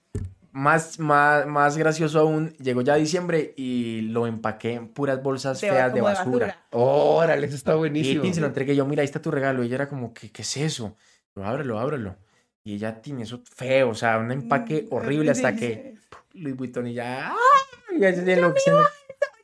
más, 0.52 1.00
más, 1.00 1.46
más 1.48 1.78
gracioso 1.78 2.20
aún, 2.20 2.50
llegó 2.58 2.82
ya 2.82 2.96
diciembre 2.96 3.54
y 3.56 4.02
lo 4.02 4.28
empaqué 4.28 4.74
en 4.74 4.90
puras 4.90 5.24
bolsas 5.24 5.62
De- 5.62 5.70
feas 5.70 5.94
de 5.94 6.02
basura. 6.02 6.48
basura. 6.48 6.64
Órale, 6.72 7.48
eso 7.48 7.56
está 7.56 7.74
Y 7.74 7.78
buenísimo. 7.78 8.22
Tin 8.22 8.34
se 8.34 8.42
lo 8.42 8.48
entregué 8.48 8.76
yo, 8.76 8.86
mira, 8.86 9.00
ahí 9.02 9.06
está 9.06 9.22
tu 9.22 9.32
regalo. 9.32 9.64
Y 9.64 9.68
ella 9.68 9.76
era 9.76 9.88
como, 9.90 10.14
¿qué, 10.14 10.30
qué 10.30 10.42
es 10.42 10.58
eso? 10.58 10.98
Yo, 11.36 11.46
ábrelo, 11.46 11.80
ábrelo. 11.80 12.18
Y 12.66 12.74
ella 12.76 13.02
tiene 13.02 13.24
eso 13.24 13.42
feo, 13.56 13.90
o 13.92 13.96
sea, 13.96 14.18
un 14.18 14.32
empaque 14.34 14.88
Mm, 14.92 14.94
horrible 14.94 15.32
hasta 15.32 15.56
que 15.56 15.96
sí. 16.04 16.18
Louis 16.34 16.56
Vuitton 16.58 16.86
y 16.88 16.96
ya, 16.96 17.30
¡ah! 17.30 17.36
Y 17.96 18.00
ya 18.02 18.14
se 18.14 18.36
lo- 18.36 18.54
se- 18.58 18.72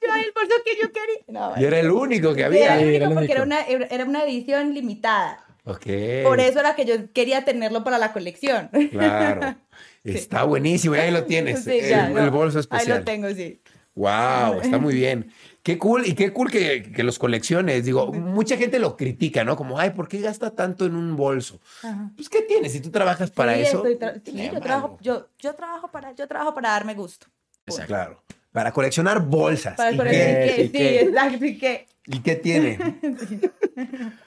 Yo 0.08 0.16
el 0.16 0.32
bolso 0.34 0.56
que 0.66 0.72
yo 0.82 0.92
quería. 0.92 1.24
No, 1.28 1.54
Y 1.60 1.64
era 1.66 1.80
el 1.80 1.92
único 1.92 2.30
que 2.34 2.42
Sí, 2.42 2.44
había. 2.44 2.66
era 2.66 2.74
el 2.76 2.80
Sí, 2.82 2.86
único 2.88 2.96
era 2.98 3.08
el 3.08 3.14
porque 3.16 3.32
era 3.32 3.44
una, 3.44 3.62
era 3.62 3.86
era 3.88 4.06
una 4.06 4.24
edición 4.24 4.74
limitada. 4.74 5.46
Ok. 5.66 5.86
Por 6.24 6.40
eso 6.40 6.60
era 6.60 6.76
que 6.76 6.86
yo 6.86 7.12
quería 7.12 7.44
tenerlo 7.44 7.84
para 7.84 7.98
la 7.98 8.14
colección. 8.14 8.70
Claro. 8.92 9.56
Está 10.04 10.44
buenísimo, 10.44 10.96
y 10.96 11.00
ahí 11.00 11.12
lo 11.12 11.24
tienes. 11.26 11.64
Sí, 11.64 11.72
el, 11.80 11.90
ya, 11.90 12.08
el 12.08 12.14
no. 12.14 12.32
bolso 12.32 12.58
Ahí 12.60 12.62
especial. 12.62 13.00
lo 13.00 13.04
tengo, 13.06 13.30
sí. 13.32 13.62
Wow, 13.96 14.60
está 14.62 14.78
muy 14.78 14.94
bien. 14.94 15.32
Qué 15.64 15.78
cool, 15.80 16.06
y 16.06 16.14
qué 16.16 16.32
cool 16.34 16.52
que, 16.52 16.92
que 16.92 17.02
los 17.02 17.18
colecciones. 17.18 17.86
Digo, 17.86 18.12
mucha 18.12 18.58
gente 18.58 18.78
lo 18.78 18.98
critica, 18.98 19.44
¿no? 19.46 19.56
Como, 19.56 19.80
ay, 19.80 19.92
¿por 19.92 20.08
qué 20.10 20.20
gasta 20.20 20.54
tanto 20.54 20.86
en 20.86 20.96
un 20.96 21.16
bolso? 21.16 21.60
Ajá. 21.82 22.12
Pues, 22.16 22.28
¿qué 22.30 22.42
tienes? 22.42 22.74
Si 22.74 22.82
tú 22.82 22.92
trabajas 22.92 23.32
para 23.32 23.56
Sí, 23.56 23.62
eso. 23.62 23.84
tra- 23.86 24.22
sí, 24.24 24.50
yo 24.54 24.60
trabajo, 24.60 24.98
yo, 25.02 25.30
yo 25.40 25.56
trabajo 25.56 25.88
para, 25.92 26.12
yo 26.12 26.28
trabajo 26.28 26.54
para 26.54 26.70
darme 26.72 26.94
gusto. 26.94 27.28
Exacto. 27.66 27.88
Claro. 27.88 28.24
Para 28.56 28.72
coleccionar 28.72 29.20
bolsas. 29.20 29.76
Para 29.76 29.92
¿Y, 29.92 29.98
qué, 29.98 30.56
¿Y 30.60 30.64
sí, 30.68 30.72
qué? 30.72 31.02
exacto, 31.02 31.46
y 31.46 31.58
que 31.58 31.88
y 32.06 32.20
qué 32.22 32.36
tiene? 32.36 32.80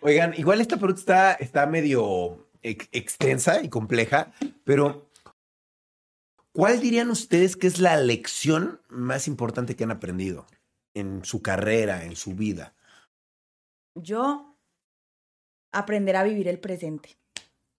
Oigan, 0.00 0.34
igual 0.36 0.60
esta 0.60 0.76
pregunta 0.78 0.98
está, 1.00 1.32
está 1.34 1.66
medio 1.66 2.48
ex- 2.60 2.88
extensa 2.90 3.62
y 3.62 3.68
compleja, 3.68 4.32
pero 4.64 5.08
¿cuál 6.52 6.80
dirían 6.80 7.08
ustedes 7.10 7.54
que 7.56 7.68
es 7.68 7.78
la 7.78 7.96
lección 7.96 8.80
más 8.88 9.28
importante 9.28 9.76
que 9.76 9.84
han 9.84 9.92
aprendido 9.92 10.44
en 10.94 11.24
su 11.24 11.40
carrera, 11.40 12.04
en 12.04 12.16
su 12.16 12.34
vida? 12.34 12.74
yo 13.94 14.56
aprender 15.72 16.16
a 16.16 16.24
vivir 16.24 16.48
el 16.48 16.58
presente, 16.58 17.16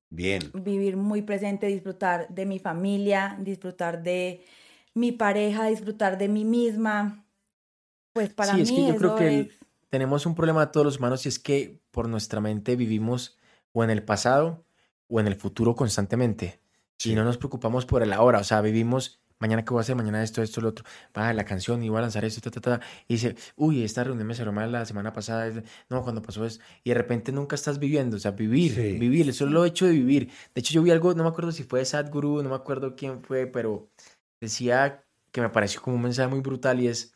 Bien. 0.09 0.41
vivir 0.53 0.95
muy 0.95 1.23
presente, 1.23 1.67
disfrutar 1.67 2.29
de 2.29 2.45
mi 2.45 2.59
familia, 2.59 3.37
disfrutar 3.41 4.01
de 4.03 4.45
mi 4.99 5.11
pareja, 5.11 5.65
disfrutar 5.67 6.17
de 6.17 6.27
mí 6.27 6.45
misma. 6.45 7.25
Pues 8.13 8.29
para 8.33 8.51
sí, 8.51 8.57
mí 8.57 8.61
es 8.63 8.71
que 8.71 8.87
yo 8.87 8.95
creo 8.95 9.15
que 9.15 9.39
el- 9.39 9.53
tenemos 9.89 10.25
un 10.25 10.35
problema 10.35 10.71
todos 10.71 10.85
los 10.85 10.97
humanos 10.97 11.25
y 11.25 11.29
es 11.29 11.39
que 11.39 11.79
por 11.91 12.07
nuestra 12.07 12.41
mente 12.41 12.75
vivimos 12.75 13.37
o 13.71 13.83
en 13.83 13.89
el 13.89 14.03
pasado 14.03 14.65
o 15.07 15.19
en 15.19 15.27
el 15.27 15.35
futuro 15.35 15.75
constantemente. 15.75 16.59
Sí. 16.97 17.11
Y 17.11 17.15
no 17.15 17.23
nos 17.23 17.37
preocupamos 17.37 17.85
por 17.85 18.03
el 18.03 18.13
ahora. 18.13 18.39
O 18.39 18.43
sea, 18.43 18.61
vivimos 18.61 19.21
mañana 19.39 19.63
qué 19.63 19.69
voy 19.71 19.79
a 19.79 19.81
hacer, 19.81 19.95
mañana 19.95 20.21
esto, 20.21 20.41
esto, 20.43 20.59
lo 20.59 20.69
otro. 20.69 20.83
Va 21.17 21.31
la 21.33 21.45
canción 21.45 21.81
y 21.81 21.87
voy 21.89 21.99
a 21.99 22.01
lanzar 22.01 22.25
esto, 22.25 22.41
ta, 22.41 22.51
ta, 22.51 22.77
ta. 22.79 22.85
Y 23.07 23.13
dice, 23.13 23.35
uy, 23.55 23.83
esta 23.83 24.03
reunión 24.03 24.27
me 24.27 24.35
salió 24.35 24.51
mal 24.51 24.71
la 24.71 24.85
semana 24.85 25.13
pasada. 25.13 25.63
No, 25.89 26.03
cuando 26.03 26.21
pasó 26.21 26.45
eso. 26.45 26.59
Y 26.83 26.89
de 26.89 26.95
repente 26.95 27.31
nunca 27.31 27.55
estás 27.55 27.79
viviendo. 27.79 28.17
O 28.17 28.19
sea, 28.19 28.31
vivir, 28.31 28.73
Sí. 28.75 28.97
vivir. 28.99 29.29
Eso 29.29 29.45
es 29.45 29.51
lo 29.51 29.63
hecho 29.65 29.85
de 29.85 29.93
vivir. 29.93 30.27
De 30.53 30.59
hecho, 30.59 30.73
yo 30.73 30.83
vi 30.83 30.91
algo, 30.91 31.13
no 31.13 31.23
me 31.23 31.29
acuerdo 31.29 31.51
si 31.53 31.63
fue 31.63 31.85
Sadhguru, 31.85 32.43
no 32.43 32.49
me 32.49 32.55
acuerdo 32.55 32.95
quién 32.97 33.23
fue, 33.23 33.47
pero 33.47 33.89
decía 34.41 35.03
que 35.31 35.41
me 35.41 35.49
pareció 35.49 35.81
como 35.81 35.95
un 35.95 36.01
mensaje 36.03 36.29
muy 36.29 36.39
brutal 36.41 36.79
y 36.79 36.87
es, 36.87 37.13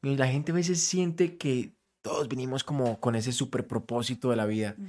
"Mira, 0.00 0.24
la 0.26 0.32
gente 0.32 0.52
a 0.52 0.54
veces 0.54 0.80
siente 0.80 1.36
que 1.38 1.74
todos 2.02 2.28
vinimos 2.28 2.64
como 2.64 2.98
con 3.00 3.14
ese 3.14 3.30
super 3.32 3.66
propósito 3.66 4.30
de 4.30 4.36
la 4.36 4.46
vida. 4.46 4.74
Mm. 4.76 4.86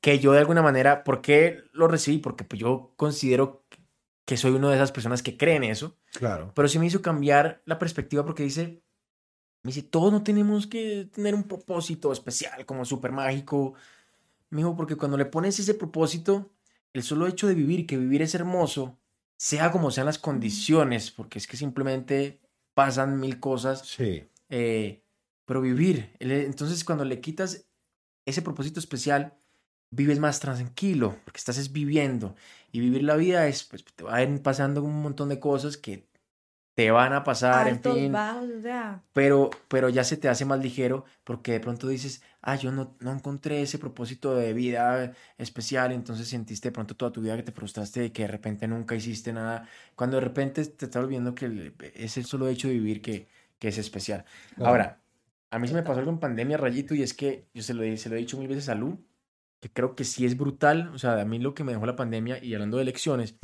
Que 0.00 0.18
yo 0.18 0.32
de 0.32 0.40
alguna 0.40 0.62
manera, 0.62 1.04
¿por 1.04 1.20
qué 1.22 1.62
lo 1.72 1.86
recibí? 1.88 2.18
Porque 2.18 2.44
pues 2.44 2.60
yo 2.60 2.92
considero 2.96 3.64
que 4.26 4.36
soy 4.36 4.52
una 4.52 4.68
de 4.70 4.74
esas 4.76 4.90
personas 4.92 5.22
que 5.22 5.36
creen 5.36 5.62
eso, 5.62 5.96
Claro. 6.12 6.52
pero 6.54 6.66
sí 6.66 6.78
me 6.80 6.86
hizo 6.86 7.00
cambiar 7.00 7.62
la 7.64 7.78
perspectiva 7.78 8.24
porque 8.24 8.42
dice, 8.42 8.82
me 9.62 9.68
dice, 9.70 9.82
todos 9.82 10.12
no 10.12 10.22
tenemos 10.24 10.66
que 10.66 11.08
tener 11.12 11.34
un 11.34 11.44
propósito 11.44 12.12
especial, 12.12 12.66
como 12.66 12.84
súper 12.84 13.12
mágico. 13.12 13.74
Me 14.50 14.58
dijo, 14.58 14.76
porque 14.76 14.96
cuando 14.96 15.16
le 15.16 15.26
pones 15.26 15.58
ese 15.60 15.74
propósito, 15.74 16.50
el 16.92 17.02
solo 17.04 17.26
hecho 17.28 17.46
de 17.46 17.54
vivir, 17.54 17.86
que 17.86 17.96
vivir 17.96 18.22
es 18.22 18.34
hermoso, 18.34 18.98
sea 19.36 19.70
como 19.70 19.90
sean 19.90 20.06
las 20.06 20.18
condiciones, 20.18 21.10
porque 21.10 21.38
es 21.38 21.46
que 21.46 21.56
simplemente 21.56 22.40
pasan 22.74 23.20
mil 23.20 23.38
cosas, 23.40 23.86
Sí. 23.86 24.24
eh, 24.48 25.02
pero 25.44 25.60
vivir. 25.60 26.14
Entonces, 26.20 26.84
cuando 26.84 27.04
le 27.04 27.20
quitas 27.20 27.66
ese 28.26 28.42
propósito 28.42 28.80
especial, 28.80 29.34
vives 29.90 30.18
más 30.18 30.40
tranquilo, 30.40 31.16
porque 31.24 31.38
estás 31.38 31.58
es 31.58 31.72
viviendo. 31.72 32.34
Y 32.72 32.80
vivir 32.80 33.04
la 33.04 33.16
vida 33.16 33.46
es, 33.46 33.64
pues, 33.64 33.84
te 33.84 34.04
va 34.04 34.16
a 34.16 34.22
ir 34.22 34.42
pasando 34.42 34.82
un 34.82 35.00
montón 35.02 35.28
de 35.28 35.38
cosas 35.40 35.76
que 35.76 36.08
te 36.76 36.90
van 36.92 37.12
a 37.12 37.24
pasar, 37.24 37.66
en 37.66 37.74
altos, 37.74 37.94
fin. 37.96 38.12
bajos, 38.12 38.50
o 38.58 38.60
sea, 38.62 39.02
Pero, 39.12 39.50
pero 39.68 39.88
ya 39.88 40.04
se 40.04 40.16
te 40.18 40.28
hace 40.28 40.44
más 40.44 40.60
ligero 40.60 41.04
porque 41.24 41.52
de 41.52 41.60
pronto 41.60 41.88
dices, 41.88 42.22
ah, 42.42 42.56
yo 42.56 42.70
no, 42.70 42.94
no 43.00 43.12
encontré 43.12 43.62
ese 43.62 43.78
propósito 43.78 44.34
de 44.36 44.52
vida 44.52 45.14
especial, 45.38 45.92
entonces 45.92 46.28
sentiste 46.28 46.68
de 46.68 46.72
pronto 46.72 46.94
toda 46.96 47.12
tu 47.12 47.22
vida 47.22 47.34
que 47.36 47.42
te 47.42 47.52
frustraste 47.52 48.00
de 48.00 48.12
que 48.12 48.22
de 48.22 48.28
repente 48.28 48.68
nunca 48.68 48.94
hiciste 48.94 49.32
nada, 49.32 49.66
cuando 49.94 50.18
de 50.18 50.22
repente 50.22 50.64
te 50.66 50.84
estás 50.84 51.02
olvidando 51.02 51.34
que 51.34 51.72
es 51.94 52.16
el 52.18 52.26
solo 52.26 52.46
hecho 52.48 52.68
de 52.68 52.74
vivir 52.74 53.00
que, 53.00 53.26
que 53.58 53.68
es 53.68 53.78
especial. 53.78 54.24
Claro. 54.54 54.70
Ahora, 54.70 55.00
a 55.50 55.58
mí 55.58 55.66
se 55.68 55.74
me 55.74 55.82
pasó 55.82 56.00
algo 56.00 56.10
en 56.12 56.20
pandemia, 56.20 56.58
Rayito, 56.58 56.94
y 56.94 57.02
es 57.02 57.14
que 57.14 57.46
yo 57.54 57.62
se 57.62 57.72
lo, 57.74 57.82
he- 57.84 57.96
se 57.96 58.10
lo 58.10 58.16
he 58.16 58.18
dicho 58.18 58.36
mil 58.38 58.48
veces 58.48 58.68
a 58.68 58.74
Lu, 58.74 59.02
que 59.60 59.70
creo 59.72 59.94
que 59.96 60.04
sí 60.04 60.26
es 60.26 60.36
brutal, 60.36 60.88
o 60.94 60.98
sea, 60.98 61.18
a 61.20 61.24
mí 61.24 61.38
lo 61.38 61.54
que 61.54 61.64
me 61.64 61.72
dejó 61.72 61.86
la 61.86 61.96
pandemia, 61.96 62.42
y 62.44 62.52
hablando 62.54 62.76
de 62.76 62.82
elecciones, 62.84 63.36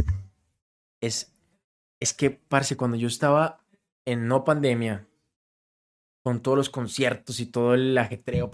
es, 1.01 1.32
es 2.03 2.13
que, 2.13 2.31
parce, 2.31 2.77
cuando 2.77 2.97
yo 2.97 3.09
estaba 3.09 3.59
en 4.05 4.27
no 4.29 4.45
pandemia, 4.45 5.07
con 6.23 6.41
todos 6.41 6.57
los 6.57 6.71
conciertos 6.71 7.41
y 7.41 7.47
todo 7.47 7.75
el 7.75 7.97
ajetreo, 7.99 8.51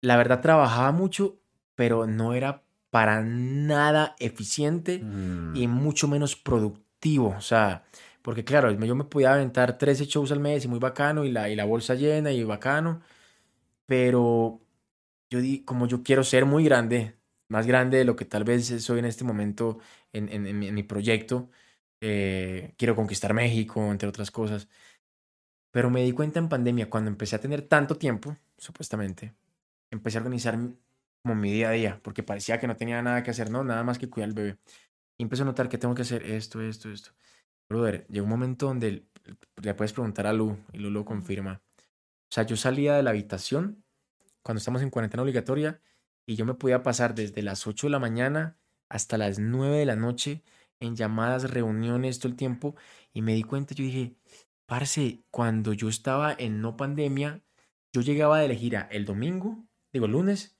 la 0.00 0.16
verdad 0.16 0.40
trabajaba 0.40 0.92
mucho, 0.92 1.38
pero 1.74 2.06
no 2.06 2.34
era 2.34 2.62
para 2.90 3.22
nada 3.22 4.14
eficiente 4.18 4.98
Mm. 5.02 5.56
y 5.56 5.66
mucho 5.68 6.08
menos 6.08 6.36
productivo. 6.36 7.34
O 7.36 7.40
sea, 7.40 7.84
porque 8.20 8.44
claro, 8.44 8.70
yo 8.72 8.94
me 8.94 9.04
podía 9.04 9.32
aventar 9.34 9.78
13 9.78 10.04
shows 10.06 10.32
al 10.32 10.40
mes 10.40 10.64
y 10.64 10.68
muy 10.68 10.78
bacano, 10.78 11.24
y 11.24 11.30
la, 11.30 11.48
y 11.48 11.56
la 11.56 11.64
bolsa 11.64 11.94
llena 11.94 12.30
y 12.32 12.44
bacano, 12.44 13.00
pero 13.86 14.60
yo 15.30 15.40
di, 15.40 15.60
como 15.64 15.86
yo 15.86 16.02
quiero 16.02 16.24
ser 16.24 16.44
muy 16.46 16.64
grande, 16.64 17.16
más 17.48 17.66
grande 17.66 17.98
de 17.98 18.04
lo 18.04 18.16
que 18.16 18.24
tal 18.26 18.44
vez 18.44 18.66
soy 18.82 18.98
en 18.98 19.06
este 19.06 19.24
momento 19.24 19.78
en, 20.12 20.28
en- 20.28 20.46
en 20.46 20.74
mi 20.74 20.82
proyecto, 20.82 21.50
eh, 22.02 22.74
quiero 22.76 22.96
conquistar 22.96 23.32
México, 23.32 23.90
entre 23.90 24.08
otras 24.08 24.30
cosas. 24.30 24.68
Pero 25.70 25.88
me 25.88 26.02
di 26.02 26.12
cuenta 26.12 26.40
en 26.40 26.48
pandemia, 26.48 26.90
cuando 26.90 27.10
empecé 27.10 27.36
a 27.36 27.40
tener 27.40 27.62
tanto 27.62 27.96
tiempo, 27.96 28.36
supuestamente, 28.58 29.34
empecé 29.90 30.18
a 30.18 30.20
organizar 30.20 30.58
como 31.22 31.36
mi 31.36 31.52
día 31.52 31.70
a 31.70 31.72
día, 31.72 32.00
porque 32.02 32.22
parecía 32.24 32.58
que 32.58 32.66
no 32.66 32.76
tenía 32.76 33.00
nada 33.02 33.22
que 33.22 33.30
hacer, 33.30 33.50
no, 33.50 33.64
nada 33.64 33.84
más 33.84 33.98
que 33.98 34.10
cuidar 34.10 34.30
al 34.30 34.34
bebé. 34.34 34.58
Y 35.16 35.22
empecé 35.22 35.42
a 35.42 35.46
notar 35.46 35.68
que 35.68 35.78
tengo 35.78 35.94
que 35.94 36.02
hacer 36.02 36.24
esto, 36.24 36.60
esto, 36.60 36.90
esto. 36.90 37.12
Brother, 37.68 38.06
llegó 38.08 38.24
un 38.24 38.30
momento 38.30 38.66
donde 38.66 39.06
le 39.62 39.74
puedes 39.74 39.92
preguntar 39.92 40.26
a 40.26 40.32
Lu, 40.32 40.58
y 40.72 40.78
Lu 40.78 40.90
lo 40.90 41.04
confirma. 41.04 41.62
O 41.78 42.34
sea, 42.34 42.44
yo 42.44 42.56
salía 42.56 42.96
de 42.96 43.02
la 43.04 43.10
habitación 43.10 43.84
cuando 44.42 44.58
estamos 44.58 44.82
en 44.82 44.90
cuarentena 44.90 45.22
obligatoria 45.22 45.80
y 46.26 46.34
yo 46.34 46.44
me 46.44 46.54
podía 46.54 46.82
pasar 46.82 47.14
desde 47.14 47.42
las 47.42 47.66
8 47.66 47.86
de 47.86 47.92
la 47.92 47.98
mañana 48.00 48.56
hasta 48.88 49.18
las 49.18 49.38
9 49.38 49.78
de 49.78 49.86
la 49.86 49.96
noche 49.96 50.42
en 50.82 50.96
llamadas, 50.96 51.50
reuniones, 51.50 52.18
todo 52.18 52.28
el 52.28 52.36
tiempo. 52.36 52.74
Y 53.12 53.22
me 53.22 53.34
di 53.34 53.42
cuenta, 53.42 53.74
yo 53.74 53.84
dije, 53.84 54.14
parce, 54.66 55.24
cuando 55.30 55.72
yo 55.72 55.88
estaba 55.88 56.34
en 56.36 56.60
no 56.60 56.76
pandemia, 56.76 57.42
yo 57.92 58.00
llegaba 58.02 58.38
de 58.38 58.48
la 58.48 58.54
gira 58.54 58.88
el 58.90 59.04
domingo, 59.04 59.64
digo 59.92 60.06
lunes, 60.06 60.56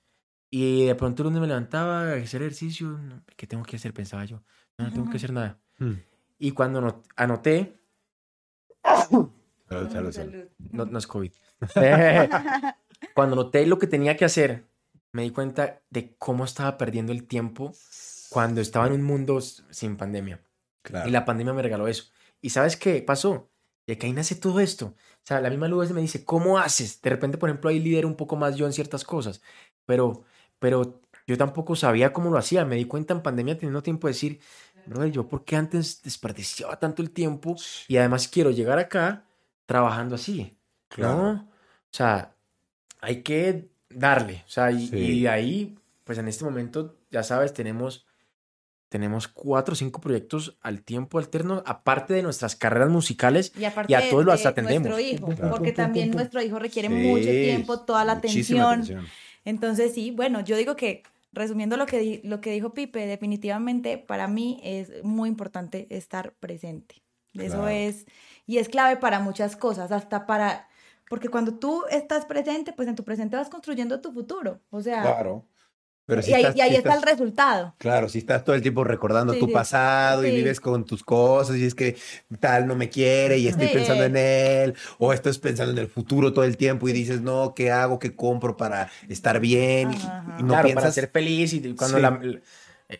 y 0.49 0.85
de 0.85 0.95
pronto 0.95 1.23
el 1.23 1.27
lunes 1.27 1.41
me 1.41 1.47
levantaba 1.47 2.11
a 2.11 2.15
hacer 2.15 2.41
ejercicio. 2.43 2.99
¿Qué 3.35 3.47
tengo 3.47 3.63
que 3.63 3.75
hacer? 3.77 3.93
Pensaba 3.93 4.23
yo. 4.25 4.43
No, 4.77 4.85
no 4.85 4.93
tengo 4.93 5.09
que 5.09 5.17
hacer 5.17 5.33
nada. 5.33 5.59
Mm. 5.79 5.93
Y 6.39 6.51
cuando 6.51 6.79
no- 6.81 7.01
anoté, 7.15 7.79
Salud, 9.09 9.29
salud, 9.69 9.89
salud. 9.91 10.11
Salud. 10.11 10.45
no, 10.71 10.85
no 10.85 10.97
es 10.99 11.07
COVID. 11.07 11.31
Cuando 13.15 13.35
noté 13.35 13.65
lo 13.65 13.79
que 13.79 13.87
tenía 13.87 14.15
que 14.15 14.25
hacer, 14.25 14.65
me 15.11 15.23
di 15.23 15.31
cuenta 15.31 15.81
de 15.89 16.15
cómo 16.17 16.45
estaba 16.45 16.77
perdiendo 16.77 17.11
el 17.11 17.25
tiempo 17.25 17.73
cuando 18.33 18.61
estaba 18.61 18.87
en 18.87 18.93
un 18.93 19.03
mundo 19.03 19.39
sin 19.41 19.95
pandemia. 19.95 20.41
Claro. 20.81 21.07
Y 21.07 21.11
la 21.11 21.23
pandemia 21.23 21.53
me 21.53 21.61
regaló 21.61 21.87
eso. 21.87 22.05
¿Y 22.41 22.49
sabes 22.49 22.75
qué 22.75 23.01
pasó? 23.03 23.49
De 23.85 23.97
que 23.97 24.07
ahí 24.07 24.13
nace 24.13 24.33
todo 24.35 24.59
esto. 24.59 24.87
O 24.87 25.21
sea, 25.23 25.39
la 25.39 25.51
misma 25.51 25.67
Luz 25.67 25.91
me 25.91 26.01
dice, 26.01 26.25
¿cómo 26.25 26.57
haces? 26.57 26.99
De 27.01 27.09
repente, 27.11 27.37
por 27.37 27.49
ejemplo, 27.49 27.69
ahí 27.69 27.79
lidero 27.79 28.07
un 28.07 28.15
poco 28.15 28.35
más 28.35 28.55
yo 28.55 28.65
en 28.65 28.73
ciertas 28.73 29.03
cosas. 29.03 29.41
Pero, 29.85 30.23
pero 30.57 30.99
yo 31.27 31.37
tampoco 31.37 31.75
sabía 31.75 32.11
cómo 32.11 32.31
lo 32.31 32.37
hacía. 32.39 32.65
Me 32.65 32.75
di 32.75 32.85
cuenta 32.85 33.13
en 33.13 33.21
pandemia 33.21 33.55
teniendo 33.55 33.83
tiempo 33.83 34.07
de 34.07 34.13
decir, 34.13 34.39
brother, 34.87 35.11
yo 35.11 35.27
por 35.27 35.45
qué 35.45 35.55
antes 35.55 36.01
desperdiciaba 36.01 36.79
tanto 36.79 37.01
el 37.03 37.11
tiempo 37.11 37.55
y 37.87 37.97
además 37.97 38.27
quiero 38.27 38.49
llegar 38.49 38.79
acá 38.79 39.25
trabajando 39.67 40.15
así. 40.15 40.57
Claro. 40.89 41.17
¿no? 41.17 41.31
O 41.31 41.95
sea, 41.95 42.35
hay 42.99 43.21
que 43.21 43.69
darle. 43.89 44.43
O 44.47 44.49
sea, 44.49 44.71
y, 44.71 44.87
Sí. 44.87 44.97
y 44.97 45.21
de 45.21 45.29
ahí, 45.29 45.77
pues 46.03 46.17
en 46.17 46.27
este 46.27 46.43
momento, 46.43 46.97
ya 47.11 47.23
sabes, 47.23 47.53
tenemos, 47.53 48.05
tenemos 48.93 49.27
cuatro 49.27 49.73
o 49.73 49.75
cinco 49.75 49.99
proyectos 49.99 50.55
al 50.61 50.83
tiempo 50.83 51.17
alterno, 51.17 51.63
aparte 51.65 52.13
de 52.13 52.21
nuestras 52.21 52.55
carreras 52.55 52.91
musicales. 52.91 53.51
Y 53.57 53.63
a 53.95 54.07
todos 54.11 54.23
los 54.23 54.43
de 54.43 54.47
atendemos. 54.49 54.87
nuestro 54.87 54.99
hijo, 54.99 55.25
porque 55.49 55.71
pum, 55.71 55.75
también 55.75 56.05
pum, 56.09 56.11
pum. 56.11 56.17
nuestro 56.19 56.41
hijo 56.43 56.59
requiere 56.59 56.89
Sí, 56.89 56.93
mucho 56.93 57.31
tiempo, 57.31 57.79
toda 57.79 58.05
la 58.05 58.11
atención. 58.13 58.85
Entonces, 59.45 59.95
sí, 59.95 60.11
bueno, 60.11 60.41
yo 60.41 60.55
digo 60.57 60.75
que, 60.75 61.01
resumiendo 61.31 61.75
lo 61.75 61.87
que, 61.87 61.97
di- 61.97 62.21
lo 62.23 62.39
que 62.39 62.51
dijo 62.51 62.75
Pipe, 62.75 63.07
definitivamente 63.07 63.97
para 63.97 64.27
mí 64.27 64.59
es 64.63 65.03
muy 65.03 65.27
importante 65.27 65.87
estar 65.89 66.33
presente. 66.33 67.01
Eso 67.33 67.53
Claro. 67.63 67.67
es, 67.69 68.05
y 68.45 68.59
es 68.59 68.69
clave 68.69 68.97
para 68.97 69.19
muchas 69.19 69.55
cosas, 69.55 69.91
hasta 69.91 70.27
para, 70.27 70.67
porque 71.09 71.29
cuando 71.29 71.55
tú 71.55 71.83
estás 71.89 72.25
presente, 72.25 72.73
pues 72.73 72.87
en 72.87 72.95
tu 72.95 73.03
presente 73.03 73.35
vas 73.37 73.49
construyendo 73.49 74.01
tu 74.01 74.11
futuro. 74.13 74.59
O 74.69 74.81
sea, 74.81 75.01
Claro. 75.01 75.43
Pero 76.05 76.21
si 76.21 76.31
y 76.31 76.33
ahí, 76.33 76.41
estás- 76.41 76.55
y 76.57 76.61
ahí 76.61 76.69
si 76.71 76.75
está 76.75 76.95
el 76.95 77.01
resultado. 77.01 77.75
Claro, 77.77 78.09
si 78.09 78.17
estás 78.19 78.43
todo 78.43 78.55
el 78.55 78.61
tiempo 78.61 78.83
recordando 78.83 79.33
Sí, 79.33 79.39
tu 79.39 79.47
sí. 79.47 79.53
pasado 79.53 80.25
y 80.25 80.31
vives 80.35 80.59
con 80.59 80.83
tus 80.85 81.01
cosas 81.03 81.55
y 81.55 81.65
es 81.65 81.73
que 81.75 81.95
tal 82.41 82.67
no 82.67 82.75
me 82.75 82.89
quiere 82.89 83.37
y 83.37 83.47
estoy 83.47 83.67
Sí. 83.67 83.73
pensando 83.73 84.03
en 84.03 84.17
él 84.17 84.73
o 84.99 85.13
estás 85.13 85.39
pensando 85.39 85.71
en 85.71 85.77
el 85.77 85.87
futuro 85.87 86.33
todo 86.33 86.43
el 86.43 86.57
tiempo 86.57 86.89
y 86.89 86.93
dices, 86.93 87.21
no, 87.21 87.53
¿qué 87.55 87.71
hago? 87.71 87.99
¿Qué 87.99 88.15
compro 88.15 88.57
para 88.57 88.91
estar 89.07 89.39
bien? 89.39 89.93
Y- 89.93 89.95
Ajá. 89.95 90.35
Y, 90.39 90.41
no 90.43 90.49
claro, 90.49 90.63
para 90.63 90.63
piensas, 90.63 90.93
ser 90.95 91.09
feliz 91.09 91.53
y 91.53 91.73
cuando 91.75 91.97
Sí. 91.97 92.01
la- 92.01 92.19
el, 92.21 92.41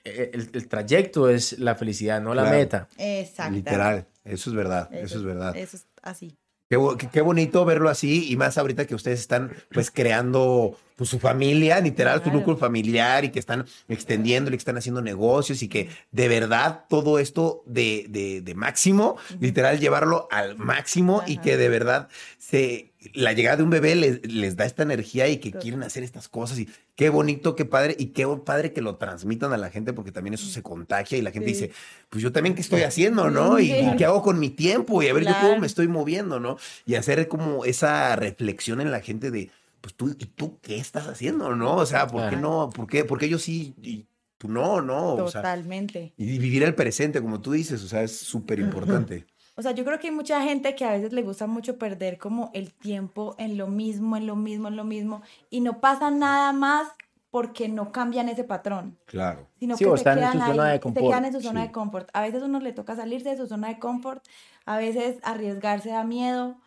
el- 0.05 0.49
el 0.53 0.67
trayecto 0.69 1.29
es 1.29 1.59
la 1.59 1.75
felicidad, 1.75 2.21
no 2.21 2.33
la 2.33 2.43
Claro. 2.43 2.57
meta. 2.57 2.87
Exacto. 2.97 3.53
literal, 3.53 4.07
eso 4.23 4.49
es 4.49 4.55
verdad, 4.55 4.89
eso, 4.93 5.17
es 5.17 5.23
verdad. 5.23 5.55
Eso 5.57 5.75
es 5.77 5.85
así. 6.01 6.37
Qué, 6.73 6.77
bo- 6.77 6.97
qué- 6.97 7.07
qué 7.07 7.21
bonito 7.21 7.65
verlo 7.65 7.87
así 7.87 8.31
y 8.31 8.35
más 8.35 8.57
ahorita 8.57 8.87
que 8.87 8.95
ustedes 8.95 9.19
están 9.19 9.51
pues 9.71 9.91
creando 9.91 10.75
pues, 10.95 11.07
su 11.07 11.19
familia, 11.19 11.79
literal, 11.79 12.23
su 12.23 12.31
núcleo 12.31 12.57
familiar 12.57 13.25
y 13.25 13.29
que 13.29 13.37
están 13.37 13.65
extendiendo 13.87 14.49
y 14.49 14.53
que 14.53 14.57
están 14.57 14.77
haciendo 14.77 14.99
negocios 15.03 15.61
y 15.61 15.67
que 15.67 15.89
de 16.11 16.27
verdad 16.27 16.85
todo 16.89 17.19
esto 17.19 17.61
de, 17.67 18.07
de, 18.09 18.41
de 18.41 18.55
máximo, 18.55 19.17
literal 19.39 19.79
llevarlo 19.79 20.27
al 20.31 20.57
máximo 20.57 21.21
y 21.27 21.37
que 21.37 21.57
de 21.57 21.69
verdad 21.69 22.07
se 22.39 22.92
la 23.13 23.33
llegada 23.33 23.57
de 23.57 23.63
un 23.63 23.69
bebé 23.69 23.95
les, 23.95 24.25
les 24.25 24.55
da 24.55 24.65
esta 24.65 24.83
energía 24.83 25.27
y 25.27 25.37
que 25.37 25.51
quieren 25.51 25.83
hacer 25.83 26.03
estas 26.03 26.29
cosas 26.29 26.57
y 26.59 26.69
qué 26.95 27.09
bonito, 27.09 27.55
qué 27.55 27.65
padre 27.65 27.95
y 27.99 28.07
qué 28.07 28.25
padre 28.45 28.71
que 28.73 28.81
lo 28.81 28.95
transmitan 28.95 29.51
a 29.53 29.57
la 29.57 29.69
gente 29.69 29.93
porque 29.93 30.11
también 30.11 30.33
eso 30.35 30.47
se 30.47 30.61
contagia 30.63 31.17
y 31.17 31.21
la 31.21 31.31
gente 31.31 31.47
Sí. 31.49 31.53
dice, 31.53 31.71
pues 32.09 32.23
yo 32.23 32.31
también 32.31 32.55
qué 32.55 32.61
estoy 32.61 32.81
haciendo, 32.83 33.29
¿no? 33.29 33.59
Y, 33.59 33.73
qué 33.97 34.05
hago 34.05 34.21
con 34.21 34.39
mi 34.39 34.49
tiempo 34.49 35.03
y 35.03 35.07
a 35.09 35.13
ver 35.13 35.23
yo 35.23 35.33
cómo 35.33 35.41
Claro. 35.47 35.61
me 35.61 35.67
estoy 35.67 35.87
moviendo, 35.87 36.39
¿no? 36.39 36.57
Y 36.85 36.95
hacer 36.95 37.27
como 37.27 37.65
esa 37.65 38.15
reflexión 38.15 38.79
en 38.81 38.91
la 38.91 39.01
gente 39.01 39.31
de, 39.31 39.49
pues 39.81 39.93
tú, 39.95 40.15
¿y 40.17 40.25
tú 40.25 40.59
qué 40.61 40.77
estás 40.77 41.07
haciendo, 41.07 41.55
no? 41.55 41.75
O 41.75 41.85
sea, 41.85 42.07
¿por 42.07 42.23
qué 42.23 42.37
Claro. 42.37 42.41
no? 42.41 42.69
¿Por 42.69 42.87
qué? 42.87 43.03
Porque 43.03 43.27
yo 43.27 43.37
sí 43.37 43.73
y 43.81 44.05
tú 44.37 44.47
no, 44.47 44.81
no? 44.81 45.15
O 45.15 45.29
sea, 45.29 45.41
Totalmente. 45.41 46.13
y 46.17 46.37
vivir 46.37 46.63
el 46.63 46.75
presente, 46.75 47.21
como 47.21 47.41
tú 47.41 47.51
dices, 47.51 47.83
o 47.83 47.87
sea, 47.87 48.03
es 48.03 48.15
súper 48.17 48.59
importante. 48.59 49.25
O 49.55 49.61
sea, 49.61 49.71
yo 49.71 49.85
creo 49.85 49.99
que 49.99 50.07
hay 50.07 50.13
mucha 50.13 50.41
gente 50.41 50.75
que 50.75 50.83
a 50.85 50.91
veces 50.91 51.13
le 51.13 51.21
gusta 51.21 51.45
mucho 51.45 51.77
perder 51.77 52.17
como 52.17 52.49
el 52.53 52.73
tiempo 52.73 53.35
en 53.37 53.57
lo 53.57 53.67
mismo, 53.67 54.17
en 54.17 54.25
lo 54.25 54.35
mismo, 54.35 54.67
en 54.67 54.75
lo 54.75 54.83
mismo, 54.83 55.21
y 55.49 55.61
no 55.61 55.79
pasa 55.79 56.09
nada 56.09 56.53
más 56.53 56.87
porque 57.29 57.67
no 57.69 57.91
cambian 57.91 58.29
ese 58.29 58.43
patrón, 58.43 58.97
Claro. 59.05 59.47
sino 59.59 59.75
Sí, 59.77 59.83
que 59.83 59.89
o 59.89 59.93
se 59.97 60.01
están 60.01 60.17
en 60.19 60.23
quedan 60.31 60.33
su 60.39 60.45
zona 60.51 60.63
ahí, 60.65 60.71
de 60.71 60.77
se 60.77 60.81
confort, 60.81 61.05
quedan 61.07 61.25
en 61.25 61.33
su 61.33 61.41
zona 61.41 61.61
sí. 61.61 61.67
de 61.67 61.71
confort. 61.71 62.09
A 62.13 62.21
veces 62.21 62.43
uno 62.43 62.59
le 62.59 62.73
toca 62.73 62.95
salirse 62.95 63.29
de 63.29 63.37
su 63.37 63.47
zona 63.47 63.67
de 63.69 63.79
confort, 63.79 64.23
a 64.65 64.77
veces 64.77 65.17
arriesgarse 65.23 65.89
da 65.89 66.03
miedo, 66.03 66.57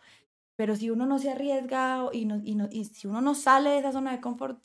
pero 0.55 0.75
si 0.75 0.89
uno 0.89 1.05
no 1.05 1.19
se 1.19 1.31
arriesga 1.31 2.03
y, 2.13 2.25
no, 2.25 2.41
y, 2.43 2.55
no- 2.55 2.67
y 2.71 2.85
si 2.85 3.07
uno 3.07 3.21
no 3.21 3.33
sale 3.35 3.69
de 3.71 3.79
esa 3.79 3.91
zona 3.91 4.11
de 4.11 4.21
confort, 4.21 4.59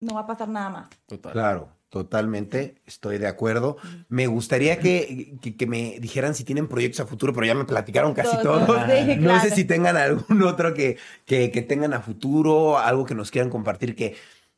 no 0.00 0.14
va 0.14 0.20
a 0.22 0.26
pasar 0.26 0.48
nada 0.48 0.70
más. 0.70 0.88
Total. 1.06 1.32
Claro, 1.32 1.68
totalmente, 1.94 2.74
estoy 2.86 3.18
de 3.18 3.28
acuerdo. 3.28 3.76
Me 4.08 4.26
gustaría 4.26 4.80
que, 4.80 5.36
que- 5.40 5.56
que 5.56 5.66
me 5.66 5.98
dijeran 6.00 6.34
si 6.34 6.42
tienen 6.44 6.66
proyectos 6.68 7.00
a 7.00 7.06
futuro, 7.06 7.32
pero 7.32 7.46
ya 7.46 7.54
me 7.54 7.64
platicaron 7.64 8.14
casi 8.14 8.36
Todo, 8.36 8.66
todo. 8.66 8.78
sí, 8.86 9.16
No 9.20 9.38
sé 9.40 9.50
si 9.52 9.64
tengan 9.64 9.96
algún 9.96 10.42
otro 10.42 10.74
que, 10.74 10.98
que, 11.24 11.50
que 11.52 11.62
tengan 11.62 11.94
a 11.94 12.00
futuro, 12.00 12.78
algo 12.78 13.04
que 13.06 13.14
nos 13.14 13.30
quieran 13.30 13.50
compartir 13.50 13.94
que, 13.94 14.16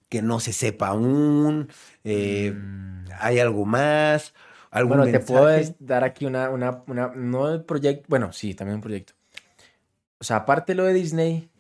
que 0.08 0.22
no 0.22 0.40
se 0.40 0.52
sepa 0.52 0.88
aún. 0.88 1.68
eh, 2.04 2.52
Mm. 2.54 3.04
¿Hay 3.20 3.38
algo 3.38 3.64
más? 3.66 4.34
¿Algún 4.70 4.98
Bueno, 4.98 5.04
te 5.12 5.20
puedo 5.20 5.46
mensaje? 5.46 5.76
dar 5.78 6.04
aquí 6.04 6.26
una, 6.26 6.50
una, 6.50 6.82
una, 6.86 7.08
no 7.14 7.50
el 7.52 7.64
proyecto, 7.64 8.06
bueno, 8.08 8.32
sí, 8.32 8.54
también 8.54 8.76
un 8.76 8.82
proyecto. 8.82 9.14
O 10.18 10.24
sea, 10.24 10.36
aparte 10.38 10.72
de 10.72 10.76
lo 10.76 10.84
de 10.84 10.94
Disney, 10.94 11.50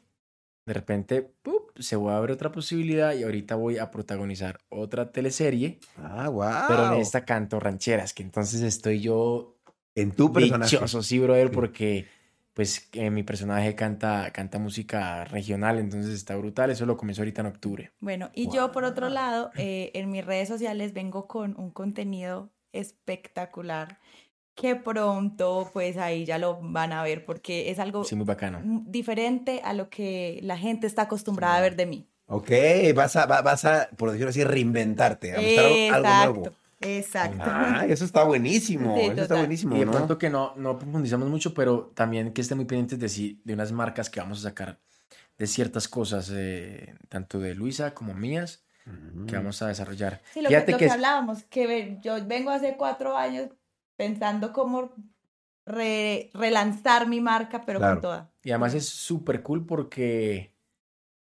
de 0.66 0.72
repente, 0.74 1.22
¡pup! 1.42 1.70
se 1.78 1.96
va 1.96 2.14
a 2.14 2.18
abrir 2.18 2.32
otra 2.34 2.50
posibilidad 2.52 3.14
y 3.14 3.22
ahorita 3.22 3.54
voy 3.54 3.78
a 3.78 3.90
protagonizar 3.90 4.58
otra 4.68 5.12
teleserie, 5.12 5.78
Ah, 5.96 6.28
wow. 6.28 6.50
pero 6.68 6.86
en 6.92 7.00
esta 7.00 7.24
canto 7.24 7.60
rancheras, 7.60 8.12
que 8.12 8.22
entonces 8.22 8.62
estoy 8.62 9.00
yo 9.00 9.56
En 9.94 10.12
tu 10.12 10.32
personaje. 10.32 10.74
dichoso, 10.76 11.02
sí, 11.02 11.18
brother, 11.18 11.50
porque 11.50 12.06
pues 12.54 12.88
eh, 12.94 13.10
mi 13.10 13.22
personaje 13.22 13.74
canta, 13.74 14.30
canta 14.32 14.58
música 14.58 15.24
regional, 15.26 15.78
entonces 15.78 16.14
está 16.14 16.34
brutal, 16.36 16.70
eso 16.70 16.86
lo 16.86 16.96
comenzó 16.96 17.20
ahorita 17.20 17.42
en 17.42 17.46
octubre. 17.48 17.92
Bueno, 18.00 18.30
y 18.34 18.50
yo 18.50 18.72
por 18.72 18.84
otro 18.84 19.10
lado, 19.10 19.50
eh, 19.56 19.90
en 19.94 20.10
mis 20.10 20.24
redes 20.24 20.48
sociales 20.48 20.94
vengo 20.94 21.28
con 21.28 21.54
un 21.60 21.70
contenido 21.70 22.50
espectacular 22.72 23.98
que 24.56 24.74
pronto 24.74 25.70
pues 25.72 25.96
ahí 25.98 26.24
ya 26.24 26.38
lo 26.38 26.58
van 26.60 26.92
a 26.92 27.02
ver 27.04 27.24
porque 27.24 27.70
es 27.70 27.78
algo 27.78 28.02
Sí, 28.04 28.16
muy 28.16 28.24
bacano. 28.26 28.60
diferente 28.86 29.60
a 29.62 29.72
lo 29.74 29.88
que 29.90 30.40
la 30.42 30.56
gente 30.58 30.86
está 30.88 31.02
acostumbrada 31.02 31.56
a 31.58 31.60
ver 31.60 31.76
de 31.76 31.86
mí. 31.86 32.08
Ok, 32.26 32.50
vas 32.94 33.14
a, 33.14 33.26
va- 33.26 33.42
vas 33.42 33.64
a, 33.66 33.88
por 33.96 34.10
decirlo 34.10 34.30
así, 34.30 34.42
reinventarte, 34.42 35.36
a 35.36 35.40
mostrar 35.40 35.66
algo 35.94 36.08
nuevo. 36.08 36.42
Exacto, 36.46 36.56
exacto. 36.80 37.42
Ah, 37.46 37.86
eso 37.88 38.04
está 38.04 38.24
buenísimo, 38.24 38.96
Sí, 38.96 39.02
eso 39.02 39.12
está 39.12 39.24
total. 39.24 39.38
buenísimo, 39.38 39.76
Y 39.76 39.78
de 39.80 39.84
¿no? 39.86 39.92
pronto 39.92 40.18
que 40.18 40.30
no, 40.30 40.54
no 40.56 40.78
profundizamos 40.78 41.28
mucho, 41.28 41.54
pero 41.54 41.92
también 41.94 42.32
que 42.32 42.40
estén 42.40 42.56
muy 42.56 42.64
pendientes 42.66 42.98
de, 42.98 43.08
sí- 43.08 43.40
de 43.44 43.54
unas 43.54 43.70
marcas 43.72 44.10
que 44.10 44.18
vamos 44.20 44.40
a 44.40 44.48
sacar 44.48 44.80
de 45.38 45.46
ciertas 45.46 45.86
cosas, 45.86 46.32
eh, 46.34 46.94
tanto 47.10 47.38
de 47.38 47.54
Luisa 47.54 47.92
como 47.94 48.14
mías, 48.14 48.62
Mm. 48.86 49.26
que 49.26 49.36
vamos 49.36 49.60
a 49.62 49.66
desarrollar. 49.68 50.20
Sí, 50.32 50.40
lo, 50.40 50.48
que, 50.48 50.54
Fíjate 50.54 50.72
lo 50.72 50.78
que 50.78 50.82
que 50.84 50.86
es- 50.86 50.92
hablábamos, 50.92 51.42
que 51.44 51.98
yo 52.02 52.24
vengo 52.26 52.50
hace 52.50 52.76
cuatro 52.78 53.16
años 53.16 53.48
pensando 53.96 54.52
cómo 54.52 54.92
re- 55.66 56.30
relanzar 56.34 57.08
mi 57.08 57.20
marca, 57.20 57.64
pero 57.64 57.78
Claro. 57.80 57.94
con 57.94 58.02
toda. 58.02 58.32
Y 58.42 58.50
además 58.50 58.74
es 58.74 58.88
súper 58.88 59.42
cool 59.42 59.66
porque, 59.66 60.54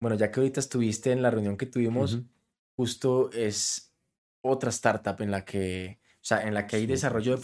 bueno, 0.01 0.17
ya 0.17 0.31
que 0.31 0.41
ahorita 0.41 0.61
estuviste 0.61 1.13
en 1.13 1.23
la 1.23 1.31
reunión 1.31 1.57
que 1.57 1.67
tuvimos, 1.67 2.23
justo 2.77 3.31
es 3.33 3.95
otra 4.43 4.71
startup 4.71 5.21
en 5.21 5.31
la 5.31 5.45
que, 5.45 6.01
o 6.17 6.19
sea, 6.25 6.43
en 6.47 6.55
la 6.55 6.67
que 6.67 6.77
hay 6.77 6.83
Sí, 6.83 6.89
desarrollo 6.89 7.33
de 7.37 7.39
sí. 7.39 7.43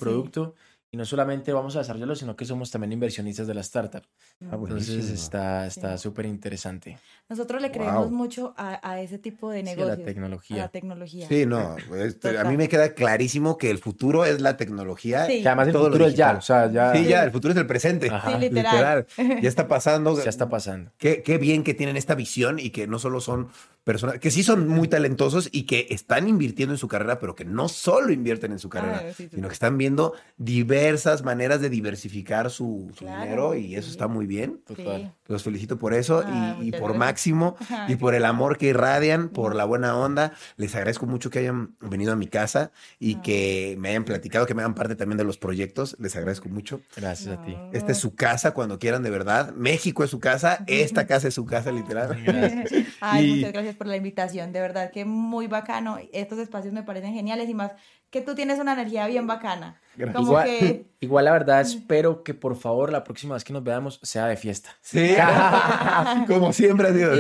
Y 0.90 0.96
no 0.96 1.04
solamente 1.04 1.52
vamos 1.52 1.76
a 1.76 1.80
desarrollarlo, 1.80 2.14
sino 2.16 2.34
que 2.34 2.44
somos 2.46 2.70
también 2.70 2.92
inversionistas 2.92 3.46
de 3.46 3.52
la 3.54 3.60
startup. 3.60 4.02
Ah, 4.40 4.54
Entonces 4.54 5.10
está 5.10 5.66
está 5.66 5.96
Sí. 5.98 6.02
súper 6.04 6.24
interesante. 6.26 6.98
Nosotros 7.28 7.60
le 7.60 7.70
creemos 7.70 8.08
Wow. 8.08 8.16
mucho 8.16 8.54
a, 8.56 8.80
a 8.88 9.00
ese 9.02 9.18
tipo 9.18 9.50
de 9.50 9.60
Sí, 9.62 9.66
a 9.66 9.70
la 9.70 9.76
negocios. 9.76 9.98
a 10.00 10.04
tecnología. 10.06 10.56
la 10.56 10.68
tecnología. 10.68 11.28
Sí, 11.28 11.44
no, 11.44 11.76
este, 11.96 12.38
a 12.38 12.44
mí 12.44 12.56
me 12.56 12.68
queda 12.68 12.94
clarísimo 12.94 13.58
que 13.58 13.70
el 13.70 13.78
futuro 13.78 14.24
es 14.24 14.40
la 14.40 14.56
tecnología. 14.56 15.26
Sí. 15.26 15.42
Que 15.42 15.48
además 15.48 15.66
el 15.68 15.72
Todo 15.74 15.84
futuro 15.86 16.06
es 16.06 16.14
ya, 16.14 16.36
o 16.36 16.40
sea, 16.40 16.70
ya, 16.72 16.94
Sí, 16.94 17.04
ya, 17.04 17.22
el 17.24 17.32
futuro 17.32 17.52
es 17.52 17.58
el 17.58 17.66
presente. 17.66 18.08
Ajá. 18.08 18.30
Sí, 18.32 18.38
literal. 18.50 19.06
Ya 19.16 19.48
está 19.48 19.68
pasando. 19.68 20.16
ya 20.22 20.30
está 20.30 20.48
pasando. 20.48 20.90
Qué, 20.96 21.22
qué 21.22 21.36
bien 21.36 21.64
que 21.64 21.74
tienen 21.74 21.96
esta 21.98 22.14
visión 22.14 22.58
y 22.58 22.70
que 22.70 22.86
no 22.86 22.98
solo 22.98 23.20
son 23.20 23.48
personas, 23.88 24.18
que 24.18 24.30
sí 24.30 24.42
son 24.42 24.68
muy 24.68 24.86
talentosos 24.86 25.48
y 25.50 25.62
que 25.62 25.86
están 25.88 26.28
invirtiendo 26.28 26.74
en 26.74 26.78
su 26.78 26.88
carrera, 26.88 27.18
pero 27.18 27.34
que 27.34 27.46
no 27.46 27.70
solo 27.70 28.12
invierten 28.12 28.52
en 28.52 28.58
su 28.58 28.68
carrera, 28.68 29.02
Ah, 29.02 29.12
sí, 29.16 29.24
sí. 29.24 29.36
sino 29.36 29.48
que 29.48 29.54
están 29.54 29.78
viendo 29.78 30.12
diversas 30.36 31.24
maneras 31.24 31.62
de 31.62 31.70
diversificar 31.70 32.50
su, 32.50 32.90
su 32.94 33.04
Claro, 33.06 33.22
dinero 33.22 33.54
y 33.54 33.74
eso 33.76 33.86
sí. 33.86 33.92
está 33.92 34.06
muy 34.08 34.26
bien. 34.26 34.60
Sí. 34.76 34.84
Los 35.26 35.42
felicito 35.42 35.78
por 35.78 35.94
eso 35.94 36.22
Ah, 36.26 36.56
y- 36.58 36.62
y, 36.62 36.64
muchas 36.66 36.80
por 36.80 36.90
gracias. 36.90 36.98
Máximo 37.08 37.56
Ajá. 37.60 37.86
y 37.90 37.96
por 37.96 38.14
el 38.14 38.24
amor 38.26 38.58
que 38.58 38.66
irradian, 38.66 39.30
por 39.30 39.54
la 39.54 39.64
buena 39.64 39.96
onda. 39.96 40.32
Les 40.58 40.74
agradezco 40.74 41.06
mucho 41.06 41.30
que 41.30 41.38
hayan 41.38 41.74
venido 41.80 42.12
a 42.12 42.16
mi 42.16 42.26
casa 42.26 42.70
y 42.98 43.16
Ah. 43.16 43.22
que 43.22 43.76
me 43.78 43.88
hayan 43.88 44.04
platicado, 44.04 44.44
que 44.44 44.54
me 44.54 44.60
hagan 44.62 44.74
parte 44.74 44.96
también 44.96 45.16
de 45.16 45.24
los 45.24 45.38
proyectos. 45.38 45.96
Les 45.98 46.14
agradezco 46.16 46.48
mucho. 46.50 46.80
Gracias 46.96 47.38
a 47.38 47.42
ti. 47.44 47.56
Esta 47.72 47.92
es 47.92 47.98
su 47.98 48.14
casa 48.14 48.52
cuando 48.52 48.78
quieran, 48.78 49.02
de 49.02 49.10
verdad. 49.10 49.54
México 49.54 50.04
es 50.04 50.10
su 50.10 50.18
casa, 50.20 50.64
esta 50.66 51.06
casa 51.06 51.28
es 51.28 51.34
su 51.34 51.46
casa, 51.46 51.72
literal. 51.72 52.16
Ay, 53.00 53.24
Y- 53.30 53.34
muchas 53.36 53.52
gracias 53.52 53.76
por 53.78 53.86
la 53.86 53.96
invitación, 53.96 54.52
de 54.52 54.60
verdad 54.60 54.90
que 54.90 55.04
muy 55.06 55.46
bacano. 55.46 55.98
Estos 56.12 56.38
espacios 56.38 56.74
me 56.74 56.82
parecen 56.82 57.14
geniales 57.14 57.48
y 57.48 57.54
más 57.54 57.72
que 58.10 58.20
tú 58.22 58.34
tienes 58.34 58.58
una 58.58 58.72
energía 58.72 59.06
bien 59.06 59.26
bacana. 59.26 59.80
Gracias. 59.96 60.16
Como 60.16 60.28
Igual, 60.30 60.46
que 60.46 60.86
igual 61.00 61.24
la 61.26 61.32
verdad 61.32 61.60
espero 61.60 62.22
que 62.22 62.32
por 62.34 62.56
favor 62.56 62.90
la 62.90 63.04
próxima 63.04 63.34
vez 63.34 63.44
que 63.44 63.52
nos 63.52 63.62
veamos 63.64 64.00
sea 64.02 64.26
de 64.26 64.36
fiesta. 64.36 64.70
Sí, 64.80 65.14
como 66.26 66.52
siempre 66.52 66.88
ha 66.88 66.92
sido. 66.92 67.12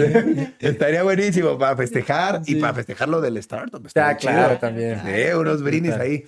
Estaría 0.58 1.02
buenísimo 1.02 1.58
para 1.58 1.76
festejar 1.76 2.40
y 2.46 2.54
Sí. 2.54 2.60
para 2.60 2.74
festejar 2.74 3.08
lo 3.08 3.20
del 3.20 3.36
startup. 3.38 3.82
Ah, 3.84 3.86
estaría 3.86 4.16
claro, 4.16 4.48
chido. 4.48 4.58
también. 4.60 5.00
Sí, 5.04 5.32
unos 5.34 5.62
brindis 5.62 5.92
ahí. 5.94 6.24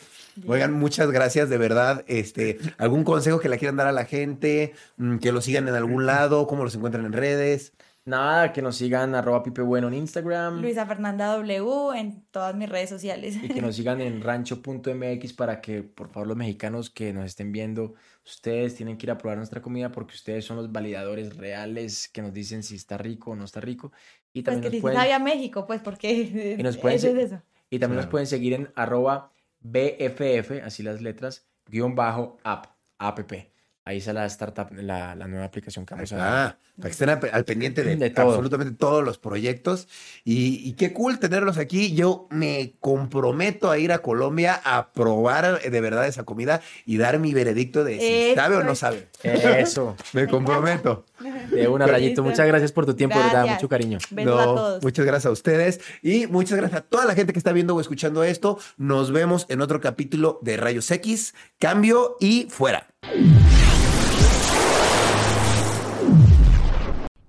Oigan, 0.47 0.73
muchas 0.73 1.11
gracias, 1.11 1.49
de 1.51 1.59
verdad. 1.59 2.05
Este, 2.07 2.59
¿algún 2.79 3.05
consejo 3.05 3.41
que 3.41 3.49
le 3.49 3.59
quieran 3.59 3.77
dar 3.77 3.87
a 3.89 3.93
la 3.93 4.05
gente? 4.05 4.75
Mm, 4.97 5.19
Que 5.19 5.33
lo 5.33 5.41
sigan 5.41 5.69
en 5.69 5.75
algún 5.75 6.07
lado, 6.07 6.47
cómo 6.47 6.65
los 6.65 6.75
encuentran 6.75 7.05
en 7.05 7.13
redes. 7.13 7.73
Nada, 8.07 8.53
que 8.53 8.63
nos 8.63 8.77
sigan 8.77 9.15
arroba 9.15 9.43
pipe 9.43 9.61
bueno 9.61 9.89
en 9.89 9.95
Instagram 9.95 10.63
Luisa 10.63 10.87
Fernanda 10.87 11.27
W 11.37 11.99
en 11.99 12.25
todas 12.31 12.55
mis 12.55 12.69
redes 12.69 12.89
sociales. 12.89 13.37
y 13.43 13.49
que 13.49 13.61
nos 13.61 13.77
sigan 13.77 14.01
en 14.01 14.23
rancho.mx 14.23 15.33
para 15.35 15.61
que 15.61 15.83
por 15.83 16.09
favor 16.09 16.29
los 16.29 16.37
mexicanos 16.37 16.89
que 16.89 17.13
nos 17.13 17.27
estén 17.27 17.53
viendo, 17.53 17.95
ustedes 18.25 18.75
tienen 18.75 18.97
que 18.97 19.07
ir 19.07 19.11
a 19.11 19.19
probar 19.19 19.37
nuestra 19.37 19.61
comida 19.61 19.93
porque 19.93 20.15
ustedes 20.15 20.45
son 20.45 20.57
los 20.57 20.73
validadores 20.73 21.37
reales 21.37 22.09
que 22.09 22.23
nos 22.23 22.33
dicen 22.33 22.63
si 22.63 22.77
está 22.77 22.97
rico 22.97 23.33
o 23.33 23.37
no 23.37 23.45
está 23.45 23.61
rico. 23.61 23.93
Y 24.33 24.43
Pues 24.43 24.55
también, 24.55 24.71
que 24.71 24.77
nos, 24.79 24.83
pueden, 24.95 25.25
México, 25.25 25.67
pues 25.67 25.81
porque 25.83 26.57
Y 26.59 26.63
nos 26.63 26.79
pueden 26.79 26.97
eso 26.97 27.09
es 27.09 27.17
eso. 27.17 27.43
y 27.69 27.79
también 27.79 27.97
nos 27.97 28.07
pueden 28.07 28.27
seguir 28.27 28.55
en 28.55 28.73
arroba 28.77 29.33
BFF, 29.61 30.63
así 30.65 30.83
las 30.83 31.03
letras, 31.03 31.47
guion 31.67 31.95
bajo 31.95 32.39
app, 32.45 32.67
app. 32.99 33.50
Ahí 33.91 33.99
está 33.99 34.13
la 34.13 34.25
startup, 34.27 34.69
la, 34.73 35.15
la 35.17 35.27
nueva 35.27 35.45
aplicación 35.47 35.85
que 35.85 35.95
vamos 35.95 36.13
a 36.13 36.15
está, 36.17 36.59
para 36.77 36.89
que 36.89 36.89
estén 36.91 37.09
al, 37.11 37.45
pendiente 37.45 37.83
de, 37.83 37.97
De 37.97 38.11
todo. 38.11 38.29
absolutamente 38.29 38.73
todos 38.77 39.03
los 39.05 39.19
proyectos. 39.19 39.89
Y, 40.25 40.67
y 40.69 40.75
qué 40.75 40.93
cool 40.93 41.19
tenerlos 41.19 41.59
aquí. 41.59 41.93
Yo 41.95 42.29
me 42.31 42.75
comprometo 42.79 43.69
a 43.71 43.79
ir 43.79 43.91
a 43.91 43.99
Colombia 43.99 44.61
a 44.65 44.93
probar 44.93 45.61
eh, 45.65 45.71
de 45.71 45.81
verdad 45.81 46.07
esa 46.07 46.23
comida 46.23 46.61
y 46.87 46.99
dar 46.99 47.19
mi 47.19 47.35
veredicto 47.35 47.83
de 47.83 47.99
si 47.99 48.07
Eso 48.07 48.35
sabe 48.41 48.57
o 48.57 48.63
no 48.63 48.75
sabe. 48.77 49.09
Eso, 49.25 49.97
Me 50.13 50.29
comprometo. 50.29 51.05
de 51.51 51.67
una 51.67 51.87
rayito. 51.87 52.23
Muchas 52.23 52.47
gracias 52.47 52.71
por 52.71 52.87
tu 52.87 52.95
tiempo, 52.95 53.19
de 53.19 53.25
verdad, 53.25 53.39
Gracias. 53.41 53.57
mucho 53.63 53.69
cariño. 53.69 53.99
Besos 54.11 54.33
a 54.41 54.45
No, 54.47 54.55
todos. 54.55 54.83
Muchas 54.85 55.05
gracias 55.05 55.27
a 55.27 55.31
ustedes 55.33 55.81
y 56.03 56.29
muchas 56.29 56.57
gracias 56.59 56.81
a 56.81 56.85
toda 56.85 57.05
la 57.07 57.15
gente 57.17 57.33
que 57.33 57.39
está 57.41 57.53
viendo 57.53 57.75
o 57.75 57.81
escuchando 57.81 58.23
esto. 58.23 58.59
Nos 58.77 59.11
vemos 59.11 59.47
en 59.49 59.61
otro 59.61 59.81
capítulo 59.81 60.39
de 60.43 60.57
Rayos 60.57 60.91
X. 60.93 61.35
Cambio 61.59 62.17
y 62.21 62.47
fuera. 62.49 62.87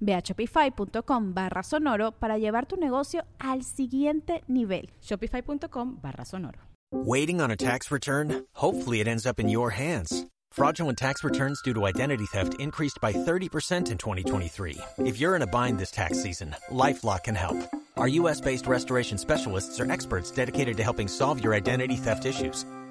Ve 0.00 0.14
a 0.14 0.22
shopify.com 0.22 1.34
barra 1.34 1.62
sonoro 1.62 2.12
para 2.12 2.38
llevar 2.38 2.66
tu 2.66 2.76
negocio 2.76 3.24
al 3.38 3.62
siguiente 3.62 4.42
nivel. 4.48 4.90
Shopify.com 5.00 5.98
barra 6.02 6.24
sonoro. 6.24 6.58
Waiting 6.92 7.40
on 7.40 7.50
a 7.50 7.56
tax 7.56 7.90
return? 7.90 8.44
Hopefully, 8.54 9.00
it 9.00 9.08
ends 9.08 9.26
up 9.26 9.40
in 9.40 9.48
your 9.48 9.70
hands. 9.70 10.26
Fraudulent 10.50 10.98
tax 10.98 11.24
returns 11.24 11.62
due 11.62 11.72
to 11.72 11.86
identity 11.86 12.26
theft 12.26 12.60
increased 12.60 13.00
by 13.00 13.14
30% 13.14 13.90
in 13.90 13.96
2023. 13.96 14.78
If 14.98 15.18
you're 15.18 15.34
in 15.34 15.40
a 15.40 15.46
bind 15.46 15.78
this 15.78 15.90
tax 15.90 16.22
season, 16.22 16.54
LifeLock 16.70 17.24
can 17.24 17.34
help. 17.34 17.56
Our 17.96 18.08
U.S. 18.08 18.42
based 18.42 18.66
restoration 18.66 19.16
specialists 19.16 19.80
are 19.80 19.90
experts 19.90 20.30
dedicated 20.30 20.76
to 20.76 20.82
helping 20.82 21.08
solve 21.08 21.42
your 21.42 21.54
identity 21.54 21.96
theft 21.96 22.26
issues. 22.26 22.66